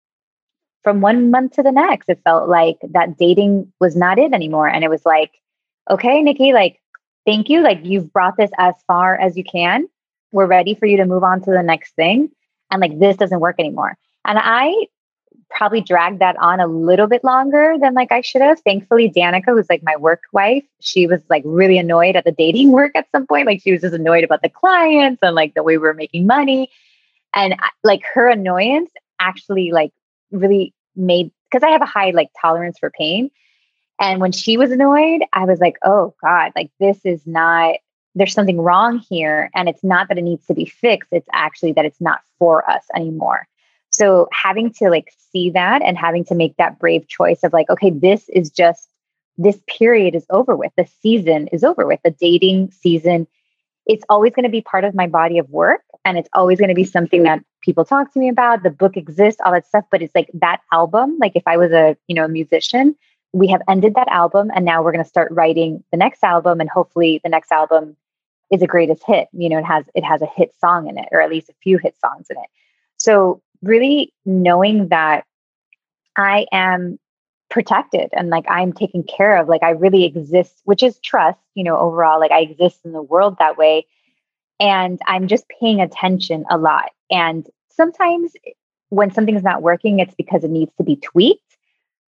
from 0.83 0.99
one 0.99 1.29
month 1.29 1.53
to 1.53 1.63
the 1.63 1.71
next, 1.71 2.09
it 2.09 2.19
felt 2.23 2.49
like 2.49 2.77
that 2.89 3.17
dating 3.17 3.71
was 3.79 3.95
not 3.95 4.17
it 4.17 4.33
anymore. 4.33 4.67
And 4.67 4.83
it 4.83 4.89
was 4.89 5.05
like, 5.05 5.31
okay, 5.89 6.21
Nikki, 6.21 6.51
like, 6.51 6.81
thank 7.25 7.47
you. 7.47 7.61
Like 7.61 7.79
you've 7.83 8.11
brought 8.11 8.37
this 8.37 8.51
as 8.57 8.73
far 8.87 9.15
as 9.15 9.37
you 9.37 9.43
can. 9.43 9.87
We're 10.31 10.47
ready 10.47 10.73
for 10.73 10.87
you 10.87 10.97
to 10.97 11.05
move 11.05 11.23
on 11.23 11.41
to 11.43 11.51
the 11.51 11.61
next 11.61 11.95
thing 11.95 12.31
and 12.73 12.81
like 12.81 12.99
this 12.99 13.15
doesn't 13.15 13.39
work 13.39 13.55
anymore. 13.59 13.95
And 14.25 14.39
I 14.41 14.87
probably 15.51 15.81
dragged 15.81 16.19
that 16.19 16.35
on 16.37 16.59
a 16.59 16.65
little 16.65 17.05
bit 17.05 17.23
longer 17.23 17.75
than 17.79 17.93
like 17.93 18.11
I 18.11 18.21
should 18.21 18.41
have. 18.41 18.59
Thankfully, 18.61 19.11
Danica, 19.15 19.45
who's 19.45 19.69
like 19.69 19.83
my 19.83 19.95
work 19.95 20.23
wife, 20.31 20.63
she 20.81 21.05
was 21.05 21.21
like 21.29 21.43
really 21.45 21.77
annoyed 21.77 22.15
at 22.15 22.25
the 22.25 22.31
dating 22.31 22.71
work 22.79 22.91
at 22.95 23.07
some 23.11 23.27
point. 23.27 23.45
Like 23.45 23.61
she 23.61 23.71
was 23.71 23.81
just 23.81 23.93
annoyed 23.93 24.23
about 24.23 24.41
the 24.41 24.49
clients 24.49 25.19
and 25.21 25.35
like 25.35 25.53
the 25.53 25.61
way 25.61 25.77
we 25.77 25.83
were 25.83 25.93
making 25.93 26.25
money. 26.25 26.69
And 27.35 27.55
like 27.83 28.01
her 28.13 28.27
annoyance 28.27 28.91
actually 29.19 29.71
like 29.71 29.91
really 30.31 30.73
made 30.95 31.31
because 31.51 31.63
I 31.63 31.69
have 31.69 31.81
a 31.83 31.87
high 31.87 32.09
like 32.09 32.29
tolerance 32.41 32.79
for 32.79 32.89
pain. 32.89 33.29
And 33.99 34.19
when 34.19 34.31
she 34.31 34.57
was 34.57 34.71
annoyed, 34.71 35.21
I 35.31 35.45
was 35.45 35.59
like, 35.59 35.77
oh 35.83 36.15
God, 36.21 36.51
like 36.55 36.71
this 36.79 36.99
is 37.05 37.21
not 37.27 37.75
there's 38.15 38.33
something 38.33 38.61
wrong 38.61 38.99
here. 38.99 39.49
And 39.55 39.67
it's 39.67 39.83
not 39.83 40.07
that 40.07 40.17
it 40.17 40.23
needs 40.23 40.45
to 40.47 40.53
be 40.53 40.65
fixed, 40.65 41.09
it's 41.11 41.27
actually 41.33 41.73
that 41.73 41.85
it's 41.85 42.01
not 42.01 42.21
for 42.39 42.69
us 42.69 42.83
anymore. 42.95 43.47
So 43.89 44.27
having 44.31 44.73
to 44.73 44.89
like 44.89 45.13
see 45.31 45.51
that 45.51 45.81
and 45.83 45.97
having 45.97 46.25
to 46.25 46.35
make 46.35 46.57
that 46.57 46.79
brave 46.79 47.07
choice 47.07 47.43
of 47.43 47.53
like, 47.53 47.69
okay, 47.69 47.91
this 47.91 48.27
is 48.29 48.49
just 48.49 48.89
this 49.37 49.59
period 49.67 50.15
is 50.15 50.25
over 50.29 50.55
with. 50.55 50.71
The 50.77 50.87
season 51.01 51.47
is 51.47 51.63
over 51.63 51.85
with. 51.85 51.99
The 52.03 52.11
dating 52.11 52.71
season, 52.71 53.27
it's 53.85 54.03
always 54.09 54.33
going 54.33 54.43
to 54.43 54.49
be 54.49 54.61
part 54.61 54.83
of 54.83 54.93
my 54.93 55.07
body 55.07 55.37
of 55.37 55.49
work. 55.49 55.81
And 56.05 56.17
it's 56.17 56.29
always 56.33 56.59
going 56.59 56.69
to 56.69 56.75
be 56.75 56.83
something 56.83 57.23
that 57.23 57.43
people 57.61 57.85
talk 57.85 58.11
to 58.13 58.19
me 58.19 58.29
about. 58.29 58.63
The 58.63 58.69
book 58.69 58.97
exists, 58.97 59.41
all 59.43 59.51
that 59.51 59.67
stuff. 59.67 59.85
But 59.91 60.01
it's 60.01 60.13
like 60.15 60.29
that 60.35 60.61
album, 60.71 61.17
like 61.19 61.35
if 61.35 61.43
I 61.45 61.57
was 61.57 61.71
a, 61.71 61.95
you 62.07 62.15
know, 62.15 62.25
a 62.25 62.29
musician, 62.29 62.95
we 63.31 63.47
have 63.47 63.61
ended 63.67 63.95
that 63.95 64.07
album 64.09 64.51
and 64.55 64.63
now 64.63 64.83
we're 64.83 64.91
going 64.91 65.03
to 65.03 65.09
start 65.09 65.31
writing 65.31 65.83
the 65.91 65.97
next 65.97 66.23
album 66.23 66.61
and 66.61 66.69
hopefully 66.69 67.19
the 67.23 67.29
next 67.29 67.51
album 67.51 67.97
is 68.53 68.61
a 68.61 68.67
greatest 68.67 69.03
hit. 69.05 69.27
You 69.33 69.49
know, 69.49 69.57
it 69.57 69.65
has 69.65 69.85
it 69.95 70.03
has 70.03 70.21
a 70.21 70.27
hit 70.27 70.53
song 70.59 70.87
in 70.87 70.97
it, 70.97 71.09
or 71.11 71.19
at 71.19 71.29
least 71.29 71.49
a 71.49 71.55
few 71.61 71.77
hit 71.77 71.95
songs 71.99 72.27
in 72.29 72.37
it. 72.37 72.49
So 72.97 73.41
really 73.63 74.13
knowing 74.25 74.89
that 74.89 75.25
I 76.15 76.45
am 76.51 76.99
protected 77.49 78.09
and 78.13 78.29
like 78.29 78.45
I'm 78.47 78.73
taken 78.73 79.03
care 79.03 79.37
of, 79.37 79.47
like 79.47 79.63
I 79.63 79.71
really 79.71 80.05
exist, 80.05 80.61
which 80.65 80.83
is 80.83 80.99
trust, 80.99 81.39
you 81.55 81.63
know, 81.63 81.77
overall, 81.77 82.19
like 82.19 82.31
I 82.31 82.41
exist 82.41 82.79
in 82.85 82.93
the 82.93 83.01
world 83.01 83.37
that 83.39 83.57
way. 83.57 83.87
And 84.59 84.99
I'm 85.07 85.27
just 85.27 85.45
paying 85.59 85.81
attention 85.81 86.45
a 86.49 86.57
lot. 86.57 86.91
And 87.09 87.47
sometimes 87.69 88.33
when 88.89 89.11
something's 89.11 89.43
not 89.43 89.61
working, 89.63 89.99
it's 89.99 90.15
because 90.15 90.43
it 90.43 90.51
needs 90.51 90.71
to 90.77 90.83
be 90.83 90.95
tweaked. 90.95 91.41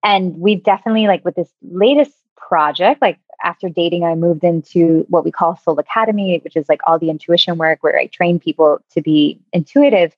And 0.02 0.36
we've 0.36 0.62
definitely, 0.62 1.06
like 1.06 1.24
with 1.24 1.34
this 1.34 1.50
latest 1.62 2.14
project, 2.36 3.00
like 3.00 3.18
after 3.44 3.68
dating, 3.68 4.04
I 4.04 4.14
moved 4.14 4.42
into 4.42 5.06
what 5.08 5.24
we 5.24 5.30
call 5.30 5.56
Soul 5.56 5.78
Academy, 5.78 6.40
which 6.42 6.56
is 6.56 6.68
like 6.68 6.80
all 6.86 6.98
the 6.98 7.10
intuition 7.10 7.58
work 7.58 7.82
where 7.82 7.96
I 7.96 8.06
train 8.06 8.40
people 8.40 8.80
to 8.92 9.02
be 9.02 9.38
intuitive. 9.52 10.16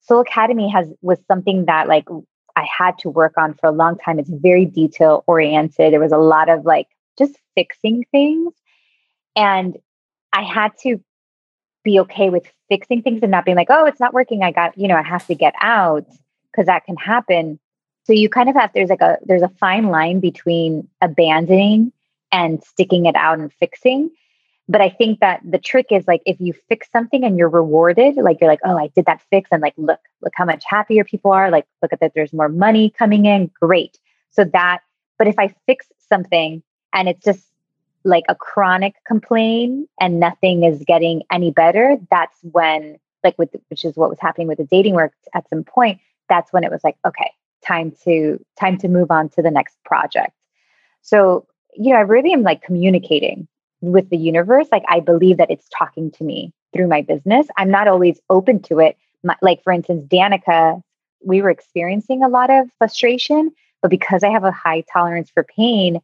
Soul 0.00 0.20
Academy 0.20 0.68
has 0.68 0.92
was 1.00 1.18
something 1.26 1.64
that 1.66 1.88
like 1.88 2.06
I 2.56 2.66
had 2.66 2.98
to 2.98 3.10
work 3.10 3.34
on 3.36 3.54
for 3.54 3.68
a 3.68 3.72
long 3.72 3.96
time. 3.98 4.18
It's 4.18 4.30
very 4.30 4.64
detail 4.64 5.24
oriented. 5.26 5.92
There 5.92 6.00
was 6.00 6.12
a 6.12 6.18
lot 6.18 6.48
of 6.48 6.64
like 6.64 6.88
just 7.18 7.36
fixing 7.54 8.04
things. 8.10 8.52
And 9.34 9.76
I 10.32 10.42
had 10.42 10.72
to 10.82 11.00
be 11.84 12.00
okay 12.00 12.30
with 12.30 12.44
fixing 12.68 13.02
things 13.02 13.20
and 13.22 13.30
not 13.30 13.44
being 13.44 13.56
like, 13.56 13.68
oh, 13.70 13.84
it's 13.84 14.00
not 14.00 14.12
working. 14.12 14.42
I 14.42 14.50
got, 14.50 14.76
you 14.76 14.88
know, 14.88 14.96
I 14.96 15.02
have 15.02 15.26
to 15.28 15.34
get 15.34 15.54
out 15.60 16.06
because 16.50 16.66
that 16.66 16.84
can 16.84 16.96
happen. 16.96 17.58
So 18.04 18.12
you 18.12 18.28
kind 18.28 18.48
of 18.48 18.56
have 18.56 18.70
there's 18.72 18.90
like 18.90 19.02
a 19.02 19.18
there's 19.24 19.42
a 19.42 19.48
fine 19.60 19.86
line 19.86 20.20
between 20.20 20.88
abandoning 21.00 21.92
and 22.32 22.62
sticking 22.62 23.06
it 23.06 23.16
out 23.16 23.38
and 23.38 23.52
fixing. 23.54 24.10
But 24.68 24.80
I 24.80 24.90
think 24.90 25.20
that 25.20 25.40
the 25.48 25.58
trick 25.58 25.86
is 25.90 26.08
like 26.08 26.22
if 26.26 26.40
you 26.40 26.52
fix 26.68 26.90
something 26.90 27.24
and 27.24 27.38
you're 27.38 27.48
rewarded, 27.48 28.16
like 28.16 28.38
you're 28.40 28.50
like, 28.50 28.60
oh, 28.64 28.76
I 28.76 28.88
did 28.88 29.06
that 29.06 29.22
fix, 29.30 29.48
and 29.52 29.62
like 29.62 29.74
look, 29.76 30.00
look 30.22 30.32
how 30.34 30.44
much 30.44 30.64
happier 30.66 31.04
people 31.04 31.30
are. 31.30 31.50
Like, 31.50 31.66
look 31.82 31.92
at 31.92 32.00
that, 32.00 32.12
there's 32.14 32.32
more 32.32 32.48
money 32.48 32.90
coming 32.90 33.26
in. 33.26 33.50
Great. 33.60 33.98
So 34.30 34.44
that, 34.44 34.80
but 35.18 35.28
if 35.28 35.38
I 35.38 35.54
fix 35.66 35.86
something 36.08 36.62
and 36.92 37.08
it's 37.08 37.24
just 37.24 37.46
like 38.04 38.24
a 38.28 38.34
chronic 38.34 38.94
complaint 39.06 39.88
and 40.00 40.20
nothing 40.20 40.64
is 40.64 40.82
getting 40.84 41.22
any 41.30 41.50
better, 41.50 41.96
that's 42.10 42.38
when, 42.42 42.98
like 43.24 43.38
with 43.38 43.54
which 43.68 43.84
is 43.84 43.96
what 43.96 44.10
was 44.10 44.20
happening 44.20 44.48
with 44.48 44.58
the 44.58 44.64
dating 44.64 44.94
work 44.94 45.12
at 45.34 45.48
some 45.48 45.64
point, 45.64 46.00
that's 46.28 46.52
when 46.52 46.64
it 46.64 46.70
was 46.70 46.82
like, 46.82 46.96
okay, 47.06 47.30
time 47.64 47.92
to 48.04 48.44
time 48.58 48.78
to 48.78 48.88
move 48.88 49.10
on 49.10 49.28
to 49.30 49.42
the 49.42 49.50
next 49.50 49.76
project. 49.84 50.32
So 51.02 51.46
you 51.76 51.92
know, 51.92 51.98
I 51.98 52.02
really 52.02 52.32
am 52.32 52.42
like 52.42 52.62
communicating 52.62 53.48
with 53.80 54.08
the 54.10 54.16
universe. 54.16 54.66
Like 54.72 54.84
I 54.88 55.00
believe 55.00 55.36
that 55.38 55.50
it's 55.50 55.68
talking 55.76 56.10
to 56.12 56.24
me 56.24 56.52
through 56.72 56.88
my 56.88 57.02
business. 57.02 57.46
I'm 57.56 57.70
not 57.70 57.88
always 57.88 58.20
open 58.30 58.62
to 58.62 58.80
it. 58.80 58.96
My, 59.22 59.36
like 59.42 59.62
for 59.62 59.72
instance, 59.72 60.06
Danica, 60.08 60.80
we 61.24 61.42
were 61.42 61.50
experiencing 61.50 62.22
a 62.22 62.28
lot 62.28 62.50
of 62.50 62.68
frustration, 62.78 63.50
but 63.82 63.90
because 63.90 64.22
I 64.22 64.30
have 64.30 64.44
a 64.44 64.52
high 64.52 64.84
tolerance 64.92 65.30
for 65.30 65.44
pain, 65.44 66.00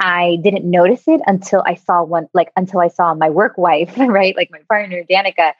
I 0.00 0.38
didn't 0.42 0.68
notice 0.68 1.04
it 1.06 1.20
until 1.26 1.62
I 1.64 1.74
saw 1.74 2.02
one, 2.02 2.28
like 2.34 2.52
until 2.56 2.80
I 2.80 2.88
saw 2.88 3.14
my 3.14 3.30
work 3.30 3.56
wife, 3.56 3.94
right? 3.96 4.36
Like 4.36 4.50
my 4.50 4.60
partner, 4.68 5.02
Danica, 5.08 5.52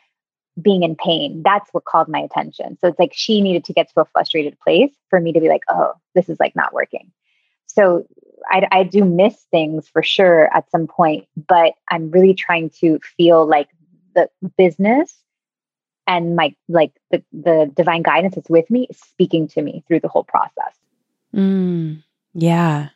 being 0.60 0.82
in 0.82 0.96
pain. 0.96 1.42
That's 1.44 1.68
what 1.72 1.84
called 1.84 2.08
my 2.08 2.20
attention. 2.20 2.78
So 2.80 2.88
it's 2.88 2.98
like 2.98 3.12
she 3.14 3.40
needed 3.40 3.64
to 3.64 3.72
get 3.72 3.90
to 3.92 4.00
a 4.00 4.04
frustrated 4.06 4.58
place 4.60 4.90
for 5.10 5.20
me 5.20 5.32
to 5.32 5.40
be 5.40 5.48
like, 5.48 5.62
oh, 5.68 5.92
this 6.14 6.28
is 6.28 6.38
like 6.40 6.56
not 6.56 6.72
working. 6.72 7.12
So 7.66 8.06
I, 8.48 8.66
I 8.70 8.82
do 8.84 9.04
miss 9.04 9.36
things 9.50 9.88
for 9.88 10.02
sure 10.02 10.54
at 10.54 10.70
some 10.70 10.86
point, 10.86 11.26
but 11.48 11.74
I'm 11.90 12.10
really 12.10 12.34
trying 12.34 12.70
to 12.80 12.98
feel 13.16 13.46
like 13.46 13.68
the 14.14 14.28
business 14.56 15.14
and 16.06 16.36
my 16.36 16.54
like 16.68 16.92
the 17.10 17.22
the 17.32 17.70
divine 17.74 18.02
guidance 18.02 18.36
is 18.36 18.48
with 18.48 18.70
me, 18.70 18.88
speaking 18.92 19.48
to 19.48 19.62
me 19.62 19.84
through 19.86 20.00
the 20.00 20.08
whole 20.08 20.24
process. 20.24 20.74
Mm, 21.34 22.02
yeah, 22.34 22.90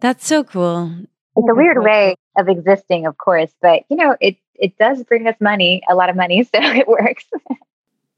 that's 0.00 0.26
so 0.26 0.44
cool. 0.44 0.92
It's 1.36 1.48
a 1.48 1.54
weird 1.54 1.82
way 1.82 2.16
of 2.36 2.48
existing, 2.48 3.06
of 3.06 3.16
course, 3.18 3.52
but 3.60 3.82
you 3.88 3.96
know, 3.96 4.16
it 4.20 4.36
it 4.54 4.76
does 4.78 5.02
bring 5.04 5.26
us 5.26 5.36
money, 5.40 5.82
a 5.88 5.94
lot 5.94 6.10
of 6.10 6.16
money, 6.16 6.42
so 6.44 6.50
it 6.54 6.88
works. 6.88 7.24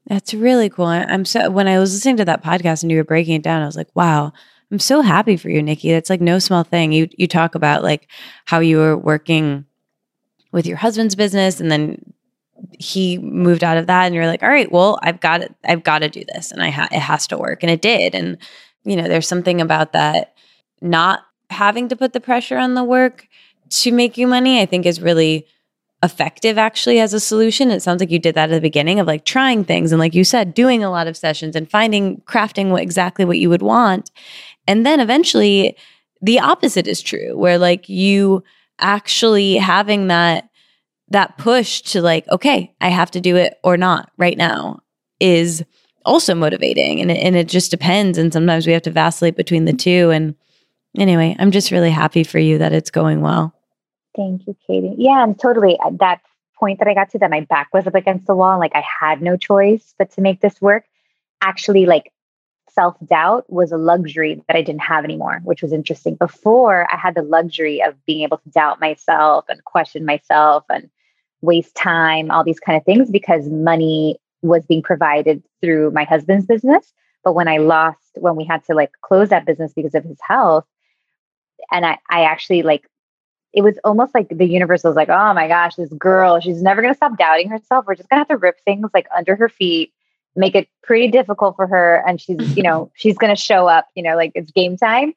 That's 0.07 0.33
really 0.33 0.69
cool. 0.69 0.87
I'm 0.87 1.25
so 1.25 1.49
when 1.49 1.67
I 1.67 1.79
was 1.79 1.93
listening 1.93 2.17
to 2.17 2.25
that 2.25 2.43
podcast 2.43 2.83
and 2.83 2.91
you 2.91 2.97
were 2.97 3.03
breaking 3.03 3.35
it 3.35 3.43
down, 3.43 3.61
I 3.61 3.65
was 3.65 3.77
like, 3.77 3.89
wow, 3.95 4.33
I'm 4.71 4.79
so 4.79 5.01
happy 5.01 5.37
for 5.37 5.49
you, 5.49 5.61
Nikki. 5.61 5.91
That's 5.91 6.09
like 6.09 6.21
no 6.21 6.39
small 6.39 6.63
thing. 6.63 6.91
You 6.93 7.09
you 7.17 7.27
talk 7.27 7.55
about 7.55 7.83
like 7.83 8.07
how 8.45 8.59
you 8.59 8.77
were 8.77 8.97
working 8.97 9.65
with 10.51 10.65
your 10.65 10.77
husband's 10.77 11.15
business 11.15 11.59
and 11.59 11.71
then 11.71 12.13
he 12.79 13.17
moved 13.17 13.63
out 13.63 13.77
of 13.77 13.87
that 13.87 14.05
and 14.05 14.15
you're 14.15 14.27
like, 14.27 14.43
"All 14.43 14.49
right, 14.49 14.71
well, 14.71 14.97
I've 15.01 15.19
got. 15.19 15.41
I've 15.65 15.83
got 15.83 15.99
to 15.99 16.09
do 16.09 16.23
this 16.33 16.51
and 16.51 16.63
I 16.63 16.69
ha- 16.69 16.87
it 16.91 16.99
has 16.99 17.27
to 17.27 17.37
work." 17.37 17.63
And 17.63 17.71
it 17.71 17.81
did. 17.81 18.15
And 18.15 18.37
you 18.83 18.95
know, 18.95 19.07
there's 19.07 19.27
something 19.27 19.59
about 19.61 19.93
that 19.93 20.33
not 20.81 21.21
having 21.49 21.89
to 21.89 21.95
put 21.95 22.13
the 22.13 22.21
pressure 22.21 22.57
on 22.57 22.75
the 22.75 22.83
work 22.83 23.27
to 23.69 23.91
make 23.91 24.17
you 24.17 24.27
money, 24.27 24.61
I 24.61 24.65
think 24.65 24.85
is 24.85 25.01
really 25.01 25.45
effective 26.03 26.57
actually 26.57 26.99
as 26.99 27.13
a 27.13 27.19
solution. 27.19 27.69
It 27.69 27.81
sounds 27.81 27.99
like 27.99 28.09
you 28.09 28.17
did 28.19 28.33
that 28.35 28.49
at 28.49 28.55
the 28.55 28.61
beginning 28.61 28.99
of 28.99 29.05
like 29.05 29.23
trying 29.23 29.63
things 29.63 29.91
and 29.91 29.99
like 29.99 30.15
you 30.15 30.23
said, 30.23 30.53
doing 30.53 30.83
a 30.83 30.89
lot 30.89 31.07
of 31.07 31.15
sessions 31.15 31.55
and 31.55 31.69
finding 31.69 32.21
crafting 32.21 32.69
what 32.71 32.81
exactly 32.81 33.23
what 33.23 33.37
you 33.37 33.49
would 33.49 33.61
want. 33.61 34.09
And 34.67 34.85
then 34.85 34.99
eventually 34.99 35.77
the 36.21 36.39
opposite 36.39 36.87
is 36.87 37.01
true, 37.01 37.37
where 37.37 37.57
like 37.57 37.89
you 37.89 38.43
actually 38.79 39.55
having 39.55 40.07
that 40.07 40.49
that 41.09 41.37
push 41.37 41.81
to 41.81 42.01
like, 42.01 42.27
okay, 42.29 42.73
I 42.79 42.87
have 42.87 43.11
to 43.11 43.21
do 43.21 43.35
it 43.35 43.59
or 43.63 43.75
not 43.75 44.11
right 44.17 44.37
now 44.37 44.79
is 45.19 45.63
also 46.05 46.33
motivating. 46.33 47.01
And 47.01 47.11
it, 47.11 47.17
and 47.17 47.35
it 47.35 47.47
just 47.47 47.69
depends. 47.69 48.17
And 48.17 48.31
sometimes 48.31 48.65
we 48.65 48.73
have 48.73 48.81
to 48.83 48.91
vacillate 48.91 49.35
between 49.35 49.65
the 49.65 49.73
two. 49.73 50.09
And 50.09 50.35
anyway, 50.97 51.35
I'm 51.37 51.51
just 51.51 51.69
really 51.69 51.91
happy 51.91 52.23
for 52.23 52.39
you 52.39 52.57
that 52.59 52.71
it's 52.71 52.89
going 52.89 53.21
well. 53.21 53.53
Thank 54.15 54.47
you, 54.47 54.55
Katie. 54.65 54.95
Yeah, 54.97 55.21
I'm 55.21 55.35
totally 55.35 55.77
uh, 55.83 55.91
that 55.99 56.21
point 56.57 56.79
that 56.79 56.87
I 56.87 56.93
got 56.93 57.09
to 57.11 57.19
that 57.19 57.29
my 57.29 57.41
back 57.41 57.73
was 57.73 57.87
up 57.87 57.95
against 57.95 58.27
the 58.27 58.35
wall, 58.35 58.59
like 58.59 58.75
I 58.75 58.83
had 58.99 59.21
no 59.21 59.35
choice 59.35 59.93
but 59.97 60.11
to 60.11 60.21
make 60.21 60.41
this 60.41 60.61
work. 60.61 60.85
Actually, 61.41 61.85
like 61.85 62.11
self 62.73 62.95
doubt 63.05 63.51
was 63.51 63.71
a 63.71 63.77
luxury 63.77 64.43
that 64.47 64.55
I 64.55 64.61
didn't 64.61 64.81
have 64.81 65.03
anymore, 65.03 65.41
which 65.43 65.61
was 65.61 65.73
interesting. 65.73 66.15
Before, 66.15 66.87
I 66.91 66.97
had 66.97 67.15
the 67.15 67.23
luxury 67.23 67.81
of 67.81 67.95
being 68.05 68.23
able 68.23 68.37
to 68.37 68.49
doubt 68.49 68.79
myself 68.79 69.45
and 69.49 69.63
question 69.65 70.05
myself 70.05 70.63
and 70.69 70.89
waste 71.41 71.75
time, 71.75 72.31
all 72.31 72.43
these 72.43 72.59
kind 72.59 72.77
of 72.77 72.85
things, 72.85 73.09
because 73.09 73.47
money 73.49 74.19
was 74.41 74.65
being 74.65 74.81
provided 74.81 75.43
through 75.61 75.91
my 75.91 76.03
husband's 76.03 76.45
business. 76.45 76.93
But 77.23 77.33
when 77.33 77.47
I 77.47 77.57
lost, 77.57 77.99
when 78.15 78.35
we 78.35 78.45
had 78.45 78.63
to 78.65 78.73
like 78.73 78.91
close 79.01 79.29
that 79.29 79.45
business 79.45 79.73
because 79.73 79.95
of 79.95 80.03
his 80.03 80.19
health, 80.21 80.65
and 81.71 81.85
I, 81.85 81.97
I 82.09 82.23
actually 82.23 82.63
like, 82.63 82.87
it 83.53 83.61
was 83.61 83.77
almost 83.83 84.15
like 84.15 84.29
the 84.29 84.47
universe 84.47 84.83
was 84.83 84.95
like, 84.95 85.09
oh 85.09 85.33
my 85.33 85.47
gosh, 85.47 85.75
this 85.75 85.91
girl, 85.93 86.39
she's 86.39 86.61
never 86.61 86.81
going 86.81 86.93
to 86.93 86.97
stop 86.97 87.17
doubting 87.17 87.49
herself. 87.49 87.85
We're 87.85 87.95
just 87.95 88.09
going 88.09 88.17
to 88.17 88.21
have 88.21 88.27
to 88.29 88.37
rip 88.37 88.59
things 88.63 88.89
like 88.93 89.07
under 89.15 89.35
her 89.35 89.49
feet 89.49 89.93
make 90.35 90.55
it 90.55 90.67
pretty 90.83 91.07
difficult 91.07 91.55
for 91.55 91.67
her 91.67 92.03
and 92.07 92.19
she's 92.19 92.37
you 92.57 92.63
know 92.63 92.91
she's 92.95 93.17
going 93.17 93.33
to 93.33 93.41
show 93.41 93.67
up 93.67 93.87
you 93.95 94.03
know 94.03 94.15
like 94.15 94.31
it's 94.35 94.51
game 94.51 94.77
time. 94.77 95.13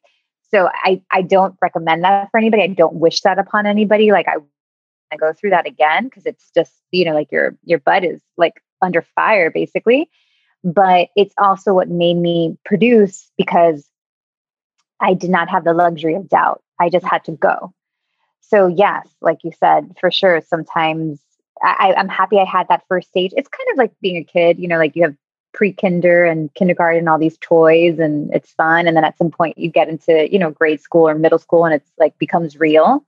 So 0.51 0.69
i 0.73 1.01
i 1.11 1.21
don't 1.21 1.55
recommend 1.61 2.03
that 2.03 2.29
for 2.31 2.37
anybody. 2.37 2.63
I 2.63 2.67
don't 2.67 2.95
wish 2.95 3.21
that 3.21 3.39
upon 3.39 3.65
anybody. 3.65 4.11
Like 4.11 4.27
i 4.27 4.35
I 5.11 5.17
go 5.17 5.33
through 5.33 5.51
that 5.51 5.67
again 5.67 6.05
because 6.05 6.25
it's 6.25 6.51
just 6.53 6.73
you 6.91 7.05
know 7.05 7.13
like 7.13 7.31
your 7.31 7.57
your 7.63 7.79
butt 7.79 8.03
is 8.03 8.21
like 8.37 8.61
under 8.81 9.01
fire 9.01 9.51
basically. 9.51 10.09
But 10.63 11.09
it's 11.15 11.33
also 11.37 11.73
what 11.73 11.89
made 11.89 12.17
me 12.17 12.57
produce 12.65 13.31
because 13.37 13.87
i 14.99 15.13
did 15.13 15.29
not 15.29 15.49
have 15.49 15.63
the 15.63 15.73
luxury 15.73 16.15
of 16.15 16.29
doubt. 16.29 16.63
I 16.79 16.89
just 16.89 17.05
had 17.05 17.23
to 17.25 17.31
go. 17.33 17.73
So 18.41 18.67
yes 18.67 19.07
like 19.21 19.39
you 19.43 19.51
said 19.59 19.95
for 19.99 20.11
sure 20.11 20.41
sometimes 20.41 21.19
I, 21.61 21.93
I'm 21.95 22.09
happy 22.09 22.39
I 22.39 22.45
had 22.45 22.67
that 22.67 22.83
first 22.87 23.09
stage. 23.09 23.31
It's 23.35 23.49
kind 23.49 23.67
of 23.71 23.77
like 23.77 23.91
being 24.01 24.17
a 24.17 24.23
kid, 24.23 24.59
you 24.59 24.67
know, 24.67 24.77
like 24.77 24.95
you 24.95 25.03
have 25.03 25.15
pre-kinder 25.53 26.25
and 26.25 26.53
kindergarten, 26.53 27.07
all 27.07 27.17
these 27.17 27.37
toys, 27.37 27.97
and 27.97 28.33
it's 28.33 28.51
fun. 28.51 28.87
And 28.87 28.97
then 28.97 29.05
at 29.05 29.17
some 29.17 29.31
point 29.31 29.57
you 29.57 29.69
get 29.69 29.87
into, 29.87 30.31
you 30.31 30.37
know, 30.37 30.51
grade 30.51 30.81
school 30.81 31.07
or 31.07 31.15
middle 31.15 31.39
school, 31.39 31.65
and 31.65 31.73
it's 31.73 31.89
like 31.97 32.17
becomes 32.19 32.59
real. 32.59 33.05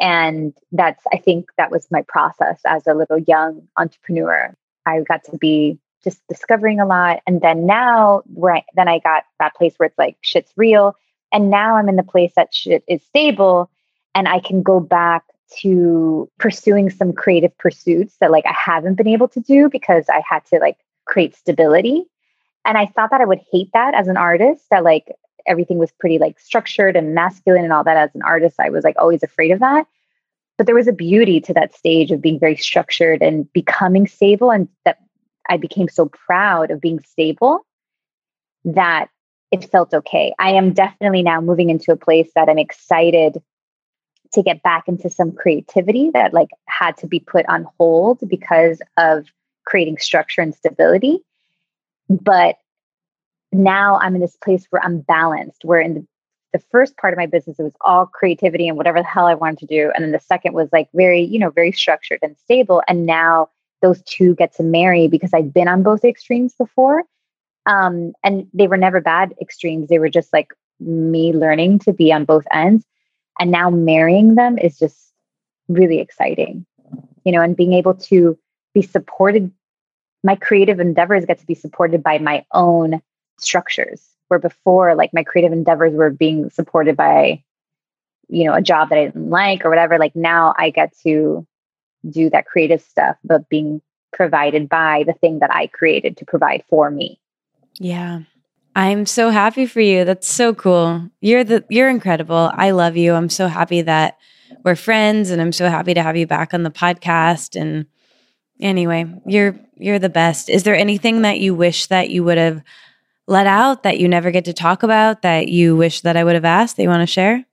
And 0.00 0.52
that's, 0.72 1.04
I 1.12 1.18
think, 1.18 1.50
that 1.56 1.70
was 1.70 1.86
my 1.90 2.02
process 2.02 2.60
as 2.66 2.86
a 2.86 2.94
little 2.94 3.18
young 3.18 3.62
entrepreneur. 3.76 4.54
I 4.86 5.00
got 5.02 5.24
to 5.24 5.36
be 5.36 5.78
just 6.04 6.20
discovering 6.28 6.80
a 6.80 6.86
lot, 6.86 7.20
and 7.26 7.40
then 7.40 7.66
now, 7.66 8.22
I, 8.44 8.64
then 8.74 8.88
I 8.88 9.00
got 9.00 9.24
that 9.40 9.54
place 9.54 9.74
where 9.76 9.88
it's 9.88 9.98
like 9.98 10.16
shit's 10.20 10.52
real, 10.56 10.94
and 11.32 11.50
now 11.50 11.76
I'm 11.76 11.88
in 11.88 11.96
the 11.96 12.02
place 12.02 12.32
that 12.36 12.54
shit 12.54 12.84
is 12.86 13.02
stable, 13.04 13.70
and 14.14 14.28
I 14.28 14.38
can 14.40 14.62
go 14.62 14.80
back 14.80 15.24
to 15.60 16.30
pursuing 16.38 16.90
some 16.90 17.12
creative 17.12 17.56
pursuits 17.58 18.16
that 18.20 18.30
like 18.30 18.44
I 18.46 18.54
haven't 18.56 18.96
been 18.96 19.08
able 19.08 19.28
to 19.28 19.40
do 19.40 19.68
because 19.68 20.06
I 20.08 20.22
had 20.28 20.44
to 20.46 20.58
like 20.58 20.76
create 21.06 21.34
stability. 21.34 22.04
And 22.64 22.76
I 22.76 22.86
thought 22.86 23.10
that 23.10 23.20
I 23.20 23.24
would 23.24 23.40
hate 23.50 23.70
that 23.72 23.94
as 23.94 24.08
an 24.08 24.16
artist, 24.16 24.64
that 24.70 24.84
like 24.84 25.06
everything 25.46 25.78
was 25.78 25.90
pretty 25.92 26.18
like 26.18 26.38
structured 26.38 26.96
and 26.96 27.14
masculine 27.14 27.64
and 27.64 27.72
all 27.72 27.84
that 27.84 27.96
as 27.96 28.14
an 28.14 28.22
artist. 28.22 28.56
I 28.60 28.70
was 28.70 28.84
like 28.84 28.96
always 28.98 29.22
afraid 29.22 29.50
of 29.50 29.60
that. 29.60 29.86
But 30.58 30.66
there 30.66 30.74
was 30.74 30.88
a 30.88 30.92
beauty 30.92 31.40
to 31.40 31.54
that 31.54 31.74
stage 31.74 32.10
of 32.10 32.20
being 32.20 32.38
very 32.38 32.56
structured 32.56 33.22
and 33.22 33.50
becoming 33.52 34.06
stable. 34.06 34.50
And 34.50 34.68
that 34.84 34.98
I 35.48 35.56
became 35.56 35.88
so 35.88 36.06
proud 36.06 36.70
of 36.70 36.80
being 36.80 37.00
stable 37.00 37.64
that 38.64 39.08
it 39.50 39.70
felt 39.70 39.94
okay. 39.94 40.34
I 40.38 40.50
am 40.50 40.72
definitely 40.72 41.22
now 41.22 41.40
moving 41.40 41.70
into 41.70 41.92
a 41.92 41.96
place 41.96 42.30
that 42.34 42.48
I'm 42.48 42.58
excited 42.58 43.42
to 44.32 44.42
get 44.42 44.62
back 44.62 44.88
into 44.88 45.10
some 45.10 45.32
creativity 45.32 46.10
that 46.10 46.32
like 46.32 46.50
had 46.66 46.96
to 46.98 47.06
be 47.06 47.20
put 47.20 47.46
on 47.46 47.66
hold 47.78 48.20
because 48.28 48.80
of 48.96 49.26
creating 49.64 49.98
structure 49.98 50.40
and 50.40 50.54
stability. 50.54 51.20
But 52.08 52.56
now 53.52 53.98
i'm 54.00 54.14
in 54.14 54.20
this 54.20 54.36
place 54.36 54.66
where 54.70 54.84
i'm 54.84 55.00
balanced 55.00 55.64
where 55.64 55.80
in 55.80 55.94
the, 55.94 56.06
the 56.52 56.64
first 56.70 56.96
part 56.96 57.12
of 57.12 57.18
my 57.18 57.26
business 57.26 57.58
it 57.58 57.62
was 57.62 57.76
all 57.82 58.06
creativity 58.06 58.68
and 58.68 58.76
whatever 58.76 58.98
the 58.98 59.06
hell 59.06 59.26
i 59.26 59.34
wanted 59.34 59.58
to 59.58 59.66
do. 59.66 59.90
And 59.94 60.04
then 60.04 60.12
the 60.12 60.20
second 60.20 60.54
was 60.54 60.68
like 60.72 60.88
very 60.94 61.22
you 61.22 61.38
know 61.38 61.50
very 61.50 61.72
structured 61.72 62.18
and 62.22 62.36
stable. 62.38 62.82
And 62.88 63.06
now 63.06 63.48
those 63.80 64.02
two 64.02 64.34
get 64.34 64.54
to 64.56 64.62
marry 64.62 65.08
because 65.08 65.32
i've 65.32 65.52
been 65.52 65.68
on 65.68 65.82
both 65.82 66.04
extremes 66.04 66.54
before. 66.54 67.04
Um, 67.66 68.12
and 68.24 68.46
they 68.54 68.66
were 68.66 68.78
never 68.78 69.00
bad 69.00 69.34
extremes. 69.42 69.88
They 69.88 69.98
were 69.98 70.08
just 70.08 70.32
like 70.32 70.48
me 70.80 71.34
learning 71.34 71.80
to 71.80 71.92
be 71.92 72.10
on 72.12 72.24
both 72.24 72.46
ends 72.50 72.86
and 73.38 73.50
now 73.50 73.70
marrying 73.70 74.34
them 74.34 74.58
is 74.58 74.78
just 74.78 75.12
really 75.68 75.98
exciting 75.98 76.64
you 77.24 77.32
know 77.32 77.42
and 77.42 77.56
being 77.56 77.72
able 77.72 77.94
to 77.94 78.38
be 78.74 78.82
supported 78.82 79.52
my 80.24 80.34
creative 80.34 80.80
endeavors 80.80 81.24
get 81.24 81.38
to 81.38 81.46
be 81.46 81.54
supported 81.54 82.02
by 82.02 82.18
my 82.18 82.44
own 82.52 83.00
structures 83.38 84.08
where 84.28 84.40
before 84.40 84.94
like 84.94 85.12
my 85.12 85.22
creative 85.22 85.52
endeavors 85.52 85.92
were 85.92 86.10
being 86.10 86.50
supported 86.50 86.96
by 86.96 87.42
you 88.28 88.44
know 88.44 88.54
a 88.54 88.62
job 88.62 88.88
that 88.88 88.98
i 88.98 89.04
didn't 89.04 89.30
like 89.30 89.64
or 89.64 89.68
whatever 89.68 89.98
like 89.98 90.16
now 90.16 90.54
i 90.58 90.70
get 90.70 90.96
to 90.98 91.46
do 92.08 92.30
that 92.30 92.46
creative 92.46 92.80
stuff 92.80 93.16
but 93.24 93.48
being 93.48 93.80
provided 94.12 94.68
by 94.68 95.04
the 95.06 95.12
thing 95.12 95.38
that 95.40 95.52
i 95.54 95.66
created 95.66 96.16
to 96.16 96.24
provide 96.24 96.64
for 96.68 96.90
me. 96.90 97.20
Yeah 97.78 98.22
I'm 98.78 99.06
so 99.06 99.30
happy 99.30 99.66
for 99.66 99.80
you. 99.80 100.04
That's 100.04 100.32
so 100.32 100.54
cool. 100.54 101.10
You're 101.20 101.42
the 101.42 101.64
you're 101.68 101.90
incredible. 101.90 102.52
I 102.54 102.70
love 102.70 102.96
you. 102.96 103.12
I'm 103.12 103.28
so 103.28 103.48
happy 103.48 103.82
that 103.82 104.16
we're 104.64 104.76
friends 104.76 105.30
and 105.30 105.42
I'm 105.42 105.50
so 105.50 105.68
happy 105.68 105.94
to 105.94 106.02
have 106.02 106.16
you 106.16 106.28
back 106.28 106.54
on 106.54 106.62
the 106.62 106.70
podcast 106.70 107.60
and 107.60 107.86
anyway, 108.60 109.12
you're 109.26 109.58
you're 109.78 109.98
the 109.98 110.08
best. 110.08 110.48
Is 110.48 110.62
there 110.62 110.76
anything 110.76 111.22
that 111.22 111.40
you 111.40 111.56
wish 111.56 111.86
that 111.86 112.10
you 112.10 112.22
would 112.22 112.38
have 112.38 112.62
let 113.26 113.48
out 113.48 113.82
that 113.82 113.98
you 113.98 114.06
never 114.06 114.30
get 114.30 114.44
to 114.44 114.52
talk 114.52 114.84
about 114.84 115.22
that 115.22 115.48
you 115.48 115.74
wish 115.74 116.02
that 116.02 116.16
I 116.16 116.22
would 116.22 116.36
have 116.36 116.44
asked 116.44 116.76
that 116.76 116.84
you 116.84 116.88
want 116.88 117.02
to 117.02 117.12
share? 117.12 117.44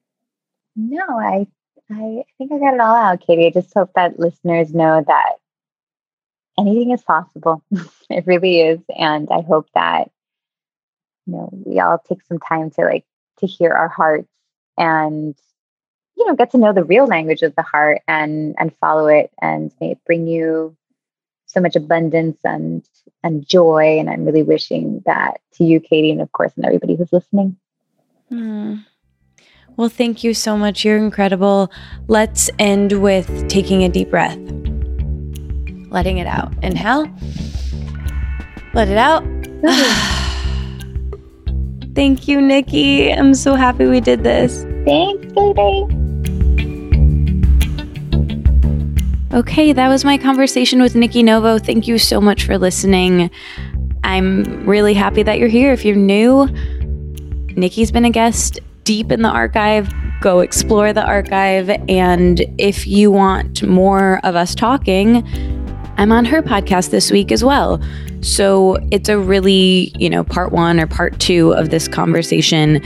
No, 0.76 1.02
I 1.08 1.48
I 1.90 2.24
think 2.38 2.52
I 2.52 2.60
got 2.60 2.76
it 2.76 2.80
all 2.80 2.96
out, 2.96 3.26
Katie. 3.26 3.48
I 3.48 3.50
just 3.50 3.74
hope 3.74 3.92
that 3.96 4.20
listeners 4.20 4.76
know 4.76 5.04
that 5.08 5.38
anything 6.60 6.92
is 6.92 7.02
possible. 7.02 7.64
it 8.12 8.28
really 8.28 8.62
is. 8.62 8.80
And 8.96 9.28
I 9.32 9.42
hope 9.42 9.68
that 9.74 10.12
you 11.26 11.34
know 11.34 11.50
we 11.66 11.80
all 11.80 12.00
take 12.00 12.22
some 12.24 12.40
time 12.40 12.70
to 12.72 12.82
like 12.82 13.06
to 13.38 13.48
hear 13.48 13.72
our 13.72 13.90
hearts 13.90 14.30
and 14.78 15.36
you 16.16 16.26
know 16.26 16.36
get 16.36 16.52
to 16.52 16.58
know 16.58 16.74
the 16.74 16.84
real 16.84 17.06
language 17.06 17.42
of 17.42 17.56
the 17.56 17.62
heart 17.62 18.02
and 18.08 18.56
and 18.58 18.76
follow 18.78 19.08
it 19.08 19.32
and 19.42 19.72
may 19.80 19.92
it 19.92 20.00
bring 20.06 20.28
you 20.28 20.76
so 21.46 21.60
much 21.60 21.76
abundance 21.76 22.40
and 22.44 22.88
and 23.24 23.48
joy 23.48 23.98
and 24.00 24.10
i'm 24.10 24.26
really 24.26 24.44
wishing 24.44 25.02
that 25.06 25.40
to 25.54 25.64
you 25.64 25.80
katie 25.80 26.12
and 26.12 26.22
of 26.22 26.32
course 26.32 26.54
and 26.56 26.66
everybody 26.66 26.96
who's 26.96 27.14
listening 27.14 27.56
mm. 28.32 28.84
well 29.78 29.90
thank 29.90 30.24
you 30.24 30.34
so 30.34 30.58
much 30.58 30.84
you're 30.84 30.98
incredible 30.98 31.72
let's 32.08 32.50
end 32.60 33.02
with 33.02 33.48
taking 33.50 33.84
a 33.84 33.90
deep 33.90 34.10
breath 34.10 34.38
letting 35.90 36.18
it 36.18 36.28
out 36.28 36.54
inhale 36.64 37.08
let 38.74 38.90
it 38.90 38.98
out 38.98 39.24
Thank 41.96 42.28
you, 42.28 42.42
Nikki. 42.42 43.10
I'm 43.10 43.34
so 43.34 43.56
happy 43.56 43.86
we 43.86 44.02
did 44.02 44.24
this. 44.24 44.64
Thanks, 44.86 45.34
baby. 45.34 46.06
Okay, 49.34 49.74
that 49.74 49.88
was 49.88 50.06
my 50.06 50.18
conversation 50.18 50.82
with 50.82 50.96
Nikki 50.96 51.24
Novo. 51.24 51.58
Thank 51.58 51.88
you 51.88 51.98
so 51.98 52.22
much 52.22 52.46
for 52.46 52.58
listening. 52.58 53.32
I'm 54.04 54.66
really 54.66 54.94
happy 54.94 55.24
that 55.24 55.40
you're 55.40 55.50
here. 55.50 55.72
If 55.74 55.84
you're 55.84 55.96
new, 55.96 56.48
Nikki's 57.56 57.92
been 57.92 58.06
a 58.06 58.10
guest 58.10 58.60
deep 58.84 59.12
in 59.12 59.22
the 59.22 59.30
archive. 59.30 59.90
Go 60.22 60.42
explore 60.42 60.94
the 60.94 61.04
archive. 61.06 61.70
And 61.90 62.42
if 62.58 62.86
you 62.88 63.12
want 63.12 63.64
more 63.64 64.20
of 64.24 64.36
us 64.36 64.54
talking, 64.54 65.26
I'm 65.98 66.12
on 66.12 66.26
her 66.26 66.42
podcast 66.42 66.92
this 66.92 67.10
week 67.10 67.32
as 67.32 67.44
well. 67.44 67.82
So 68.26 68.78
it's 68.90 69.08
a 69.08 69.20
really, 69.20 69.94
you 70.00 70.10
know, 70.10 70.24
part 70.24 70.52
one 70.52 70.80
or 70.80 70.88
part 70.88 71.20
two 71.20 71.54
of 71.54 71.70
this 71.70 71.88
conversation. 71.88 72.82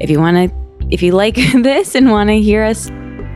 If 0.00 0.08
you 0.10 0.20
want 0.20 0.36
to, 0.36 0.86
if 0.90 1.02
you 1.02 1.10
like 1.10 1.34
this 1.54 1.96
and 1.96 2.12
want 2.12 2.28
to 2.28 2.40
hear 2.40 2.62
us 2.62 2.88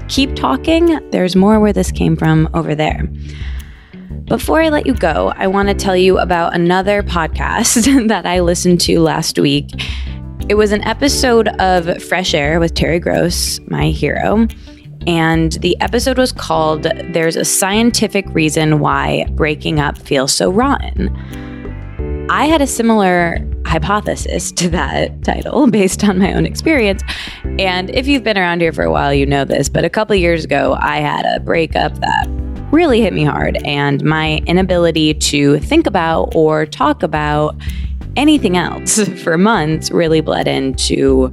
keep 0.07 0.37
talking, 0.37 1.11
there's 1.11 1.35
more 1.35 1.59
where 1.59 1.73
this 1.73 1.91
came 1.91 2.17
from 2.17 2.49
over 2.55 2.77
there. 2.77 3.03
Before 4.27 4.63
I 4.63 4.69
let 4.69 4.87
you 4.87 4.95
go, 4.95 5.33
I 5.35 5.49
want 5.49 5.69
to 5.71 5.75
tell 5.75 5.97
you 5.97 6.21
about 6.21 6.55
another 6.55 7.03
podcast 7.03 8.07
that 8.09 8.27
I 8.27 8.39
listened 8.39 8.81
to 8.83 9.01
last 9.01 9.37
week. 9.37 9.71
It 10.49 10.55
was 10.55 10.71
an 10.71 10.85
episode 10.85 11.49
of 11.59 12.01
Fresh 12.01 12.33
Air 12.33 12.61
with 12.61 12.75
Terry 12.75 13.01
Gross, 13.01 13.59
my 13.67 13.91
hero. 13.91 14.47
And 15.07 15.53
the 15.53 15.81
episode 15.81 16.19
was 16.19 16.33
called 16.33 16.83
There's 16.83 17.37
a 17.37 17.45
Scientific 17.45 18.27
Reason 18.35 18.81
Why 18.81 19.27
Breaking 19.31 19.81
Up 19.81 19.97
Feels 19.99 20.33
So 20.33 20.51
Rotten. 20.51 21.09
I 22.31 22.45
had 22.45 22.61
a 22.61 22.67
similar 22.67 23.39
hypothesis 23.67 24.53
to 24.53 24.69
that 24.71 25.23
title 25.23 25.67
based 25.71 26.05
on 26.05 26.19
my 26.19 26.33
own 26.33 26.45
experience. 26.45 27.03
And 27.59 27.91
if 27.91 28.07
you've 28.07 28.25
been 28.25 28.39
around 28.39 28.61
here 28.61 28.73
for 28.73 28.85
a 28.85 28.91
while, 28.91 29.15
you 29.15 29.27
know 29.27 29.45
this, 29.45 29.69
but 29.69 29.85
a 29.85 29.91
couple 29.91 30.15
years 30.17 30.45
ago, 30.45 30.77
I 30.81 30.99
had 30.99 31.25
a 31.25 31.41
breakup 31.41 31.95
that 32.01 32.27
really 32.73 33.01
hit 33.01 33.13
me 33.13 33.25
hard, 33.25 33.57
and 33.65 34.03
my 34.05 34.39
inability 34.47 35.15
to 35.15 35.59
think 35.59 35.87
about 35.87 36.35
or 36.37 36.67
talk 36.67 37.03
about 37.03 37.57
anything 38.17 38.57
else 38.57 39.03
for 39.23 39.37
months 39.37 39.91
really 39.91 40.21
bled 40.21 40.47
into 40.47 41.33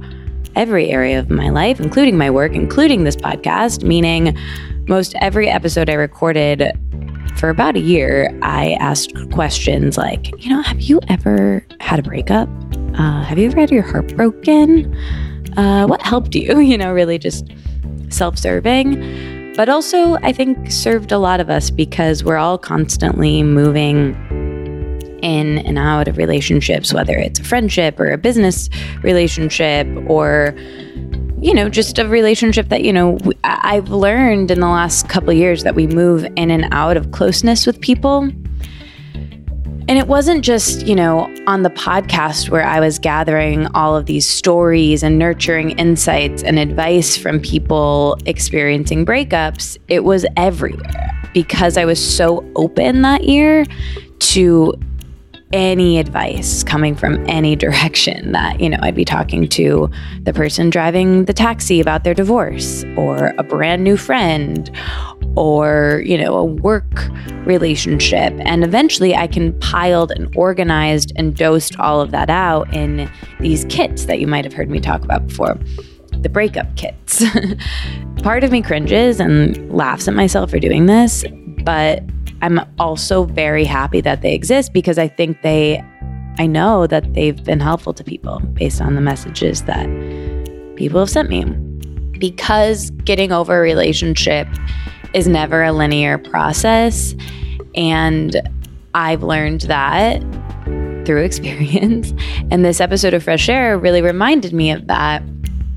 every 0.58 0.90
area 0.90 1.18
of 1.18 1.30
my 1.30 1.48
life, 1.48 1.80
including 1.80 2.18
my 2.18 2.28
work, 2.30 2.52
including 2.52 3.04
this 3.04 3.16
podcast, 3.16 3.84
meaning 3.84 4.36
most 4.88 5.14
every 5.20 5.48
episode 5.48 5.88
I 5.88 5.94
recorded 5.94 6.72
for 7.38 7.48
about 7.48 7.76
a 7.76 7.80
year, 7.80 8.36
I 8.42 8.72
asked 8.80 9.14
questions 9.30 9.96
like, 9.96 10.32
you 10.44 10.50
know, 10.50 10.60
have 10.62 10.80
you 10.80 11.00
ever 11.08 11.64
had 11.78 12.00
a 12.00 12.02
breakup? 12.02 12.48
Uh, 12.94 13.22
have 13.22 13.38
you 13.38 13.46
ever 13.46 13.60
had 13.60 13.70
your 13.70 13.84
heart 13.84 14.16
broken? 14.16 14.92
Uh, 15.56 15.86
what 15.86 16.02
helped 16.02 16.34
you? 16.34 16.58
You 16.68 16.76
know, 16.76 16.92
really 16.92 17.18
just 17.18 17.46
self 18.08 18.36
serving. 18.36 19.54
But 19.54 19.68
also, 19.68 20.14
I 20.22 20.32
think 20.32 20.72
served 20.72 21.12
a 21.12 21.18
lot 21.18 21.38
of 21.38 21.48
us 21.48 21.70
because 21.70 22.24
we're 22.24 22.36
all 22.36 22.58
constantly 22.58 23.44
moving 23.44 24.16
in 25.22 25.58
and 25.58 25.78
out 25.78 26.08
of 26.08 26.16
relationships, 26.16 26.92
whether 26.92 27.16
it's 27.16 27.40
a 27.40 27.44
friendship 27.44 27.98
or 27.98 28.10
a 28.10 28.18
business 28.18 28.68
relationship 29.02 29.86
or 30.06 30.54
you 31.40 31.54
know, 31.54 31.68
just 31.68 31.98
a 31.98 32.08
relationship 32.08 32.68
that, 32.68 32.82
you 32.82 32.92
know, 32.92 33.16
I've 33.44 33.90
learned 33.90 34.50
in 34.50 34.60
the 34.60 34.66
last 34.66 35.08
couple 35.08 35.32
years 35.32 35.62
that 35.62 35.74
we 35.76 35.86
move 35.86 36.24
in 36.36 36.50
and 36.50 36.66
out 36.72 36.96
of 36.96 37.12
closeness 37.12 37.64
with 37.64 37.80
people. 37.80 38.28
And 39.88 39.96
it 39.96 40.06
wasn't 40.06 40.44
just, 40.44 40.86
you 40.86 40.94
know, 40.94 41.34
on 41.46 41.62
the 41.62 41.70
podcast 41.70 42.50
where 42.50 42.64
I 42.64 42.80
was 42.80 42.98
gathering 42.98 43.66
all 43.68 43.96
of 43.96 44.06
these 44.06 44.26
stories 44.26 45.02
and 45.02 45.18
nurturing 45.18 45.70
insights 45.78 46.42
and 46.42 46.58
advice 46.58 47.16
from 47.16 47.40
people 47.40 48.18
experiencing 48.26 49.06
breakups. 49.06 49.78
It 49.88 50.04
was 50.04 50.26
everywhere 50.36 51.22
because 51.32 51.78
I 51.78 51.84
was 51.84 51.98
so 51.98 52.44
open 52.56 53.02
that 53.02 53.24
year 53.24 53.64
to 54.18 54.74
any 55.52 55.98
advice 55.98 56.62
coming 56.62 56.94
from 56.94 57.24
any 57.28 57.56
direction 57.56 58.32
that, 58.32 58.60
you 58.60 58.68
know, 58.68 58.78
I'd 58.80 58.94
be 58.94 59.04
talking 59.04 59.48
to 59.48 59.90
the 60.22 60.32
person 60.32 60.70
driving 60.70 61.24
the 61.24 61.32
taxi 61.32 61.80
about 61.80 62.04
their 62.04 62.14
divorce 62.14 62.84
or 62.96 63.34
a 63.38 63.42
brand 63.42 63.84
new 63.84 63.96
friend 63.96 64.70
or, 65.36 66.02
you 66.04 66.18
know, 66.18 66.34
a 66.34 66.44
work 66.44 67.08
relationship. 67.46 68.34
And 68.40 68.64
eventually 68.64 69.14
I 69.14 69.26
compiled 69.26 70.10
and 70.10 70.34
organized 70.36 71.12
and 71.16 71.34
dosed 71.34 71.78
all 71.78 72.00
of 72.00 72.10
that 72.10 72.28
out 72.28 72.72
in 72.74 73.10
these 73.40 73.64
kits 73.66 74.06
that 74.06 74.20
you 74.20 74.26
might 74.26 74.44
have 74.44 74.52
heard 74.52 74.70
me 74.70 74.80
talk 74.80 75.02
about 75.02 75.26
before 75.28 75.58
the 76.22 76.28
breakup 76.28 76.74
kits. 76.76 77.22
Part 78.22 78.42
of 78.42 78.50
me 78.50 78.62
cringes 78.62 79.20
and 79.20 79.72
laughs 79.72 80.08
at 80.08 80.14
myself 80.14 80.50
for 80.50 80.58
doing 80.58 80.86
this, 80.86 81.24
but 81.62 82.02
I'm 82.40 82.60
also 82.78 83.24
very 83.24 83.64
happy 83.64 84.00
that 84.02 84.22
they 84.22 84.34
exist 84.34 84.72
because 84.72 84.98
I 84.98 85.08
think 85.08 85.42
they, 85.42 85.82
I 86.38 86.46
know 86.46 86.86
that 86.86 87.14
they've 87.14 87.42
been 87.42 87.60
helpful 87.60 87.92
to 87.94 88.04
people 88.04 88.40
based 88.52 88.80
on 88.80 88.94
the 88.94 89.00
messages 89.00 89.62
that 89.64 89.86
people 90.76 91.00
have 91.00 91.10
sent 91.10 91.28
me. 91.28 91.44
Because 92.18 92.90
getting 93.04 93.32
over 93.32 93.56
a 93.56 93.60
relationship 93.60 94.48
is 95.14 95.26
never 95.26 95.62
a 95.62 95.72
linear 95.72 96.18
process. 96.18 97.14
And 97.74 98.40
I've 98.94 99.22
learned 99.22 99.62
that 99.62 100.20
through 101.04 101.22
experience. 101.24 102.12
And 102.50 102.64
this 102.64 102.80
episode 102.80 103.14
of 103.14 103.24
Fresh 103.24 103.48
Air 103.48 103.78
really 103.78 104.02
reminded 104.02 104.52
me 104.52 104.70
of 104.70 104.86
that. 104.86 105.22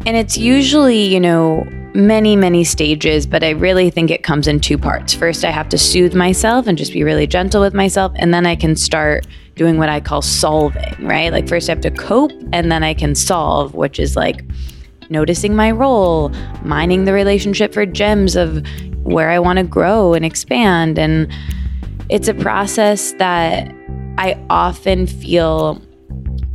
And 0.05 0.17
it's 0.17 0.37
usually, 0.37 1.03
you 1.03 1.19
know, 1.19 1.67
many, 1.93 2.35
many 2.35 2.63
stages, 2.63 3.25
but 3.25 3.43
I 3.43 3.49
really 3.49 3.89
think 3.89 4.11
it 4.11 4.23
comes 4.23 4.47
in 4.47 4.59
two 4.59 4.77
parts. 4.77 5.13
First, 5.13 5.43
I 5.43 5.51
have 5.51 5.69
to 5.69 5.77
soothe 5.77 6.13
myself 6.13 6.67
and 6.67 6.77
just 6.77 6.93
be 6.93 7.03
really 7.03 7.27
gentle 7.27 7.61
with 7.61 7.73
myself. 7.73 8.13
And 8.15 8.33
then 8.33 8.45
I 8.45 8.55
can 8.55 8.75
start 8.75 9.27
doing 9.55 9.77
what 9.77 9.89
I 9.89 9.99
call 9.99 10.21
solving, 10.21 10.95
right? 11.05 11.31
Like, 11.31 11.47
first, 11.47 11.69
I 11.69 11.73
have 11.73 11.81
to 11.81 11.91
cope 11.91 12.31
and 12.53 12.71
then 12.71 12.83
I 12.83 12.93
can 12.93 13.15
solve, 13.15 13.73
which 13.73 13.99
is 13.99 14.15
like 14.15 14.43
noticing 15.09 15.55
my 15.55 15.71
role, 15.71 16.29
mining 16.63 17.03
the 17.03 17.13
relationship 17.13 17.73
for 17.73 17.85
gems 17.85 18.35
of 18.35 18.65
where 19.03 19.29
I 19.29 19.39
want 19.39 19.57
to 19.57 19.63
grow 19.63 20.13
and 20.13 20.23
expand. 20.23 20.97
And 20.97 21.31
it's 22.09 22.27
a 22.27 22.33
process 22.33 23.11
that 23.13 23.69
I 24.17 24.41
often 24.49 25.07
feel 25.07 25.81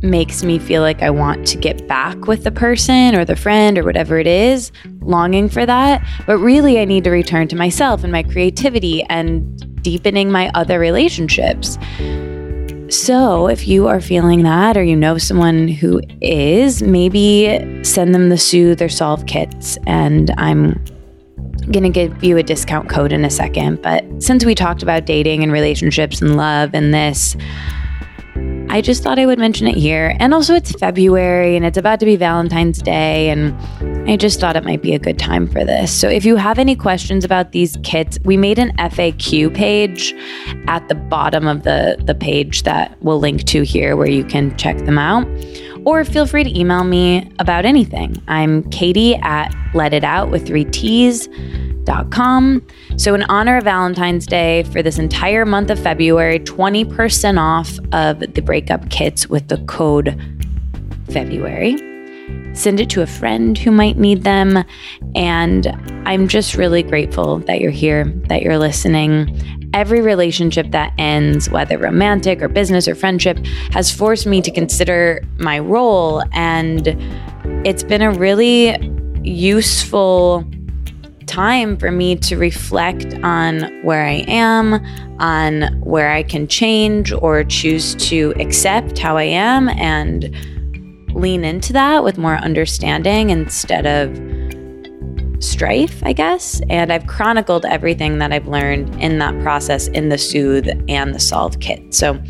makes 0.01 0.43
me 0.43 0.59
feel 0.59 0.81
like 0.81 1.01
I 1.01 1.09
want 1.09 1.47
to 1.47 1.57
get 1.57 1.87
back 1.87 2.27
with 2.27 2.43
the 2.43 2.51
person 2.51 3.15
or 3.15 3.25
the 3.25 3.35
friend 3.35 3.77
or 3.77 3.83
whatever 3.83 4.19
it 4.19 4.27
is, 4.27 4.71
longing 5.01 5.49
for 5.49 5.65
that. 5.65 6.05
But 6.25 6.37
really, 6.37 6.79
I 6.79 6.85
need 6.85 7.03
to 7.05 7.09
return 7.09 7.47
to 7.49 7.55
myself 7.55 8.03
and 8.03 8.11
my 8.11 8.23
creativity 8.23 9.03
and 9.03 9.83
deepening 9.83 10.31
my 10.31 10.49
other 10.53 10.79
relationships. 10.79 11.77
So, 12.89 13.47
if 13.47 13.67
you 13.67 13.87
are 13.87 13.99
feeling 13.99 14.43
that 14.43 14.77
or 14.77 14.83
you 14.83 14.95
know 14.95 15.17
someone 15.17 15.67
who 15.67 16.01
is, 16.21 16.81
maybe 16.81 17.83
send 17.83 18.15
them 18.15 18.29
the 18.29 18.37
Soothe 18.37 18.81
or 18.81 18.87
Solve 18.89 19.25
kits. 19.25 19.77
And 19.85 20.33
I'm 20.37 20.73
going 21.71 21.83
to 21.83 21.89
give 21.89 22.23
you 22.23 22.37
a 22.37 22.43
discount 22.43 22.89
code 22.89 23.11
in 23.11 23.25
a 23.25 23.29
second. 23.29 23.81
But 23.81 24.05
since 24.23 24.45
we 24.45 24.55
talked 24.55 24.83
about 24.83 25.05
dating 25.05 25.43
and 25.43 25.51
relationships 25.51 26.21
and 26.21 26.37
love 26.37 26.69
and 26.73 26.93
this, 26.93 27.35
I 28.69 28.81
just 28.81 29.01
thought 29.01 29.17
I 29.17 29.25
would 29.25 29.39
mention 29.39 29.67
it 29.67 29.75
here. 29.75 30.15
And 30.19 30.33
also, 30.33 30.53
it's 30.53 30.71
February 30.73 31.55
and 31.55 31.65
it's 31.65 31.77
about 31.77 31.99
to 32.01 32.05
be 32.05 32.15
Valentine's 32.15 32.81
Day, 32.81 33.29
and 33.29 33.55
I 34.09 34.17
just 34.17 34.39
thought 34.39 34.55
it 34.55 34.65
might 34.65 34.81
be 34.81 34.93
a 34.93 34.99
good 34.99 35.17
time 35.17 35.47
for 35.47 35.63
this. 35.63 35.91
So, 35.91 36.09
if 36.09 36.25
you 36.25 36.35
have 36.35 36.59
any 36.59 36.75
questions 36.75 37.23
about 37.23 37.53
these 37.53 37.77
kits, 37.83 38.19
we 38.25 38.35
made 38.35 38.59
an 38.59 38.75
FAQ 38.77 39.53
page 39.55 40.13
at 40.67 40.87
the 40.89 40.95
bottom 40.95 41.47
of 41.47 41.63
the, 41.63 41.97
the 42.05 42.15
page 42.15 42.63
that 42.63 42.97
we'll 43.01 43.19
link 43.19 43.45
to 43.45 43.63
here 43.63 43.95
where 43.95 44.09
you 44.09 44.25
can 44.25 44.55
check 44.57 44.77
them 44.79 44.97
out. 44.97 45.25
Or 45.87 46.03
feel 46.03 46.25
free 46.25 46.43
to 46.43 46.59
email 46.59 46.83
me 46.83 47.31
about 47.39 47.63
anything. 47.63 48.21
I'm 48.27 48.69
Katie 48.71 49.15
at 49.15 49.55
Let 49.73 49.93
It 49.93 50.03
Out 50.03 50.29
with 50.29 50.45
three 50.45 50.65
T's 50.65 51.29
breakup.com. 51.87 52.65
So, 52.97 53.13
in 53.15 53.23
honor 53.23 53.57
of 53.57 53.63
Valentine's 53.63 54.25
Day, 54.25 54.63
for 54.63 54.81
this 54.81 54.99
entire 54.99 55.45
month 55.45 55.69
of 55.69 55.79
February, 55.79 56.39
20% 56.39 57.39
off 57.39 57.79
of 57.93 58.19
the 58.33 58.41
breakup 58.41 58.89
kits 58.89 59.27
with 59.27 59.47
the 59.47 59.57
code 59.65 60.19
February. 61.11 61.77
Send 62.53 62.79
it 62.79 62.89
to 62.89 63.01
a 63.01 63.07
friend 63.07 63.57
who 63.57 63.71
might 63.71 63.97
need 63.97 64.23
them. 64.23 64.63
And 65.15 65.67
I'm 66.05 66.27
just 66.27 66.55
really 66.55 66.81
grateful 66.81 67.39
that 67.39 67.61
you're 67.61 67.71
here, 67.71 68.05
that 68.27 68.41
you're 68.41 68.57
listening. 68.57 69.56
Every 69.77 70.01
relationship 70.01 70.71
that 70.71 70.91
ends, 70.97 71.51
whether 71.51 71.77
romantic 71.77 72.41
or 72.41 72.47
business 72.47 72.87
or 72.87 72.95
friendship, 72.95 73.37
has 73.73 73.91
forced 73.91 74.25
me 74.25 74.41
to 74.41 74.49
consider 74.49 75.23
my 75.37 75.59
role. 75.59 76.23
And 76.31 76.87
it's 77.63 77.83
been 77.83 78.01
a 78.01 78.09
really 78.09 78.75
useful 79.21 80.43
time 81.27 81.77
for 81.77 81.91
me 81.91 82.15
to 82.15 82.37
reflect 82.37 83.13
on 83.21 83.83
where 83.83 84.03
I 84.03 84.25
am, 84.27 84.83
on 85.19 85.79
where 85.81 86.09
I 86.09 86.23
can 86.23 86.47
change 86.47 87.11
or 87.11 87.43
choose 87.43 87.93
to 88.09 88.33
accept 88.39 88.97
how 88.97 89.15
I 89.15 89.25
am 89.25 89.69
and 89.69 90.35
lean 91.13 91.45
into 91.45 91.71
that 91.73 92.03
with 92.03 92.17
more 92.17 92.37
understanding 92.37 93.29
instead 93.29 93.85
of 93.85 94.09
strife, 95.39 96.01
I 96.03 96.13
guess. 96.13 96.61
And 96.69 96.91
I've 96.91 97.07
chronicled 97.07 97.65
everything 97.65 98.17
that 98.19 98.31
I've 98.31 98.47
learned 98.47 99.01
in 99.01 99.19
that 99.19 99.39
process 99.41 99.87
in 99.89 100.09
the 100.09 100.17
Soothe 100.17 100.67
and 100.87 101.13
the 101.13 101.19
Solve 101.19 101.59
kit. 101.59 101.93
So 101.93 102.21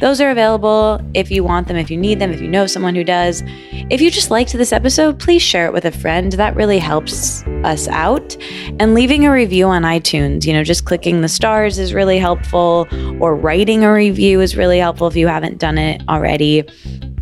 those 0.00 0.20
are 0.20 0.30
available 0.30 1.00
if 1.14 1.30
you 1.30 1.44
want 1.44 1.68
them, 1.68 1.76
if 1.76 1.90
you 1.90 1.96
need 1.96 2.18
them, 2.18 2.32
if 2.32 2.40
you 2.40 2.48
know 2.48 2.66
someone 2.66 2.94
who 2.94 3.04
does. 3.04 3.42
If 3.88 4.00
you 4.00 4.10
just 4.10 4.30
liked 4.30 4.52
this 4.52 4.72
episode, 4.72 5.18
please 5.18 5.42
share 5.42 5.66
it 5.66 5.72
with 5.72 5.84
a 5.84 5.92
friend. 5.92 6.32
That 6.32 6.56
really 6.56 6.78
helps 6.78 7.42
us 7.64 7.88
out. 7.88 8.36
And 8.80 8.94
leaving 8.94 9.26
a 9.26 9.32
review 9.32 9.66
on 9.66 9.82
iTunes, 9.82 10.44
you 10.44 10.52
know, 10.52 10.64
just 10.64 10.84
clicking 10.84 11.20
the 11.20 11.28
stars 11.28 11.78
is 11.78 11.94
really 11.94 12.18
helpful, 12.18 12.88
or 13.20 13.34
writing 13.34 13.84
a 13.84 13.92
review 13.92 14.40
is 14.40 14.56
really 14.56 14.78
helpful 14.78 15.06
if 15.06 15.16
you 15.16 15.28
haven't 15.28 15.58
done 15.58 15.78
it 15.78 16.02
already. 16.08 16.64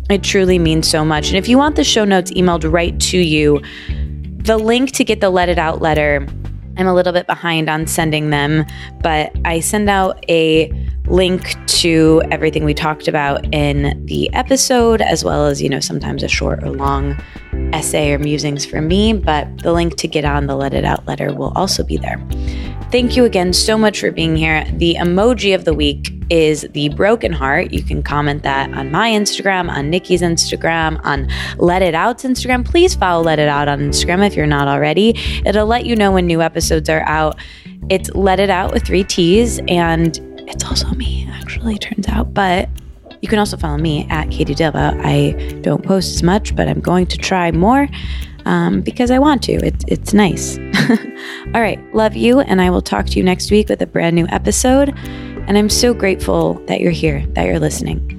It 0.09 0.23
truly 0.23 0.59
means 0.59 0.87
so 0.87 1.03
much. 1.03 1.29
And 1.29 1.37
if 1.37 1.47
you 1.47 1.57
want 1.57 1.75
the 1.75 1.83
show 1.83 2.05
notes 2.05 2.31
emailed 2.31 2.71
right 2.71 2.99
to 2.99 3.17
you, 3.17 3.61
the 4.45 4.57
link 4.57 4.91
to 4.91 5.03
get 5.03 5.21
the 5.21 5.29
Let 5.31 5.49
It 5.49 5.57
Out 5.57 5.81
letter, 5.81 6.25
I'm 6.77 6.87
a 6.87 6.93
little 6.93 7.13
bit 7.13 7.25
behind 7.25 7.67
on 7.67 7.87
sending 7.87 8.29
them, 8.29 8.65
but 9.01 9.31
I 9.43 9.59
send 9.59 9.89
out 9.89 10.23
a 10.29 10.71
link 11.07 11.55
to 11.67 12.21
everything 12.29 12.63
we 12.63 12.73
talked 12.73 13.07
about 13.07 13.45
in 13.53 14.05
the 14.05 14.31
episode, 14.33 15.01
as 15.01 15.23
well 15.23 15.47
as, 15.47 15.61
you 15.61 15.69
know, 15.69 15.79
sometimes 15.79 16.21
a 16.21 16.27
short 16.27 16.63
or 16.63 16.69
long 16.69 17.17
essay 17.73 18.11
or 18.11 18.19
musings 18.19 18.65
for 18.65 18.81
me. 18.81 19.13
But 19.13 19.63
the 19.63 19.73
link 19.73 19.95
to 19.97 20.07
get 20.07 20.25
on 20.25 20.45
the 20.45 20.55
Let 20.55 20.75
It 20.75 20.85
Out 20.85 21.07
letter 21.07 21.33
will 21.33 21.51
also 21.55 21.83
be 21.83 21.97
there. 21.97 22.23
Thank 22.91 23.15
you 23.15 23.25
again 23.25 23.51
so 23.51 23.77
much 23.79 23.99
for 23.99 24.11
being 24.11 24.35
here. 24.35 24.65
The 24.73 24.95
emoji 24.99 25.55
of 25.55 25.65
the 25.65 25.73
week 25.73 26.14
is 26.29 26.65
the 26.71 26.89
broken 26.89 27.31
heart. 27.31 27.71
You 27.71 27.83
can 27.83 28.03
comment 28.03 28.43
that 28.43 28.73
on 28.73 28.91
my 28.91 29.09
Instagram, 29.11 29.69
on 29.69 29.89
Nikki's 29.89 30.21
Instagram, 30.21 30.99
on 31.03 31.27
Let 31.57 31.81
It 31.81 31.93
Out's 31.93 32.23
Instagram. 32.23 32.65
Please 32.65 32.95
follow 32.95 33.23
Let 33.23 33.39
It 33.39 33.47
Out 33.47 33.67
on 33.67 33.79
Instagram 33.79 34.25
if 34.25 34.35
you're 34.35 34.47
not 34.47 34.67
already. 34.67 35.15
It'll 35.45 35.67
let 35.67 35.85
you 35.85 35.95
know 35.95 36.11
when 36.11 36.25
new 36.25 36.41
episodes 36.41 36.89
are 36.89 37.03
out. 37.03 37.37
It's 37.89 38.09
Let 38.11 38.39
It 38.39 38.49
Out 38.49 38.73
with 38.73 38.83
three 38.83 39.03
T's, 39.03 39.59
and 39.67 40.17
it's 40.47 40.63
also 40.63 40.89
me, 40.91 41.27
actually, 41.31 41.77
turns 41.77 42.07
out. 42.07 42.33
But 42.33 42.69
you 43.21 43.27
can 43.27 43.39
also 43.39 43.57
follow 43.57 43.77
me 43.77 44.07
at 44.09 44.29
Katie 44.29 44.55
Dalebout. 44.55 45.01
I 45.03 45.59
don't 45.61 45.83
post 45.83 46.15
as 46.15 46.23
much, 46.23 46.55
but 46.55 46.67
I'm 46.67 46.79
going 46.79 47.07
to 47.07 47.17
try 47.17 47.51
more 47.51 47.87
um, 48.45 48.81
because 48.81 49.11
I 49.11 49.19
want 49.19 49.43
to. 49.43 49.53
It, 49.53 49.83
it's 49.87 50.13
nice. 50.13 50.57
All 51.53 51.61
right. 51.61 51.79
Love 51.93 52.15
you. 52.15 52.39
And 52.39 52.61
I 52.61 52.69
will 52.69 52.81
talk 52.81 53.07
to 53.07 53.17
you 53.17 53.23
next 53.23 53.51
week 53.51 53.69
with 53.69 53.81
a 53.81 53.87
brand 53.87 54.15
new 54.15 54.27
episode. 54.29 54.95
And 55.47 55.57
I'm 55.57 55.69
so 55.69 55.93
grateful 55.93 56.55
that 56.65 56.81
you're 56.81 56.91
here, 56.91 57.25
that 57.33 57.45
you're 57.45 57.59
listening. 57.59 58.14